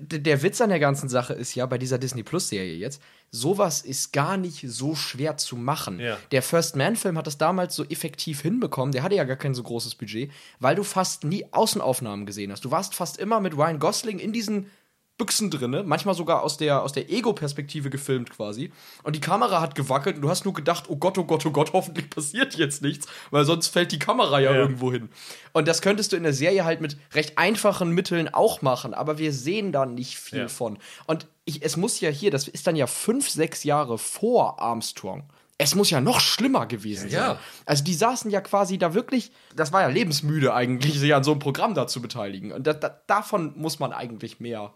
der 0.00 0.42
Witz 0.42 0.60
an 0.60 0.70
der 0.70 0.78
ganzen 0.78 1.08
Sache 1.08 1.34
ist 1.34 1.54
ja, 1.54 1.66
bei 1.66 1.76
dieser 1.76 1.98
Disney 1.98 2.22
Plus-Serie 2.22 2.74
jetzt, 2.74 3.02
sowas 3.30 3.82
ist 3.82 4.12
gar 4.12 4.38
nicht 4.38 4.64
so 4.66 4.94
schwer 4.94 5.36
zu 5.36 5.56
machen. 5.56 6.00
Ja. 6.00 6.16
Der 6.30 6.42
First 6.42 6.76
Man-Film 6.76 7.18
hat 7.18 7.26
das 7.26 7.36
damals 7.36 7.74
so 7.74 7.84
effektiv 7.84 8.40
hinbekommen, 8.40 8.92
der 8.92 9.02
hatte 9.02 9.16
ja 9.16 9.24
gar 9.24 9.36
kein 9.36 9.54
so 9.54 9.62
großes 9.62 9.96
Budget, 9.96 10.30
weil 10.58 10.74
du 10.74 10.84
fast 10.84 11.24
nie 11.24 11.44
Außenaufnahmen 11.52 12.24
gesehen 12.24 12.50
hast. 12.50 12.64
Du 12.64 12.70
warst 12.70 12.94
fast 12.94 13.18
immer 13.18 13.40
mit 13.40 13.56
Ryan 13.56 13.78
Gosling 13.78 14.18
in 14.18 14.32
diesen 14.32 14.70
Büchsen 15.18 15.50
drinne, 15.50 15.82
manchmal 15.82 16.14
sogar 16.14 16.42
aus 16.42 16.56
der, 16.56 16.82
aus 16.82 16.92
der 16.92 17.10
Ego-Perspektive 17.10 17.90
gefilmt 17.90 18.30
quasi. 18.30 18.72
Und 19.02 19.16
die 19.16 19.20
Kamera 19.20 19.60
hat 19.60 19.74
gewackelt 19.74 20.16
und 20.16 20.22
du 20.22 20.30
hast 20.30 20.44
nur 20.44 20.54
gedacht, 20.54 20.84
oh 20.88 20.96
Gott, 20.96 21.18
oh 21.18 21.24
Gott, 21.24 21.44
oh 21.44 21.50
Gott, 21.50 21.72
hoffentlich 21.74 22.08
passiert 22.08 22.54
jetzt 22.54 22.80
nichts, 22.82 23.06
weil 23.30 23.44
sonst 23.44 23.68
fällt 23.68 23.92
die 23.92 23.98
Kamera 23.98 24.38
ja, 24.40 24.52
Ja. 24.52 24.56
irgendwo 24.58 24.92
hin. 24.92 25.08
Und 25.52 25.68
das 25.68 25.82
könntest 25.82 26.12
du 26.12 26.16
in 26.16 26.22
der 26.22 26.32
Serie 26.32 26.64
halt 26.64 26.80
mit 26.80 26.96
recht 27.12 27.36
einfachen 27.36 27.90
Mitteln 27.90 28.28
auch 28.32 28.62
machen, 28.62 28.94
aber 28.94 29.18
wir 29.18 29.32
sehen 29.32 29.72
da 29.72 29.84
nicht 29.86 30.18
viel 30.18 30.38
Ja. 30.40 30.48
von. 30.48 30.78
Und 31.06 31.26
ich, 31.44 31.62
es 31.64 31.76
muss 31.76 32.00
ja 32.00 32.10
hier, 32.10 32.30
das 32.30 32.46
ist 32.48 32.66
dann 32.66 32.76
ja 32.76 32.86
fünf, 32.86 33.28
sechs 33.28 33.64
Jahre 33.64 33.98
vor 33.98 34.60
Armstrong. 34.62 35.24
Es 35.60 35.74
muss 35.74 35.90
ja 35.90 36.00
noch 36.00 36.20
schlimmer 36.20 36.66
gewesen 36.66 37.10
Ja, 37.10 37.18
ja. 37.20 37.26
sein. 37.30 37.38
Also 37.66 37.82
die 37.82 37.94
saßen 37.94 38.30
ja 38.30 38.40
quasi 38.40 38.78
da 38.78 38.94
wirklich, 38.94 39.32
das 39.56 39.72
war 39.72 39.80
ja 39.80 39.88
lebensmüde 39.88 40.54
eigentlich, 40.54 40.96
sich 41.00 41.12
an 41.12 41.24
so 41.24 41.32
einem 41.32 41.40
Programm 41.40 41.74
da 41.74 41.88
zu 41.88 42.00
beteiligen. 42.00 42.52
Und 42.52 42.68
da, 42.68 42.74
da, 42.74 43.00
davon 43.08 43.54
muss 43.56 43.80
man 43.80 43.92
eigentlich 43.92 44.38
mehr, 44.38 44.72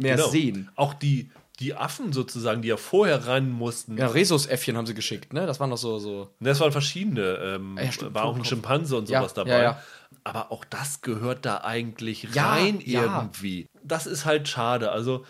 mehr 0.00 0.16
Genau. 0.16 0.28
sehen. 0.28 0.70
Auch 0.76 0.94
die, 0.94 1.30
die 1.58 1.74
Affen 1.74 2.12
sozusagen, 2.12 2.62
die 2.62 2.68
ja 2.68 2.76
vorher 2.76 3.26
ran 3.26 3.50
mussten. 3.50 3.96
Ja, 3.98 4.06
Rhesusäffchen 4.08 4.76
haben 4.76 4.86
sie 4.86 4.94
geschickt, 4.94 5.32
ne? 5.32 5.46
Das 5.46 5.60
waren 5.60 5.70
noch 5.70 5.76
so, 5.78 5.98
so. 5.98 6.30
Das 6.40 6.58
waren 6.60 6.72
verschiedene. 6.72 7.34
Ähm, 7.42 7.78
Ja, 7.80 7.92
stimmt. 7.92 8.14
war 8.14 8.24
auch 8.24 8.36
ein 8.36 8.44
Schimpanse 8.44 8.96
und 8.96 9.08
Ja, 9.08 9.20
sowas 9.20 9.34
dabei. 9.34 9.50
ja, 9.50 9.62
ja. 9.62 9.82
Aber 10.24 10.52
auch 10.52 10.64
das 10.64 11.02
gehört 11.02 11.44
da 11.46 11.58
eigentlich 11.62 12.28
Ja, 12.34 12.50
rein 12.52 12.80
ja. 12.84 13.02
irgendwie. 13.20 13.66
Das 13.84 14.06
ist 14.06 14.24
halt 14.24 14.48
schade. 14.48 14.90
Also, 14.92 15.24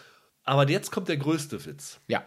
aber 0.44 0.68
jetzt 0.68 0.90
kommt 0.90 1.08
der 1.08 1.16
größte 1.16 1.64
Witz. 1.66 2.00
Ja. 2.08 2.24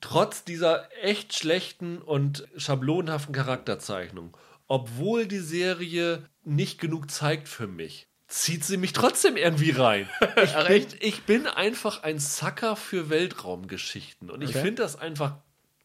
Trotz 0.00 0.44
dieser 0.44 0.88
echt 1.02 1.34
schlechten 1.34 1.98
und 1.98 2.46
schablonhaften 2.56 3.34
Charakterzeichnung, 3.34 4.36
obwohl 4.68 5.26
die 5.26 5.38
Serie 5.38 6.24
nicht 6.44 6.78
genug 6.80 7.10
zeigt 7.10 7.48
für 7.48 7.66
mich, 7.66 8.06
zieht 8.34 8.64
sie 8.64 8.76
mich 8.76 8.92
trotzdem 8.92 9.36
irgendwie 9.36 9.70
rein. 9.70 10.08
Ich, 10.42 10.54
bin, 10.66 10.86
ich 11.00 11.22
bin 11.22 11.46
einfach 11.46 12.02
ein 12.02 12.18
Sucker 12.18 12.74
für 12.74 13.08
Weltraumgeschichten 13.08 14.28
und 14.30 14.42
ich 14.42 14.50
Okay. 14.50 14.62
finde 14.62 14.82
das 14.82 14.96
einfach 14.96 15.36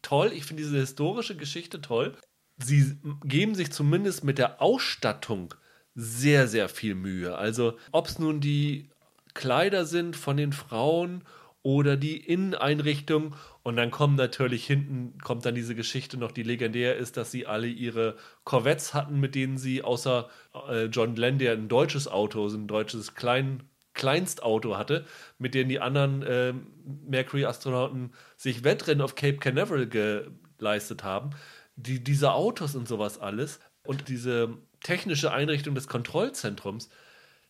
toll. 0.01 0.31
Ich 0.33 0.45
finde 0.45 0.63
diese 0.63 0.77
historische 0.79 1.35
Geschichte 1.37 1.79
toll. 1.81 2.17
Sie 2.57 2.97
geben 3.23 3.53
sich 3.55 3.71
zumindest 3.71 4.23
mit 4.23 4.37
der 4.37 4.61
Ausstattung 4.61 5.53
sehr, 5.95 6.47
sehr 6.47 6.69
viel 6.69 6.95
Mühe. 6.95 7.37
Also, 7.37 7.77
ob 7.91 8.07
es 8.07 8.17
nun 8.19 8.41
die 8.41 8.89
Kleider 9.33 9.85
sind 9.85 10.15
von 10.15 10.35
den 10.35 10.51
Frauen 10.51 11.23
oder 11.61 11.97
die 11.97 12.17
Inneneinrichtung. 12.17 13.35
Und 13.63 13.75
dann 13.75 13.91
kommen 13.91 14.15
natürlich 14.15 14.65
hinten, 14.65 15.17
kommt 15.19 15.45
dann 15.45 15.55
diese 15.55 15.75
Geschichte 15.75 16.17
noch, 16.17 16.31
die 16.31 16.43
legendär 16.43 16.97
ist, 16.97 17.17
dass 17.17 17.31
sie 17.31 17.45
alle 17.45 17.67
ihre 17.67 18.15
Corvettes 18.43 18.93
hatten, 18.93 19.19
mit 19.19 19.35
denen 19.35 19.57
sie 19.57 19.81
außer 19.83 20.29
äh, 20.69 20.85
John 20.85 21.15
Glenn, 21.15 21.39
der 21.39 21.53
ein 21.53 21.67
deutsches 21.67 22.07
Auto, 22.07 22.47
so 22.49 22.57
ein 22.57 22.67
deutsches 22.67 23.15
Klein, 23.15 23.63
Kleinstauto 23.93 24.77
hatte, 24.77 25.05
mit 25.37 25.53
denen 25.53 25.69
die 25.69 25.79
anderen 25.79 26.21
äh, 26.23 26.53
Mercury-Astronauten 27.07 28.13
sich 28.37 28.63
Wettrennen 28.63 29.01
auf 29.01 29.15
Cape 29.15 29.37
Canaveral 29.37 29.87
geleistet 30.57 31.03
haben. 31.03 31.31
Die, 31.75 32.03
diese 32.03 32.33
Autos 32.33 32.75
und 32.75 32.87
sowas 32.87 33.19
alles 33.19 33.59
und 33.83 34.07
diese 34.07 34.57
technische 34.81 35.31
Einrichtung 35.31 35.75
des 35.75 35.87
Kontrollzentrums, 35.87 36.89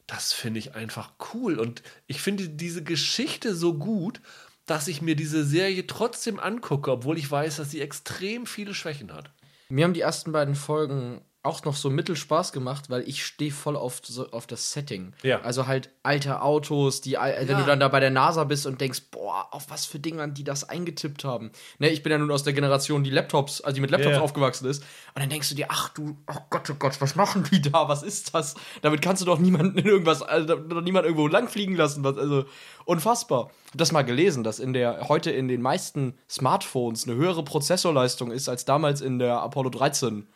das 0.10 0.34
finde 0.34 0.60
ich 0.60 0.76
einfach 0.76 1.14
cool. 1.34 1.60
Und 1.60 1.84
ich 2.08 2.22
finde 2.22 2.50
diese 2.50 2.84
Geschichte 2.84 3.54
so 3.54 3.76
gut, 3.76 4.22
dass 4.66 4.88
ich 4.88 5.02
mir 5.02 5.16
diese 5.16 5.46
Serie 5.46 5.86
trotzdem 5.86 6.40
angucke, 6.40 6.92
obwohl 6.92 7.18
ich 7.18 7.30
weiß, 7.30 7.58
dass 7.58 7.72
sie 7.72 7.82
extrem 7.82 8.46
viele 8.46 8.74
Schwächen 8.74 9.14
hat. 9.14 9.32
Mir 9.70 9.86
haben 9.86 9.94
die 9.94 10.02
ersten 10.02 10.32
beiden 10.32 10.56
Folgen 10.56 11.22
auch 11.42 11.64
noch 11.64 11.76
so 11.78 11.90
mittel 11.90 12.18
Spaß 12.18 12.52
gemacht, 12.52 12.90
weil 12.90 13.08
ich 13.08 13.26
stehe 13.26 13.52
voll 13.52 13.78
auf, 13.78 14.02
so, 14.04 14.30
auf 14.32 14.46
das 14.46 14.74
Setting. 14.74 15.14
Ja. 15.24 15.40
Also 15.42 15.68
halt 15.68 15.90
alte 16.04 16.42
Autos, 16.42 17.00
die, 17.00 17.14
wenn 17.14 17.48
Ja. 17.48 17.60
du 17.60 17.66
dann 17.66 17.80
da 17.80 17.88
bei 17.88 18.02
der 18.02 18.10
NASA 18.10 18.44
bist 18.44 18.66
und 18.66 18.82
denkst, 18.82 19.04
boah, 19.12 19.48
auf 19.52 19.70
was 19.70 19.86
für 19.86 20.00
Dingern 20.00 20.34
die 20.34 20.44
das 20.44 20.68
eingetippt 20.68 21.24
haben. 21.24 21.52
Ne, 21.78 21.90
ich 21.90 22.04
bin 22.04 22.12
ja 22.12 22.18
nun 22.18 22.30
aus 22.30 22.44
der 22.44 22.52
Generation, 22.52 23.06
die 23.06 23.10
Laptops, 23.10 23.62
also 23.62 23.74
die 23.76 23.80
mit 23.82 23.90
Laptops 23.90 24.18
Ja. 24.18 24.22
aufgewachsen 24.22 24.68
ist. 24.68 24.84
Und 25.16 25.22
dann 25.22 25.30
denkst 25.30 25.48
du 25.48 25.56
dir, 25.56 25.68
ach 25.70 25.90
du, 25.90 26.18
oh 26.28 26.40
Gott, 26.50 26.70
oh 26.70 26.76
Gott, 26.78 27.00
was 27.00 27.16
machen 27.16 27.48
die 27.50 27.62
da? 27.62 27.88
Was 27.88 28.04
ist 28.04 28.36
das? 28.36 28.56
Damit 28.82 29.02
kannst 29.02 29.22
du 29.22 29.26
doch 29.26 29.40
niemanden 29.40 29.78
in 29.78 29.86
irgendwas, 29.86 30.22
also, 30.22 30.56
doch 30.56 30.82
niemand 30.82 31.06
irgendwo 31.06 31.28
langfliegen 31.28 31.76
lassen. 31.76 32.04
Was, 32.04 32.18
also 32.18 32.44
unfassbar. 32.84 33.50
Ich 33.68 33.72
hab 33.72 33.78
das 33.78 33.92
mal 33.94 34.02
gelesen, 34.02 34.44
dass 34.44 34.60
in 34.60 34.74
der, 34.74 35.08
heute 35.08 35.32
in 35.32 35.48
den 35.48 35.62
meisten 35.62 36.16
Smartphones 36.30 37.08
eine 37.08 37.16
höhere 37.16 37.44
Prozessorleistung 37.44 38.32
ist 38.32 38.50
als 38.50 38.66
damals 38.66 39.00
in 39.00 39.20
der 39.20 39.40
Apollo 39.42 39.70
13 39.70 40.28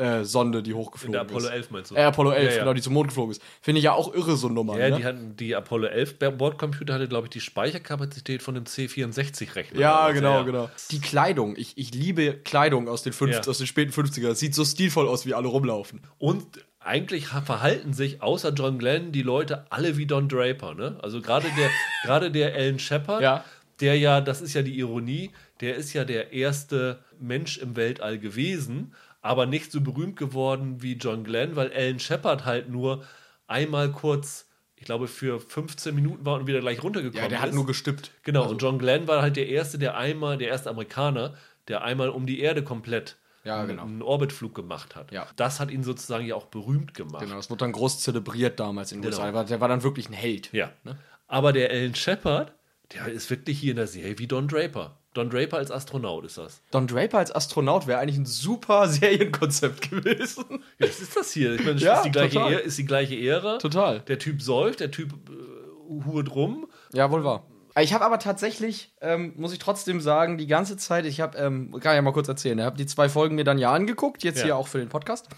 äh, 0.00 0.24
Sonde, 0.24 0.62
die 0.62 0.74
hochgeflogen 0.74 1.08
In 1.08 1.12
der 1.12 1.20
Apollo 1.22 1.46
ist. 1.46 1.52
11 1.52 1.70
meinst 1.70 1.90
du? 1.90 1.94
Äh, 1.94 2.02
Apollo 2.02 2.30
11, 2.32 2.44
Ja, 2.44 2.50
ja. 2.56 2.58
genau, 2.62 2.74
die 2.74 2.82
zum 2.82 2.94
Mond 2.94 3.08
geflogen 3.08 3.30
ist. 3.32 3.42
Finde 3.60 3.78
ich 3.78 3.84
ja 3.84 3.92
auch 3.92 4.12
irre, 4.14 4.36
so 4.36 4.48
Nummern. 4.48 4.78
Ja, 4.78 4.90
ne? 4.90 4.96
die 4.96 5.04
hatten 5.04 5.36
die 5.36 5.54
Apollo 5.54 5.86
11 5.88 6.18
Bordcomputer 6.38 6.94
hatte, 6.94 7.06
glaube 7.08 7.26
ich, 7.26 7.30
die 7.30 7.40
Speicherkapazität 7.40 8.42
von 8.42 8.56
einem 8.56 8.64
C64-Rechner. 8.64 9.78
Ja, 9.80 10.00
Also, 10.00 10.14
genau, 10.20 10.44
genau. 10.44 10.70
Die 10.90 11.00
Kleidung, 11.00 11.54
ich, 11.56 11.76
ich 11.78 11.94
liebe 11.94 12.34
Kleidung 12.34 12.88
aus 12.88 13.02
den, 13.02 13.12
fünf, 13.12 13.32
Ja. 13.34 13.40
aus 13.40 13.58
den 13.58 13.66
späten 13.66 13.92
50er. 13.92 14.28
Das 14.28 14.38
sieht 14.40 14.54
so 14.54 14.64
stilvoll 14.64 15.08
aus, 15.08 15.26
wie 15.26 15.34
alle 15.34 15.48
rumlaufen. 15.48 16.00
Und 16.18 16.44
eigentlich 16.80 17.32
ha- 17.32 17.42
verhalten 17.42 17.92
sich 17.92 18.22
außer 18.22 18.52
John 18.52 18.78
Glenn 18.78 19.12
die 19.12 19.22
Leute 19.22 19.66
alle 19.70 19.96
wie 19.96 20.06
Don 20.06 20.28
Draper, 20.28 20.74
ne? 20.74 20.98
Also 21.02 21.20
gerade 21.20 21.46
der, 21.58 21.68
gerade 22.04 22.30
der 22.30 22.54
Alan 22.54 22.78
Shepard, 22.78 23.20
Ja. 23.22 23.44
der 23.80 23.98
ja, 23.98 24.20
das 24.20 24.40
ist 24.40 24.54
ja 24.54 24.62
die 24.62 24.78
Ironie, 24.78 25.30
der 25.60 25.76
ist 25.76 25.92
ja 25.92 26.04
der 26.06 26.32
erste 26.32 27.00
Mensch 27.18 27.58
im 27.58 27.76
Weltall 27.76 28.18
gewesen, 28.18 28.94
aber 29.22 29.46
nicht 29.46 29.70
so 29.72 29.80
berühmt 29.80 30.16
geworden 30.16 30.82
wie 30.82 30.94
John 30.94 31.24
Glenn, 31.24 31.56
weil 31.56 31.72
Alan 31.72 31.98
Shepard 32.00 32.44
halt 32.44 32.68
nur 32.68 33.04
einmal 33.46 33.90
kurz, 33.92 34.46
ich 34.76 34.84
glaube, 34.84 35.08
für 35.08 35.40
15 35.40 35.94
Minuten 35.94 36.24
war 36.24 36.38
und 36.38 36.46
wieder 36.46 36.60
gleich 36.60 36.82
runtergekommen 36.82 37.22
Ja, 37.22 37.28
der 37.28 37.40
hat 37.42 37.50
ist. 37.50 37.54
nur 37.54 37.66
gestippt. 37.66 38.12
Genau, 38.22 38.42
Also- 38.42 38.52
und 38.54 38.62
John 38.62 38.78
Glenn 38.78 39.08
war 39.08 39.20
halt 39.22 39.36
der 39.36 39.48
erste, 39.48 39.78
der 39.78 39.96
einmal, 39.96 40.38
der 40.38 40.48
erste 40.48 40.70
Amerikaner, 40.70 41.34
der 41.68 41.82
einmal 41.84 42.08
um 42.08 42.26
die 42.26 42.40
Erde 42.40 42.62
komplett 42.64 43.16
Ja, 43.44 43.64
genau. 43.64 43.82
einen 43.84 44.02
Orbitflug 44.02 44.54
gemacht 44.54 44.96
hat. 44.96 45.12
Ja. 45.12 45.26
Das 45.36 45.60
hat 45.60 45.70
ihn 45.70 45.82
sozusagen 45.82 46.26
ja 46.26 46.34
auch 46.34 46.46
berühmt 46.46 46.94
gemacht. 46.94 47.22
Genau, 47.22 47.36
das 47.36 47.50
wurde 47.50 47.58
dann 47.60 47.72
groß 47.72 48.00
zelebriert 48.00 48.58
damals 48.60 48.92
in 48.92 48.98
den 49.02 49.10
Genau. 49.10 49.16
USA. 49.16 49.24
Der 49.26 49.34
war- 49.34 49.44
Der 49.44 49.60
war 49.60 49.68
dann 49.68 49.82
wirklich 49.82 50.08
ein 50.08 50.12
Held. 50.14 50.52
Ja. 50.52 50.70
Ne? 50.84 50.98
Aber 51.26 51.52
der 51.52 51.70
Alan 51.70 51.94
Shepard, 51.94 52.52
der 52.92 53.06
ist 53.08 53.30
wirklich 53.30 53.58
hier 53.58 53.70
in 53.72 53.76
der 53.76 53.86
Serie 53.86 54.18
wie 54.18 54.26
Don 54.26 54.48
Draper. 54.48 54.96
Don 55.14 55.28
Draper 55.28 55.56
als 55.56 55.70
Astronaut 55.72 56.24
ist 56.24 56.38
das. 56.38 56.60
Don 56.70 56.86
Draper 56.86 57.18
als 57.18 57.34
Astronaut 57.34 57.86
wäre 57.86 57.98
eigentlich 57.98 58.16
ein 58.18 58.26
super 58.26 58.86
Serienkonzept 58.88 59.90
gewesen. 59.90 60.44
Ja, 60.78 60.86
was 60.88 61.00
ist 61.00 61.16
das 61.16 61.32
hier? 61.32 61.54
Ich 61.54 61.64
meine, 61.64 61.78
Ja, 61.80 61.96
ist, 61.96 62.02
die 62.04 62.10
gleiche. 62.12 62.38
Ära, 62.38 62.50
ist 62.58 62.78
die 62.78 62.86
gleiche 62.86 63.16
Ära. 63.16 63.58
Total. 63.58 64.00
Der 64.00 64.18
Typ 64.18 64.40
säuft, 64.40 64.80
der 64.80 64.90
Typ 64.90 65.12
äh, 65.30 66.04
hurt 66.04 66.34
rum. 66.34 66.66
Ja, 66.92 67.10
wohl 67.10 67.24
wahr. 67.24 67.44
Ich 67.80 67.92
habe 67.94 68.04
aber 68.04 68.18
tatsächlich, 68.18 68.92
ähm, 69.00 69.32
muss 69.36 69.52
ich 69.52 69.58
trotzdem 69.58 70.00
sagen, 70.00 70.38
die 70.38 70.46
ganze 70.46 70.76
Zeit, 70.76 71.06
ich 71.06 71.20
habe, 71.20 71.38
ähm, 71.38 71.70
kann 71.72 71.92
ich 71.92 71.96
ja 71.96 72.02
mal 72.02 72.12
kurz 72.12 72.28
erzählen, 72.28 72.58
ich 72.58 72.64
habe 72.64 72.76
die 72.76 72.86
zwei 72.86 73.08
Folgen 73.08 73.36
mir 73.36 73.44
dann 73.44 73.58
ja 73.58 73.72
angeguckt, 73.72 74.22
jetzt 74.24 74.38
Ja. 74.40 74.44
hier 74.44 74.56
auch 74.56 74.66
für 74.68 74.78
den 74.78 74.88
Podcast. 74.88 75.28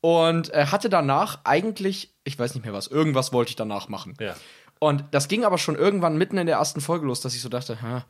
und 0.00 0.52
äh, 0.52 0.66
hatte 0.66 0.88
danach 0.88 1.40
eigentlich, 1.44 2.14
ich 2.24 2.38
weiß 2.38 2.54
nicht 2.54 2.64
mehr 2.64 2.72
was, 2.74 2.86
irgendwas 2.86 3.32
wollte 3.32 3.50
ich 3.50 3.56
danach 3.56 3.88
machen. 3.88 4.14
Ja. 4.20 4.34
Und 4.78 5.04
das 5.10 5.26
ging 5.28 5.44
aber 5.44 5.58
schon 5.58 5.74
irgendwann 5.74 6.16
mitten 6.18 6.38
in 6.38 6.46
der 6.46 6.56
ersten 6.56 6.80
Folge 6.80 7.06
los, 7.06 7.20
dass 7.22 7.34
ich 7.34 7.40
so 7.40 7.48
dachte, 7.48 7.80
hä, 7.80 8.02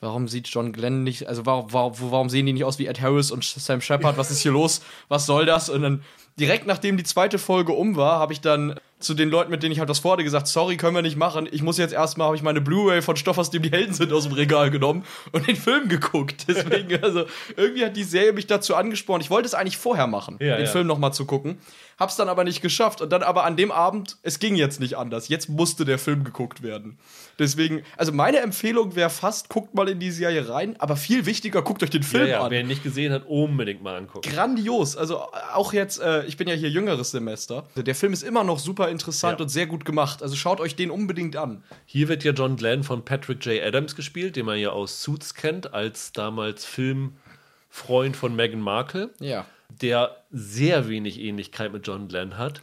warum 0.00 0.28
sieht 0.28 0.48
John 0.48 0.72
Glenn 0.72 1.04
nicht, 1.04 1.26
also 1.26 1.46
warum, 1.46 1.72
warum, 1.72 1.94
warum 1.98 2.28
sehen 2.28 2.46
die 2.46 2.52
nicht 2.52 2.64
aus 2.64 2.78
wie 2.78 2.86
Ed 2.86 3.00
Harris 3.00 3.30
und 3.30 3.44
Sam 3.44 3.80
Shepard? 3.80 4.16
Was 4.16 4.30
ist 4.30 4.40
hier 4.40 4.52
los? 4.52 4.82
Was 5.08 5.26
soll 5.26 5.46
das? 5.46 5.68
Und 5.68 5.82
dann 5.82 6.02
direkt 6.38 6.66
nachdem 6.66 6.96
die 6.96 7.04
zweite 7.04 7.38
Folge 7.38 7.72
um 7.72 7.96
war, 7.96 8.18
habe 8.18 8.32
ich 8.32 8.40
dann 8.40 8.78
zu 9.06 9.14
den 9.14 9.30
Leuten, 9.30 9.50
mit 9.50 9.62
denen 9.62 9.72
ich 9.72 9.78
halt 9.78 9.88
das 9.88 10.00
vorhatte, 10.00 10.24
gesagt, 10.24 10.46
sorry, 10.48 10.76
können 10.76 10.94
wir 10.94 11.02
nicht 11.02 11.16
machen. 11.16 11.48
Ich 11.50 11.62
muss 11.62 11.78
jetzt 11.78 11.94
erstmal, 11.94 12.26
habe 12.26 12.36
ich 12.36 12.42
meine 12.42 12.60
Blu-ray 12.60 13.00
von 13.02 13.16
Stoff, 13.16 13.38
aus 13.38 13.50
dem 13.50 13.62
die 13.62 13.70
Helden 13.70 13.94
sind, 13.94 14.12
aus 14.12 14.24
dem 14.24 14.32
Regal 14.32 14.70
genommen 14.70 15.04
und 15.32 15.46
den 15.46 15.56
Film 15.56 15.88
geguckt. 15.88 16.44
Deswegen, 16.48 17.02
also, 17.02 17.24
irgendwie 17.56 17.84
hat 17.84 17.96
die 17.96 18.04
Serie 18.04 18.32
mich 18.32 18.46
dazu 18.46 18.74
angesprochen. 18.74 19.20
Ich 19.20 19.30
wollte 19.30 19.46
es 19.46 19.54
eigentlich 19.54 19.78
vorher 19.78 20.06
machen, 20.06 20.36
Ja, 20.40 20.56
den 20.56 20.66
ja. 20.66 20.70
Film 20.70 20.86
nochmal 20.86 21.12
zu 21.14 21.24
gucken. 21.24 21.58
Hab's 21.98 22.16
dann 22.16 22.28
aber 22.28 22.44
nicht 22.44 22.60
geschafft. 22.60 23.00
Und 23.00 23.10
dann 23.10 23.22
aber 23.22 23.44
an 23.44 23.56
dem 23.56 23.70
Abend, 23.72 24.18
es 24.22 24.38
ging 24.38 24.54
jetzt 24.54 24.80
nicht 24.80 24.98
anders. 24.98 25.28
Jetzt 25.28 25.48
musste 25.48 25.86
der 25.86 25.98
Film 25.98 26.24
geguckt 26.24 26.62
werden. 26.62 26.98
Deswegen, 27.38 27.82
also 27.96 28.12
meine 28.12 28.38
Empfehlung 28.40 28.96
wäre 28.96 29.08
fast, 29.08 29.48
guckt 29.48 29.74
mal 29.74 29.88
in 29.88 29.98
die 29.98 30.10
Serie 30.10 30.48
rein, 30.48 30.76
aber 30.78 30.96
viel 30.96 31.24
wichtiger, 31.26 31.62
guckt 31.62 31.82
euch 31.82 31.88
den 31.90 32.02
Ja, 32.02 32.08
Film 32.08 32.26
ja, 32.28 32.40
an 32.44 32.50
wer 32.50 32.60
ihn 32.60 32.66
nicht 32.66 32.82
gesehen 32.82 33.12
hat, 33.12 33.24
unbedingt 33.26 33.82
mal 33.82 33.96
angucken. 33.96 34.28
grandios. 34.30 34.96
Also 34.96 35.22
auch 35.54 35.72
jetzt, 35.72 35.98
äh, 36.00 36.24
ich 36.26 36.36
bin 36.36 36.48
ja 36.48 36.54
hier 36.54 36.68
jüngeres 36.68 37.12
Semester. 37.12 37.64
Der 37.76 37.94
Film 37.94 38.12
ist 38.12 38.22
immer 38.22 38.44
noch 38.44 38.58
super 38.58 38.88
interessant 38.96 39.38
Ja. 39.38 39.44
und 39.44 39.48
sehr 39.48 39.66
gut 39.66 39.84
gemacht. 39.84 40.22
Also 40.22 40.34
schaut 40.36 40.60
euch 40.60 40.74
den 40.76 40.90
unbedingt 40.90 41.36
an. 41.36 41.62
Hier 41.84 42.08
wird 42.08 42.24
ja 42.24 42.32
John 42.32 42.56
Glenn 42.56 42.82
von 42.82 43.04
Patrick 43.04 43.44
J. 43.46 43.62
Adams 43.62 43.94
gespielt, 43.96 44.36
den 44.36 44.46
man 44.46 44.58
ja 44.58 44.70
aus 44.70 45.02
Suits 45.02 45.34
kennt, 45.34 45.72
als 45.74 46.12
damals 46.12 46.64
Filmfreund 46.64 48.16
von 48.16 48.34
Meghan 48.36 48.60
Markle, 48.60 49.10
Ja. 49.20 49.46
der 49.82 50.16
sehr 50.30 50.88
wenig 50.88 51.20
Ähnlichkeit 51.20 51.72
mit 51.72 51.86
John 51.86 52.08
Glenn 52.08 52.38
hat. 52.38 52.60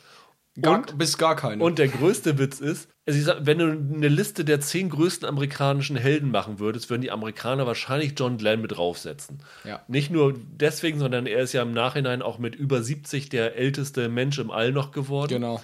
Gar, 0.61 0.75
Und- 0.79 0.97
bis 0.99 1.17
gar 1.17 1.35
keine. 1.35 1.63
Und 1.63 1.79
der 1.79 1.87
größte 1.87 2.37
Witz 2.37 2.59
ist, 2.59 2.87
also 3.07 3.19
sag, 3.21 3.45
wenn 3.47 3.57
du 3.57 3.65
eine 3.71 4.07
Liste 4.07 4.45
der 4.45 4.61
zehn 4.61 4.87
größten 4.89 5.27
amerikanischen 5.27 5.95
Helden 5.97 6.29
machen 6.29 6.59
würdest, 6.59 6.91
würden 6.91 7.01
die 7.01 7.09
Amerikaner 7.09 7.65
wahrscheinlich 7.65 8.13
John 8.17 8.37
Glenn 8.37 8.61
mit 8.61 8.71
draufsetzen. 8.77 9.39
Ja. 9.63 9.81
Nicht 9.87 10.11
nur 10.11 10.35
deswegen, 10.37 10.99
sondern 10.99 11.25
er 11.25 11.39
ist 11.41 11.53
ja 11.53 11.63
im 11.63 11.73
Nachhinein 11.73 12.21
auch 12.21 12.37
mit 12.37 12.53
über 12.55 12.83
70 12.83 13.29
der 13.29 13.55
älteste 13.57 14.09
Mensch 14.09 14.37
im 14.37 14.51
All 14.51 14.71
noch 14.71 14.91
geworden. 14.91 15.29
genau. 15.29 15.61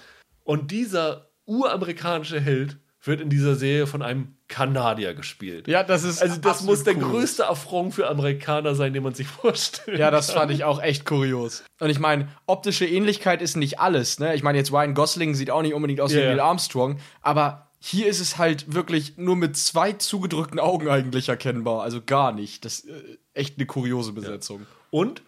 Und 0.50 0.72
dieser 0.72 1.30
uramerikanische 1.44 2.40
Held 2.40 2.78
wird 3.04 3.20
in 3.20 3.30
dieser 3.30 3.54
Serie 3.54 3.86
von 3.86 4.02
einem 4.02 4.34
Kanadier 4.48 5.14
gespielt. 5.14 5.68
Ja, 5.68 5.84
das 5.84 6.02
ist 6.02 6.20
Also 6.20 6.40
das 6.40 6.64
muss 6.64 6.82
der 6.82 6.96
cool. 6.96 7.02
größte 7.04 7.48
Affront 7.48 7.94
für 7.94 8.08
Amerikaner 8.08 8.74
sein, 8.74 8.92
den 8.92 9.04
man 9.04 9.14
sich 9.14 9.28
vorstellt. 9.28 10.00
Ja, 10.00 10.10
das 10.10 10.32
fand 10.32 10.50
ich 10.50 10.64
auch 10.64 10.82
echt 10.82 11.06
kurios. 11.06 11.62
Und 11.78 11.88
ich 11.88 12.00
meine, 12.00 12.26
optische 12.46 12.84
Ähnlichkeit 12.84 13.42
ist 13.42 13.54
nicht 13.56 13.78
alles. 13.78 14.18
Ne? 14.18 14.34
Ich 14.34 14.42
meine, 14.42 14.58
jetzt 14.58 14.72
Ryan 14.72 14.94
Gosling 14.94 15.36
sieht 15.36 15.52
auch 15.52 15.62
nicht 15.62 15.72
unbedingt 15.72 16.00
aus 16.00 16.10
wie 16.10 16.16
Ja, 16.16 16.22
ja. 16.22 16.30
Neil 16.30 16.40
Armstrong, 16.40 16.98
aber 17.22 17.70
hier 17.78 18.08
ist 18.08 18.18
es 18.18 18.36
halt 18.36 18.74
wirklich 18.74 19.18
nur 19.18 19.36
mit 19.36 19.56
zwei 19.56 19.92
zugedrückten 19.92 20.58
Augen 20.58 20.88
eigentlich 20.88 21.28
erkennbar. 21.28 21.84
Also 21.84 22.02
gar 22.04 22.32
nicht. 22.32 22.64
Das 22.64 22.80
ist 22.80 22.88
äh, 22.88 23.18
echt 23.34 23.56
eine 23.56 23.66
kuriose 23.66 24.12
Besetzung. 24.14 24.66
Und 24.90 25.22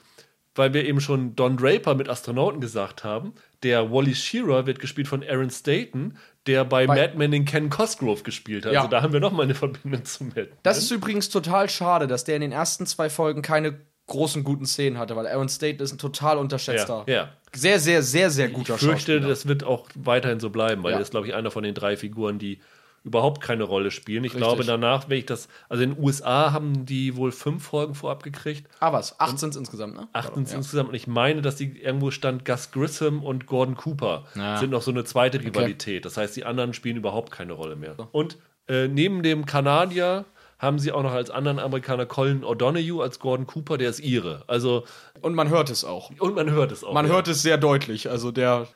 weil 0.57 0.75
wir 0.75 0.85
eben 0.85 1.01
schon 1.01 1.37
Don 1.37 1.57
Draper 1.57 1.95
mit 1.95 2.09
Astronauten 2.09 2.61
gesagt 2.61 3.05
haben, 3.05 3.35
der 3.63 3.91
Wally 3.93 4.15
Shearer 4.15 4.67
wird 4.67 4.79
gespielt 4.81 5.09
von 5.09 5.23
Aaron 5.23 5.51
Staten, 5.51 6.17
der 6.47 6.65
bei, 6.65 6.87
Bei- 6.87 6.97
Mad 6.97 7.17
Men 7.17 7.31
den 7.31 7.45
Ken 7.45 7.71
Cosgrove 7.71 8.23
gespielt 8.23 8.67
hat. 8.67 8.73
Ja. 8.73 8.81
Also 8.81 8.91
da 8.91 9.03
haben 9.03 9.13
wir 9.13 9.21
nochmal 9.21 9.45
eine 9.45 9.55
Verbindung 9.55 10.05
zu 10.05 10.25
Mad 10.25 10.41
Men. 10.41 10.49
Das 10.63 10.79
ist 10.79 10.91
übrigens 10.91 11.29
total 11.29 11.69
schade, 11.71 12.07
dass 12.07 12.25
der 12.25 12.37
in 12.37 12.43
den 12.43 12.53
ersten 12.53 12.87
zwei 12.87 13.09
Folgen 13.11 13.43
keine 13.43 13.79
großen 14.09 14.43
guten 14.43 14.67
Szenen 14.67 14.99
hatte, 14.99 15.15
weil 15.15 15.27
Aaron 15.29 15.49
Staten 15.49 15.81
ist 15.83 15.93
ein 15.93 15.99
total 15.99 16.37
unterschätzter. 16.39 17.05
ja, 17.07 17.15
ja. 17.15 17.29
Sehr, 17.55 17.79
sehr, 17.79 18.03
sehr, 18.03 18.31
sehr 18.31 18.49
guter 18.49 18.75
Ich 18.75 18.81
fürchte, 18.81 19.13
Schauspieler. 19.13 19.29
das 19.29 19.47
wird 19.47 19.63
auch 19.63 19.89
weiterhin 19.95 20.41
so 20.41 20.51
bleiben, 20.51 20.83
weil 20.83 20.93
Ja. 20.93 20.99
er 20.99 21.03
ist, 21.03 21.11
glaube 21.13 21.27
ich, 21.29 21.35
einer 21.35 21.51
von 21.51 21.63
den 21.63 21.75
drei 21.75 21.97
Figuren, 21.97 22.39
die 22.39 22.59
überhaupt 23.05 23.41
keine 23.41 23.65
Rolle 23.65 23.91
spielen. 23.91 24.25
Ich 24.25 24.33
Richtig. 24.35 24.47
glaube, 24.47 24.65
danach, 24.65 25.09
wenn 25.09 25.19
ich 25.19 25.27
das, 25.27 25.49
also 25.69 25.83
in 25.83 25.95
den 25.95 26.03
USA 26.05 26.53
haben 26.53 26.87
die 26.87 27.17
wohl 27.17 27.33
fünf 27.33 27.65
Folgen 27.65 27.95
vorab 27.95 28.23
gekriegt, 28.23 28.69
Ah, 28.81 28.93
was? 28.93 29.19
Acht 29.19 29.39
sind 29.39 29.57
insgesamt, 29.57 29.95
ne? 29.97 30.09
acht 30.13 30.35
sind 30.35 30.49
ja. 30.51 30.57
insgesamt. 30.57 30.91
Und 30.91 30.95
ich 30.95 31.07
meine, 31.07 31.43
dass 31.43 31.57
die 31.57 31.81
irgendwo 31.81 32.11
stand, 32.11 32.45
Gus 32.45 32.71
Grissom 32.71 33.23
und 33.25 33.47
Gordon 33.47 33.77
Cooper 33.77 34.25
Ja. 34.37 34.57
sind 34.59 34.71
noch 34.71 34.83
so 34.83 34.91
eine 34.91 35.05
zweite 35.05 35.41
Rivalität. 35.43 36.05
Das 36.05 36.17
heißt, 36.17 36.37
die 36.37 36.45
anderen 36.45 36.75
spielen 36.75 36.97
überhaupt 36.97 37.33
keine 37.33 37.55
Rolle 37.55 37.77
mehr. 37.77 37.97
Und 38.13 38.39
äh, 38.69 38.87
neben 38.89 39.23
dem 39.23 39.47
Kanadier 39.47 40.25
haben 40.61 40.79
sie 40.79 40.93
auch 40.93 41.03
noch 41.03 41.13
als 41.13 41.29
anderen 41.29 41.59
Amerikaner 41.59 42.07
Colin 42.07 42.45
O'Donoghue 42.45 43.03
als 43.03 43.19
Gordon 43.19 43.49
Cooper, 43.49 43.79
der 43.79 43.91
ist 43.91 43.99
ihre. 43.99 44.45
Also, 44.47 44.85
Und 45.21 45.35
man 45.35 45.49
hört 45.49 45.71
es 45.71 45.85
auch. 45.85 46.11
und 46.21 46.37
man 46.37 46.51
hört 46.53 46.71
es 46.71 46.85
auch. 46.85 46.95
Man 46.95 47.07
ja. 47.09 47.13
hört 47.15 47.27
es 47.27 47.43
sehr 47.43 47.59
deutlich. 47.59 48.09
Also 48.09 48.31
der 48.31 48.69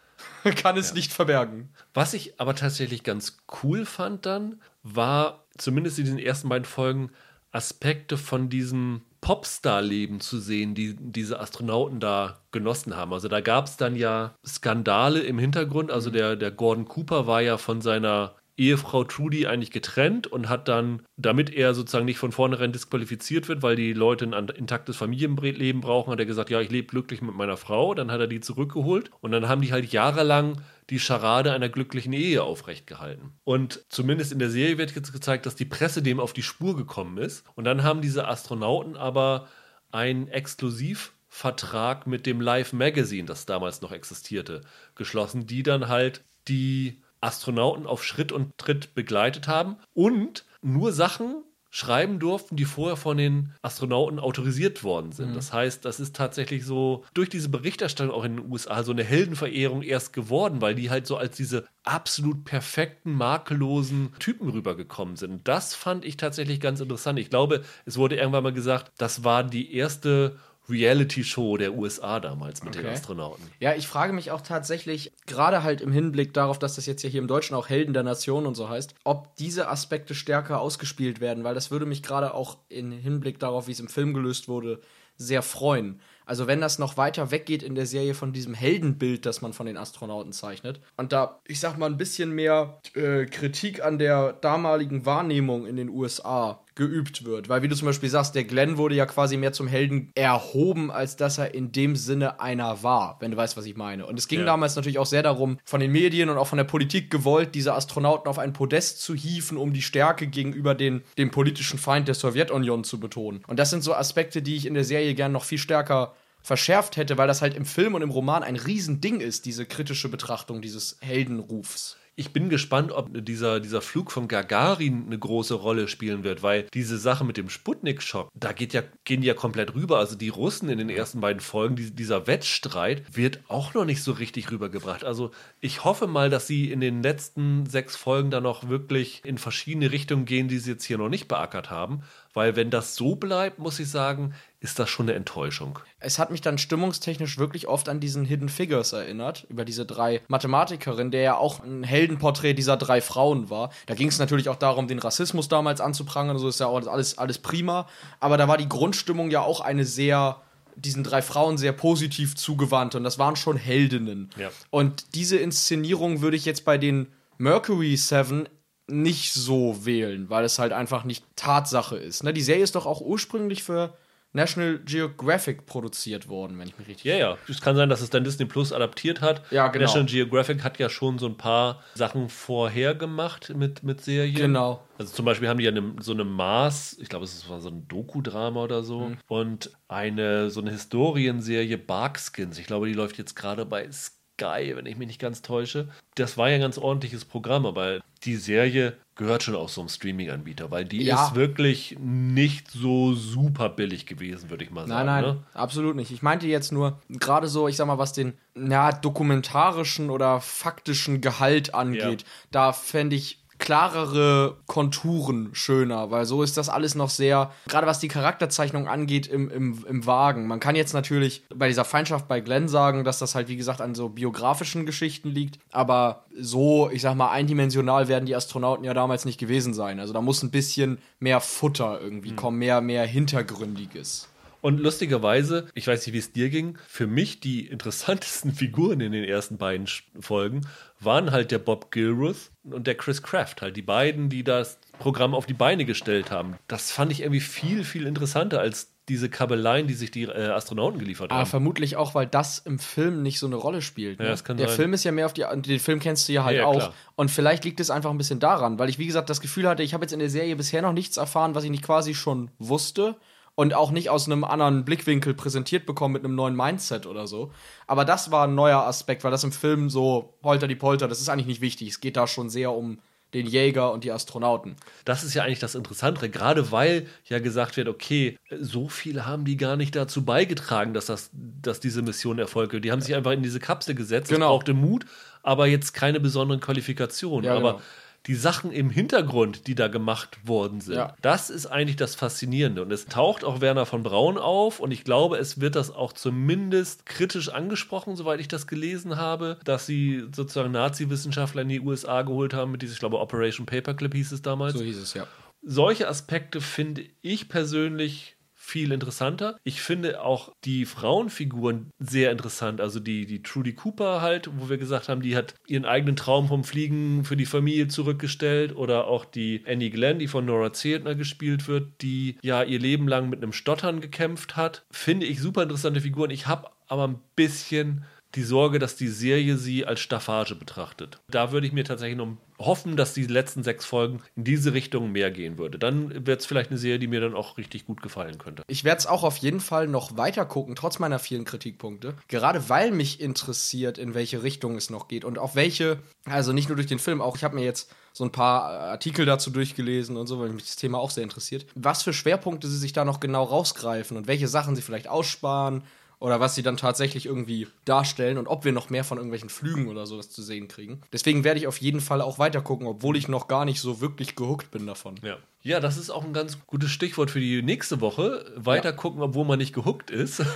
kann 0.54 0.76
es 0.76 0.94
nicht 0.94 1.12
verbergen. 1.12 1.70
Was 1.94 2.14
ich 2.14 2.40
aber 2.40 2.54
tatsächlich 2.54 3.02
ganz 3.02 3.38
cool 3.62 3.84
fand 3.84 4.26
dann, 4.26 4.60
war 4.82 5.46
zumindest 5.58 5.98
in 5.98 6.04
diesen 6.04 6.18
ersten 6.18 6.48
beiden 6.48 6.64
Folgen 6.64 7.10
Aspekte 7.52 8.18
von 8.18 8.48
diesem 8.48 9.02
Popstar-Leben 9.20 10.20
zu 10.20 10.38
sehen, 10.38 10.74
die 10.74 10.94
diese 10.94 11.40
Astronauten 11.40 12.00
da 12.00 12.40
genossen 12.52 12.96
haben. 12.96 13.12
Also 13.12 13.28
da 13.28 13.40
gab 13.40 13.66
es 13.66 13.76
dann 13.76 13.96
ja 13.96 14.34
Skandale 14.46 15.20
im 15.20 15.38
Hintergrund. 15.38 15.90
Also 15.90 16.10
der, 16.10 16.36
der 16.36 16.50
Gordon 16.50 16.86
Cooper 16.86 17.26
war 17.26 17.40
ja 17.40 17.56
von 17.56 17.80
seiner 17.80 18.36
Ehefrau 18.56 19.04
Trudy 19.04 19.46
eigentlich 19.46 19.70
getrennt 19.70 20.26
und 20.26 20.48
hat 20.48 20.68
dann, 20.68 21.02
damit 21.16 21.52
er 21.52 21.74
sozusagen 21.74 22.06
nicht 22.06 22.18
von 22.18 22.32
vornherein 22.32 22.72
disqualifiziert 22.72 23.48
wird, 23.48 23.62
weil 23.62 23.76
die 23.76 23.92
Leute 23.92 24.24
ein 24.24 24.48
intaktes 24.48 24.96
Familienleben 24.96 25.80
brauchen, 25.80 26.10
hat 26.10 26.18
er 26.18 26.26
gesagt, 26.26 26.50
ja, 26.50 26.60
ich 26.60 26.70
lebe 26.70 26.88
glücklich 26.88 27.20
mit 27.20 27.34
meiner 27.34 27.56
Frau. 27.56 27.94
Dann 27.94 28.10
hat 28.10 28.20
er 28.20 28.26
die 28.26 28.40
zurückgeholt 28.40 29.10
und 29.20 29.32
dann 29.32 29.48
haben 29.48 29.60
die 29.60 29.72
halt 29.72 29.92
jahrelang 29.92 30.60
die 30.88 31.00
Scharade 31.00 31.52
einer 31.52 31.68
glücklichen 31.68 32.12
Ehe 32.12 32.42
aufrecht 32.42 32.86
gehalten. 32.86 33.32
Und 33.44 33.84
zumindest 33.88 34.32
in 34.32 34.38
der 34.38 34.50
Serie 34.50 34.78
wird 34.78 34.94
jetzt 34.94 35.12
gezeigt, 35.12 35.44
dass 35.44 35.56
die 35.56 35.64
Presse 35.64 36.02
dem 36.02 36.20
auf 36.20 36.32
die 36.32 36.42
Spur 36.42 36.76
gekommen 36.76 37.18
ist. 37.18 37.44
Und 37.56 37.64
dann 37.64 37.82
haben 37.82 38.00
diese 38.00 38.28
Astronauten 38.28 38.96
aber 38.96 39.48
einen 39.90 40.28
Exklusivvertrag 40.28 42.06
mit 42.06 42.24
dem 42.24 42.40
Live 42.40 42.72
Magazine, 42.72 43.26
das 43.26 43.46
damals 43.46 43.82
noch 43.82 43.92
existierte, 43.92 44.62
geschlossen, 44.94 45.46
die 45.46 45.62
dann 45.62 45.88
halt 45.88 46.22
die 46.48 47.02
Astronauten 47.26 47.86
auf 47.86 48.04
Schritt 48.04 48.32
und 48.32 48.56
Tritt 48.58 48.94
begleitet 48.94 49.48
haben 49.48 49.76
und 49.92 50.44
nur 50.62 50.92
Sachen 50.92 51.42
schreiben 51.76 52.18
durften, 52.18 52.56
die 52.56 52.64
vorher 52.64 52.96
von 52.96 53.18
den 53.18 53.52
Astronauten 53.60 54.18
autorisiert 54.18 54.82
worden 54.82 55.12
sind. 55.12 55.36
Das 55.36 55.52
heißt, 55.52 55.84
das 55.84 56.00
ist 56.00 56.16
tatsächlich 56.16 56.64
so 56.64 57.04
durch 57.12 57.28
diese 57.28 57.50
Berichterstattung 57.50 58.14
auch 58.14 58.24
in 58.24 58.36
den 58.36 58.50
USA 58.50 58.82
so 58.82 58.92
eine 58.92 59.04
Heldenverehrung 59.04 59.82
erst 59.82 60.14
geworden, 60.14 60.62
weil 60.62 60.74
die 60.74 60.88
halt 60.88 61.06
so 61.06 61.18
als 61.18 61.36
diese 61.36 61.66
absolut 61.82 62.44
perfekten, 62.44 63.12
makellosen 63.12 64.14
Typen 64.18 64.48
rübergekommen 64.48 65.16
sind. 65.16 65.46
Das 65.46 65.74
fand 65.74 66.06
ich 66.06 66.16
tatsächlich 66.16 66.60
ganz 66.60 66.80
interessant. 66.80 67.18
Ich 67.18 67.28
glaube, 67.28 67.62
es 67.84 67.98
wurde 67.98 68.16
irgendwann 68.16 68.44
mal 68.44 68.54
gesagt, 68.54 68.92
das 68.96 69.22
war 69.22 69.44
die 69.44 69.74
erste 69.74 70.38
Reality-Show 70.68 71.56
der 71.56 71.74
USA 71.74 72.20
damals 72.20 72.62
mit 72.62 72.74
den 72.74 72.82
Okay. 72.84 72.94
Astronauten. 72.94 73.44
Ja, 73.60 73.74
ich 73.74 73.86
frage 73.86 74.12
mich 74.12 74.30
auch 74.30 74.40
tatsächlich, 74.40 75.12
gerade 75.26 75.62
halt 75.62 75.80
im 75.80 75.92
Hinblick 75.92 76.34
darauf, 76.34 76.58
dass 76.58 76.76
das 76.76 76.86
jetzt 76.86 77.02
ja 77.02 77.08
hier 77.10 77.20
im 77.20 77.28
Deutschen 77.28 77.54
auch 77.56 77.68
Helden 77.68 77.94
der 77.94 78.02
Nation 78.02 78.46
und 78.46 78.54
so 78.54 78.68
heißt, 78.68 78.94
ob 79.04 79.34
diese 79.36 79.68
Aspekte 79.68 80.14
stärker 80.14 80.60
ausgespielt 80.60 81.20
werden, 81.20 81.44
weil 81.44 81.54
das 81.54 81.70
würde 81.70 81.86
mich 81.86 82.02
gerade 82.02 82.34
auch 82.34 82.58
im 82.68 82.92
Hinblick 82.92 83.38
darauf, 83.38 83.66
wie 83.68 83.72
es 83.72 83.80
im 83.80 83.88
Film 83.88 84.14
gelöst 84.14 84.48
wurde, 84.48 84.80
sehr 85.16 85.42
freuen. 85.42 86.00
Also 86.26 86.46
wenn 86.46 86.60
das 86.60 86.78
noch 86.78 86.96
weiter 86.96 87.30
weggeht 87.30 87.62
in 87.62 87.74
der 87.74 87.86
Serie 87.86 88.12
von 88.14 88.32
diesem 88.32 88.52
Heldenbild, 88.52 89.24
das 89.24 89.40
man 89.42 89.52
von 89.52 89.66
den 89.66 89.76
Astronauten 89.76 90.32
zeichnet 90.32 90.80
und 90.96 91.12
da, 91.12 91.40
ich 91.46 91.60
sag 91.60 91.78
mal, 91.78 91.86
ein 91.86 91.96
bisschen 91.96 92.32
mehr 92.32 92.80
äh, 92.94 93.26
Kritik 93.26 93.82
an 93.84 93.98
der 93.98 94.32
damaligen 94.34 95.06
Wahrnehmung 95.06 95.66
in 95.66 95.76
den 95.76 95.88
USA 95.88 96.60
geübt 96.76 97.24
wird. 97.24 97.48
Weil 97.48 97.62
wie 97.62 97.68
du 97.68 97.74
zum 97.74 97.86
Beispiel 97.86 98.08
sagst, 98.08 98.34
der 98.36 98.44
Glenn 98.44 98.76
wurde 98.76 98.94
ja 98.94 99.06
quasi 99.06 99.36
mehr 99.36 99.52
zum 99.52 99.66
Helden 99.66 100.12
erhoben, 100.14 100.90
als 100.92 101.16
dass 101.16 101.38
er 101.38 101.54
in 101.54 101.72
dem 101.72 101.96
Sinne 101.96 102.38
einer 102.38 102.82
war, 102.84 103.16
wenn 103.20 103.32
du 103.32 103.36
weißt, 103.36 103.56
was 103.56 103.66
ich 103.66 103.76
meine. 103.76 104.06
Und 104.06 104.18
es 104.18 104.28
ging 104.28 104.40
Ja. 104.40 104.44
damals 104.46 104.76
natürlich 104.76 104.98
auch 104.98 105.06
sehr 105.06 105.22
darum, 105.24 105.58
von 105.64 105.80
den 105.80 105.90
Medien 105.90 106.28
und 106.30 106.38
auch 106.38 106.46
von 106.46 106.58
der 106.58 106.64
Politik 106.64 107.10
gewollt, 107.10 107.54
diese 107.54 107.74
Astronauten 107.74 108.28
auf 108.28 108.38
ein 108.38 108.52
Podest 108.52 109.00
zu 109.00 109.14
hieven, 109.14 109.56
um 109.56 109.72
die 109.72 109.82
Stärke 109.82 110.26
gegenüber 110.28 110.74
den, 110.74 111.02
dem 111.18 111.30
politischen 111.30 111.78
Feind 111.78 112.06
der 112.06 112.14
Sowjetunion 112.14 112.84
zu 112.84 113.00
betonen. 113.00 113.42
Und 113.48 113.58
das 113.58 113.70
sind 113.70 113.82
so 113.82 113.94
Aspekte, 113.94 114.42
die 114.42 114.54
ich 114.56 114.66
in 114.66 114.74
der 114.74 114.84
Serie 114.84 115.14
gern 115.14 115.32
noch 115.32 115.44
viel 115.44 115.58
stärker 115.58 116.14
verschärft 116.42 116.96
hätte, 116.96 117.18
weil 117.18 117.26
das 117.26 117.42
halt 117.42 117.54
im 117.54 117.64
Film 117.64 117.94
und 117.94 118.02
im 118.02 118.10
Roman 118.10 118.44
ein 118.44 118.54
Riesending 118.54 119.18
ist, 119.20 119.46
diese 119.46 119.66
kritische 119.66 120.08
Betrachtung 120.08 120.62
dieses 120.62 120.96
Heldenrufs. 121.00 121.96
Ich 122.18 122.32
bin 122.32 122.48
gespannt, 122.48 122.92
ob 122.92 123.10
dieser, 123.12 123.60
dieser 123.60 123.82
Flug 123.82 124.10
von 124.10 124.26
Gagarin 124.26 125.04
eine 125.04 125.18
große 125.18 125.52
Rolle 125.52 125.86
spielen 125.86 126.24
wird, 126.24 126.42
weil 126.42 126.62
diese 126.72 126.96
Sache 126.96 127.24
mit 127.24 127.36
dem 127.36 127.50
Sputnik-Schock, 127.50 128.30
da 128.32 128.52
geht 128.52 128.72
ja, 128.72 128.82
gehen 129.04 129.20
die 129.20 129.26
ja 129.26 129.34
komplett 129.34 129.74
rüber. 129.74 129.98
Also 129.98 130.16
die 130.16 130.30
Russen 130.30 130.70
in 130.70 130.78
den 130.78 130.88
ersten 130.88 131.20
beiden 131.20 131.40
Folgen, 131.40 131.76
die, 131.76 131.90
dieser 131.90 132.26
Wettstreit 132.26 133.02
wird 133.14 133.40
auch 133.48 133.74
noch 133.74 133.84
nicht 133.84 134.02
so 134.02 134.12
richtig 134.12 134.50
rübergebracht. 134.50 135.04
Also 135.04 135.30
ich 135.60 135.84
hoffe 135.84 136.06
mal, 136.06 136.30
dass 136.30 136.46
sie 136.46 136.72
in 136.72 136.80
den 136.80 137.02
letzten 137.02 137.66
sechs 137.66 137.96
Folgen 137.96 138.30
dann 138.30 138.44
noch 138.44 138.66
wirklich 138.66 139.20
in 139.22 139.36
verschiedene 139.36 139.92
Richtungen 139.92 140.24
gehen, 140.24 140.48
die 140.48 140.56
sie 140.56 140.70
jetzt 140.70 140.84
hier 140.84 140.96
noch 140.96 141.10
nicht 141.10 141.28
beackert 141.28 141.68
haben, 141.68 142.02
Weil 142.36 142.54
wenn 142.54 142.68
das 142.68 142.96
so 142.96 143.16
bleibt, 143.16 143.58
muss 143.58 143.80
ich 143.80 143.88
sagen, 143.88 144.34
ist 144.60 144.78
das 144.78 144.90
schon 144.90 145.06
eine 145.06 145.16
Enttäuschung. 145.16 145.78
Es 146.00 146.18
hat 146.18 146.30
mich 146.30 146.42
dann 146.42 146.58
stimmungstechnisch 146.58 147.38
wirklich 147.38 147.66
oft 147.66 147.88
an 147.88 147.98
diesen 147.98 148.26
Hidden 148.26 148.50
Figures 148.50 148.92
erinnert, 148.92 149.46
über 149.48 149.64
diese 149.64 149.86
drei 149.86 150.20
Mathematikerinnen, 150.28 151.10
der 151.10 151.22
ja 151.22 151.36
auch 151.38 151.64
ein 151.64 151.82
Heldenporträt 151.82 152.52
dieser 152.52 152.76
drei 152.76 153.00
Frauen 153.00 153.48
war. 153.48 153.70
Da 153.86 153.94
ging 153.94 154.08
es 154.08 154.18
natürlich 154.18 154.50
auch 154.50 154.56
darum, 154.56 154.86
den 154.86 154.98
Rassismus 154.98 155.48
damals 155.48 155.80
anzuprangern, 155.80 156.38
so 156.38 156.48
ist 156.48 156.60
ja 156.60 156.66
auch 156.66 156.86
alles, 156.86 157.16
alles 157.16 157.38
prima. 157.38 157.88
Aber 158.20 158.36
da 158.36 158.46
war 158.48 158.58
die 158.58 158.68
Grundstimmung 158.68 159.30
ja 159.30 159.40
auch 159.40 159.62
eine 159.62 159.86
sehr 159.86 160.42
diesen 160.74 161.04
drei 161.04 161.22
Frauen 161.22 161.56
sehr 161.56 161.72
positiv 161.72 162.36
zugewandt 162.36 162.94
und 162.94 163.02
das 163.02 163.18
waren 163.18 163.36
schon 163.36 163.56
Heldinnen. 163.56 164.28
Ja. 164.36 164.50
Und 164.68 165.14
diese 165.14 165.38
Inszenierung 165.38 166.20
würde 166.20 166.36
ich 166.36 166.44
jetzt 166.44 166.66
bei 166.66 166.76
den 166.76 167.06
Mercury 167.38 167.96
Seven 167.96 168.46
nicht 168.88 169.32
so 169.32 169.84
wählen, 169.84 170.30
weil 170.30 170.44
es 170.44 170.58
halt 170.58 170.72
einfach 170.72 171.04
nicht 171.04 171.24
Tatsache 171.36 171.96
ist. 171.96 172.22
Ne? 172.24 172.32
Die 172.32 172.42
Serie 172.42 172.62
ist 172.64 172.74
doch 172.76 172.86
auch 172.86 173.00
ursprünglich 173.00 173.62
für 173.62 173.94
National 174.32 174.80
Geographic 174.84 175.64
produziert 175.64 176.28
worden, 176.28 176.58
wenn 176.58 176.68
ich 176.68 176.78
mich 176.78 176.88
richtig 176.88 177.04
Ja, 177.04 177.16
ja. 177.16 177.38
Es 177.48 177.60
kann 177.62 177.74
sein, 177.74 177.88
dass 177.88 178.02
es 178.02 178.10
dann 178.10 178.22
Disney 178.22 178.44
Plus 178.44 178.70
adaptiert 178.72 179.22
hat. 179.22 179.40
Ja, 179.50 179.68
genau. 179.68 179.86
National 179.86 180.06
Geographic 180.06 180.62
hat 180.62 180.78
ja 180.78 180.90
schon 180.90 181.18
so 181.18 181.26
ein 181.26 181.38
paar 181.38 181.82
Sachen 181.94 182.28
vorher 182.28 182.94
gemacht 182.94 183.52
mit, 183.56 183.82
mit 183.82 184.02
Serien. 184.02 184.34
Genau. 184.34 184.82
Also 184.98 185.14
zum 185.14 185.24
Beispiel 185.24 185.48
haben 185.48 185.56
die 185.58 185.64
ja 185.64 185.70
eine, 185.70 185.94
so 186.00 186.12
eine 186.12 186.24
Mars, 186.24 186.96
ich 187.00 187.08
glaube, 187.08 187.24
es 187.24 187.48
war 187.48 187.60
so 187.62 187.70
ein 187.70 187.88
Doku-Drama 187.88 188.62
oder 188.62 188.82
so, 188.82 189.00
Mhm. 189.08 189.16
und 189.26 189.70
eine 189.88 190.50
so 190.50 190.60
eine 190.60 190.70
Historienserie 190.70 191.78
Barkskins. 191.78 192.58
Ich 192.58 192.66
glaube, 192.66 192.86
die 192.88 192.94
läuft 192.94 193.16
jetzt 193.18 193.36
gerade 193.36 193.64
bei 193.64 193.90
Sky, 193.90 194.15
wenn 194.40 194.86
ich 194.86 194.96
mich 194.96 195.08
nicht 195.08 195.20
ganz 195.20 195.42
täusche. 195.42 195.88
Das 196.14 196.36
war 196.36 196.48
ja 196.48 196.56
ein 196.56 196.60
ganz 196.60 196.78
ordentliches 196.78 197.24
Programm, 197.24 197.64
aber 197.66 198.00
die 198.24 198.36
Serie 198.36 198.96
gehört 199.14 199.42
schon 199.42 199.54
auch 199.54 199.68
so 199.70 199.80
einem 199.80 199.88
Streaming-Anbieter, 199.88 200.70
weil 200.70 200.84
die 200.84 201.04
Ja. 201.04 201.26
ist 201.26 201.34
wirklich 201.34 201.96
nicht 201.98 202.70
so 202.70 203.14
super 203.14 203.70
billig 203.70 204.04
gewesen, 204.06 204.50
würde 204.50 204.64
ich 204.64 204.70
mal 204.70 204.86
sagen. 204.86 205.06
Nein, 205.06 205.24
nein, 205.24 205.34
Ne? 205.36 205.42
absolut 205.54 205.96
nicht. 205.96 206.10
Ich 206.10 206.22
meinte 206.22 206.46
jetzt 206.46 206.70
nur, 206.70 207.00
gerade 207.08 207.48
so, 207.48 207.66
ich 207.66 207.76
sag 207.76 207.86
mal, 207.86 207.98
was 207.98 208.12
den 208.12 208.34
na, 208.54 208.92
dokumentarischen 208.92 210.10
oder 210.10 210.40
faktischen 210.40 211.20
Gehalt 211.20 211.74
angeht, 211.74 212.24
da 212.50 212.72
fände 212.72 213.16
ich 213.16 213.42
klarere 213.58 214.56
Konturen 214.66 215.50
schöner, 215.52 216.10
weil 216.10 216.26
so 216.26 216.42
ist 216.42 216.56
das 216.56 216.68
alles 216.68 216.94
noch 216.94 217.10
sehr, 217.10 217.50
gerade 217.68 217.86
was 217.86 217.98
die 217.98 218.08
Charakterzeichnung 218.08 218.88
angeht, 218.88 219.26
im, 219.26 219.50
im, 219.50 219.84
im 219.88 220.06
Wagen. 220.06 220.46
Man 220.46 220.60
kann 220.60 220.76
jetzt 220.76 220.92
natürlich 220.92 221.44
bei 221.54 221.68
dieser 221.68 221.84
Feindschaft 221.84 222.28
bei 222.28 222.40
Glenn 222.40 222.68
sagen, 222.68 223.04
dass 223.04 223.18
das 223.18 223.34
halt, 223.34 223.48
wie 223.48 223.56
gesagt, 223.56 223.80
an 223.80 223.94
so 223.94 224.08
biografischen 224.08 224.86
Geschichten 224.86 225.30
liegt, 225.30 225.58
aber 225.70 226.24
so, 226.38 226.90
ich 226.90 227.02
sag 227.02 227.14
mal, 227.14 227.30
eindimensional 227.30 228.08
werden 228.08 228.26
die 228.26 228.36
Astronauten 228.36 228.84
ja 228.84 228.94
damals 228.94 229.24
nicht 229.24 229.38
gewesen 229.38 229.74
sein. 229.74 230.00
Also 230.00 230.12
da 230.12 230.20
muss 230.20 230.42
ein 230.42 230.50
bisschen 230.50 230.98
mehr 231.18 231.40
Futter 231.40 232.00
irgendwie 232.00 232.34
kommen, 232.34 232.58
mehr, 232.58 232.80
mehr 232.80 233.06
Hintergründiges. 233.06 234.28
Und 234.66 234.80
lustigerweise, 234.80 235.66
ich 235.74 235.86
weiß 235.86 236.04
nicht, 236.04 236.12
wie 236.12 236.18
es 236.18 236.32
dir 236.32 236.50
ging, 236.50 236.76
für 236.88 237.06
mich 237.06 237.38
die 237.38 237.68
interessantesten 237.68 238.52
Figuren 238.52 239.00
in 239.00 239.12
den 239.12 239.22
ersten 239.22 239.58
beiden 239.58 239.86
Folgen 240.18 240.62
waren 240.98 241.30
halt 241.30 241.52
der 241.52 241.60
Bob 241.60 241.92
Gilruth 241.92 242.50
und 242.64 242.84
der 242.88 242.96
Chris 242.96 243.22
Kraft, 243.22 243.62
halt 243.62 243.76
die 243.76 243.82
beiden, 243.82 244.28
die 244.28 244.42
das 244.42 244.80
Programm 244.98 245.36
auf 245.36 245.46
die 245.46 245.54
Beine 245.54 245.84
gestellt 245.84 246.32
haben. 246.32 246.56
Das 246.66 246.90
fand 246.90 247.12
ich 247.12 247.20
irgendwie 247.20 247.38
viel, 247.38 247.84
viel 247.84 248.08
interessanter 248.08 248.58
als 248.58 248.92
diese 249.08 249.30
Kabeleien, 249.30 249.86
die 249.86 249.94
sich 249.94 250.10
die 250.10 250.24
äh, 250.24 250.48
Astronauten 250.48 250.98
geliefert 250.98 251.30
Aber 251.30 251.42
haben. 251.42 251.46
vermutlich 251.46 251.94
auch, 251.94 252.16
weil 252.16 252.26
das 252.26 252.58
im 252.58 252.80
Film 252.80 253.22
nicht 253.22 253.38
so 253.38 253.46
eine 253.46 253.54
Rolle 253.54 253.82
spielt. 253.82 254.18
Ne? 254.18 254.24
Ja, 254.24 254.32
das 254.32 254.42
kann 254.42 254.56
Der 254.56 254.66
sein. 254.66 254.78
Film 254.78 254.94
ist 254.94 255.04
ja 255.04 255.12
mehr 255.12 255.26
auf 255.26 255.32
die. 255.32 255.44
Den 255.62 255.78
Film 255.78 256.00
kennst 256.00 256.28
du 256.28 256.32
ja 256.32 256.42
halt 256.42 256.56
Ja, 256.56 256.62
ja, 256.62 256.66
auch. 256.66 256.76
klar. 256.78 256.94
Und 257.14 257.30
vielleicht 257.30 257.64
liegt 257.64 257.78
es 257.78 257.90
einfach 257.90 258.10
ein 258.10 258.18
bisschen 258.18 258.40
daran, 258.40 258.80
weil 258.80 258.88
ich, 258.88 258.98
wie 258.98 259.06
gesagt, 259.06 259.30
das 259.30 259.40
Gefühl 259.40 259.68
hatte, 259.68 259.84
ich 259.84 259.94
habe 259.94 260.02
jetzt 260.02 260.12
in 260.12 260.18
der 260.18 260.28
Serie 260.28 260.56
bisher 260.56 260.82
noch 260.82 260.92
nichts 260.92 261.18
erfahren, 261.18 261.54
was 261.54 261.62
ich 261.62 261.70
nicht 261.70 261.84
quasi 261.84 262.14
schon 262.16 262.50
wusste. 262.58 263.14
Und 263.56 263.74
auch 263.74 263.90
nicht 263.90 264.10
aus 264.10 264.26
einem 264.26 264.44
anderen 264.44 264.84
Blickwinkel 264.84 265.34
präsentiert 265.34 265.86
bekommen 265.86 266.12
mit 266.12 266.24
einem 266.24 266.34
neuen 266.34 266.54
Mindset 266.54 267.06
oder 267.06 267.26
so. 267.26 267.50
Aber 267.86 268.04
das 268.04 268.30
war 268.30 268.46
ein 268.46 268.54
neuer 268.54 268.86
Aspekt, 268.86 269.24
weil 269.24 269.30
das 269.30 269.44
im 269.44 269.50
Film 269.52 269.90
so 269.90 270.34
holter 270.44 270.68
die 270.68 270.76
Polter, 270.76 271.08
das 271.08 271.20
ist 271.20 271.28
eigentlich 271.30 271.46
nicht 271.46 271.60
wichtig. 271.62 271.88
Es 271.88 272.00
geht 272.00 272.16
da 272.16 272.26
schon 272.26 272.50
sehr 272.50 272.72
um 272.72 272.98
den 273.34 273.46
Jäger 273.46 273.92
und 273.92 274.04
die 274.04 274.12
Astronauten. 274.12 274.76
Das 275.04 275.24
ist 275.24 275.34
ja 275.34 275.42
eigentlich 275.42 275.58
das 275.58 275.74
Interessantere, 275.74 276.28
gerade 276.28 276.70
weil 276.70 277.06
ja 277.24 277.38
gesagt 277.38 277.76
wird, 277.76 277.88
okay, 277.88 278.38
so 278.60 278.88
viel 278.88 279.24
haben 279.26 279.44
die 279.44 279.56
gar 279.56 279.76
nicht 279.76 279.96
dazu 279.96 280.24
beigetragen, 280.24 280.94
dass, 280.94 281.06
das, 281.06 281.30
dass 281.32 281.80
diese 281.80 282.02
Mission 282.02 282.38
erfolgt. 282.38 282.84
Die 282.84 282.92
haben 282.92 283.00
sich 283.00 283.14
einfach 283.14 283.32
in 283.32 283.42
diese 283.42 283.58
Kapsel 283.58 283.94
gesetzt, 283.94 284.30
Genau. 284.30 284.46
es 284.46 284.50
brauchte 284.50 284.74
Mut, 284.74 285.06
aber 285.42 285.66
jetzt 285.66 285.92
keine 285.92 286.20
besonderen 286.20 286.60
Qualifikationen. 286.60 287.44
Ja, 287.44 287.56
aber 287.56 287.72
genau. 287.72 287.84
Die 288.26 288.34
Sachen 288.34 288.72
im 288.72 288.90
Hintergrund, 288.90 289.66
die 289.66 289.74
da 289.74 289.88
gemacht 289.88 290.38
worden 290.44 290.80
sind, 290.80 290.96
Ja. 290.96 291.14
das 291.22 291.50
ist 291.50 291.66
eigentlich 291.66 291.96
das 291.96 292.14
Faszinierende. 292.14 292.82
Und 292.82 292.90
es 292.92 293.06
taucht 293.06 293.44
auch 293.44 293.60
Werner 293.60 293.86
von 293.86 294.02
Braun 294.02 294.36
auf 294.38 294.80
und 294.80 294.90
ich 294.90 295.04
glaube, 295.04 295.36
es 295.38 295.60
wird 295.60 295.76
das 295.76 295.90
auch 295.90 296.12
zumindest 296.12 297.06
kritisch 297.06 297.48
angesprochen, 297.48 298.16
soweit 298.16 298.40
ich 298.40 298.48
das 298.48 298.66
gelesen 298.66 299.16
habe, 299.16 299.58
dass 299.64 299.86
sie 299.86 300.24
sozusagen 300.34 300.72
Nazi-Wissenschaftler 300.72 301.62
in 301.62 301.68
die 301.68 301.80
USA 301.80 302.22
geholt 302.22 302.54
haben 302.54 302.72
mit 302.72 302.82
dieser, 302.82 302.92
ich 302.94 302.98
glaube, 302.98 303.18
Operation 303.20 303.66
Paperclip 303.66 304.14
hieß 304.14 304.32
es 304.32 304.42
damals 304.42 304.74
So 304.74 304.82
hieß 304.82 304.98
es 304.98 305.14
ja. 305.14 305.26
solche 305.62 306.08
Aspekte 306.08 306.60
finde 306.60 307.04
ich 307.22 307.48
persönlich 307.48 308.35
viel 308.66 308.90
interessanter. 308.90 309.58
Ich 309.62 309.80
finde 309.80 310.22
auch 310.22 310.52
die 310.64 310.86
Frauenfiguren 310.86 311.90
sehr 312.00 312.32
interessant. 312.32 312.80
Also 312.80 312.98
die, 312.98 313.24
die 313.24 313.42
Trudy 313.42 313.74
Cooper 313.74 314.20
halt, 314.22 314.50
wo 314.58 314.68
wir 314.68 314.76
gesagt 314.76 315.08
haben, 315.08 315.22
die 315.22 315.36
hat 315.36 315.54
ihren 315.68 315.84
eigenen 315.84 316.16
Traum 316.16 316.48
vom 316.48 316.64
Fliegen 316.64 317.24
für 317.24 317.36
die 317.36 317.46
Familie 317.46 317.86
zurückgestellt. 317.86 318.74
Oder 318.74 319.06
auch 319.06 319.24
die 319.24 319.62
Annie 319.68 319.90
Glenn, 319.90 320.18
die 320.18 320.26
von 320.26 320.44
Nora 320.44 320.72
Zedner 320.72 321.14
gespielt 321.14 321.68
wird, 321.68 322.02
die 322.02 322.38
ja 322.42 322.64
ihr 322.64 322.80
Leben 322.80 323.06
lang 323.06 323.30
mit 323.30 323.40
einem 323.40 323.52
Stottern 323.52 324.00
gekämpft 324.00 324.56
hat. 324.56 324.84
Finde 324.90 325.26
ich 325.26 325.40
super 325.40 325.62
interessante 325.62 326.00
Figuren. 326.00 326.30
Ich 326.30 326.48
habe 326.48 326.68
aber 326.88 327.06
ein 327.06 327.20
bisschen 327.36 328.04
die 328.34 328.42
Sorge, 328.42 328.78
dass 328.78 328.96
die 328.96 329.08
Serie 329.08 329.56
sie 329.56 329.86
als 329.86 330.00
Staffage 330.00 330.54
betrachtet. 330.54 331.20
Da 331.28 331.52
würde 331.52 331.66
ich 331.66 331.72
mir 331.72 331.84
tatsächlich 331.84 332.18
noch 332.18 332.36
hoffen, 332.58 332.96
dass 332.96 333.14
die 333.14 333.26
letzten 333.26 333.62
sechs 333.62 333.84
Folgen 333.84 334.22
in 334.34 334.44
diese 334.44 334.72
Richtung 334.72 335.12
mehr 335.12 335.30
gehen 335.30 335.58
würde. 335.58 335.78
Dann 335.78 336.26
wird 336.26 336.40
es 336.40 336.46
vielleicht 336.46 336.70
eine 336.70 336.78
Serie, 336.78 336.98
die 336.98 337.06
mir 337.06 337.20
dann 337.20 337.34
auch 337.34 337.58
richtig 337.58 337.86
gut 337.86 338.02
gefallen 338.02 338.38
könnte. 338.38 338.62
Ich 338.66 338.84
werde 338.84 338.98
es 338.98 339.06
auch 339.06 339.24
auf 339.24 339.36
jeden 339.38 339.60
Fall 339.60 339.88
noch 339.88 340.16
weiter 340.16 340.44
gucken, 340.44 340.74
trotz 340.74 340.98
meiner 340.98 341.18
vielen 341.18 341.44
Kritikpunkte. 341.44 342.14
Gerade 342.28 342.68
weil 342.68 342.90
mich 342.90 343.20
interessiert, 343.20 343.98
in 343.98 344.14
welche 344.14 344.42
Richtung 344.42 344.76
es 344.76 344.90
noch 344.90 345.08
geht 345.08 345.24
und 345.24 345.38
auf 345.38 345.54
welche, 345.54 345.98
also 346.24 346.52
nicht 346.52 346.68
nur 346.68 346.76
durch 346.76 346.88
den 346.88 346.98
Film, 346.98 347.20
auch 347.20 347.36
ich 347.36 347.44
habe 347.44 347.54
mir 347.54 347.64
jetzt 347.64 347.90
so 348.12 348.24
ein 348.24 348.32
paar 348.32 348.62
Artikel 348.62 349.26
dazu 349.26 349.50
durchgelesen 349.50 350.16
und 350.16 350.26
so, 350.26 350.40
weil 350.40 350.48
mich 350.48 350.64
das 350.64 350.76
Thema 350.76 350.98
auch 350.98 351.10
sehr 351.10 351.22
interessiert. 351.22 351.66
Was 351.74 352.02
für 352.02 352.14
Schwerpunkte 352.14 352.66
sie 352.66 352.78
sich 352.78 352.94
da 352.94 353.04
noch 353.04 353.20
genau 353.20 353.44
rausgreifen 353.44 354.16
und 354.16 354.26
welche 354.26 354.48
Sachen 354.48 354.74
sie 354.74 354.82
vielleicht 354.82 355.08
aussparen 355.08 355.82
oder 356.18 356.40
was 356.40 356.54
sie 356.54 356.62
dann 356.62 356.76
tatsächlich 356.76 357.26
irgendwie 357.26 357.68
darstellen 357.84 358.38
und 358.38 358.46
ob 358.46 358.64
wir 358.64 358.72
noch 358.72 358.90
mehr 358.90 359.04
von 359.04 359.18
irgendwelchen 359.18 359.48
Flügen 359.48 359.88
oder 359.88 360.06
sowas 360.06 360.30
zu 360.30 360.42
sehen 360.42 360.68
kriegen. 360.68 361.02
Deswegen 361.12 361.44
werde 361.44 361.60
ich 361.60 361.66
auf 361.66 361.78
jeden 361.78 362.00
Fall 362.00 362.20
auch 362.20 362.38
weiter 362.38 362.62
gucken, 362.62 362.86
obwohl 362.86 363.16
ich 363.16 363.28
noch 363.28 363.48
gar 363.48 363.64
nicht 363.64 363.80
so 363.80 364.00
wirklich 364.00 364.36
gehuckt 364.36 364.70
bin 364.70 364.86
davon. 364.86 365.16
Ja. 365.22 365.36
Ja, 365.66 365.80
das 365.80 365.96
ist 365.96 366.10
auch 366.10 366.24
ein 366.24 366.32
ganz 366.32 366.64
gutes 366.66 366.92
Stichwort 366.92 367.28
für 367.28 367.40
die 367.40 367.60
nächste 367.60 368.00
Woche. 368.00 368.44
Weiter 368.54 368.92
gucken, 368.92 369.20
obwohl 369.20 369.44
man 369.44 369.58
nicht 369.58 369.74
gehuckt 369.74 370.10
ist. 370.10 370.42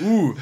Uh, 0.00 0.34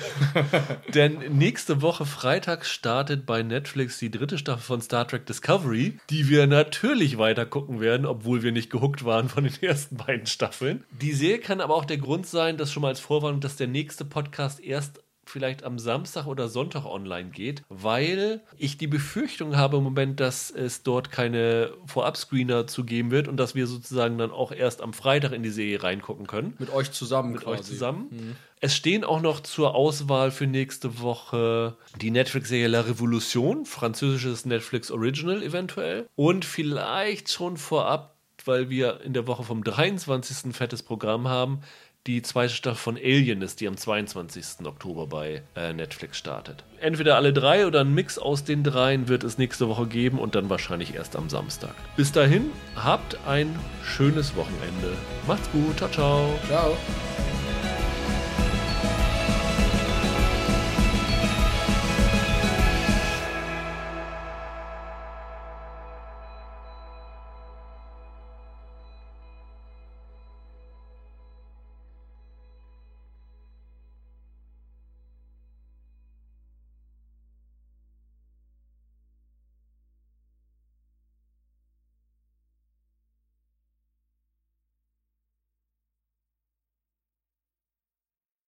Denn 0.95 1.39
nächste 1.39 1.81
Woche 1.81 2.05
Freitag 2.05 2.66
startet 2.66 3.24
bei 3.24 3.43
Netflix 3.43 3.99
die 3.99 4.11
dritte 4.11 4.37
Staffel 4.37 4.62
von 4.62 4.83
Star 4.83 5.09
Trek 5.09 5.24
Discovery, 5.24 5.99
die 6.11 6.28
wir 6.28 6.47
natürlich 6.47 7.16
weiter 7.16 7.47
gucken 7.47 7.81
werden, 7.81 8.05
obwohl 8.05 8.43
wir 8.43 8.53
nicht 8.53 8.69
gehuckt 8.69 9.07
waren 9.07 9.31
von 9.31 9.45
den 9.45 9.55
ersten 9.62 9.97
beiden 9.97 10.27
Staffeln. 10.27 10.85
Die 11.01 11.12
Serie 11.12 11.39
kann 11.39 11.62
aber 11.62 11.74
auch 11.74 11.87
der 11.87 11.97
Grund 11.97 12.27
sein, 12.27 12.59
dass 12.59 12.70
schon 12.70 12.83
mal 12.83 12.89
als 12.89 13.01
Vorwarnung, 13.01 13.41
dass 13.41 13.57
der 13.57 13.69
nächste 13.69 14.05
Podcast 14.05 14.61
erst 14.61 15.01
vielleicht 15.28 15.65
am 15.65 15.78
Samstag 15.78 16.27
oder 16.27 16.48
Sonntag 16.48 16.85
online 16.85 17.31
geht, 17.31 17.62
weil 17.69 18.40
ich 18.57 18.78
die 18.78 18.86
Befürchtung 18.86 19.57
habe 19.57 19.78
im 19.78 19.85
Moment, 19.85 20.20
dass 20.20 20.51
es 20.51 20.82
dort 20.82 21.11
keine 21.11 21.73
Vorab-Screener 21.86 22.66
zu 22.66 22.85
geben 22.85 23.11
wird 23.11 23.28
und 23.28 23.36
dass 23.36 23.55
wir 23.55 23.66
sozusagen 23.66 24.19
dann 24.19 24.31
auch 24.31 24.53
erst 24.53 24.81
am 24.81 24.93
Freitag 24.93 25.32
in 25.32 25.43
die 25.43 25.51
Serie 25.51 25.82
reingucken 25.82 26.27
können 26.27 26.55
mit 26.59 26.73
euch 26.73 26.93
zusammen 26.93 27.32
mit 27.32 27.43
quasi. 27.43 27.61
euch 27.61 27.66
zusammen. 27.66 28.36
Es 28.61 28.74
stehen 28.74 29.05
auch 29.05 29.20
noch 29.20 29.40
zur 29.40 29.74
Auswahl 29.74 30.31
für 30.31 30.47
nächste 30.47 31.01
Woche 31.01 31.77
die 32.01 32.11
Netflix-Serie 32.11 32.69
La 32.69 32.81
Revolution, 32.81 33.66
französisches 33.66 34.47
Netflix 34.47 34.90
Original 34.90 35.43
eventuell. 35.43 36.09
Und 36.16 36.44
vielleicht 36.44 37.31
schon 37.31 37.59
vorab, 37.59 38.16
weil 38.47 38.70
wir 38.70 39.03
in 39.03 39.12
der 39.12 39.27
Woche 39.27 39.43
vom 39.43 39.62
23. 39.62 40.47
ein 40.47 40.53
fettes 40.53 40.82
Programm 40.82 41.28
haben, 41.28 41.61
die 42.07 42.23
zweite 42.23 42.55
Staffel 42.55 42.77
von 42.77 42.97
Alien 42.97 43.43
ist, 43.43 43.61
die 43.61 43.69
am 43.69 43.77
22. 43.77 44.65
Oktober 44.65 45.07
bei 45.07 45.43
äh, 45.55 45.73
Netflix 45.73 46.19
startet. 46.19 46.65
Entweder 46.81 47.16
alle 47.16 47.33
drei 47.33 47.66
oder 47.66 47.81
ein 47.81 47.93
Mix 47.93 48.19
aus 48.19 48.45
den 48.45 48.62
dreien 48.62 49.09
wird 49.09 49.24
es 49.24 49.39
nächste 49.39 49.69
Woche 49.69 49.87
geben 49.87 50.19
und 50.19 50.35
dann 50.35 50.49
wahrscheinlich 50.51 50.95
erst 50.95 51.16
am 51.16 51.28
Samstag. 51.28 51.74
Bis 51.97 52.12
dahin, 52.12 52.51
habt 52.77 53.19
ein 53.27 53.59
schönes 53.83 54.37
Wochenende. 54.37 54.97
Macht's 55.27 55.51
gut, 55.51 55.78
ciao, 55.78 55.91
ciao. 55.91 56.39
Ciao. 56.47 56.77